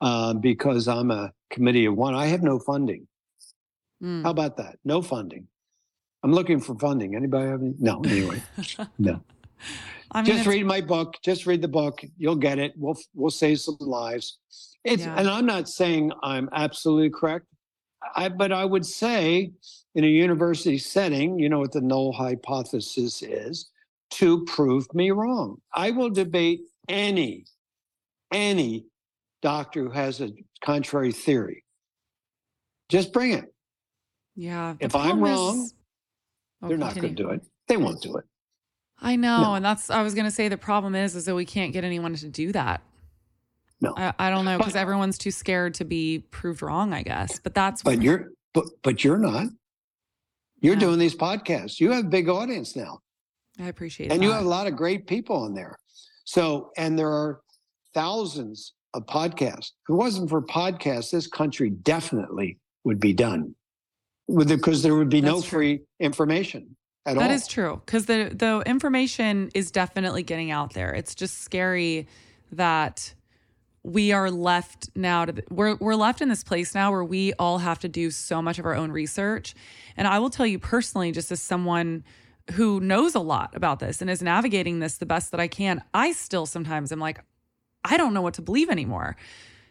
uh, 0.01 0.35
because 0.35 0.89
I'm 0.89 1.11
a 1.11 1.33
committee 1.51 1.87
of 1.87 1.97
one. 1.97 2.15
I 2.15 2.27
have 2.27 2.43
no 2.43 2.59
funding. 2.59 3.07
Mm. 4.03 4.23
How 4.23 4.31
about 4.31 4.57
that? 4.59 4.79
No 4.85 5.03
funding. 5.03 5.49
I'm 6.23 6.33
looking 6.33 6.61
for 6.61 6.75
funding. 6.79 7.15
Anybody 7.15 7.49
have 7.49 7.63
any? 7.63 7.75
No, 7.79 8.01
anyway. 8.05 8.43
no. 8.99 9.23
I 10.11 10.23
mean, 10.23 10.33
just 10.33 10.47
read 10.47 10.67
my 10.67 10.81
book. 10.81 11.17
Just 11.23 11.47
read 11.47 11.63
the 11.63 11.69
book. 11.69 12.03
You'll 12.17 12.37
get 12.37 12.59
it. 12.59 12.73
We'll 12.77 12.97
we'll 13.15 13.31
save 13.31 13.61
some 13.61 13.77
lives. 13.81 14.39
It's 14.85 15.05
yeah. 15.05 15.15
and 15.17 15.29
I'm 15.29 15.47
not 15.47 15.69
saying 15.69 16.13
I'm 16.23 16.49
absolutely 16.53 17.11
correct. 17.11 17.47
I 18.15 18.29
but 18.29 18.53
I 18.53 18.65
would 18.65 18.87
say 18.87 19.53
in 19.95 20.05
a 20.05 20.09
university 20.09 20.79
setting, 20.79 21.39
you 21.39 21.49
know 21.49 21.59
what 21.59 21.73
the 21.73 21.81
null 21.81 22.13
hypothesis 22.13 23.23
is, 23.23 23.71
to 24.11 24.45
prove 24.45 24.93
me 24.95 25.11
wrong. 25.11 25.61
I 25.75 25.91
will 25.91 26.11
debate 26.11 26.61
any 26.89 27.45
any 28.33 28.87
doctor 29.43 29.85
who 29.85 29.91
has 29.91 30.21
a 30.21 30.31
contrary 30.63 31.13
theory. 31.13 31.65
Just 32.89 33.13
bring 33.13 33.33
it. 33.33 33.53
Yeah. 34.37 34.75
If 34.81 34.95
I'm 34.95 35.21
wrong, 35.21 35.65
is... 35.65 35.75
oh, 36.63 36.69
they're 36.69 36.79
not 36.79 36.95
going 36.95 37.15
to 37.15 37.23
do 37.23 37.31
it. 37.31 37.43
They 37.67 37.77
won't 37.77 38.01
do 38.01 38.17
it. 38.17 38.25
I 39.01 39.17
know, 39.17 39.43
no. 39.43 39.55
and 39.55 39.65
that's 39.65 39.91
I 39.91 40.03
was 40.03 40.15
going 40.15 40.25
to 40.25 40.31
say 40.31 40.49
the 40.49 40.57
problem 40.57 40.95
is 40.95 41.15
is 41.15 41.25
that 41.27 41.35
we 41.35 41.45
can't 41.45 41.73
get 41.73 41.85
anyone 41.85 42.15
to 42.17 42.29
do 42.29 42.51
that. 42.53 42.83
No, 43.81 43.95
I, 43.97 44.13
I 44.19 44.31
don't 44.31 44.45
know 44.45 44.59
because 44.59 44.75
everyone's 44.75 45.19
too 45.19 45.31
scared 45.31 45.75
to 45.75 45.85
be 45.85 46.25
proved 46.31 46.63
wrong. 46.63 46.93
I 46.93 47.03
guess, 47.03 47.39
but 47.39 47.55
that's 47.55 47.83
but 47.83 48.03
you're 48.03 48.31
but 48.53 48.65
but 48.83 49.05
you're 49.05 49.19
not. 49.19 49.47
You're 50.61 50.75
yeah. 50.75 50.81
doing 50.81 50.99
these 50.99 51.15
podcasts. 51.15 51.79
You 51.79 51.93
have 51.93 52.07
a 52.07 52.09
big 52.09 52.29
audience 52.29 52.75
now. 52.75 53.01
I 53.61 53.69
appreciate 53.69 54.07
it. 54.07 54.13
and 54.13 54.21
that. 54.21 54.27
you 54.27 54.33
have 54.33 54.45
a 54.45 54.49
lot 54.49 54.67
of 54.67 54.77
great 54.77 55.07
people 55.07 55.37
on 55.37 55.55
there. 55.55 55.79
So 56.25 56.73
and 56.77 56.99
there 56.99 57.11
are 57.11 57.41
thousands 57.95 58.75
of 58.95 59.07
podcasts. 59.07 59.71
If 59.83 59.91
it 59.91 59.95
wasn't 59.95 60.29
for 60.29 60.43
podcasts, 60.43 61.11
this 61.11 61.27
country 61.27 61.71
definitely 61.71 62.59
would 62.85 63.01
be 63.01 63.13
done. 63.13 63.55
With 64.27 64.49
because 64.49 64.83
there 64.83 64.95
would 64.95 65.09
be 65.09 65.21
that's 65.21 65.35
no 65.35 65.41
true. 65.41 65.59
free 65.59 65.81
information 66.01 66.77
at 67.07 67.15
that 67.15 67.23
all. 67.23 67.29
That 67.29 67.35
is 67.35 67.47
true 67.47 67.81
because 67.87 68.07
the 68.07 68.33
the 68.35 68.63
information 68.67 69.51
is 69.55 69.71
definitely 69.71 70.23
getting 70.23 70.51
out 70.51 70.75
there. 70.75 70.93
It's 70.93 71.15
just 71.15 71.43
scary 71.43 72.09
that 72.53 73.15
we 73.89 74.13
are 74.13 74.31
left 74.31 74.91
now 74.95 75.25
to 75.25 75.43
we're 75.51 75.75
we're 75.77 75.95
left 75.95 76.21
in 76.21 76.29
this 76.29 76.45
place 76.45 76.75
now 76.75 76.91
where 76.91 77.03
we 77.03 77.33
all 77.35 77.57
have 77.59 77.79
to 77.79 77.89
do 77.89 78.11
so 78.11 78.43
much 78.43 78.59
of 78.59 78.67
our 78.67 78.75
own 78.75 78.93
research. 78.93 79.55
And 79.97 80.07
I 80.07 80.19
will 80.19 80.29
tell 80.29 80.47
you 80.47 80.59
personally, 80.59 81.11
just 81.11 81.33
as 81.33 81.41
someone 81.41 82.05
who 82.53 82.81
knows 82.81 83.15
a 83.15 83.21
lot 83.21 83.57
about 83.57 83.81
this 83.81 84.03
and 84.03 84.11
is 84.11 84.23
navigating 84.23 84.81
this 84.81 84.99
the 84.99 85.07
best 85.07 85.31
that 85.31 85.41
I 85.41 85.49
can, 85.49 85.83
I 85.95 86.13
still 86.13 86.45
sometimes 86.45 86.93
am 86.93 86.99
like, 86.99 87.21
I 87.83 87.97
don't 87.97 88.13
know 88.13 88.21
what 88.21 88.35
to 88.35 88.43
believe 88.43 88.69
anymore. 88.69 89.17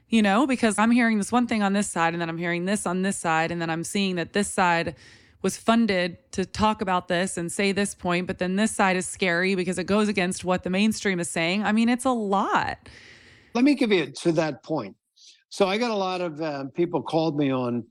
You 0.09 0.21
know, 0.21 0.47
because 0.47 0.79
I'm 0.79 0.91
hearing 0.91 1.17
this 1.19 1.31
one 1.31 1.45
thing 1.45 1.61
on 1.61 1.73
this 1.73 1.87
side 1.87 2.13
and 2.13 2.21
then 2.21 2.29
I'm 2.29 2.37
hearing 2.37 2.65
this 2.65 2.87
on 2.87 3.03
this 3.03 3.17
side 3.17 3.51
and 3.51 3.61
then 3.61 3.69
I'm 3.69 3.83
seeing 3.83 4.15
that 4.15 4.33
this 4.33 4.49
side 4.49 4.95
was 5.43 5.57
funded 5.57 6.17
to 6.31 6.45
talk 6.45 6.81
about 6.81 7.07
this 7.07 7.37
and 7.37 7.51
say 7.51 7.71
this 7.71 7.93
point, 7.93 8.25
but 8.25 8.39
then 8.39 8.55
this 8.55 8.71
side 8.71 8.95
is 8.95 9.05
scary 9.05 9.53
because 9.53 9.77
it 9.77 9.83
goes 9.83 10.07
against 10.07 10.43
what 10.43 10.63
the 10.63 10.69
mainstream 10.71 11.19
is 11.19 11.29
saying. 11.29 11.63
I 11.63 11.71
mean, 11.71 11.89
it's 11.89 12.05
a 12.05 12.11
lot. 12.11 12.79
Let 13.57 13.63
me 13.63 13.73
give 13.73 13.91
you 13.91 14.05
to 14.05 14.31
that 14.33 14.61
point. 14.61 14.95
So 15.49 15.67
I 15.67 15.79
got 15.79 15.89
a 15.89 15.95
lot 15.95 16.21
of 16.21 16.39
uh, 16.39 16.65
people 16.75 17.01
called 17.01 17.35
me 17.35 17.51
on 17.51 17.85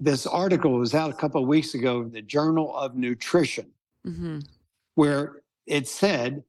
this 0.00 0.26
article. 0.26 0.74
It 0.74 0.80
was 0.80 0.92
out 0.92 1.10
a 1.10 1.14
couple 1.14 1.40
of 1.40 1.46
weeks 1.46 1.74
ago, 1.74 2.00
in 2.00 2.10
the 2.10 2.20
Journal 2.20 2.76
of 2.76 2.96
Nutrition, 2.96 3.70
mm-hmm. 4.04 4.40
where 4.96 5.42
it 5.68 5.86
said 5.86 6.42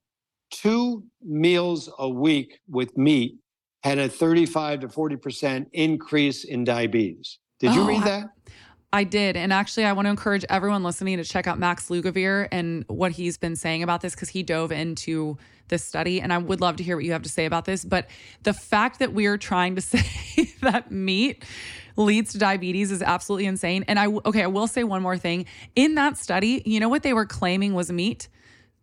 two 0.50 1.04
meals 1.22 1.92
a 2.00 2.10
week 2.10 2.60
with 2.68 2.98
meat 2.98 3.36
had 3.84 4.00
a 4.00 4.10
35 4.10 4.80
to 4.80 4.88
40% 4.88 5.68
increase 5.74 6.46
in 6.46 6.64
diabetes. 6.64 7.38
Did 7.60 7.70
oh, 7.70 7.74
you 7.76 7.88
read 7.88 8.04
that? 8.06 8.30
I 8.94 9.04
did. 9.06 9.36
And 9.36 9.52
actually, 9.52 9.86
I 9.86 9.94
want 9.94 10.06
to 10.06 10.12
encourage 10.12 10.46
everyone 10.50 10.84
listening 10.84 11.18
to 11.18 11.24
check 11.24 11.48
out 11.48 11.58
Max 11.58 11.90
Lugavere 11.90 12.48
and 12.52 12.86
what 12.88 13.12
he's 13.12 13.40
been 13.40 13.56
saying 13.56 13.82
about 13.82 14.02
this 14.02 14.14
because 14.14 14.30
he 14.30 14.44
dove 14.44 14.72
into 14.72 15.36
this 15.68 15.84
study. 15.84 16.22
And 16.22 16.32
I 16.32 16.38
would 16.38 16.62
love 16.62 16.76
to 16.76 16.84
hear 16.84 16.96
what 16.96 17.04
you 17.04 17.12
have 17.14 17.24
to 17.24 17.30
say 17.30 17.46
about 17.46 17.66
this. 17.66 17.84
But 17.84 18.08
the 18.44 18.54
fact 18.54 19.00
that 19.00 19.12
we 19.12 19.26
are 19.26 19.36
trying 19.36 19.74
to 19.76 19.82
say 19.82 20.54
that 20.62 20.92
meat 20.92 21.44
leads 21.98 22.34
to 22.34 22.38
diabetes 22.38 22.92
is 22.92 23.02
absolutely 23.02 23.48
insane. 23.48 23.84
And 23.88 23.98
I, 23.98 24.06
okay, 24.08 24.44
I 24.44 24.48
will 24.48 24.68
say 24.68 24.84
one 24.84 25.02
more 25.02 25.18
thing. 25.18 25.48
In 25.76 25.96
that 25.96 26.16
study, 26.16 26.62
you 26.64 26.80
know 26.80 26.90
what 26.90 27.02
they 27.02 27.14
were 27.14 27.26
claiming 27.26 27.74
was 27.74 27.92
meat? 27.92 28.28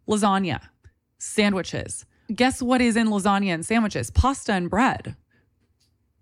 Lasagna, 0.09 0.61
sandwiches. 1.19 2.05
Guess 2.35 2.61
what 2.61 2.81
is 2.81 2.97
in 2.97 3.07
lasagna 3.07 3.55
and 3.55 3.65
sandwiches? 3.65 4.11
Pasta 4.11 4.53
and 4.55 4.69
bread. 4.69 5.15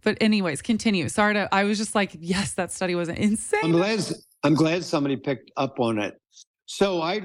But 0.03 0.19
anyways, 0.21 0.63
continue. 0.63 1.09
Sorry 1.09 1.35
to 1.35 1.49
I 1.53 1.65
was 1.65 1.79
just 1.79 1.95
like, 1.95 2.17
yes, 2.19 2.55
that 2.55 2.73
study 2.73 2.95
was 2.95 3.09
insane. 3.09 3.61
I'm 3.65 3.73
glad 3.73 4.01
I'm 4.45 4.55
glad 4.55 4.85
somebody 4.85 5.17
picked 5.17 5.51
up 5.57 5.81
on 5.81 5.99
it. 5.99 6.21
So 6.67 7.03
I 7.03 7.21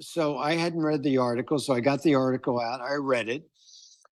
so 0.00 0.38
I 0.38 0.54
hadn't 0.54 0.80
read 0.80 1.02
the 1.02 1.18
article, 1.18 1.58
so 1.58 1.74
I 1.74 1.80
got 1.80 2.02
the 2.02 2.14
article 2.14 2.60
out. 2.60 2.80
I 2.80 2.94
read 2.94 3.28
it. 3.28 3.42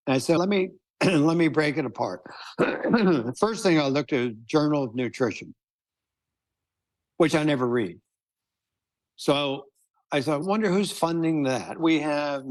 And 0.06 0.14
I 0.14 0.18
said, 0.18 0.38
let 0.38 0.48
me 0.48 0.70
let 1.04 1.36
me 1.36 1.48
break 1.48 1.76
it 1.76 1.84
apart. 1.84 2.22
First 3.38 3.62
thing 3.62 3.78
I 3.78 3.86
looked 3.86 4.12
at 4.12 4.46
Journal 4.46 4.84
of 4.84 4.94
Nutrition, 4.94 5.54
which 7.18 7.34
I 7.34 7.42
never 7.42 7.66
read. 7.66 8.00
So 9.16 9.64
I 10.12 10.20
thought, 10.20 10.42
wonder 10.42 10.70
who's 10.70 10.92
funding 10.92 11.42
that. 11.44 11.78
We 11.78 11.98
have 12.00 12.44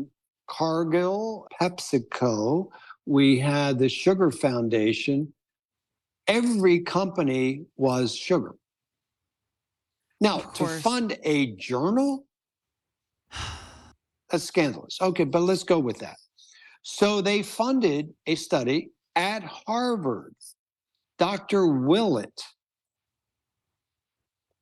Cargill, 0.47 1.47
PepsiCo, 1.59 2.69
we 3.05 3.39
had 3.39 3.79
the 3.79 3.89
Sugar 3.89 4.31
Foundation, 4.31 5.31
every 6.27 6.79
company 6.79 7.65
was 7.77 8.15
sugar. 8.15 8.55
Now, 10.21 10.39
to 10.39 10.67
fund 10.79 11.17
a 11.23 11.55
journal, 11.55 12.25
That's 14.31 14.43
scandalous. 14.43 14.97
Okay, 15.01 15.23
but 15.23 15.41
let's 15.41 15.63
go 15.63 15.79
with 15.79 15.99
that. 15.99 16.17
So 16.81 17.21
they 17.21 17.43
funded 17.43 18.13
a 18.27 18.35
study 18.35 18.89
at 19.15 19.43
Harvard. 19.43 20.35
Dr. 21.17 21.67
Willett, 21.67 22.41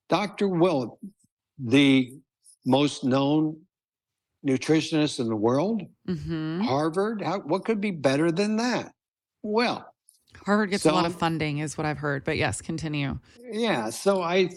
Dr. 0.10 0.48
Willett, 0.48 0.92
the 1.58 2.14
most 2.66 3.04
known 3.04 3.60
nutritionist 4.46 5.20
in 5.20 5.30
the 5.30 5.36
world, 5.36 5.82
hmm 6.06 6.62
Harvard. 6.62 7.22
How, 7.22 7.40
what 7.40 7.66
could 7.66 7.82
be 7.82 7.92
better 7.92 8.32
than 8.32 8.58
that? 8.58 8.92
Well, 9.42 9.93
Harvard 10.46 10.72
gets 10.72 10.86
a 10.86 10.92
lot 10.92 11.06
of 11.06 11.16
funding, 11.16 11.60
is 11.60 11.78
what 11.78 11.86
I've 11.86 11.98
heard. 11.98 12.24
But 12.24 12.38
yes, 12.38 12.62
continue. 12.62 13.20
yeah. 13.52 13.90
So 13.90 14.22
I, 14.22 14.50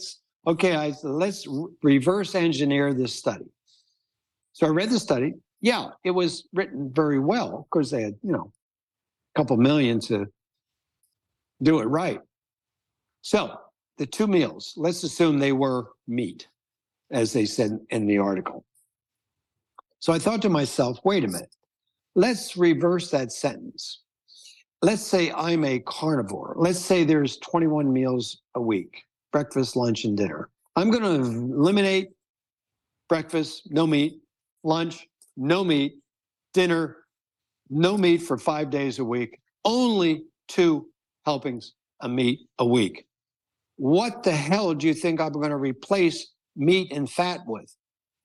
okay, 0.46 0.74
I 0.74 0.94
let's 1.02 1.46
reverse 1.82 2.34
engineer 2.34 2.92
this 2.92 3.14
study. 3.14 3.46
So 4.52 4.66
I 4.66 4.70
read 4.70 4.90
the 4.90 4.98
study. 4.98 5.34
Yeah, 5.60 5.88
it 6.04 6.10
was 6.10 6.48
written 6.52 6.92
very 6.92 7.18
well. 7.18 7.58
Of 7.58 7.70
course, 7.70 7.90
they 7.90 8.02
had 8.02 8.14
you 8.22 8.32
know 8.32 8.52
a 9.34 9.38
couple 9.38 9.56
million 9.56 10.00
to 10.00 10.26
do 11.62 11.80
it 11.80 11.84
right. 11.84 12.20
So 13.22 13.58
the 13.98 14.06
two 14.06 14.26
meals. 14.26 14.74
Let's 14.76 15.02
assume 15.02 15.38
they 15.38 15.52
were 15.52 15.86
meat, 16.06 16.48
as 17.10 17.32
they 17.32 17.46
said 17.46 17.78
in 17.90 18.06
the 18.06 18.18
article. 18.18 18.64
So 19.98 20.12
I 20.12 20.18
thought 20.18 20.42
to 20.42 20.48
myself, 20.48 20.98
wait 21.04 21.24
a 21.24 21.28
minute. 21.28 21.54
Let's 22.14 22.56
reverse 22.56 23.10
that 23.10 23.32
sentence. 23.32 24.02
Let's 24.82 25.02
say 25.02 25.32
I'm 25.32 25.64
a 25.64 25.78
carnivore. 25.80 26.54
Let's 26.56 26.78
say 26.78 27.04
there's 27.04 27.38
21 27.38 27.92
meals 27.92 28.42
a 28.54 28.60
week 28.60 29.02
breakfast, 29.32 29.76
lunch, 29.76 30.04
and 30.04 30.16
dinner. 30.16 30.48
I'm 30.76 30.90
going 30.90 31.02
to 31.02 31.54
eliminate 31.54 32.08
breakfast, 33.08 33.68
no 33.70 33.86
meat, 33.86 34.20
lunch, 34.64 35.06
no 35.36 35.62
meat, 35.62 35.96
dinner, 36.54 36.96
no 37.68 37.98
meat 37.98 38.22
for 38.22 38.38
five 38.38 38.70
days 38.70 38.98
a 38.98 39.04
week, 39.04 39.38
only 39.64 40.24
two 40.48 40.88
helpings 41.26 41.74
of 42.00 42.10
meat 42.10 42.40
a 42.58 42.64
week. 42.64 43.06
What 43.76 44.22
the 44.22 44.32
hell 44.32 44.72
do 44.72 44.86
you 44.86 44.94
think 44.94 45.20
I'm 45.20 45.32
going 45.32 45.50
to 45.50 45.56
replace 45.56 46.32
meat 46.54 46.92
and 46.92 47.10
fat 47.10 47.40
with? 47.46 47.74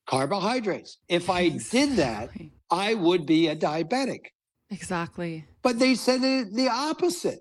Carbohydrates. 0.07 0.97
If 1.09 1.29
I 1.29 1.49
did 1.49 1.97
that, 1.97 2.29
I 2.69 2.93
would 2.93 3.25
be 3.25 3.47
a 3.47 3.55
diabetic. 3.55 4.27
Exactly. 4.69 5.45
But 5.63 5.79
they 5.79 5.95
said 5.95 6.21
the 6.21 6.69
opposite. 6.71 7.39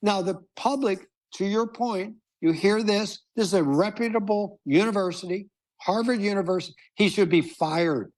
Now, 0.00 0.22
the 0.22 0.42
public, 0.56 1.06
to 1.34 1.44
your 1.44 1.66
point, 1.66 2.14
you 2.40 2.52
hear 2.52 2.82
this. 2.82 3.20
This 3.36 3.48
is 3.48 3.54
a 3.54 3.62
reputable 3.62 4.60
university, 4.64 5.48
Harvard 5.78 6.20
University. 6.20 6.74
He 6.94 7.08
should 7.08 7.28
be 7.28 7.40
fired. 7.40 8.12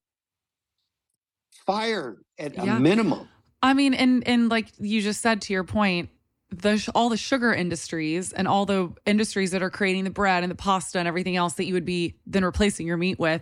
Fired 1.65 2.23
at 2.37 2.55
Yeah. 2.55 2.77
a 2.77 2.79
minimum. 2.79 3.27
I 3.61 3.73
mean, 3.73 3.93
and 3.93 4.27
and 4.27 4.49
like 4.49 4.67
you 4.77 5.01
just 5.01 5.21
said 5.21 5.41
to 5.43 5.53
your 5.53 5.63
point, 5.63 6.09
the 6.51 6.87
all 6.93 7.09
the 7.09 7.17
sugar 7.17 7.53
industries 7.53 8.31
and 8.33 8.47
all 8.47 8.65
the 8.65 8.91
industries 9.05 9.51
that 9.51 9.63
are 9.63 9.71
creating 9.71 10.03
the 10.03 10.09
bread 10.11 10.43
and 10.43 10.51
the 10.51 10.55
pasta 10.55 10.99
and 10.99 11.07
everything 11.07 11.35
else 11.35 11.53
that 11.53 11.65
you 11.65 11.73
would 11.73 11.85
be 11.85 12.15
then 12.27 12.45
replacing 12.45 12.85
your 12.85 12.97
meat 12.97 13.17
with 13.17 13.41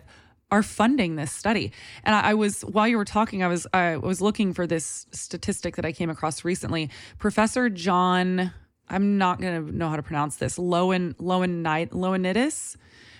are 0.54 0.62
funding 0.62 1.16
this 1.16 1.32
study. 1.32 1.72
And 2.04 2.14
I, 2.14 2.30
I 2.30 2.34
was 2.34 2.60
while 2.62 2.86
you 2.86 2.96
were 2.96 3.04
talking, 3.04 3.42
I 3.42 3.48
was 3.48 3.66
I 3.74 3.96
was 3.96 4.20
looking 4.20 4.54
for 4.54 4.68
this 4.68 5.06
statistic 5.10 5.74
that 5.74 5.84
I 5.84 5.90
came 5.90 6.10
across 6.10 6.44
recently. 6.44 6.90
Professor 7.18 7.68
John, 7.68 8.52
I'm 8.88 9.18
not 9.18 9.40
going 9.40 9.66
to 9.66 9.76
know 9.76 9.88
how 9.88 9.96
to 9.96 10.02
pronounce 10.02 10.36
this. 10.36 10.56
Lowen 10.56 11.14
Lowenit 11.14 11.90
Lowenidis 11.90 12.76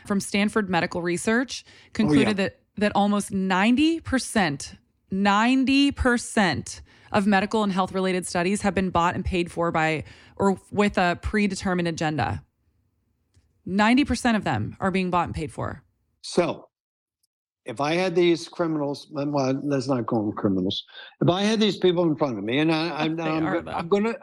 from 0.06 0.20
Stanford 0.20 0.70
Medical 0.70 1.02
Research 1.02 1.65
concluded 1.93 2.28
oh, 2.39 2.43
that 2.44 2.61
that 2.77 2.93
almost 2.94 3.32
90%, 3.32 4.77
90% 5.12 6.81
of 7.12 7.27
medical 7.27 7.62
and 7.62 7.73
health 7.73 7.93
related 7.93 8.27
studies 8.27 8.62
have 8.62 8.74
been 8.74 8.90
bought 8.90 9.15
and 9.16 9.24
paid 9.24 9.51
for 9.51 9.73
by 9.73 10.05
or 10.36 10.59
with 10.70 10.98
a 10.98 11.19
predetermined 11.20 11.89
agenda. 11.89 12.44
90% 13.66 14.36
of 14.36 14.44
them 14.44 14.77
are 14.78 14.90
being 14.90 15.11
bought 15.11 15.27
and 15.27 15.35
paid 15.35 15.51
for. 15.52 15.82
So, 16.23 16.69
if 17.66 17.81
I 17.81 17.95
had 17.95 18.15
these 18.15 18.49
criminals, 18.49 19.09
well, 19.11 19.61
let's 19.65 19.89
not 19.89 20.07
call 20.07 20.27
them 20.27 20.36
criminals. 20.36 20.85
If 21.20 21.28
I 21.28 21.43
had 21.43 21.61
these 21.61 21.78
people 21.78 22.05
in 22.05 22.16
front 22.16 22.39
of 22.39 22.45
me, 22.45 22.59
and 22.59 22.70
I, 22.70 22.91
I'm, 23.05 23.19
I'm, 23.20 23.47
are, 23.47 23.55
go- 23.55 23.62
though. 23.62 23.77
I'm 23.77 23.89
going 23.89 24.05
to, 24.05 24.19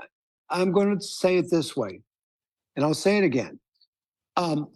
I'm 0.49 0.71
going 0.71 0.97
to 0.97 1.03
say 1.03 1.37
it 1.37 1.49
this 1.49 1.75
way, 1.75 2.01
and 2.75 2.85
I'll 2.85 2.93
say 2.93 3.17
it 3.17 3.23
again. 3.23 3.59
Um, 4.37 4.67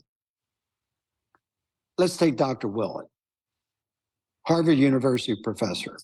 let's 1.98 2.18
take 2.18 2.38
Dr. 2.38 2.68
Willett, 2.68 3.08
Harvard 4.48 4.78
University 4.78 5.38
professor. 5.44 5.98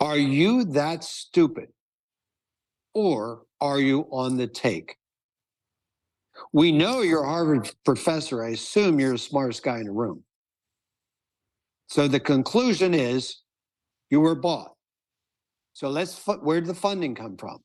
Are 0.00 0.18
you 0.18 0.64
that 0.64 1.04
stupid, 1.04 1.68
or 2.94 3.42
are 3.60 3.78
you 3.78 4.06
on 4.10 4.36
the 4.36 4.46
take? 4.46 4.96
We 6.52 6.72
know 6.72 7.02
you're 7.02 7.22
a 7.22 7.28
Harvard 7.28 7.70
professor. 7.84 8.42
I 8.42 8.50
assume 8.50 8.98
you're 8.98 9.12
the 9.12 9.18
smartest 9.18 9.62
guy 9.62 9.78
in 9.78 9.84
the 9.84 9.92
room. 9.92 10.24
So 11.90 12.06
the 12.06 12.20
conclusion 12.20 12.94
is 12.94 13.38
you 14.10 14.20
were 14.20 14.36
bought. 14.36 14.70
So 15.72 15.88
let's, 15.88 16.16
fu- 16.16 16.34
where 16.34 16.60
did 16.60 16.70
the 16.70 16.74
funding 16.74 17.16
come 17.16 17.36
from? 17.36 17.58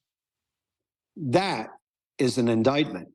That 1.16 1.70
is 2.18 2.40
an 2.40 2.48
indictment. 2.48 3.10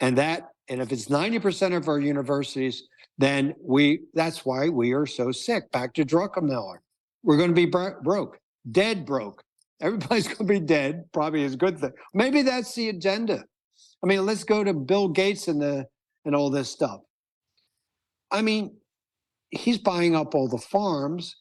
And 0.00 0.18
that, 0.18 0.48
and 0.68 0.82
if 0.82 0.92
it's 0.92 1.06
90% 1.06 1.74
of 1.74 1.88
our 1.88 1.98
universities, 1.98 2.82
then 3.16 3.54
we, 3.62 4.00
that's 4.12 4.44
why 4.44 4.68
we 4.68 4.92
are 4.92 5.06
so 5.06 5.32
sick. 5.32 5.70
Back 5.72 5.94
to 5.94 6.04
Druckenmiller. 6.04 6.76
We're 7.22 7.38
going 7.38 7.48
to 7.48 7.54
be 7.54 7.66
bro- 7.66 7.98
broke, 8.02 8.38
dead 8.70 9.06
broke. 9.06 9.42
Everybody's 9.80 10.26
going 10.26 10.36
to 10.36 10.44
be 10.44 10.60
dead, 10.60 11.04
probably 11.14 11.44
is 11.44 11.54
a 11.54 11.56
good 11.56 11.78
thing. 11.78 11.92
Maybe 12.12 12.42
that's 12.42 12.74
the 12.74 12.90
agenda. 12.90 13.42
I 14.04 14.06
mean, 14.06 14.26
let's 14.26 14.44
go 14.44 14.62
to 14.62 14.74
Bill 14.74 15.08
Gates 15.08 15.48
and 15.48 15.62
the, 15.62 15.86
and 16.26 16.34
all 16.34 16.50
this 16.50 16.68
stuff. 16.68 17.00
I 18.30 18.42
mean, 18.42 18.76
he's 19.56 19.78
buying 19.78 20.14
up 20.14 20.34
all 20.34 20.48
the 20.48 20.58
farms. 20.58 21.36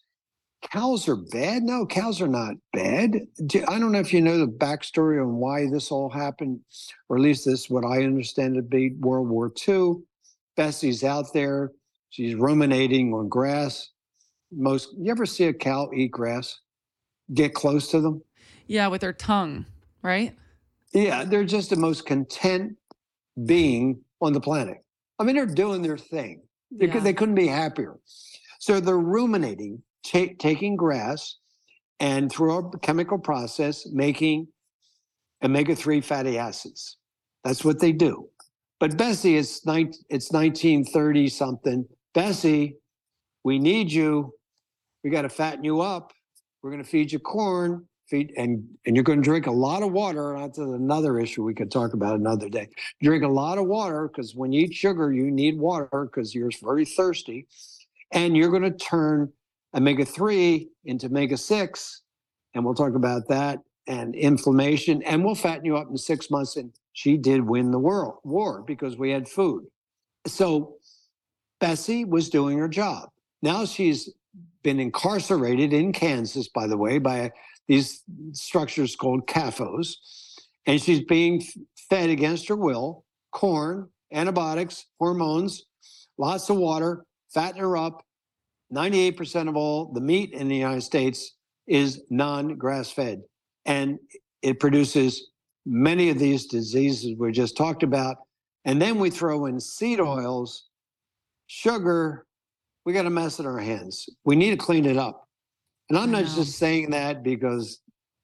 Cows 0.71 1.07
are 1.07 1.15
bad. 1.15 1.63
No, 1.63 1.85
cows 1.85 2.21
are 2.21 2.27
not 2.27 2.55
bad. 2.73 3.27
I 3.67 3.79
don't 3.79 3.91
know 3.91 3.99
if 3.99 4.11
you 4.11 4.21
know 4.21 4.39
the 4.39 4.47
backstory 4.47 5.21
on 5.21 5.35
why 5.35 5.67
this 5.69 5.91
all 5.91 6.09
happened, 6.09 6.61
or 7.07 7.17
at 7.17 7.21
least 7.21 7.45
this 7.45 7.65
is 7.65 7.69
what 7.69 7.85
I 7.85 8.03
understand 8.03 8.55
to 8.55 8.61
be 8.61 8.91
World 8.99 9.29
War 9.29 9.51
II. 9.67 9.97
Bessie's 10.57 11.03
out 11.03 11.33
there. 11.33 11.71
She's 12.09 12.33
ruminating 12.33 13.13
on 13.13 13.29
grass. 13.29 13.89
Most 14.51 14.93
you 14.97 15.11
ever 15.11 15.25
see 15.25 15.45
a 15.45 15.53
cow 15.53 15.91
eat 15.93 16.11
grass? 16.11 16.59
Get 17.33 17.53
close 17.53 17.89
to 17.91 17.99
them. 17.99 18.23
Yeah, 18.67 18.87
with 18.87 19.01
her 19.01 19.13
tongue, 19.13 19.65
right? 20.01 20.35
Yeah, 20.93 21.25
they're 21.25 21.43
just 21.43 21.69
the 21.69 21.75
most 21.75 22.05
content 22.05 22.77
being 23.45 24.01
on 24.21 24.33
the 24.33 24.39
planet. 24.39 24.77
I 25.19 25.23
mean, 25.23 25.35
they're 25.35 25.45
doing 25.45 25.81
their 25.81 25.97
thing. 25.97 26.41
They, 26.77 26.87
Yeah. 26.87 26.99
they 26.99 27.13
couldn't 27.13 27.35
be 27.35 27.47
happier. 27.47 27.97
So 28.59 28.79
they're 28.79 28.97
ruminating, 28.97 29.83
ta- 30.05 30.33
taking 30.39 30.75
grass, 30.75 31.37
and 31.99 32.31
through 32.31 32.53
a 32.57 32.79
chemical 32.79 33.17
process, 33.17 33.85
making 33.91 34.47
omega 35.43 35.75
3 35.75 36.01
fatty 36.01 36.37
acids. 36.37 36.97
That's 37.43 37.63
what 37.63 37.79
they 37.79 37.91
do. 37.91 38.29
But 38.79 38.97
Bessie, 38.97 39.37
it's, 39.37 39.65
nine, 39.65 39.93
it's 40.09 40.31
1930 40.31 41.29
something. 41.29 41.87
Bessie, 42.13 42.75
we 43.43 43.59
need 43.59 43.91
you. 43.91 44.33
We 45.03 45.09
got 45.11 45.21
to 45.21 45.29
fatten 45.29 45.63
you 45.63 45.81
up. 45.81 46.11
We're 46.61 46.71
going 46.71 46.83
to 46.83 46.89
feed 46.89 47.11
you 47.11 47.19
corn, 47.19 47.87
feed, 48.07 48.33
and 48.37 48.67
and 48.85 48.95
you're 48.95 49.03
going 49.03 49.21
to 49.21 49.23
drink 49.23 49.47
a 49.47 49.51
lot 49.51 49.83
of 49.83 49.91
water. 49.91 50.35
That's 50.37 50.57
another 50.57 51.19
issue 51.19 51.43
we 51.43 51.53
could 51.53 51.71
talk 51.71 51.93
about 51.93 52.15
another 52.15 52.49
day. 52.49 52.69
Drink 53.01 53.23
a 53.23 53.27
lot 53.27 53.57
of 53.57 53.65
water 53.65 54.07
because 54.07 54.35
when 54.35 54.51
you 54.51 54.65
eat 54.65 54.73
sugar, 54.73 55.11
you 55.11 55.31
need 55.31 55.59
water 55.59 56.05
because 56.05 56.33
you're 56.33 56.51
very 56.61 56.85
thirsty, 56.85 57.47
and 58.11 58.35
you're 58.35 58.51
going 58.51 58.63
to 58.63 58.71
turn 58.71 59.31
omega 59.73 60.05
three 60.05 60.69
into 60.85 61.07
omega 61.07 61.37
six, 61.37 62.01
and 62.53 62.63
we'll 62.63 62.75
talk 62.75 62.95
about 62.95 63.27
that 63.27 63.59
and 63.87 64.15
inflammation, 64.15 65.03
and 65.03 65.23
we'll 65.23 65.35
fatten 65.35 65.65
you 65.65 65.77
up 65.77 65.89
in 65.89 65.97
six 65.97 66.31
months. 66.31 66.55
And 66.55 66.71
she 66.93 67.17
did 67.17 67.41
win 67.41 67.71
the 67.71 67.79
world 67.79 68.19
war 68.23 68.63
because 68.65 68.97
we 68.97 69.11
had 69.11 69.27
food. 69.27 69.65
So 70.27 70.77
Bessie 71.59 72.05
was 72.05 72.29
doing 72.29 72.57
her 72.57 72.67
job. 72.67 73.09
Now 73.41 73.65
she's 73.65 74.09
been 74.63 74.79
incarcerated 74.79 75.73
in 75.73 75.93
Kansas, 75.93 76.47
by 76.47 76.65
the 76.65 76.77
way, 76.77 76.97
by 76.97 77.31
these 77.67 78.03
structures 78.31 78.95
called 78.95 79.27
CAFOs, 79.27 79.95
and 80.65 80.81
she's 80.81 81.01
being 81.01 81.43
fed 81.89 82.09
against 82.09 82.47
her 82.47 82.55
will 82.55 83.05
corn, 83.31 83.89
antibiotics, 84.13 84.85
hormones, 84.97 85.65
lots 86.17 86.49
of 86.49 86.55
water, 86.55 87.05
fatten 87.33 87.59
her 87.59 87.75
up. 87.75 88.01
98% 88.73 89.49
of 89.49 89.55
all 89.55 89.91
the 89.93 90.01
meat 90.01 90.31
in 90.31 90.47
the 90.47 90.55
United 90.55 90.81
States 90.81 91.35
is 91.67 92.01
non 92.09 92.55
grass 92.57 92.89
fed, 92.89 93.21
and 93.65 93.99
it 94.41 94.59
produces 94.59 95.31
many 95.65 96.09
of 96.09 96.17
these 96.17 96.45
diseases 96.47 97.15
we 97.17 97.31
just 97.31 97.57
talked 97.57 97.83
about. 97.83 98.17
And 98.63 98.81
then 98.81 98.99
we 98.99 99.09
throw 99.09 99.45
in 99.45 99.59
seed 99.59 99.99
oils, 99.99 100.65
sugar, 101.47 102.25
we 102.85 102.93
got 102.93 103.05
a 103.05 103.09
mess 103.09 103.39
in 103.39 103.45
our 103.45 103.59
hands. 103.59 104.07
We 104.23 104.35
need 104.35 104.51
to 104.51 104.57
clean 104.57 104.85
it 104.85 104.97
up. 104.97 105.24
And 105.89 105.97
I'm 105.99 106.11
not 106.11 106.25
just 106.25 106.57
saying 106.57 106.91
that 106.91 107.23
because 107.23 107.79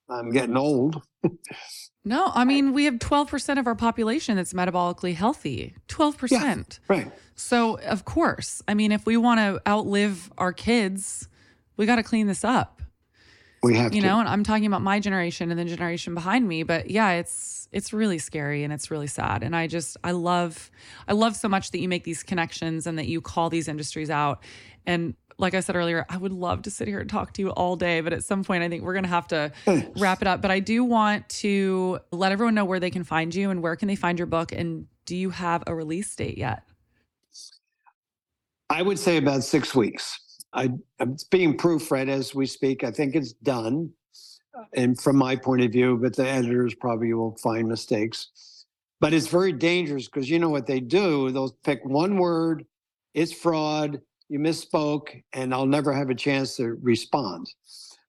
I'm 0.09 0.31
getting 0.31 0.57
old. 0.57 1.01
No, 2.03 2.31
I 2.33 2.45
mean, 2.45 2.73
we 2.73 2.85
have 2.85 2.95
12% 2.95 3.59
of 3.59 3.67
our 3.67 3.75
population 3.75 4.35
that's 4.35 4.53
metabolically 4.53 5.13
healthy. 5.13 5.75
12%. 5.87 6.79
Right. 6.87 7.11
So, 7.35 7.77
of 7.81 8.05
course, 8.05 8.63
I 8.67 8.73
mean, 8.73 8.91
if 8.91 9.05
we 9.05 9.17
want 9.17 9.39
to 9.39 9.61
outlive 9.69 10.31
our 10.39 10.51
kids, 10.51 11.27
we 11.77 11.85
got 11.85 11.97
to 11.97 12.03
clean 12.03 12.25
this 12.25 12.43
up. 12.43 12.81
We 13.61 13.77
have 13.77 13.93
You 13.93 14.01
to. 14.01 14.07
know, 14.07 14.19
and 14.19 14.27
I'm 14.27 14.43
talking 14.43 14.65
about 14.65 14.81
my 14.81 14.99
generation 14.99 15.51
and 15.51 15.59
the 15.59 15.65
generation 15.65 16.15
behind 16.15 16.47
me, 16.47 16.63
but 16.63 16.89
yeah, 16.89 17.11
it's 17.11 17.69
it's 17.71 17.93
really 17.93 18.17
scary 18.17 18.63
and 18.63 18.73
it's 18.73 18.89
really 18.89 19.05
sad. 19.05 19.43
And 19.43 19.55
I 19.55 19.67
just 19.67 19.95
I 20.03 20.09
love 20.09 20.71
I 21.07 21.13
love 21.13 21.35
so 21.35 21.47
much 21.47 21.69
that 21.69 21.79
you 21.79 21.87
make 21.87 22.03
these 22.03 22.23
connections 22.23 22.87
and 22.87 22.97
that 22.97 23.05
you 23.07 23.21
call 23.21 23.51
these 23.51 23.67
industries 23.67 24.09
out. 24.09 24.41
And 24.87 25.13
like 25.41 25.55
I 25.55 25.59
said 25.59 25.75
earlier, 25.75 26.05
I 26.07 26.17
would 26.17 26.31
love 26.31 26.61
to 26.63 26.71
sit 26.71 26.87
here 26.87 26.99
and 26.99 27.09
talk 27.09 27.33
to 27.33 27.41
you 27.41 27.49
all 27.49 27.75
day, 27.75 28.01
but 28.01 28.13
at 28.13 28.23
some 28.23 28.43
point 28.43 28.63
I 28.63 28.69
think 28.69 28.83
we're 28.83 28.93
going 28.93 29.03
to 29.03 29.09
have 29.09 29.27
to 29.29 29.51
wrap 29.97 30.21
it 30.21 30.27
up. 30.27 30.41
But 30.41 30.51
I 30.51 30.59
do 30.59 30.83
want 30.83 31.27
to 31.29 31.99
let 32.11 32.31
everyone 32.31 32.53
know 32.53 32.65
where 32.65 32.79
they 32.79 32.91
can 32.91 33.03
find 33.03 33.33
you 33.33 33.49
and 33.49 33.61
where 33.61 33.75
can 33.75 33.87
they 33.87 33.95
find 33.95 34.19
your 34.19 34.27
book 34.27 34.51
and 34.51 34.85
do 35.05 35.15
you 35.15 35.31
have 35.31 35.63
a 35.67 35.75
release 35.75 36.15
date 36.15 36.37
yet? 36.37 36.63
I 38.69 38.83
would 38.83 38.99
say 38.99 39.17
about 39.17 39.43
six 39.43 39.75
weeks. 39.75 40.19
I, 40.53 40.69
am 40.99 41.17
being 41.29 41.57
proofread 41.57 42.07
as 42.07 42.35
we 42.35 42.45
speak. 42.45 42.83
I 42.83 42.91
think 42.91 43.15
it's 43.15 43.33
done. 43.33 43.91
Uh, 44.57 44.63
and 44.73 44.99
from 44.99 45.15
my 45.17 45.35
point 45.35 45.63
of 45.63 45.71
view, 45.71 45.97
but 45.97 46.15
the 46.15 46.27
editors 46.27 46.75
probably 46.75 47.13
will 47.13 47.35
find 47.37 47.67
mistakes. 47.67 48.65
But 48.99 49.13
it's 49.13 49.27
very 49.27 49.51
dangerous 49.51 50.05
because 50.07 50.29
you 50.29 50.39
know 50.39 50.49
what 50.49 50.67
they 50.67 50.79
do? 50.79 51.31
They'll 51.31 51.57
pick 51.63 51.83
one 51.83 52.17
word, 52.17 52.65
it's 53.13 53.33
fraud, 53.33 54.01
you 54.31 54.39
misspoke, 54.39 55.21
and 55.33 55.53
I'll 55.53 55.65
never 55.65 55.91
have 55.91 56.09
a 56.09 56.15
chance 56.15 56.55
to 56.55 56.77
respond. 56.81 57.51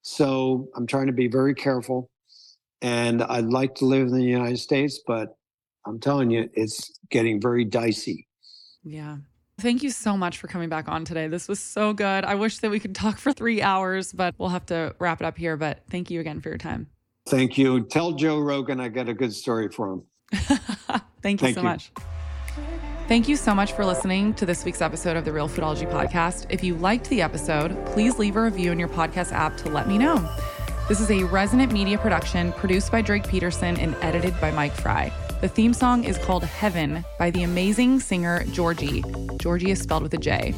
So 0.03 0.69
I'm 0.77 0.87
trying 0.87 1.09
to 1.09 1.13
be 1.13 1.27
very 1.27 1.53
careful. 1.53 2.11
And 2.81 3.23
I'd 3.25 3.47
like 3.47 3.75
to 3.77 3.87
live 3.87 4.07
in 4.07 4.15
the 4.15 4.25
United 4.25 4.59
States, 4.59 5.01
but 5.05 5.37
I'm 5.85 5.99
telling 5.99 6.31
you, 6.31 6.49
it's 6.55 6.93
getting 7.11 7.41
very 7.41 7.65
dicey. 7.65 8.29
Yeah. 8.85 9.17
Thank 9.59 9.83
you 9.83 9.91
so 9.91 10.17
much 10.17 10.39
for 10.39 10.47
coming 10.47 10.69
back 10.69 10.89
on 10.89 11.05
today. 11.05 11.27
This 11.27 11.49
was 11.49 11.59
so 11.59 11.93
good. 11.93 12.25
I 12.25 12.37
wish 12.37 12.59
that 12.59 12.71
we 12.71 12.79
could 12.79 12.95
talk 12.95 13.19
for 13.19 13.33
three 13.33 13.61
hours, 13.61 14.13
but 14.13 14.35
we'll 14.39 14.49
have 14.49 14.67
to 14.67 14.95
wrap 15.01 15.21
it 15.21 15.25
up 15.25 15.37
here. 15.37 15.57
But 15.57 15.83
thank 15.91 16.11
you 16.11 16.21
again 16.21 16.41
for 16.41 16.49
your 16.49 16.59
time. 16.59 16.89
Thank 17.29 17.59
you. 17.59 17.85
Tell 17.85 18.13
Joe 18.13 18.39
Rogan 18.39 18.81
I 18.81 18.89
got 18.89 19.09
a 19.09 19.15
good 19.15 19.33
story 19.33 19.69
for 19.71 19.93
him. 19.93 20.03
Thank 20.33 21.41
you 21.41 21.47
Thank 21.47 21.55
so 21.55 21.63
you. 21.63 21.69
much. 21.69 21.93
Thank 23.09 23.29
you 23.29 23.37
so 23.37 23.55
much 23.55 23.73
for 23.73 23.85
listening 23.85 24.33
to 24.35 24.47
this 24.47 24.65
week's 24.65 24.81
episode 24.81 25.17
of 25.17 25.25
the 25.25 25.33
Realfoodology 25.33 25.91
Podcast. 25.91 26.47
If 26.49 26.65
you 26.65 26.75
liked 26.77 27.11
the 27.11 27.21
episode, 27.21 27.85
please 27.87 28.19
leave 28.19 28.37
a 28.37 28.43
review 28.43 28.73
in 28.73 28.79
your 28.79 28.89
podcast 28.89 29.33
app 29.33 29.57
to 29.59 29.69
let 29.69 29.87
me 29.87 29.99
know. 29.99 30.17
This 30.89 31.01
is 31.01 31.11
a 31.11 31.25
resonant 31.25 31.73
media 31.73 31.99
production 31.99 32.53
produced 32.53 32.91
by 32.91 33.03
Drake 33.03 33.29
Peterson 33.29 33.79
and 33.79 33.95
edited 33.97 34.41
by 34.41 34.51
Mike 34.51 34.73
Fry. 34.73 35.13
The 35.43 35.49
theme 35.49 35.75
song 35.75 36.05
is 36.05 36.19
called 36.19 36.45
Heaven 36.45 37.05
by 37.19 37.33
the 37.33 37.43
amazing 37.43 37.99
singer 37.99 38.45
Georgie. 38.53 39.03
Georgie 39.39 39.73
is 39.73 39.81
spelled 39.81 40.05
with 40.05 40.15
a 40.15 40.17
J. 40.17 40.55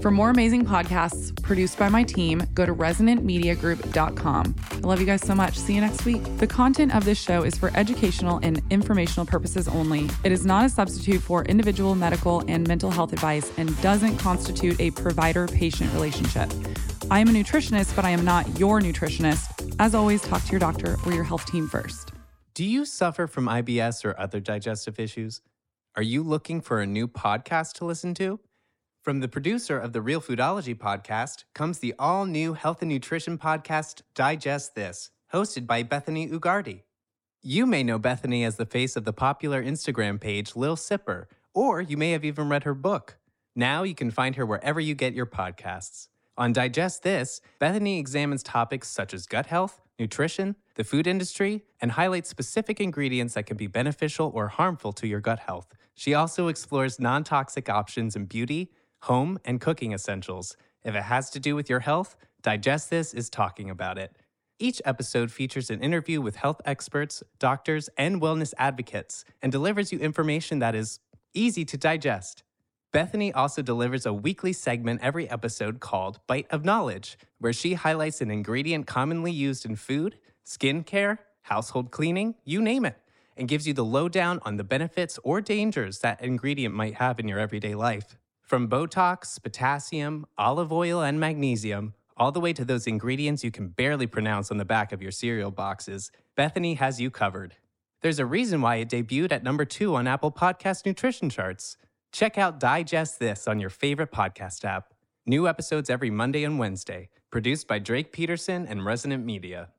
For 0.00 0.10
more 0.10 0.30
amazing 0.30 0.64
podcasts 0.64 1.36
produced 1.42 1.78
by 1.78 1.90
my 1.90 2.02
team, 2.02 2.42
go 2.54 2.64
to 2.64 2.74
resonantmediagroup.com. 2.74 4.54
I 4.70 4.76
love 4.78 5.00
you 5.00 5.04
guys 5.04 5.20
so 5.20 5.34
much. 5.34 5.58
See 5.58 5.74
you 5.74 5.82
next 5.82 6.06
week. 6.06 6.22
The 6.38 6.46
content 6.46 6.94
of 6.94 7.04
this 7.04 7.20
show 7.20 7.42
is 7.42 7.58
for 7.58 7.70
educational 7.74 8.40
and 8.42 8.62
informational 8.70 9.26
purposes 9.26 9.68
only. 9.68 10.08
It 10.24 10.32
is 10.32 10.46
not 10.46 10.64
a 10.64 10.70
substitute 10.70 11.20
for 11.20 11.44
individual 11.44 11.94
medical 11.94 12.42
and 12.48 12.66
mental 12.66 12.90
health 12.90 13.12
advice 13.12 13.52
and 13.58 13.78
doesn't 13.82 14.16
constitute 14.16 14.80
a 14.80 14.92
provider 14.92 15.46
patient 15.46 15.92
relationship. 15.92 16.50
I 17.10 17.20
am 17.20 17.28
a 17.28 17.32
nutritionist, 17.32 17.94
but 17.94 18.06
I 18.06 18.10
am 18.10 18.24
not 18.24 18.58
your 18.58 18.80
nutritionist. 18.80 19.76
As 19.78 19.94
always, 19.94 20.22
talk 20.22 20.42
to 20.42 20.52
your 20.52 20.60
doctor 20.60 20.96
or 21.04 21.12
your 21.12 21.24
health 21.24 21.44
team 21.44 21.68
first. 21.68 22.11
Do 22.54 22.66
you 22.66 22.84
suffer 22.84 23.26
from 23.26 23.46
IBS 23.46 24.04
or 24.04 24.18
other 24.20 24.38
digestive 24.38 25.00
issues? 25.00 25.40
Are 25.96 26.02
you 26.02 26.22
looking 26.22 26.60
for 26.60 26.82
a 26.82 26.86
new 26.86 27.08
podcast 27.08 27.72
to 27.74 27.86
listen 27.86 28.12
to? 28.16 28.40
From 29.00 29.20
the 29.20 29.28
producer 29.28 29.78
of 29.78 29.94
the 29.94 30.00
Realfoodology 30.00 30.74
podcast 30.74 31.44
comes 31.54 31.78
the 31.78 31.94
all 31.98 32.26
new 32.26 32.52
health 32.52 32.82
and 32.82 32.90
nutrition 32.90 33.38
podcast, 33.38 34.02
Digest 34.14 34.74
This, 34.74 35.10
hosted 35.32 35.66
by 35.66 35.82
Bethany 35.82 36.28
Ugarte. 36.28 36.82
You 37.40 37.64
may 37.64 37.82
know 37.82 37.98
Bethany 37.98 38.44
as 38.44 38.56
the 38.56 38.66
face 38.66 38.96
of 38.96 39.04
the 39.06 39.14
popular 39.14 39.64
Instagram 39.64 40.20
page 40.20 40.54
Lil 40.54 40.76
Sipper, 40.76 41.28
or 41.54 41.80
you 41.80 41.96
may 41.96 42.10
have 42.10 42.22
even 42.22 42.50
read 42.50 42.64
her 42.64 42.74
book. 42.74 43.16
Now 43.56 43.82
you 43.82 43.94
can 43.94 44.10
find 44.10 44.36
her 44.36 44.44
wherever 44.44 44.78
you 44.78 44.94
get 44.94 45.14
your 45.14 45.24
podcasts. 45.24 46.08
On 46.36 46.52
Digest 46.52 47.02
This, 47.02 47.40
Bethany 47.58 47.98
examines 47.98 48.42
topics 48.42 48.88
such 48.88 49.14
as 49.14 49.24
gut 49.24 49.46
health, 49.46 49.80
nutrition, 49.98 50.56
the 50.74 50.84
food 50.84 51.06
industry, 51.06 51.62
and 51.80 51.92
highlights 51.92 52.28
specific 52.28 52.80
ingredients 52.80 53.34
that 53.34 53.46
can 53.46 53.56
be 53.56 53.66
beneficial 53.66 54.30
or 54.34 54.48
harmful 54.48 54.92
to 54.92 55.06
your 55.06 55.20
gut 55.20 55.40
health. 55.40 55.74
She 55.94 56.14
also 56.14 56.48
explores 56.48 56.98
non 56.98 57.24
toxic 57.24 57.68
options 57.68 58.16
in 58.16 58.26
beauty, 58.26 58.70
home, 59.02 59.38
and 59.44 59.60
cooking 59.60 59.92
essentials. 59.92 60.56
If 60.84 60.94
it 60.94 61.02
has 61.04 61.30
to 61.30 61.40
do 61.40 61.54
with 61.54 61.68
your 61.68 61.80
health, 61.80 62.16
Digest 62.42 62.90
This 62.90 63.14
is 63.14 63.30
talking 63.30 63.70
about 63.70 63.98
it. 63.98 64.16
Each 64.58 64.80
episode 64.84 65.30
features 65.30 65.70
an 65.70 65.80
interview 65.80 66.20
with 66.20 66.36
health 66.36 66.60
experts, 66.64 67.22
doctors, 67.38 67.88
and 67.96 68.20
wellness 68.20 68.54
advocates 68.58 69.24
and 69.40 69.50
delivers 69.50 69.92
you 69.92 69.98
information 69.98 70.60
that 70.60 70.74
is 70.74 71.00
easy 71.34 71.64
to 71.64 71.76
digest. 71.76 72.42
Bethany 72.92 73.32
also 73.32 73.62
delivers 73.62 74.04
a 74.04 74.12
weekly 74.12 74.52
segment 74.52 75.00
every 75.02 75.28
episode 75.30 75.80
called 75.80 76.20
Bite 76.26 76.46
of 76.50 76.62
Knowledge, 76.62 77.16
where 77.38 77.54
she 77.54 77.72
highlights 77.72 78.20
an 78.20 78.30
ingredient 78.30 78.86
commonly 78.86 79.32
used 79.32 79.64
in 79.64 79.76
food, 79.76 80.18
skincare, 80.44 81.16
household 81.40 81.90
cleaning, 81.90 82.34
you 82.44 82.60
name 82.60 82.84
it, 82.84 82.98
and 83.34 83.48
gives 83.48 83.66
you 83.66 83.72
the 83.72 83.84
lowdown 83.84 84.40
on 84.42 84.58
the 84.58 84.64
benefits 84.64 85.18
or 85.24 85.40
dangers 85.40 86.00
that 86.00 86.20
ingredient 86.20 86.74
might 86.74 86.96
have 86.96 87.18
in 87.18 87.28
your 87.28 87.38
everyday 87.38 87.74
life. 87.74 88.18
From 88.42 88.68
Botox, 88.68 89.42
potassium, 89.42 90.26
olive 90.36 90.70
oil, 90.70 91.00
and 91.00 91.18
magnesium, 91.18 91.94
all 92.18 92.30
the 92.30 92.40
way 92.40 92.52
to 92.52 92.64
those 92.64 92.86
ingredients 92.86 93.42
you 93.42 93.50
can 93.50 93.68
barely 93.68 94.06
pronounce 94.06 94.50
on 94.50 94.58
the 94.58 94.66
back 94.66 94.92
of 94.92 95.00
your 95.00 95.12
cereal 95.12 95.50
boxes, 95.50 96.10
Bethany 96.36 96.74
has 96.74 97.00
you 97.00 97.10
covered. 97.10 97.56
There's 98.02 98.18
a 98.18 98.26
reason 98.26 98.60
why 98.60 98.76
it 98.76 98.90
debuted 98.90 99.32
at 99.32 99.42
number 99.42 99.64
two 99.64 99.94
on 99.94 100.06
Apple 100.06 100.30
Podcast 100.30 100.84
nutrition 100.84 101.30
charts. 101.30 101.78
Check 102.12 102.36
out 102.36 102.60
Digest 102.60 103.18
This 103.18 103.48
on 103.48 103.58
your 103.58 103.70
favorite 103.70 104.12
podcast 104.12 104.66
app. 104.66 104.92
New 105.24 105.48
episodes 105.48 105.88
every 105.88 106.10
Monday 106.10 106.44
and 106.44 106.58
Wednesday, 106.58 107.08
produced 107.30 107.66
by 107.66 107.78
Drake 107.78 108.12
Peterson 108.12 108.66
and 108.66 108.84
Resonant 108.84 109.24
Media. 109.24 109.70